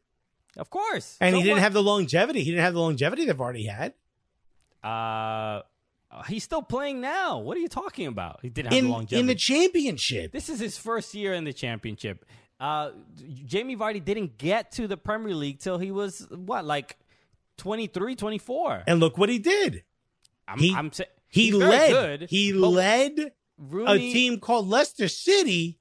of 0.58 0.70
course. 0.70 1.18
And 1.22 1.34
So 1.34 1.38
he 1.38 1.44
didn't 1.44 1.58
what? 1.58 1.62
have 1.64 1.74
the 1.74 1.84
longevity. 1.84 2.40
He 2.44 2.52
didn't 2.52 2.64
have 2.64 2.74
the 2.74 2.80
longevity 2.80 3.26
they've 3.26 3.40
already 3.40 3.66
had. 3.66 3.94
Uh, 4.86 5.62
he's 6.28 6.44
still 6.44 6.62
playing 6.62 7.02
now. 7.02 7.40
What 7.40 7.58
are 7.58 7.60
you 7.60 7.68
talking 7.68 8.08
about? 8.08 8.40
He 8.42 8.50
didn't 8.50 8.74
have 8.74 8.84
In, 8.84 8.90
longevity. 8.90 9.20
in 9.20 9.28
the 9.28 9.36
championship. 9.36 10.32
This 10.32 10.50
is 10.50 10.60
his 10.60 10.78
first 10.78 11.14
year 11.14 11.34
in 11.34 11.44
the 11.44 11.54
championship. 11.54 12.26
Uh, 12.60 12.92
Jamie 13.46 13.76
Vardy 13.76 14.04
didn't 14.04 14.38
get 14.38 14.72
to 14.74 14.88
the 14.88 14.96
Premier 14.98 15.34
League 15.36 15.60
till 15.60 15.78
he 15.78 15.92
was 15.92 16.26
what, 16.30 16.64
like 16.66 16.98
23, 17.58 18.16
24. 18.16 18.84
And 18.88 19.00
look 19.00 19.18
what 19.18 19.30
he 19.30 19.40
did. 19.40 19.84
I'm, 20.48 20.60
he- 20.60 20.74
I'm 20.76 20.92
sa- 20.94 21.04
He 21.28 21.52
led. 21.52 21.90
good, 22.20 22.30
he 22.30 22.54
led 22.54 23.32
a 23.88 23.98
team 23.98 24.40
called 24.40 24.68
Leicester 24.68 25.08
City 25.08 25.80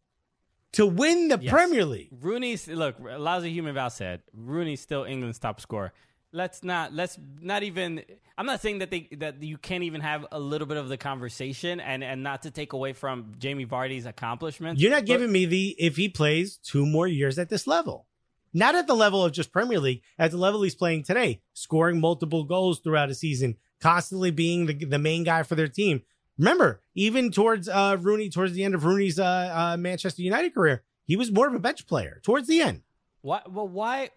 to 0.72 0.86
win 0.86 1.28
the 1.28 1.38
Yes. 1.40 1.52
Premier 1.52 1.84
League. 1.84 2.08
Rooney's 2.10 2.66
look. 2.66 2.96
Lousy 2.98 3.52
human 3.52 3.74
Val 3.74 3.90
said 3.90 4.22
Rooney's 4.32 4.80
still 4.80 5.04
England's 5.04 5.38
top 5.38 5.60
scorer. 5.60 5.92
Let's 6.34 6.64
not. 6.64 6.92
Let's 6.92 7.16
not 7.40 7.62
even. 7.62 8.02
I'm 8.36 8.44
not 8.44 8.60
saying 8.60 8.80
that 8.80 8.90
they 8.90 9.08
that 9.18 9.40
you 9.40 9.56
can't 9.56 9.84
even 9.84 10.00
have 10.00 10.26
a 10.32 10.40
little 10.40 10.66
bit 10.66 10.76
of 10.76 10.88
the 10.88 10.96
conversation 10.96 11.78
and 11.78 12.02
and 12.02 12.24
not 12.24 12.42
to 12.42 12.50
take 12.50 12.72
away 12.72 12.92
from 12.92 13.34
Jamie 13.38 13.66
Vardy's 13.66 14.04
accomplishments. 14.04 14.82
You're 14.82 14.90
not 14.90 15.02
but- 15.02 15.06
giving 15.06 15.30
me 15.30 15.46
the 15.46 15.76
if 15.78 15.94
he 15.94 16.08
plays 16.08 16.56
two 16.56 16.86
more 16.86 17.06
years 17.06 17.38
at 17.38 17.50
this 17.50 17.68
level. 17.68 18.06
Not 18.52 18.74
at 18.74 18.88
the 18.88 18.94
level 18.94 19.24
of 19.24 19.32
just 19.32 19.52
Premier 19.52 19.78
League, 19.78 20.02
at 20.18 20.32
the 20.32 20.36
level 20.36 20.62
he's 20.62 20.74
playing 20.74 21.04
today, 21.04 21.40
scoring 21.52 22.00
multiple 22.00 22.44
goals 22.44 22.80
throughout 22.80 23.10
a 23.10 23.14
season, 23.14 23.56
constantly 23.80 24.30
being 24.30 24.66
the, 24.66 24.74
the 24.74 24.98
main 24.98 25.22
guy 25.24 25.44
for 25.44 25.54
their 25.54 25.68
team. 25.68 26.02
Remember, 26.38 26.80
even 26.94 27.30
towards 27.30 27.68
uh, 27.68 27.96
Rooney, 28.00 28.28
towards 28.28 28.52
the 28.52 28.64
end 28.64 28.74
of 28.74 28.84
Rooney's 28.84 29.20
uh, 29.20 29.24
uh, 29.24 29.76
Manchester 29.76 30.22
United 30.22 30.54
career, 30.54 30.82
he 31.04 31.16
was 31.16 31.30
more 31.30 31.46
of 31.46 31.54
a 31.54 31.60
bench 31.60 31.86
player 31.86 32.20
towards 32.24 32.48
the 32.48 32.60
end. 32.60 32.82
Why? 33.22 33.40
Well, 33.48 33.66
why? 33.66 34.10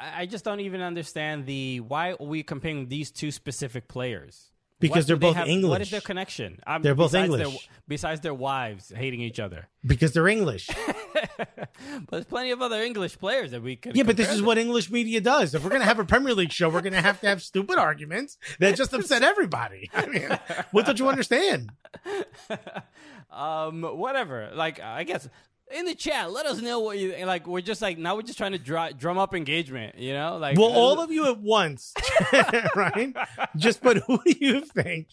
I 0.00 0.26
just 0.26 0.44
don't 0.44 0.60
even 0.60 0.80
understand 0.80 1.46
the 1.46 1.80
why 1.80 2.12
are 2.12 2.16
we 2.18 2.42
comparing 2.42 2.88
these 2.88 3.10
two 3.10 3.30
specific 3.30 3.86
players. 3.88 4.46
Because 4.78 5.02
What 5.02 5.06
they're 5.08 5.16
do 5.16 5.20
they 5.20 5.26
both 5.26 5.36
have- 5.36 5.48
English. 5.48 5.70
What 5.70 5.80
is 5.82 5.90
their 5.90 6.00
connection? 6.00 6.58
Um, 6.66 6.80
They're 6.80 6.94
both 6.94 7.12
besides 7.12 7.36
Their, 7.36 7.46
English. 7.48 7.68
besides 7.86 8.20
their 8.22 8.32
wives 8.32 8.90
hating 8.96 9.20
each 9.20 9.38
other, 9.38 9.68
Because 9.84 10.12
they're 10.14 10.26
English. 10.26 10.70
but 11.36 12.08
there's 12.10 12.24
plenty 12.24 12.50
of 12.50 12.62
other 12.62 12.80
English 12.82 13.18
players 13.18 13.50
that 13.50 13.62
we 13.62 13.76
could. 13.76 13.94
Yeah, 13.94 14.04
but 14.04 14.16
this 14.16 14.28
compare 14.28 14.36
is 14.36 14.42
what 14.42 14.56
English 14.56 14.90
media 14.90 15.20
does. 15.20 15.54
If 15.54 15.62
we're 15.62 15.68
going 15.68 15.82
to 15.82 15.86
have 15.86 15.98
a 15.98 16.04
Premier 16.06 16.32
League 16.32 16.50
show, 16.50 16.70
we're 16.70 16.80
going 16.80 16.94
to 16.94 17.02
have 17.02 17.20
to 17.20 17.26
have 17.26 17.42
stupid 17.42 17.76
arguments 17.76 18.38
that 18.58 18.74
just 18.74 18.94
upset 18.94 19.22
everybody. 19.22 19.90
I 19.94 20.06
mean, 20.06 20.28
what 20.70 20.86
don't 20.86 20.98
you 20.98 21.10
understand? 21.10 21.72
um 23.30 23.82
whatever 23.82 24.50
like 24.54 24.80
i 24.80 25.04
guess 25.04 25.28
in 25.72 25.84
the 25.84 25.94
chat 25.94 26.30
let 26.32 26.46
us 26.46 26.60
know 26.60 26.80
what 26.80 26.98
you 26.98 27.14
like 27.24 27.46
we're 27.46 27.60
just 27.60 27.80
like 27.80 27.96
now 27.98 28.16
we're 28.16 28.22
just 28.22 28.38
trying 28.38 28.52
to 28.52 28.58
dr- 28.58 28.96
drum 28.98 29.18
up 29.18 29.34
engagement 29.34 29.96
you 29.98 30.12
know 30.12 30.36
like 30.36 30.58
Well, 30.58 30.68
all 30.70 31.00
of 31.00 31.10
you 31.10 31.26
at 31.30 31.38
once, 31.40 31.94
right? 32.76 33.14
Just 33.56 33.80
put 33.80 33.98
who 33.98 34.20
do 34.24 34.34
you 34.40 34.60
think? 34.62 35.08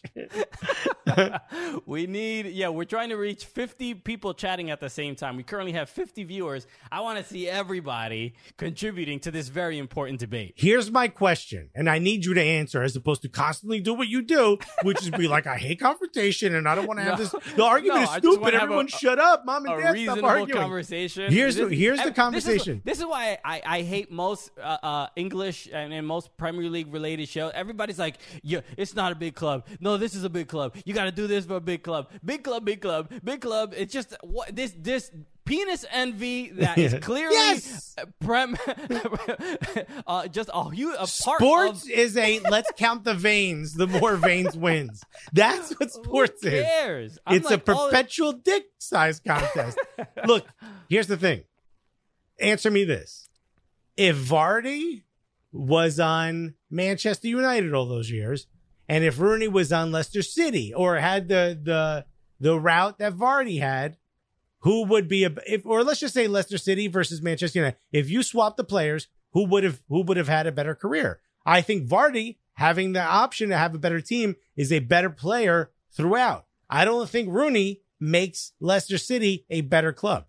we 1.86 2.08
need 2.08 2.48
yeah 2.48 2.70
we're 2.70 2.84
trying 2.86 3.10
to 3.10 3.16
reach 3.16 3.46
50 3.46 3.96
people 3.96 4.34
chatting 4.34 4.70
at 4.70 4.80
the 4.80 4.90
same 4.90 5.16
time 5.16 5.36
we 5.38 5.44
currently 5.44 5.74
have 5.74 5.90
50 5.90 6.24
viewers 6.24 6.68
i 6.92 7.00
want 7.02 7.18
to 7.20 7.24
see 7.24 7.48
everybody 7.48 8.36
contributing 8.58 9.20
to 9.22 9.32
this 9.32 9.48
very 9.50 9.78
important 9.78 10.20
debate 10.20 10.54
Here's 10.56 10.92
my 10.92 11.08
question, 11.08 11.70
and 11.76 11.90
I 11.90 12.00
need 12.00 12.26
you 12.26 12.34
to 12.34 12.42
answer 12.42 12.82
as 12.82 12.96
opposed 12.96 13.22
to 13.24 13.30
constantly 13.30 13.80
do 13.80 13.94
what 13.94 14.08
you 14.08 14.22
do, 14.22 14.58
which 14.84 15.02
is 15.02 15.10
be 15.12 15.28
like, 15.28 15.46
I 15.48 15.58
hate 15.58 15.80
confrontation 15.80 16.56
and 16.56 16.68
I 16.68 16.76
don't 16.76 16.88
want 16.88 17.00
to 17.00 17.04
have 17.04 17.18
this. 17.18 17.32
The 17.56 17.64
argument 17.64 18.00
No, 18.00 18.04
is 18.04 18.10
I 18.10 18.20
just 18.20 18.26
wanna 18.40 18.48
stupid. 18.48 18.54
Everyone 18.62 18.86
a- 18.86 18.90
shut 18.90 19.20
up. 19.20 19.46
Mom 19.46 19.66
and 19.66 19.82
dad, 19.82 19.98
stop 20.04 20.24
arguing. 20.24 20.62
conversation. 20.62 21.32
Here's 21.32 21.56
the- 21.56 21.70
here's 21.70 21.98
the 22.00 22.04
this 22.06 22.12
is- 22.12 22.16
conversation. 22.16 22.82
This 22.86 23.00
is, 23.00 23.06
why 23.06 23.38
I, 23.44 23.62
I 23.66 23.82
hate 23.82 24.12
most 24.12 24.52
uh, 24.62 24.78
uh, 24.84 25.08
English 25.16 25.68
and, 25.72 25.94
and 25.94 26.06
most 26.06 26.36
Premier 26.38 26.70
League 26.70 26.92
related 26.94 27.28
shows. 27.30 27.52
Everybody's 27.56 28.00
like, 28.00 28.18
"Yeah, 28.44 28.62
it's 28.78 28.96
not 28.96 29.12
a 29.12 29.16
big 29.16 29.36
club. 29.36 29.66
No, 29.80 29.98
this 29.98 30.16
is 30.16 30.24
a 30.24 30.30
big 30.30 30.48
club. 30.48 30.76
You 30.86 30.94
got 30.94 31.07
to 31.10 31.16
do 31.16 31.28
this 31.28 31.46
for 31.46 31.56
a 31.56 31.62
big 31.62 31.84
club. 31.84 32.10
Big 32.24 32.44
club, 32.44 32.66
big 32.66 32.82
club, 32.82 33.12
big 33.24 33.42
club." 33.42 33.74
It's 33.76 33.94
just 33.94 34.16
what 34.22 34.56
this 34.56 34.74
this 34.78 35.12
penis 35.46 35.86
envy 35.92 36.50
that 36.52 36.78
is 36.78 36.94
clearly 37.02 37.34
Yes! 37.36 37.96
prem 38.20 38.58
uh, 40.08 40.28
just 40.28 40.50
a 40.54 40.70
huge 40.72 40.94
a 40.96 40.98
part 40.98 41.10
Sports 41.10 41.84
of. 41.84 41.90
is 41.90 42.18
a 42.18 42.40
let's 42.42 42.72
count 42.78 43.04
the 43.04 43.14
veins. 43.14 43.74
The 43.74 43.88
more 43.88 44.16
veins 44.18 44.56
wins. 44.58 45.04
That's 45.34 45.72
what 45.80 45.92
sports 45.92 46.44
Who 46.44 46.50
is. 46.50 47.18
I'm 47.26 47.38
It's 47.38 47.48
a 47.48 47.52
like, 47.52 47.70
all- 47.70 47.88
perpetual 47.88 48.34
dick 48.34 48.66
size 48.80 49.20
contest. 49.20 49.78
Look, 50.26 50.46
here's 50.90 51.08
the 51.08 51.18
thing. 51.18 51.44
Answer 52.40 52.70
me 52.72 52.84
this. 52.84 53.30
If 53.96 54.16
Vardy 54.18 55.04
was 55.52 56.00
on 56.00 56.54
Manchester 56.70 57.28
United 57.28 57.74
all 57.74 57.88
those 57.88 58.12
years, 58.12 58.48
and 58.88 59.04
if 59.04 59.20
Rooney 59.20 59.48
was 59.48 59.72
on 59.72 59.92
Leicester 59.92 60.22
City 60.22 60.74
or 60.74 60.98
had 60.98 61.28
the 61.28 61.60
the 61.62 62.06
the 62.40 62.60
route 62.60 63.00
that 63.00 63.14
Vardy 63.14 63.60
had, 63.60 63.98
who 64.60 64.86
would 64.86 65.08
be 65.08 65.24
a 65.24 65.34
if 65.46 65.66
or 65.66 65.84
let's 65.84 66.00
just 66.00 66.14
say 66.14 66.28
Leicester 66.28 66.58
City 66.58 66.88
versus 66.88 67.22
Manchester 67.22 67.60
United. 67.60 67.78
If 67.92 68.10
you 68.10 68.24
swap 68.24 68.58
the 68.58 68.64
players, 68.64 69.08
who 69.32 69.46
would 69.46 69.64
have 69.64 69.82
who 69.90 70.04
would 70.04 70.18
have 70.18 70.28
had 70.28 70.48
a 70.48 70.52
better 70.52 70.76
career? 70.76 71.20
I 71.46 71.62
think 71.62 71.88
Vardy 71.88 72.38
having 72.54 72.94
the 72.94 73.02
option 73.02 73.50
to 73.50 73.58
have 73.58 73.76
a 73.76 73.80
better 73.80 74.02
team 74.02 74.36
is 74.56 74.72
a 74.72 74.80
better 74.80 75.10
player 75.10 75.72
throughout. 75.92 76.46
I 76.70 76.86
don't 76.86 77.10
think 77.10 77.30
Rooney 77.30 77.82
makes 78.00 78.54
Leicester 78.60 78.98
City 78.98 79.46
a 79.50 79.62
better 79.62 79.94
club. 79.94 80.26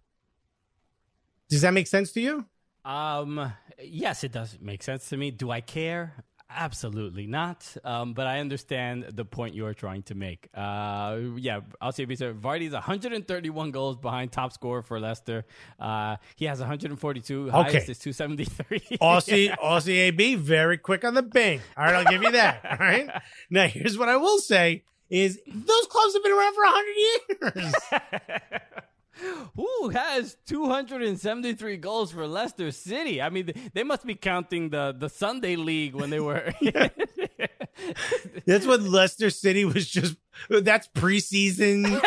Does 1.48 1.62
that 1.62 1.72
make 1.72 1.86
sense 1.86 2.12
to 2.12 2.20
you? 2.20 2.44
Um, 2.84 3.52
yes, 3.82 4.24
it 4.24 4.32
does 4.32 4.58
make 4.60 4.82
sense 4.82 5.08
to 5.08 5.16
me. 5.16 5.30
Do 5.30 5.50
I 5.50 5.60
care? 5.60 6.24
Absolutely 6.50 7.26
not. 7.26 7.66
Um, 7.84 8.14
but 8.14 8.26
I 8.26 8.40
understand 8.40 9.04
the 9.12 9.24
point 9.24 9.54
you 9.54 9.66
are 9.66 9.74
trying 9.74 10.02
to 10.04 10.14
make. 10.14 10.48
Uh, 10.54 11.18
yeah, 11.36 11.60
I'll 11.80 11.92
say 11.92 12.06
Bisa. 12.06 12.32
Vardy's 12.38 12.72
131 12.72 13.70
goals 13.70 13.96
behind 13.96 14.32
top 14.32 14.52
scorer 14.52 14.82
for 14.82 14.98
Leicester. 14.98 15.44
Uh, 15.78 16.16
he 16.36 16.46
has 16.46 16.58
142. 16.58 17.50
Highest 17.50 17.76
Okay. 17.76 17.90
is 17.92 17.98
273. 17.98 18.80
Aussie, 19.02 19.54
Aussie 19.58 19.98
AB, 20.08 20.36
very 20.36 20.78
quick 20.78 21.04
on 21.04 21.12
the 21.14 21.22
bing. 21.22 21.60
All 21.76 21.84
right, 21.84 21.94
I'll 21.96 22.04
give 22.10 22.22
you 22.22 22.32
that. 22.32 22.64
All 22.64 22.78
right. 22.78 23.08
Now, 23.50 23.66
here's 23.66 23.98
what 23.98 24.08
I 24.08 24.16
will 24.16 24.38
say 24.38 24.84
is 25.10 25.38
those 25.46 25.86
clubs 25.86 26.14
have 26.14 26.22
been 26.22 26.32
around 26.32 26.54
for 26.54 26.62
100 26.64 27.62
years. 27.64 27.74
Who 29.56 29.88
has 29.90 30.36
273 30.46 31.76
goals 31.78 32.12
for 32.12 32.26
Leicester 32.26 32.70
City? 32.70 33.20
I 33.20 33.30
mean, 33.30 33.52
they 33.74 33.82
must 33.82 34.06
be 34.06 34.14
counting 34.14 34.70
the, 34.70 34.94
the 34.96 35.08
Sunday 35.08 35.56
League 35.56 35.94
when 35.94 36.10
they 36.10 36.20
were. 36.20 36.52
That's 38.46 38.66
what 38.66 38.82
Leicester 38.82 39.30
City 39.30 39.64
was 39.64 39.88
just, 39.88 40.16
that's 40.48 40.88
preseason. 40.88 42.00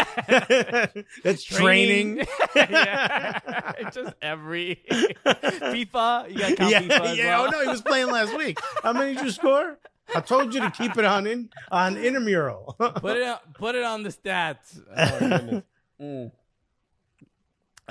that's 1.23 1.43
training. 1.43 2.25
yeah. 2.55 3.39
It's 3.79 3.95
just 3.95 4.13
every 4.21 4.81
FIFA. 5.25 6.31
You 6.31 6.39
got 6.39 6.57
count 6.57 6.71
yeah, 6.71 6.81
FIFA 6.81 7.01
as 7.01 7.17
yeah. 7.17 7.37
well. 7.37 7.47
Oh, 7.47 7.49
no, 7.49 7.61
he 7.61 7.67
was 7.67 7.81
playing 7.81 8.07
last 8.07 8.35
week. 8.37 8.59
How 8.83 8.93
many 8.93 9.15
did 9.15 9.25
you 9.25 9.31
score? 9.31 9.77
I 10.13 10.19
told 10.19 10.53
you 10.53 10.61
to 10.61 10.71
keep 10.71 10.97
it 10.97 11.05
on 11.05 11.25
in, 11.25 11.49
on 11.71 11.95
intramural. 11.97 12.75
put 12.77 13.17
it 13.17 13.23
on, 13.23 13.37
put 13.53 13.75
it 13.75 13.83
on 13.83 14.03
the 14.03 14.09
stats. 14.09 14.79
Oh, 14.95 15.19
goodness. 15.19 15.63
Mm. 16.01 16.31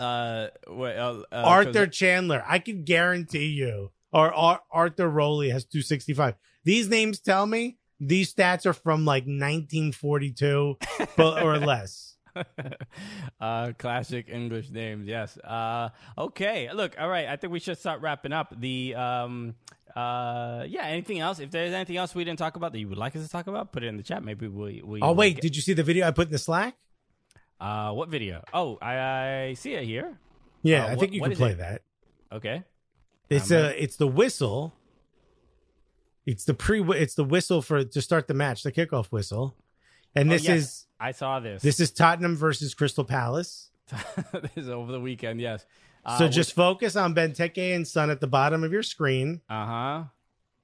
Uh, 0.01 0.49
wait, 0.69 0.97
uh, 0.97 1.23
uh, 1.31 1.43
Arthur 1.45 1.87
Chandler, 1.87 2.43
I 2.47 2.59
can 2.59 2.85
guarantee 2.85 3.47
you, 3.49 3.91
or 4.13 4.33
Ar- 4.33 4.63
Arthur 4.71 5.09
Rowley 5.09 5.51
has 5.51 5.65
265. 5.65 6.35
These 6.65 6.89
names 6.89 7.21
tell 7.21 7.47
me 7.47 7.77
these 8.01 8.33
stats 8.33 8.65
are 8.65 8.73
from 8.73 9.05
like 9.05 9.25
1942 9.25 10.79
but, 11.17 11.43
or 11.43 11.59
less. 11.67 12.17
uh, 13.41 13.73
classic 13.79 14.29
English 14.29 14.71
names. 14.71 15.07
Yes. 15.07 15.37
Uh, 15.39 15.91
okay. 16.17 16.73
Look. 16.73 16.95
All 16.99 17.09
right. 17.09 17.27
I 17.29 17.37
think 17.37 17.53
we 17.53 17.61
should 17.61 17.79
start 17.79 18.01
wrapping 18.01 18.33
up. 18.33 18.55
The 18.59 18.95
um, 18.95 19.55
uh, 19.97 20.65
yeah. 20.67 20.85
Anything 20.85 21.19
else? 21.19 21.41
If 21.41 21.51
there's 21.51 21.75
anything 21.75 21.97
else 21.97 22.15
we 22.15 22.25
didn't 22.25 22.39
talk 22.39 22.57
about 22.57 22.73
that 22.73 22.79
you 22.79 22.89
would 22.89 22.99
like 22.99 23.17
us 23.17 23.25
to 23.25 23.29
talk 23.29 23.49
about, 23.49 23.73
put 23.73 23.83
it 23.83 23.89
in 23.89 23.97
the 23.97 24.03
chat. 24.03 24.23
Maybe 24.25 24.49
we. 24.49 24.81
we 24.83 25.03
Oh, 25.03 25.13
wait, 25.13 25.35
get- 25.37 25.43
did 25.43 25.57
you 25.57 25.63
see 25.63 25.73
the 25.73 25.83
video 25.83 26.07
I 26.07 26.13
put 26.13 26.29
in 26.29 26.33
the 26.33 26.39
Slack? 26.39 26.77
Uh, 27.61 27.93
what 27.93 28.09
video? 28.09 28.43
Oh, 28.55 28.79
I, 28.81 28.95
I 29.49 29.55
see 29.55 29.75
it 29.75 29.85
here. 29.85 30.19
Yeah, 30.63 30.85
Uh, 30.85 30.87
I 30.87 30.91
what- 30.91 31.01
think 31.01 31.13
you 31.13 31.23
can 31.23 31.37
play 31.37 31.53
it? 31.53 31.59
that. 31.59 31.83
Okay. 32.33 32.63
It's 33.29 33.51
Um, 33.51 33.57
a, 33.59 33.83
it's 33.83 33.97
the 33.97 34.07
whistle. 34.09 34.75
It's 36.27 36.45
the 36.45 36.55
pre, 36.55 36.83
it's 36.99 37.15
the 37.15 37.25
whistle 37.25 37.63
for 37.63 37.83
to 37.85 38.03
start 38.03 38.29
the 38.29 38.35
match, 38.35 38.63
the 38.63 38.73
kickoff 38.73 39.07
whistle. 39.07 39.57
And 40.15 40.29
Oh, 40.29 40.33
this 40.33 40.45
yes, 40.45 40.59
is 40.59 40.87
I 40.99 41.13
saw 41.13 41.41
this. 41.41 41.63
this 41.63 41.81
is 41.81 41.91
Tottenham 41.93 42.37
versus 42.37 42.75
Crystal 42.75 43.05
Palace. 43.05 43.71
this 44.33 44.51
is 44.57 44.69
over 44.69 44.93
the 44.93 45.01
weekend. 45.01 45.41
Yes. 45.41 45.65
Uh, 46.05 46.19
So 46.19 46.29
just 46.29 46.53
focus 46.55 46.97
on 46.97 47.15
Benteke 47.15 47.75
and 47.75 47.87
Son 47.87 48.11
at 48.11 48.21
the 48.21 48.27
bottom 48.27 48.63
of 48.65 48.73
your 48.73 48.83
screen. 48.83 49.41
uh 49.49 49.67
huh. 49.67 50.05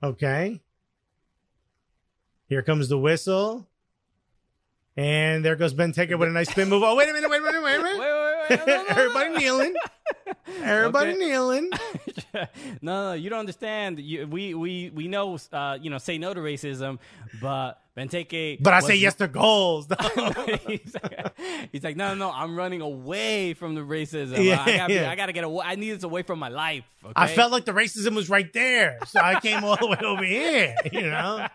Okay. 0.02 0.60
Here 2.48 2.62
comes 2.62 2.88
the 2.88 2.98
whistle. 2.98 3.66
And 4.96 5.44
there 5.44 5.56
goes 5.56 5.74
Benteke 5.74 6.18
with 6.18 6.28
a 6.28 6.32
nice 6.32 6.48
spin 6.50 6.68
move. 6.70 6.82
Oh, 6.82 6.96
wait 6.96 7.08
a 7.08 7.12
minute, 7.12 7.28
wait 7.28 7.38
a 7.38 7.40
minute, 7.40 7.45
Everybody 8.88 9.38
kneeling. 9.38 9.74
Everybody 10.62 11.10
Okay. 11.10 11.18
kneeling. 11.18 11.70
no, 12.82 13.08
no, 13.08 13.12
you 13.12 13.30
don't 13.30 13.40
understand. 13.40 13.98
You, 13.98 14.26
we, 14.26 14.54
we, 14.54 14.90
we 14.90 15.08
know, 15.08 15.38
uh, 15.52 15.78
you 15.80 15.90
know, 15.90 15.98
say 15.98 16.18
no 16.18 16.32
to 16.32 16.40
racism, 16.40 16.98
but 17.40 17.80
Benteke. 17.96 18.62
But 18.62 18.74
I 18.74 18.80
say 18.80 18.96
yes 18.96 19.14
to 19.16 19.28
goals. 19.28 19.86
he's, 20.66 20.94
like, 20.94 21.38
he's 21.72 21.82
like, 21.82 21.96
no, 21.96 22.14
no, 22.14 22.26
no, 22.26 22.32
I'm 22.32 22.56
running 22.56 22.80
away 22.80 23.54
from 23.54 23.74
the 23.74 23.80
racism. 23.80 24.44
Yeah, 24.44 24.62
I, 24.64 24.76
gotta 24.76 24.94
yeah. 24.94 25.10
I 25.10 25.16
gotta 25.16 25.32
get 25.32 25.44
away. 25.44 25.64
I 25.66 25.74
need 25.76 25.92
this 25.92 26.04
away 26.04 26.22
from 26.22 26.38
my 26.38 26.48
life. 26.48 26.84
Okay? 27.04 27.12
I 27.16 27.26
felt 27.28 27.52
like 27.52 27.64
the 27.64 27.72
racism 27.72 28.14
was 28.14 28.28
right 28.28 28.52
there. 28.52 28.98
So 29.06 29.20
I 29.20 29.40
came 29.40 29.64
all 29.64 29.76
the 29.76 29.86
way 29.86 29.98
over 30.04 30.24
here, 30.24 30.74
you 30.92 31.02
know? 31.02 31.46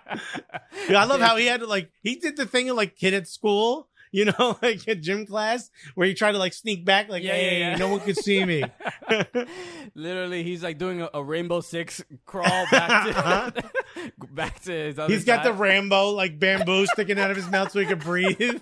Yeah, 0.90 1.02
I 1.02 1.06
love 1.06 1.22
how 1.22 1.38
he 1.38 1.46
had 1.46 1.62
to 1.62 1.68
like, 1.68 1.92
he 2.02 2.16
did 2.16 2.38
the 2.38 2.46
thing 2.46 2.70
of 2.70 2.76
like 2.76 2.96
kid 2.96 3.14
at 3.14 3.28
school, 3.28 3.88
you 4.14 4.26
know, 4.26 4.58
like 4.62 4.88
at 4.88 5.02
gym 5.02 5.26
class 5.26 5.70
where 5.96 6.08
you 6.08 6.14
try 6.14 6.32
to 6.32 6.38
like 6.38 6.54
sneak 6.54 6.84
back, 6.86 7.10
like, 7.10 7.24
Yeah, 7.24 7.34
hey, 7.34 7.60
yeah, 7.60 7.70
yeah. 7.72 7.76
no 7.78 7.88
one 7.88 8.02
could 8.02 8.18
see 8.18 8.44
me. 8.44 8.64
Literally, 9.96 10.44
he's 10.44 10.64
like 10.64 10.78
doing 10.78 11.02
a, 11.02 11.10
a 11.14 11.24
Rainbow 11.24 11.62
Six 11.62 12.04
crawl 12.26 12.66
back 12.72 13.06
to 13.06 13.64
back 14.32 14.60
to 14.64 14.72
his 14.72 15.00
other 15.00 15.14
He's 15.14 15.24
got 15.26 15.44
the 15.44 15.52
side. 15.52 15.60
Rambo 15.60 16.10
like 16.12 16.40
bamboo 16.40 16.86
sticking 16.88 17.20
out 17.20 17.32
of 17.32 17.38
his 17.38 17.50
mouth 17.50 17.72
so 17.72 17.80
he 17.80 17.86
can 17.86 18.00
breathe. 18.00 18.62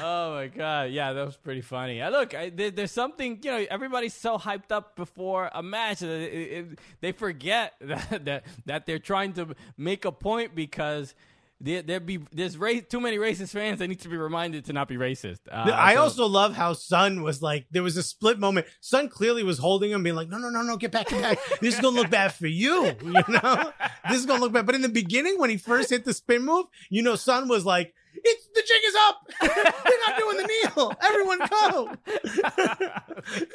oh 0.00 0.34
my 0.34 0.50
god, 0.54 0.90
yeah, 0.90 1.12
that 1.12 1.24
was 1.26 1.36
pretty 1.36 1.60
funny. 1.60 2.00
Uh, 2.00 2.10
look, 2.10 2.34
I, 2.34 2.50
there, 2.50 2.70
there's 2.70 2.90
something 2.92 3.38
you 3.42 3.50
know. 3.50 3.66
Everybody's 3.70 4.14
so 4.14 4.38
hyped 4.38 4.70
up 4.70 4.96
before 4.96 5.50
a 5.52 5.62
match 5.62 6.00
that 6.00 6.08
it, 6.08 6.52
it, 6.52 6.78
they 7.00 7.12
forget 7.12 7.74
that, 7.80 8.24
that 8.24 8.44
that 8.66 8.86
they're 8.86 8.98
trying 8.98 9.32
to 9.34 9.54
make 9.76 10.04
a 10.04 10.12
point 10.12 10.54
because. 10.54 11.14
There, 11.64 11.80
there 11.80 11.98
be 11.98 12.18
there's 12.30 12.58
ra- 12.58 12.74
too 12.86 13.00
many 13.00 13.16
racist 13.16 13.48
fans 13.50 13.78
that 13.78 13.88
need 13.88 14.00
to 14.00 14.08
be 14.10 14.18
reminded 14.18 14.66
to 14.66 14.74
not 14.74 14.86
be 14.86 14.96
racist. 14.96 15.38
Uh, 15.50 15.70
I 15.72 15.94
so- 15.94 16.02
also 16.02 16.26
love 16.26 16.54
how 16.54 16.74
Son 16.74 17.22
was 17.22 17.40
like, 17.40 17.64
there 17.70 17.82
was 17.82 17.96
a 17.96 18.02
split 18.02 18.38
moment. 18.38 18.66
Son 18.80 19.08
clearly 19.08 19.42
was 19.42 19.58
holding 19.58 19.90
him, 19.90 20.02
being 20.02 20.14
like, 20.14 20.28
no, 20.28 20.36
no, 20.36 20.50
no, 20.50 20.60
no, 20.60 20.76
get 20.76 20.92
back, 20.92 21.08
get 21.08 21.22
back. 21.22 21.38
This 21.62 21.76
is 21.76 21.80
going 21.80 21.94
to 21.94 22.00
look 22.02 22.10
bad 22.10 22.34
for 22.34 22.46
you. 22.46 22.92
You 23.02 23.12
know, 23.12 23.72
this 24.10 24.18
is 24.18 24.26
going 24.26 24.40
to 24.40 24.44
look 24.44 24.52
bad. 24.52 24.66
But 24.66 24.74
in 24.74 24.82
the 24.82 24.88
beginning, 24.90 25.38
when 25.38 25.48
he 25.48 25.56
first 25.56 25.88
hit 25.88 26.04
the 26.04 26.12
spin 26.12 26.44
move, 26.44 26.66
you 26.90 27.00
know, 27.02 27.14
Son 27.16 27.48
was 27.48 27.64
like, 27.64 27.94
it's 28.16 28.46
the 28.54 28.62
jig 28.62 28.82
is 28.86 28.94
up. 29.08 29.26
They're 29.84 29.98
not 30.06 30.18
doing 30.18 30.36
the 30.36 30.46
kneel. 30.46 30.92
Everyone 31.02 31.38
go. 31.48 31.90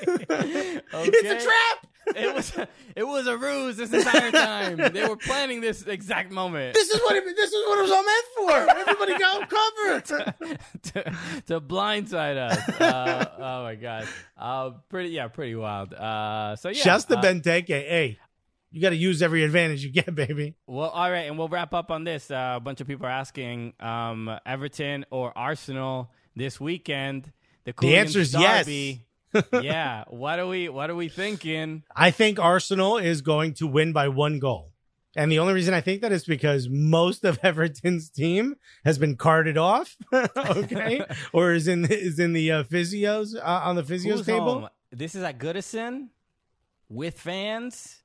It's 0.92 1.44
a 1.44 1.46
trap. 1.46 1.88
It 2.20 2.36
was 2.36 2.54
it 2.96 3.04
was 3.04 3.28
a 3.28 3.38
ruse 3.38 3.78
this 3.78 3.94
entire 3.94 4.32
time. 4.32 4.78
they 4.94 5.08
were 5.08 5.16
planning 5.16 5.62
this 5.62 5.84
exact 5.84 6.32
moment. 6.32 6.74
This 6.74 6.90
is 6.90 7.00
what 7.02 7.16
it, 7.16 7.24
this 7.36 7.52
is 7.52 7.68
what 7.68 7.80
it 7.80 7.82
was 7.82 7.92
all 7.92 8.04
meant 8.04 8.26
for. 8.36 8.80
Everybody 8.80 9.18
got 9.18 9.50
cover. 9.50 10.02
to, 10.84 11.04
to 11.48 11.62
blindside 11.62 12.38
us. 12.38 12.70
Uh, 12.80 13.26
oh 13.38 13.64
my 13.64 13.76
god. 13.76 14.08
Uh, 14.38 14.72
pretty 14.90 15.10
yeah, 15.10 15.28
pretty 15.28 15.56
wild. 15.56 15.94
Uh, 15.94 16.56
so 16.56 16.70
yeah. 16.70 16.84
Just 16.84 17.08
the 17.08 17.18
uh, 17.18 17.22
Benteke. 17.22 17.68
Hey, 17.68 18.20
you 18.72 18.82
got 18.82 18.90
to 18.90 18.96
use 18.96 19.22
every 19.22 19.44
advantage 19.44 19.84
you 19.84 19.92
get, 19.92 20.14
baby. 20.14 20.56
Well, 20.68 20.90
all 20.90 21.10
right, 21.10 21.28
and 21.28 21.38
we'll 21.38 21.50
wrap 21.50 21.74
up 21.74 21.92
on 21.92 22.04
this. 22.04 22.30
Uh, 22.30 22.54
a 22.58 22.60
bunch 22.60 22.82
of 22.82 22.88
people 22.88 23.06
are 23.06 23.12
asking 23.12 23.74
um, 23.80 24.30
Everton 24.46 25.06
or 25.10 25.36
Arsenal 25.38 26.12
this 26.36 26.60
weekend. 26.60 27.32
The, 27.66 27.74
The 27.80 27.98
answer 27.98 28.20
is 28.20 28.34
yes. 28.34 28.66
Yeah. 29.54 30.06
What 30.08 30.40
are 30.40 30.48
we? 30.48 30.70
What 30.70 30.90
are 30.90 30.96
we 30.96 31.10
thinking? 31.10 31.84
I 31.96 32.12
think 32.12 32.40
Arsenal 32.40 32.98
is 32.98 33.22
going 33.22 33.54
to 33.56 33.68
win 33.68 33.94
by 33.94 34.08
one 34.08 34.40
goal. 34.40 34.72
And 35.16 35.32
the 35.32 35.40
only 35.40 35.54
reason 35.54 35.74
I 35.74 35.82
think 35.82 36.02
that 36.02 36.12
is 36.12 36.24
because 36.24 36.70
most 36.70 37.26
of 37.26 37.40
Everton's 37.44 38.10
team 38.10 38.56
has 38.86 38.98
been 38.98 39.16
carted 39.16 39.58
off, 39.58 39.98
okay, 40.14 41.04
or 41.34 41.54
is 41.54 41.68
in 41.68 41.86
is 41.86 42.20
in 42.20 42.34
the 42.34 42.52
uh, 42.52 42.64
physios 42.64 43.36
uh, 43.36 43.62
on 43.64 43.76
the 43.76 43.84
physios 43.84 44.18
Who's 44.18 44.26
table. 44.26 44.60
home? 44.62 44.70
This 44.92 45.16
is 45.16 45.24
at 45.24 45.40
Goodison 45.40 46.10
with 46.90 47.20
fans. 47.20 48.02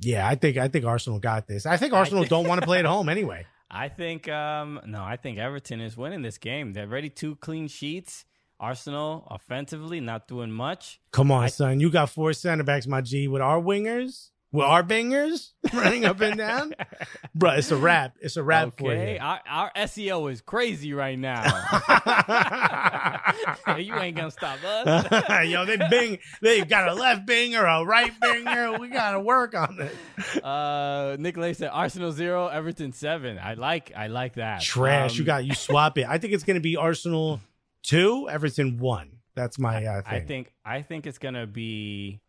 Yeah, 0.00 0.28
I 0.28 0.34
think 0.34 0.56
I 0.56 0.68
think 0.68 0.84
Arsenal 0.84 1.18
got 1.18 1.46
this. 1.46 1.66
I 1.66 1.76
think 1.76 1.92
Arsenal 1.92 2.22
think- 2.22 2.30
don't 2.30 2.48
want 2.48 2.60
to 2.60 2.66
play 2.66 2.78
at 2.78 2.84
home 2.84 3.08
anyway. 3.08 3.46
I 3.70 3.88
think 3.88 4.28
um 4.28 4.80
no, 4.86 5.02
I 5.02 5.16
think 5.16 5.38
Everton 5.38 5.80
is 5.80 5.96
winning 5.96 6.22
this 6.22 6.38
game. 6.38 6.72
They're 6.72 6.86
already 6.86 7.10
two 7.10 7.36
clean 7.36 7.68
sheets. 7.68 8.24
Arsenal 8.64 9.26
offensively 9.30 10.00
not 10.00 10.26
doing 10.26 10.50
much. 10.50 10.98
Come 11.10 11.30
on, 11.30 11.50
son, 11.50 11.80
you 11.80 11.90
got 11.90 12.08
four 12.08 12.32
center 12.32 12.64
backs, 12.64 12.86
my 12.86 13.02
G, 13.02 13.28
with 13.28 13.42
our 13.42 13.60
wingers, 13.60 14.30
with 14.52 14.64
our 14.64 14.82
bangers 14.82 15.52
running 15.74 16.06
up 16.06 16.18
and 16.22 16.38
down, 16.38 16.72
bro. 17.34 17.50
It's 17.50 17.70
a 17.70 17.76
wrap. 17.76 18.16
It's 18.22 18.38
a 18.38 18.42
wrap 18.42 18.78
for 18.78 18.94
you. 18.94 19.18
our, 19.20 19.40
our 19.46 19.70
SEO 19.76 20.32
is 20.32 20.40
crazy 20.40 20.94
right 20.94 21.18
now. 21.18 21.42
you 23.76 23.94
ain't 23.96 24.16
gonna 24.16 24.30
stop 24.30 24.58
us. 24.64 25.46
Yo, 25.46 25.66
they 25.66 25.76
bing. 25.90 26.18
They 26.40 26.64
got 26.64 26.88
a 26.88 26.94
left 26.94 27.26
binger, 27.26 27.60
a 27.60 27.84
right 27.84 28.18
binger. 28.18 28.80
We 28.80 28.88
gotta 28.88 29.20
work 29.20 29.54
on 29.54 29.78
it. 29.78 30.42
Uh, 30.42 31.16
Nicolay 31.18 31.52
said 31.52 31.68
Arsenal 31.70 32.12
zero, 32.12 32.48
Everton 32.48 32.92
seven. 32.92 33.38
I 33.38 33.54
like, 33.54 33.92
I 33.94 34.06
like 34.06 34.36
that. 34.36 34.62
Trash. 34.62 35.12
Um, 35.12 35.18
you 35.18 35.24
got 35.24 35.44
you 35.44 35.54
swap 35.54 35.98
it. 35.98 36.06
I 36.08 36.16
think 36.16 36.32
it's 36.32 36.44
gonna 36.44 36.60
be 36.60 36.78
Arsenal 36.78 37.40
two, 37.84 38.28
Everton 38.28 38.78
one. 38.78 39.18
That's 39.36 39.58
my 39.58 39.84
uh, 39.84 40.02
thing. 40.02 40.12
I 40.12 40.20
think, 40.20 40.52
I 40.64 40.82
think 40.82 41.06
it's 41.06 41.18
gonna 41.18 41.46
be 41.46 42.20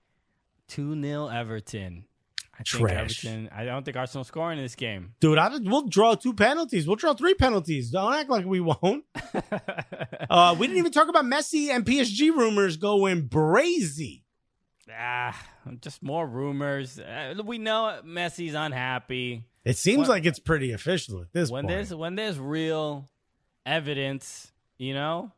two 0.67 0.99
0 1.01 1.27
Everton. 1.27 2.05
I 2.53 2.63
think 2.63 2.67
Trash. 2.87 3.25
Everton. 3.25 3.49
I 3.53 3.65
don't 3.65 3.83
think 3.83 3.97
Arsenal 3.97 4.23
scoring 4.23 4.57
in 4.59 4.63
this 4.63 4.75
game. 4.75 5.13
Dude, 5.19 5.37
I, 5.37 5.49
we'll 5.57 5.87
draw 5.87 6.15
two 6.15 6.33
penalties. 6.33 6.87
We'll 6.87 6.95
draw 6.95 7.13
three 7.13 7.33
penalties. 7.33 7.91
Don't 7.91 8.13
act 8.13 8.29
like 8.29 8.45
we 8.45 8.59
won't. 8.61 9.03
Uh, 10.27 10.55
we 10.57 10.65
didn't 10.65 10.79
even 10.79 10.91
talk 10.91 11.07
about 11.07 11.23
Messi 11.25 11.69
and 11.69 11.85
PSG 11.85 12.31
rumors 12.35 12.77
going 12.77 13.29
brazy. 13.29 14.23
ah, 14.91 15.39
just 15.81 16.01
more 16.01 16.25
rumors. 16.27 16.99
Uh, 16.99 17.35
we 17.45 17.57
know 17.59 17.99
Messi's 18.03 18.53
unhappy. 18.55 19.43
It 19.63 19.77
seems 19.77 19.99
What- 19.99 20.09
like 20.09 20.25
it's 20.25 20.39
pretty 20.39 20.71
official 20.71 21.21
at 21.21 21.31
this 21.31 21.49
when 21.51 21.63
point. 21.65 21.69
there's 21.75 21.93
when 21.93 22.15
there's 22.15 22.39
real 22.39 23.07
evidence, 23.65 24.51
you 24.77 24.93
know, 24.93 25.31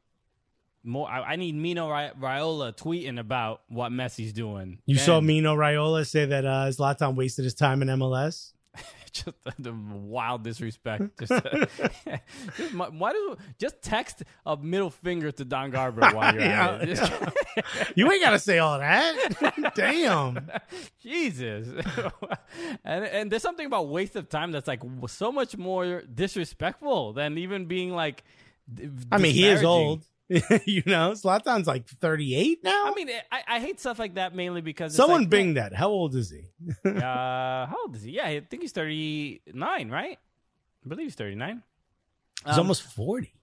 more. 0.88 1.10
I, 1.10 1.34
I 1.34 1.36
need 1.36 1.56
Mino 1.56 1.90
Raiola 1.90 2.76
tweeting 2.76 3.20
about 3.20 3.62
what 3.68 3.92
Messi's 3.92 4.34
doing. 4.34 4.80
you 4.86 4.96
Then- 4.96 5.06
saw 5.06 5.22
Mino 5.22 5.56
Raiola 5.56 6.06
say 6.08 6.26
that 6.26 6.46
uh, 6.46 6.68
Zlatan 6.70 7.16
wasted 7.16 7.44
his 7.46 7.54
time 7.54 7.82
in 7.82 7.88
MLS. 7.90 8.54
just 9.12 9.26
the, 9.44 9.54
the 9.58 9.74
wild 9.74 10.44
disrespect. 10.44 11.04
Just, 11.20 11.32
just 12.58 12.74
my- 12.74 12.90
why 12.90 13.12
do 13.14 13.38
just 13.58 13.82
text 13.82 14.22
a 14.46 14.56
middle 14.58 14.90
finger 14.92 15.32
to 15.32 15.44
Don 15.46 15.72
Garber 15.72 16.02
while 16.12 16.34
you're 16.34 16.44
at 16.44 16.88
it. 16.88 16.98
Yeah, 16.98 17.30
You 17.96 18.12
ain't 18.12 18.22
got 18.22 18.32
to 18.32 18.40
say 18.40 18.60
all 18.60 18.78
that. 18.78 19.72
Damn. 19.76 20.48
Jesus, 21.02 21.68
and 22.84 23.06
and 23.06 23.32
there's 23.32 23.42
something 23.42 23.66
about 23.66 23.88
waste 23.90 24.16
of 24.16 24.30
time 24.30 24.52
that's 24.52 24.68
like 24.68 24.82
so 25.08 25.32
much 25.32 25.58
more 25.58 26.04
disrespectful 26.14 27.14
than 27.14 27.38
even 27.40 27.66
being 27.66 27.92
like. 27.94 28.24
I 29.12 29.18
mean, 29.18 29.34
he 29.34 29.48
is 29.48 29.64
old. 29.64 30.04
you 30.66 30.84
know, 30.86 31.12
Zlatan's 31.12 31.68
like 31.68 31.88
38 31.88 32.64
now. 32.64 32.86
I 32.88 32.94
mean, 32.94 33.10
I, 33.32 33.44
I 33.48 33.60
hate 33.60 33.80
stuff 33.80 33.98
like 34.00 34.16
that 34.16 34.36
mainly 34.36 34.62
because 34.62 34.92
it's 34.92 34.98
someone 34.98 35.22
like, 35.22 35.30
bing 35.30 35.54
that. 35.54 35.74
How 35.74 35.90
old 35.90 36.16
is 36.16 36.30
he? 36.30 36.44
Uh, 36.86 37.66
how 37.66 37.76
old 37.86 37.95
is 37.95 38.04
he? 38.04 38.12
Yeah, 38.12 38.26
I 38.26 38.40
think 38.41 38.62
he's 38.62 38.72
39, 38.74 39.90
right? 39.90 40.18
I 40.86 40.90
believe 40.90 41.06
he's 41.08 41.16
39. 41.16 41.64
He's 42.45 42.54
Um, 42.54 42.60
almost 42.60 42.84
40. 42.84 43.34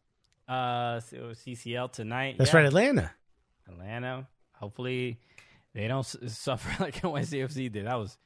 Uh, 0.47 1.01
so 1.01 1.17
CCL 1.33 1.93
tonight. 1.93 2.37
That's 2.39 2.53
yeah. 2.53 2.59
right, 2.59 2.67
Atlanta. 2.67 3.13
Atlanta. 3.69 4.27
Hopefully, 4.53 5.19
they 5.75 5.89
don't 5.89 6.05
suffer 6.31 6.83
like 6.83 6.97
NYCFC 7.01 7.73
did. 7.73 7.87
That 7.87 7.97
was 7.97 8.19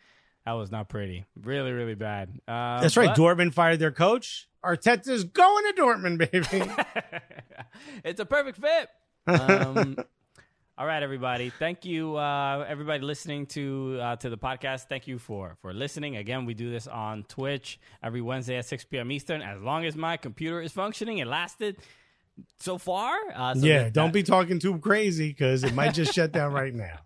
that 0.44 0.52
was 0.52 0.70
not 0.72 0.88
pretty. 0.88 1.26
Really, 1.40 1.70
really 1.72 1.94
bad. 1.94 2.30
Uh, 2.48 2.80
That's 2.80 2.96
right. 2.96 3.08
but- 3.14 3.16
Dortmund 3.18 3.54
fired 3.54 3.78
their 3.78 3.92
coach. 3.92 4.48
Arteta's 4.68 5.24
going 5.24 5.64
to 5.74 5.80
Dortmund, 5.82 6.18
baby. 6.18 6.72
it's 8.04 8.20
a 8.20 8.26
perfect 8.26 8.58
fit. 8.58 8.88
Um, 9.26 9.96
all 10.78 10.86
right, 10.86 11.02
everybody. 11.02 11.48
Thank 11.48 11.86
you, 11.86 12.16
uh, 12.16 12.66
everybody 12.68 13.02
listening 13.02 13.46
to 13.46 13.98
uh, 13.98 14.16
to 14.16 14.28
the 14.28 14.36
podcast. 14.36 14.88
Thank 14.88 15.06
you 15.06 15.18
for 15.18 15.56
for 15.62 15.72
listening. 15.72 16.16
Again, 16.16 16.44
we 16.44 16.52
do 16.52 16.70
this 16.70 16.86
on 16.86 17.22
Twitch 17.24 17.80
every 18.02 18.20
Wednesday 18.20 18.58
at 18.58 18.66
6 18.66 18.84
p.m. 18.84 19.10
Eastern. 19.10 19.40
As 19.40 19.62
long 19.62 19.86
as 19.86 19.96
my 19.96 20.18
computer 20.18 20.60
is 20.60 20.72
functioning, 20.72 21.16
it 21.16 21.26
lasted 21.26 21.78
so 22.58 22.76
far. 22.76 23.16
Uh, 23.34 23.54
so 23.54 23.64
yeah, 23.64 23.84
that- 23.84 23.94
don't 23.94 24.12
be 24.12 24.22
talking 24.22 24.58
too 24.58 24.78
crazy 24.80 25.28
because 25.28 25.64
it 25.64 25.74
might 25.74 25.94
just 25.94 26.12
shut 26.12 26.30
down 26.32 26.52
right 26.62 26.74
now. 26.74 26.98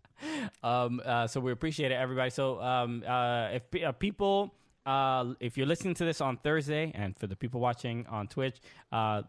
Um, 0.65 1.01
uh, 1.05 1.29
so 1.29 1.41
we 1.41 1.53
appreciate 1.53 1.93
it, 1.93 1.97
everybody. 1.97 2.31
So 2.31 2.61
um, 2.61 3.05
uh, 3.07 3.51
if 3.53 3.83
uh, 3.85 3.93
people, 3.93 4.53
uh, 4.87 5.35
if 5.41 5.57
you're 5.57 5.67
listening 5.67 5.95
to 5.95 6.05
this 6.05 6.21
on 6.21 6.37
Thursday, 6.39 6.93
and 6.95 7.17
for 7.19 7.27
the 7.27 7.37
people 7.37 7.61
watching 7.61 8.07
on 8.09 8.27
Twitch, 8.29 8.57
uh, 8.91 9.23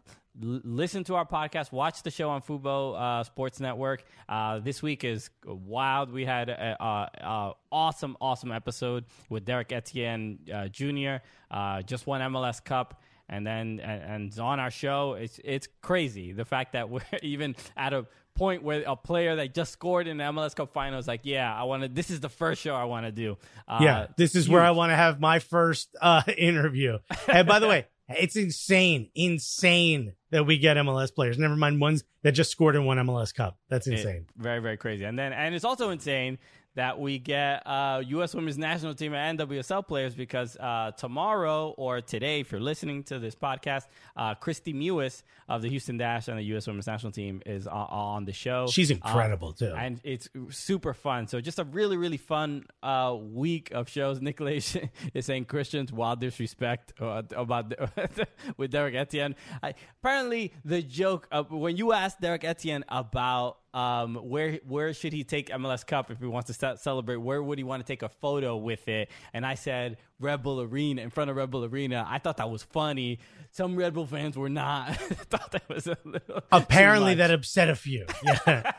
l- 0.44 0.62
listen 0.64 1.04
to 1.06 1.16
our 1.16 1.26
podcast, 1.26 1.72
watch 1.72 2.02
the 2.04 2.12
show 2.12 2.30
on 2.30 2.42
Fubo 2.42 3.00
uh, 3.00 3.24
Sports 3.24 3.60
Network. 3.60 4.04
Uh, 4.28 4.60
this 4.60 4.82
week 4.82 5.04
is 5.04 5.30
wild. 5.46 6.12
We 6.12 6.26
had 6.26 6.50
a, 6.50 6.76
a, 6.80 7.26
a 7.26 7.54
awesome, 7.72 8.18
awesome 8.20 8.52
episode 8.52 9.06
with 9.30 9.46
Derek 9.46 9.72
Etienne 9.72 10.40
uh, 10.54 10.68
Jr. 10.70 11.18
Uh, 11.52 11.82
just 11.84 12.08
won 12.08 12.22
MLS 12.22 12.64
Cup. 12.64 13.02
And 13.30 13.48
then 13.48 13.80
and, 13.82 14.32
and 14.34 14.40
on 14.40 14.60
our 14.60 14.72
show, 14.72 15.14
it's 15.14 15.40
it's 15.44 15.68
crazy 15.82 16.34
the 16.34 16.46
fact 16.46 16.74
that 16.74 16.90
we're 16.90 17.02
even 17.22 17.56
at 17.78 17.94
a 17.94 18.06
point 18.36 18.64
where 18.64 18.84
a 18.88 18.96
player 18.96 19.36
that 19.38 19.54
just 19.54 19.72
scored 19.72 20.08
in 20.08 20.18
the 20.18 20.24
MLS 20.26 20.56
Cup 20.56 20.74
final 20.74 20.98
is 21.00 21.08
like, 21.08 21.22
yeah, 21.24 21.54
I 21.54 21.64
want 21.64 21.84
to. 21.84 21.90
This 21.90 22.10
is 22.10 22.20
the 22.20 22.30
first 22.30 22.62
show 22.62 22.76
I 22.76 22.84
want 22.86 23.06
to 23.06 23.12
do. 23.12 23.38
Uh, 23.68 23.80
yeah, 23.82 24.08
this 24.18 24.36
is 24.36 24.50
where 24.50 24.62
I 24.62 24.72
want 24.72 24.92
to 24.92 24.96
have 24.96 25.20
my 25.20 25.40
first 25.40 25.96
uh, 26.02 26.24
interview. 26.38 26.98
And 27.28 27.48
by 27.48 27.60
the 27.60 27.68
way, 27.68 27.86
it's 28.10 28.36
insane, 28.36 29.10
insane 29.16 30.14
that 30.32 30.46
we 30.46 30.58
get 30.58 30.78
MLS 30.78 31.14
players. 31.14 31.38
Never 31.38 31.56
mind 31.56 31.80
ones 31.80 32.04
that 32.24 32.32
just 32.34 32.52
scored 32.52 32.76
in 32.76 32.86
one 32.86 32.98
MLS 32.98 33.34
Cup. 33.34 33.58
That's 33.70 33.88
It- 33.88 33.94
insane. 33.94 34.26
very, 34.36 34.60
very 34.60 34.78
crazy. 34.78 35.06
And 35.06 35.18
then, 35.18 35.32
and 35.34 35.54
it's 35.56 35.66
also 35.66 35.90
insane 35.92 36.38
that 36.76 37.00
we 37.00 37.20
get 37.20 37.62
uh, 37.68 38.02
U.S. 38.08 38.34
Women's 38.34 38.58
National 38.58 38.94
Team 38.96 39.14
and 39.14 39.38
NWSL 39.40 39.88
players 39.88 40.16
because 40.16 40.58
uh, 40.58 40.92
tomorrow 40.98 41.74
or 41.78 42.02
today, 42.02 42.40
if 42.40 42.52
you're 42.52 42.62
listening 42.62 43.04
to 43.04 43.20
this 43.20 43.36
podcast, 43.36 43.88
uh, 44.18 44.36
Kristie 44.36 44.74
Mewis 44.76 45.24
of 45.48 45.62
the 45.62 45.70
Houston 45.70 45.98
Dash 45.98 46.28
and 46.28 46.38
the 46.40 46.44
U.S. 46.46 46.66
Women's 46.68 46.88
National 46.88 47.12
Team 47.12 47.42
is 47.46 47.68
on, 47.68 47.88
on 47.90 48.26
the 48.26 48.34
show. 48.34 48.68
She's 48.68 48.90
Uh, 48.92 48.96
incredible 48.96 49.54
too. 49.54 49.74
and 49.78 50.00
it's 50.04 50.30
super 50.50 50.94
fun. 50.94 51.28
So 51.28 51.40
just 51.42 51.60
a 51.60 51.64
really, 51.64 51.98
really 51.98 52.18
fun 52.18 52.66
uh, 52.82 53.16
week 53.20 53.72
of 53.72 53.88
shows. 53.90 54.22
Nicholas 54.34 54.76
is 55.14 55.26
saying 55.26 55.46
Christians 55.46 55.94
wild 55.94 56.22
disrespect 56.22 56.94
uh, 57.00 57.22
about 57.36 57.74
with 58.58 58.72
Derek 58.72 58.96
Etienne. 58.96 59.36
I, 59.62 59.76
apparently, 60.02 60.54
the 60.66 60.82
joke 60.82 61.28
of, 61.32 61.52
when 61.52 61.78
you 61.78 61.92
asked 61.94 62.20
Derek 62.22 62.44
Etienne 62.44 62.84
about 62.90 63.58
um, 63.74 64.16
where 64.16 64.60
where 64.68 64.94
should 64.94 65.14
he 65.14 65.24
take 65.24 65.50
MLS 65.50 65.86
Cup 65.86 66.12
if 66.12 66.20
he 66.20 66.26
wants 66.28 66.48
to 66.48 66.54
ce- 66.54 66.82
celebrate, 66.82 67.18
where 67.18 67.42
would 67.42 67.58
he 67.58 67.64
want 67.64 67.86
to 67.86 67.88
take 67.92 68.04
a 68.04 68.10
photo 68.10 68.56
with 68.56 68.88
it? 68.88 69.10
And 69.34 69.46
I 69.46 69.56
said 69.56 69.98
Red 70.20 70.44
Bull 70.44 70.62
Arena 70.62 71.02
in 71.02 71.10
front 71.10 71.30
of 71.30 71.36
Red 71.36 71.50
Bull 71.52 71.66
Arena. 71.66 72.06
I 72.08 72.20
thought 72.20 72.38
that 72.38 72.50
was 72.50 72.64
funny. 72.64 73.20
Some 73.52 73.76
Red 73.76 73.94
Bull 73.94 74.06
fans 74.06 74.38
were 74.38 74.50
not. 74.50 74.96
thought 75.30 75.52
that 75.52 75.68
was 75.70 75.88
a 75.88 75.98
little 76.06 76.42
too 76.42 76.48
Apparently, 76.52 77.16
that 77.16 77.32
upset 77.32 77.70
a 77.70 77.76
few. 77.76 78.06
Yeah. 78.24 78.72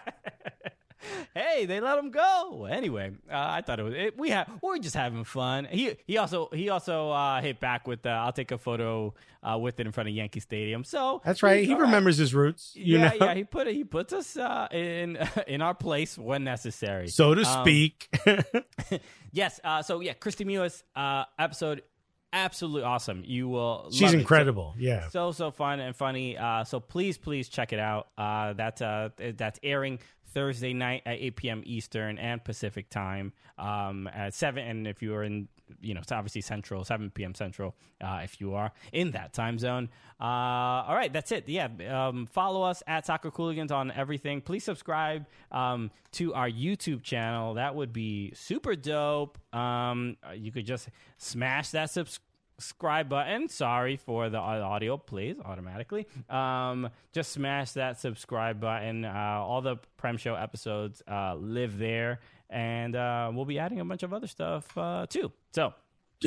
Hey, 1.35 1.67
they 1.67 1.81
let 1.81 1.99
him 1.99 2.11
go. 2.11 2.67
Anyway, 2.71 3.13
uh, 3.31 3.35
I 3.37 3.61
thought 3.63 3.81
it 3.81 3.83
was 3.83 3.95
it, 3.95 4.19
we 4.19 4.31
have 4.31 4.49
we're 4.63 4.79
just 4.79 4.95
having 4.97 5.25
fun. 5.25 5.67
He 5.71 5.97
he 6.07 6.19
also 6.19 6.49
he 6.53 6.69
also 6.69 7.11
uh, 7.11 7.41
hit 7.41 7.61
back 7.61 7.87
with 7.87 8.05
uh, 8.07 8.11
I'll 8.11 8.33
take 8.33 8.51
a 8.53 8.59
photo 8.59 9.15
uh, 9.43 9.59
with 9.59 9.79
it 9.81 9.87
in 9.87 9.93
front 9.93 10.09
of 10.09 10.15
Yankee 10.15 10.41
Stadium. 10.41 10.85
So 10.85 11.21
That's 11.25 11.43
right. 11.43 11.65
He 11.65 11.73
right. 11.75 11.83
remembers 11.83 12.17
his 12.17 12.35
roots. 12.35 12.73
You 12.75 12.99
yeah, 12.99 13.09
know, 13.19 13.27
yeah. 13.27 13.35
He 13.35 13.45
put 13.45 13.67
it. 13.67 13.75
He 13.75 13.85
puts 13.85 14.13
us 14.13 14.37
uh, 14.37 14.69
in 14.73 15.19
in 15.47 15.61
our 15.63 15.75
place 15.75 16.17
when 16.17 16.45
necessary. 16.45 17.09
so 17.09 17.35
to 17.35 17.43
Um, 17.43 17.63
speak. 17.65 18.09
yes. 19.33 19.61
Uh, 19.63 19.83
so 19.83 20.01
yeah, 20.01 20.15
Kristie 20.15 20.47
Mewis 20.47 20.83
uh, 20.97 21.25
episode 21.39 21.83
absolutely 22.33 22.83
awesome. 22.83 23.23
You 23.25 23.49
will. 23.49 23.89
She's 23.93 24.13
incredible. 24.13 24.75
Yeah. 24.79 25.09
so 25.09 25.33
so 25.33 25.51
fun 25.51 25.81
and 25.81 25.95
funny. 25.95 26.37
Uh, 26.37 26.65
so 26.65 26.81
please 26.81 27.17
please 27.19 27.49
check 27.49 27.73
it 27.73 27.79
out. 27.79 28.09
Uh, 28.19 28.55
that's 28.55 28.83
uh 28.83 29.11
that's 29.37 29.61
airing 29.63 29.99
Thursday 30.35 30.75
night 30.75 31.03
at 31.07 31.17
8 31.19 31.37
p.m. 31.37 31.63
Eastern 31.65 32.19
and 32.19 32.45
Pacific 32.45 32.91
time. 32.91 33.33
Um, 33.57 34.09
at 34.13 34.35
seven, 34.35 34.67
and 34.67 34.87
if 34.87 35.01
you 35.01 35.15
are 35.15 35.23
in, 35.23 35.49
you 35.81 35.95
know, 35.95 36.01
it's 36.01 36.11
obviously 36.11 36.41
Central, 36.41 36.85
7 36.85 37.11
p.m. 37.11 37.35
Central. 37.35 37.77
Uh, 38.03 38.21
if 38.25 38.41
you 38.41 38.55
are 38.55 38.73
in 38.93 39.13
that 39.13 39.33
time 39.33 39.59
zone. 39.59 39.89
Uh, 40.21 40.25
all 40.25 40.95
right, 40.95 41.13
that's 41.13 41.31
it. 41.31 41.49
Yeah, 41.49 41.69
um, 41.89 42.27
follow 42.27 42.63
us 42.63 42.83
at 42.87 43.07
Soccer 43.07 43.31
Cooligans 43.31 43.71
on 43.71 43.93
everything. 43.93 44.41
Please 44.41 44.65
subscribe 44.65 45.27
um, 45.53 45.91
to 46.13 46.35
our 46.35 46.51
YouTube 46.51 47.03
channel. 47.03 47.55
That 47.55 47.77
would 47.77 47.93
be 47.93 48.33
super 48.35 48.75
dope. 48.75 49.39
Um, 49.55 50.17
you 50.35 50.51
could 50.51 50.67
just 50.67 50.89
smash 51.17 51.71
that 51.71 51.91
subscribe 51.91 52.34
subscribe 52.59 53.09
button. 53.09 53.49
Sorry 53.49 53.97
for 53.97 54.31
the 54.31 54.39
audio, 54.39 54.97
please, 54.97 55.37
automatically. 55.45 56.07
Um, 56.29 56.91
just 57.13 57.33
smash 57.33 57.73
that 57.73 58.01
subscribe 58.01 58.61
button. 58.61 59.05
Uh, 59.05 59.13
all 59.13 59.61
the 59.63 59.77
Prem 59.97 60.17
Show 60.17 60.35
episodes 60.35 61.03
uh, 61.11 61.35
live 61.35 61.79
there, 61.79 62.21
and 62.51 62.95
uh, 62.95 63.31
we'll 63.35 63.45
be 63.45 63.59
adding 63.59 63.81
a 63.81 63.85
bunch 63.85 64.03
of 64.03 64.13
other 64.13 64.27
stuff 64.27 64.67
uh, 64.79 65.07
too. 65.09 65.33
So, 65.53 65.75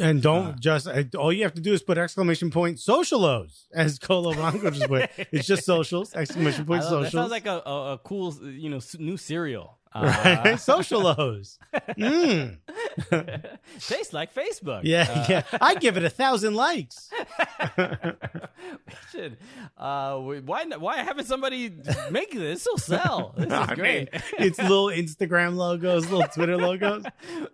And 0.01 0.21
don't 0.21 0.59
just 0.59 0.87
uh, 0.87 1.03
all 1.17 1.31
you 1.31 1.43
have 1.43 1.53
to 1.55 1.61
do 1.61 1.73
is 1.73 1.81
put 1.81 1.97
exclamation 1.97 2.51
point 2.51 2.77
socialos 2.77 3.65
as 3.73 3.97
Colo 3.99 4.33
Blanco 4.33 4.69
just 4.71 4.87
put. 4.87 5.09
It's 5.31 5.47
just 5.47 5.65
socials 5.65 6.13
exclamation 6.15 6.65
point 6.65 6.81
love- 6.83 6.89
that 6.91 6.95
socials. 7.11 7.13
sounds 7.13 7.31
like 7.31 7.45
a, 7.47 7.61
a, 7.65 7.93
a 7.93 7.97
cool, 7.99 8.35
you 8.43 8.69
know, 8.69 8.79
new 8.99 9.17
cereal. 9.17 9.76
Uh, 9.93 10.01
right? 10.03 10.55
socialos. 10.55 11.57
Mm. 11.97 12.57
tastes 13.79 14.13
like 14.13 14.33
Facebook. 14.33 14.81
Yeah, 14.83 15.05
Uh, 15.09 15.25
yeah. 15.29 15.43
I 15.61 15.75
give 15.75 15.97
it 15.97 16.03
a 16.03 16.09
thousand 16.09 16.55
likes. 16.55 17.09
should. 19.11 19.37
Uh, 19.77 20.17
why? 20.17 20.65
Why 20.65 20.97
haven't 20.97 21.25
somebody 21.25 21.71
make 22.11 22.31
this? 22.31 22.57
This 22.57 22.67
will 22.69 22.77
sell. 22.77 23.35
This 23.47 23.51
is 23.51 23.75
great. 23.75 24.11
mean, 24.13 24.21
it's 24.39 24.57
little 24.57 24.87
Instagram 24.87 25.55
logos, 25.55 26.09
little 26.09 26.27
Twitter 26.27 26.57
logos. 26.57 27.03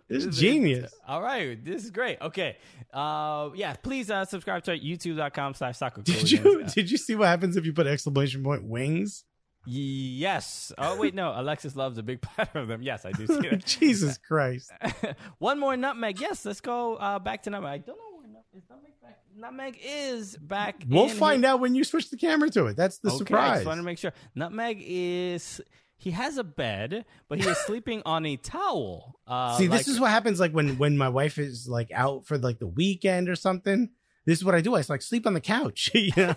It's 0.08 0.36
genius. 0.36 0.94
All 1.06 1.20
right, 1.22 1.62
this 1.62 1.84
is 1.84 1.90
great. 1.90 2.20
Okay, 2.20 2.56
uh, 2.92 3.50
yeah, 3.54 3.74
please 3.74 4.10
uh, 4.10 4.24
subscribe 4.24 4.62
to 4.64 4.78
youtube.com 4.78 5.54
slash 5.54 5.76
soccer. 5.78 6.02
Did 6.02 6.30
you 6.30 6.64
did 6.64 6.90
you 6.90 6.96
see 6.96 7.14
what 7.16 7.28
happens 7.28 7.56
if 7.56 7.64
you 7.66 7.72
put 7.72 7.86
exclamation 7.86 8.42
point 8.42 8.64
wings? 8.64 9.24
Yes. 9.66 10.72
Oh 10.78 10.96
wait, 10.96 11.14
no. 11.14 11.32
Alexis 11.34 11.74
loves 11.76 11.98
a 11.98 12.02
big 12.02 12.20
platter 12.22 12.58
of 12.60 12.68
them. 12.68 12.82
Yes, 12.82 13.04
I 13.04 13.12
do 13.12 13.26
see 13.26 13.48
that. 13.48 13.64
Jesus 13.66 14.18
Christ. 14.18 14.70
One 15.38 15.58
more 15.58 15.76
nutmeg. 15.76 16.20
Yes, 16.20 16.44
let's 16.44 16.60
go 16.60 16.96
uh, 16.96 17.18
back 17.18 17.42
to 17.44 17.50
nutmeg. 17.50 17.70
I 17.72 17.78
don't 17.78 17.96
know 17.96 18.18
where 18.18 18.28
nut- 18.28 18.44
is 18.56 18.62
nutmeg 18.68 18.92
back. 19.02 19.18
Nutmeg 19.36 19.78
is 19.84 20.36
back. 20.36 20.82
We'll 20.88 21.04
in 21.04 21.10
find 21.10 21.42
here. 21.44 21.52
out 21.54 21.60
when 21.60 21.74
you 21.74 21.84
switch 21.84 22.10
the 22.10 22.16
camera 22.16 22.50
to 22.50 22.66
it. 22.66 22.76
That's 22.76 22.98
the 22.98 23.08
Okay, 23.08 23.14
I 23.14 23.18
surprise. 23.18 23.54
just 23.58 23.66
want 23.66 23.78
to 23.78 23.82
make 23.84 23.98
sure. 23.98 24.12
Nutmeg 24.34 24.78
is. 24.80 25.60
He 25.96 26.10
has 26.10 26.36
a 26.36 26.44
bed, 26.44 27.06
but 27.28 27.38
he 27.40 27.48
is 27.48 27.56
sleeping 27.58 28.02
on 28.04 28.26
a 28.26 28.36
towel. 28.36 29.18
Uh, 29.26 29.56
See, 29.56 29.68
like- 29.68 29.78
this 29.78 29.88
is 29.88 29.98
what 29.98 30.10
happens 30.10 30.38
like 30.40 30.52
when 30.52 30.76
when 30.76 30.98
my 30.98 31.08
wife 31.08 31.38
is 31.38 31.66
like 31.68 31.90
out 31.92 32.26
for 32.26 32.36
like 32.36 32.58
the 32.58 32.66
weekend 32.66 33.28
or 33.28 33.36
something. 33.36 33.90
This 34.26 34.38
is 34.38 34.44
what 34.44 34.54
I 34.54 34.60
do. 34.62 34.74
I 34.74 34.82
like 34.88 35.02
sleep 35.02 35.26
on 35.26 35.34
the 35.34 35.40
couch, 35.40 35.90
you 35.94 36.10
know, 36.16 36.34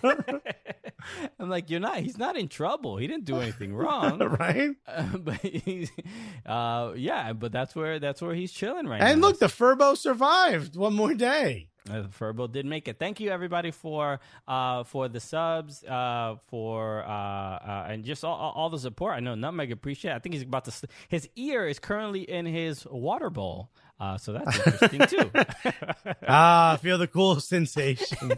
I'm 1.38 1.48
like, 1.48 1.70
you're 1.70 1.80
not. 1.80 1.98
He's 1.98 2.18
not 2.18 2.36
in 2.36 2.48
trouble. 2.48 2.96
He 2.96 3.06
didn't 3.06 3.24
do 3.24 3.36
anything 3.36 3.74
wrong. 3.74 4.18
right? 4.40 4.70
Uh, 4.88 5.16
but 5.18 5.36
he's, 5.36 5.92
uh, 6.46 6.92
yeah, 6.96 7.32
but 7.32 7.52
that's 7.52 7.74
where 7.76 7.98
that's 8.00 8.20
where 8.22 8.34
he's 8.34 8.50
chilling 8.50 8.86
right 8.86 9.00
now. 9.00 9.06
And 9.06 9.20
look, 9.20 9.38
the 9.38 9.46
Furbo 9.46 9.96
survived 9.96 10.76
one 10.76 10.94
more 10.94 11.14
day. 11.14 11.68
Uh, 11.88 12.04
Furbo 12.18 12.50
did 12.50 12.66
make 12.66 12.88
it. 12.88 12.98
Thank 12.98 13.20
you 13.20 13.30
everybody 13.30 13.70
for 13.70 14.18
uh 14.46 14.84
for 14.84 15.08
the 15.08 15.20
subs, 15.20 15.84
uh 15.84 16.36
for 16.48 17.02
uh, 17.04 17.08
uh 17.10 17.86
and 17.88 18.04
just 18.04 18.24
all, 18.24 18.34
all 18.34 18.52
all 18.52 18.70
the 18.70 18.78
support. 18.78 19.14
I 19.14 19.20
know 19.20 19.34
Nutmeg 19.34 19.70
appreciate. 19.72 20.12
it. 20.12 20.16
I 20.16 20.18
think 20.18 20.34
he's 20.34 20.42
about 20.42 20.64
to. 20.64 20.70
Sl- 20.70 20.86
his 21.08 21.28
ear 21.36 21.66
is 21.68 21.78
currently 21.78 22.22
in 22.22 22.46
his 22.46 22.84
water 22.86 23.30
bowl. 23.30 23.70
Uh, 24.00 24.16
so 24.16 24.32
that's 24.32 24.56
interesting 24.58 25.06
too. 25.06 25.30
Ah, 26.26 26.78
feel 26.80 26.98
the 26.98 27.06
cool 27.08 27.40
sensation. 27.40 28.32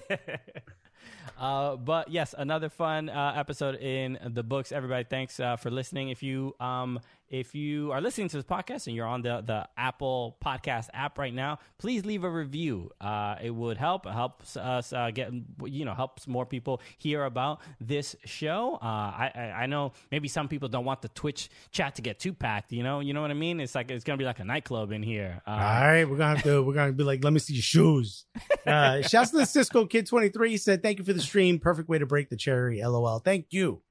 Uh, 1.38 1.76
but 1.76 2.10
yes, 2.10 2.34
another 2.36 2.68
fun 2.68 3.08
uh, 3.08 3.32
episode 3.36 3.76
in 3.76 4.18
the 4.34 4.42
books. 4.42 4.72
Everybody, 4.72 5.04
thanks 5.04 5.40
uh, 5.40 5.56
for 5.56 5.70
listening. 5.70 6.10
If 6.10 6.22
you 6.22 6.54
um, 6.60 7.00
if 7.30 7.54
you 7.54 7.92
are 7.92 8.00
listening 8.00 8.28
to 8.28 8.36
this 8.36 8.44
podcast 8.44 8.88
and 8.88 8.96
you're 8.96 9.06
on 9.06 9.22
the 9.22 9.42
the 9.46 9.68
Apple 9.76 10.36
Podcast 10.44 10.88
app 10.92 11.16
right 11.16 11.32
now, 11.32 11.60
please 11.78 12.04
leave 12.04 12.24
a 12.24 12.30
review. 12.30 12.90
Uh, 13.00 13.36
it 13.40 13.50
would 13.50 13.78
help. 13.78 14.04
It 14.04 14.12
helps 14.12 14.56
us 14.56 14.92
uh, 14.92 15.10
get 15.12 15.32
you 15.64 15.84
know 15.84 15.94
helps 15.94 16.26
more 16.26 16.44
people 16.44 16.82
hear 16.98 17.24
about 17.24 17.60
this 17.80 18.16
show. 18.24 18.78
Uh, 18.82 18.84
I, 18.84 19.32
I 19.34 19.40
I 19.62 19.66
know 19.66 19.92
maybe 20.10 20.26
some 20.26 20.48
people 20.48 20.68
don't 20.68 20.84
want 20.84 21.02
the 21.02 21.08
Twitch 21.08 21.50
chat 21.70 21.94
to 21.96 22.02
get 22.02 22.18
too 22.18 22.32
packed. 22.32 22.72
You 22.72 22.82
know 22.82 22.98
you 22.98 23.14
know 23.14 23.22
what 23.22 23.30
I 23.30 23.34
mean. 23.34 23.60
It's 23.60 23.74
like 23.74 23.90
it's 23.90 24.04
gonna 24.04 24.18
be 24.18 24.24
like 24.24 24.40
a 24.40 24.44
nightclub 24.44 24.90
in 24.90 25.02
here. 25.02 25.40
Uh, 25.46 25.50
All 25.50 25.56
right, 25.58 26.04
we're 26.04 26.16
gonna 26.16 26.34
have 26.36 26.44
to. 26.44 26.62
We're 26.62 26.74
gonna 26.74 26.92
be 26.92 27.04
like, 27.04 27.22
let 27.22 27.32
me 27.32 27.38
see 27.38 27.54
your 27.54 27.62
shoes. 27.62 28.24
Uh, 28.66 29.02
shouts 29.06 29.30
to 29.30 29.38
the 29.38 29.46
Cisco 29.46 29.86
Kid 29.86 30.06
twenty 30.06 30.30
three. 30.30 30.50
He 30.50 30.56
said, 30.56 30.82
"Thank 30.82 30.98
you 30.98 31.04
for 31.04 31.12
the 31.12 31.20
stream. 31.20 31.60
Perfect 31.60 31.88
way 31.88 31.98
to 31.98 32.06
break 32.06 32.28
the 32.28 32.36
cherry." 32.36 32.82
LOL. 32.82 33.20
Thank 33.20 33.46
you. 33.50 33.82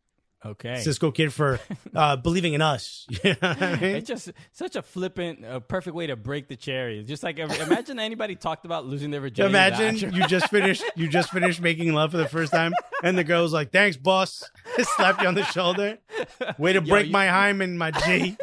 Okay. 0.45 0.77
Cisco 0.77 1.11
Kid 1.11 1.33
for 1.33 1.59
uh, 1.93 2.15
believing 2.23 2.53
in 2.53 2.61
us. 2.61 3.05
You 3.23 3.35
know 3.41 3.49
I 3.59 3.75
mean? 3.75 3.95
It's 3.97 4.07
just 4.07 4.31
such 4.53 4.77
a 4.77 4.81
flippant, 4.81 5.43
uh, 5.43 5.59
perfect 5.59 5.93
way 5.95 6.07
to 6.07 6.15
break 6.15 6.47
the 6.47 6.55
cherry. 6.55 7.03
Just 7.03 7.23
like 7.23 7.37
imagine 7.39 7.99
anybody 7.99 8.35
talked 8.35 8.63
about 8.65 8.85
losing 8.85 9.11
their 9.11 9.19
virginity. 9.19 9.49
Imagine 9.51 10.13
you 10.13 10.25
just 10.27 10.47
finished 10.49 10.83
you 10.95 11.09
just 11.09 11.29
finished 11.31 11.59
making 11.59 11.91
love 11.93 12.11
for 12.11 12.17
the 12.17 12.27
first 12.29 12.53
time, 12.53 12.71
and 13.03 13.17
the 13.17 13.25
girl 13.25 13.43
was 13.43 13.51
like, 13.51 13.71
"Thanks, 13.73 13.97
boss." 13.97 14.43
Slapped 14.95 15.21
you 15.21 15.27
on 15.27 15.35
the 15.35 15.43
shoulder. 15.43 15.97
Way 16.57 16.71
to 16.73 16.79
Yo, 16.81 16.85
break 16.89 17.07
you- 17.07 17.11
my 17.11 17.27
hymen, 17.27 17.77
my 17.77 17.91
G. 17.91 18.37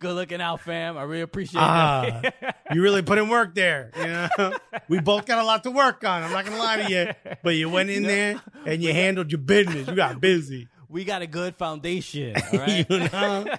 Good 0.00 0.14
looking 0.14 0.40
out, 0.40 0.60
fam. 0.62 0.96
I 0.96 1.02
really 1.02 1.20
appreciate 1.22 1.60
Ah, 1.60 2.20
that. 2.22 2.56
you 2.72 2.80
really 2.80 3.02
put 3.02 3.18
in 3.18 3.28
work 3.28 3.54
there. 3.54 3.90
You 3.98 4.04
know, 4.06 4.52
we 4.88 5.00
both 5.00 5.26
got 5.26 5.38
a 5.38 5.44
lot 5.44 5.64
to 5.64 5.70
work 5.70 6.02
on. 6.04 6.22
I'm 6.22 6.32
not 6.32 6.46
gonna 6.46 6.56
lie 6.58 6.82
to 6.82 6.90
you, 6.90 7.34
but 7.42 7.56
you 7.56 7.68
went 7.68 7.90
in 7.90 8.04
there 8.04 8.40
and 8.66 8.82
you 8.82 8.92
handled 8.94 9.30
your 9.32 9.40
business. 9.40 9.86
You 9.86 9.94
got 9.94 10.18
busy 10.20 10.68
we 10.94 11.04
got 11.04 11.22
a 11.22 11.26
good 11.26 11.56
foundation. 11.56 12.36
All 12.52 12.58
right. 12.60 12.86
You 12.88 12.98
know? 13.08 13.46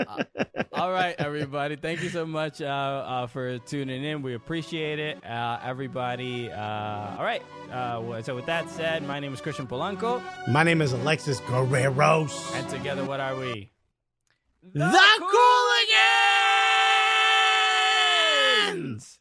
Uh, 0.00 0.24
all 0.72 0.90
right, 0.90 1.14
everybody. 1.18 1.76
Thank 1.76 2.02
you 2.02 2.08
so 2.08 2.26
much 2.26 2.60
uh, 2.60 2.64
uh, 2.64 3.26
for 3.26 3.58
tuning 3.58 4.02
in. 4.02 4.22
We 4.22 4.34
appreciate 4.34 4.98
it, 4.98 5.24
uh, 5.24 5.60
everybody. 5.62 6.50
Uh, 6.50 7.16
all 7.16 7.22
right. 7.22 7.42
so, 8.24 8.34
with 8.34 8.46
that 8.46 8.68
said, 8.70 9.06
my 9.06 9.20
name 9.20 9.32
is 9.32 9.40
Christian 9.40 9.66
Polanco. 9.66 10.20
My 10.48 10.64
name 10.64 10.82
is 10.82 10.92
Alexis 10.92 11.40
Guerreros. 11.42 12.52
And 12.54 12.68
together, 12.68 13.04
what 13.04 13.20
are 13.20 13.36
we? 13.36 13.70
The, 14.72 14.78
the 14.80 14.98
Cooligans! 18.72 19.19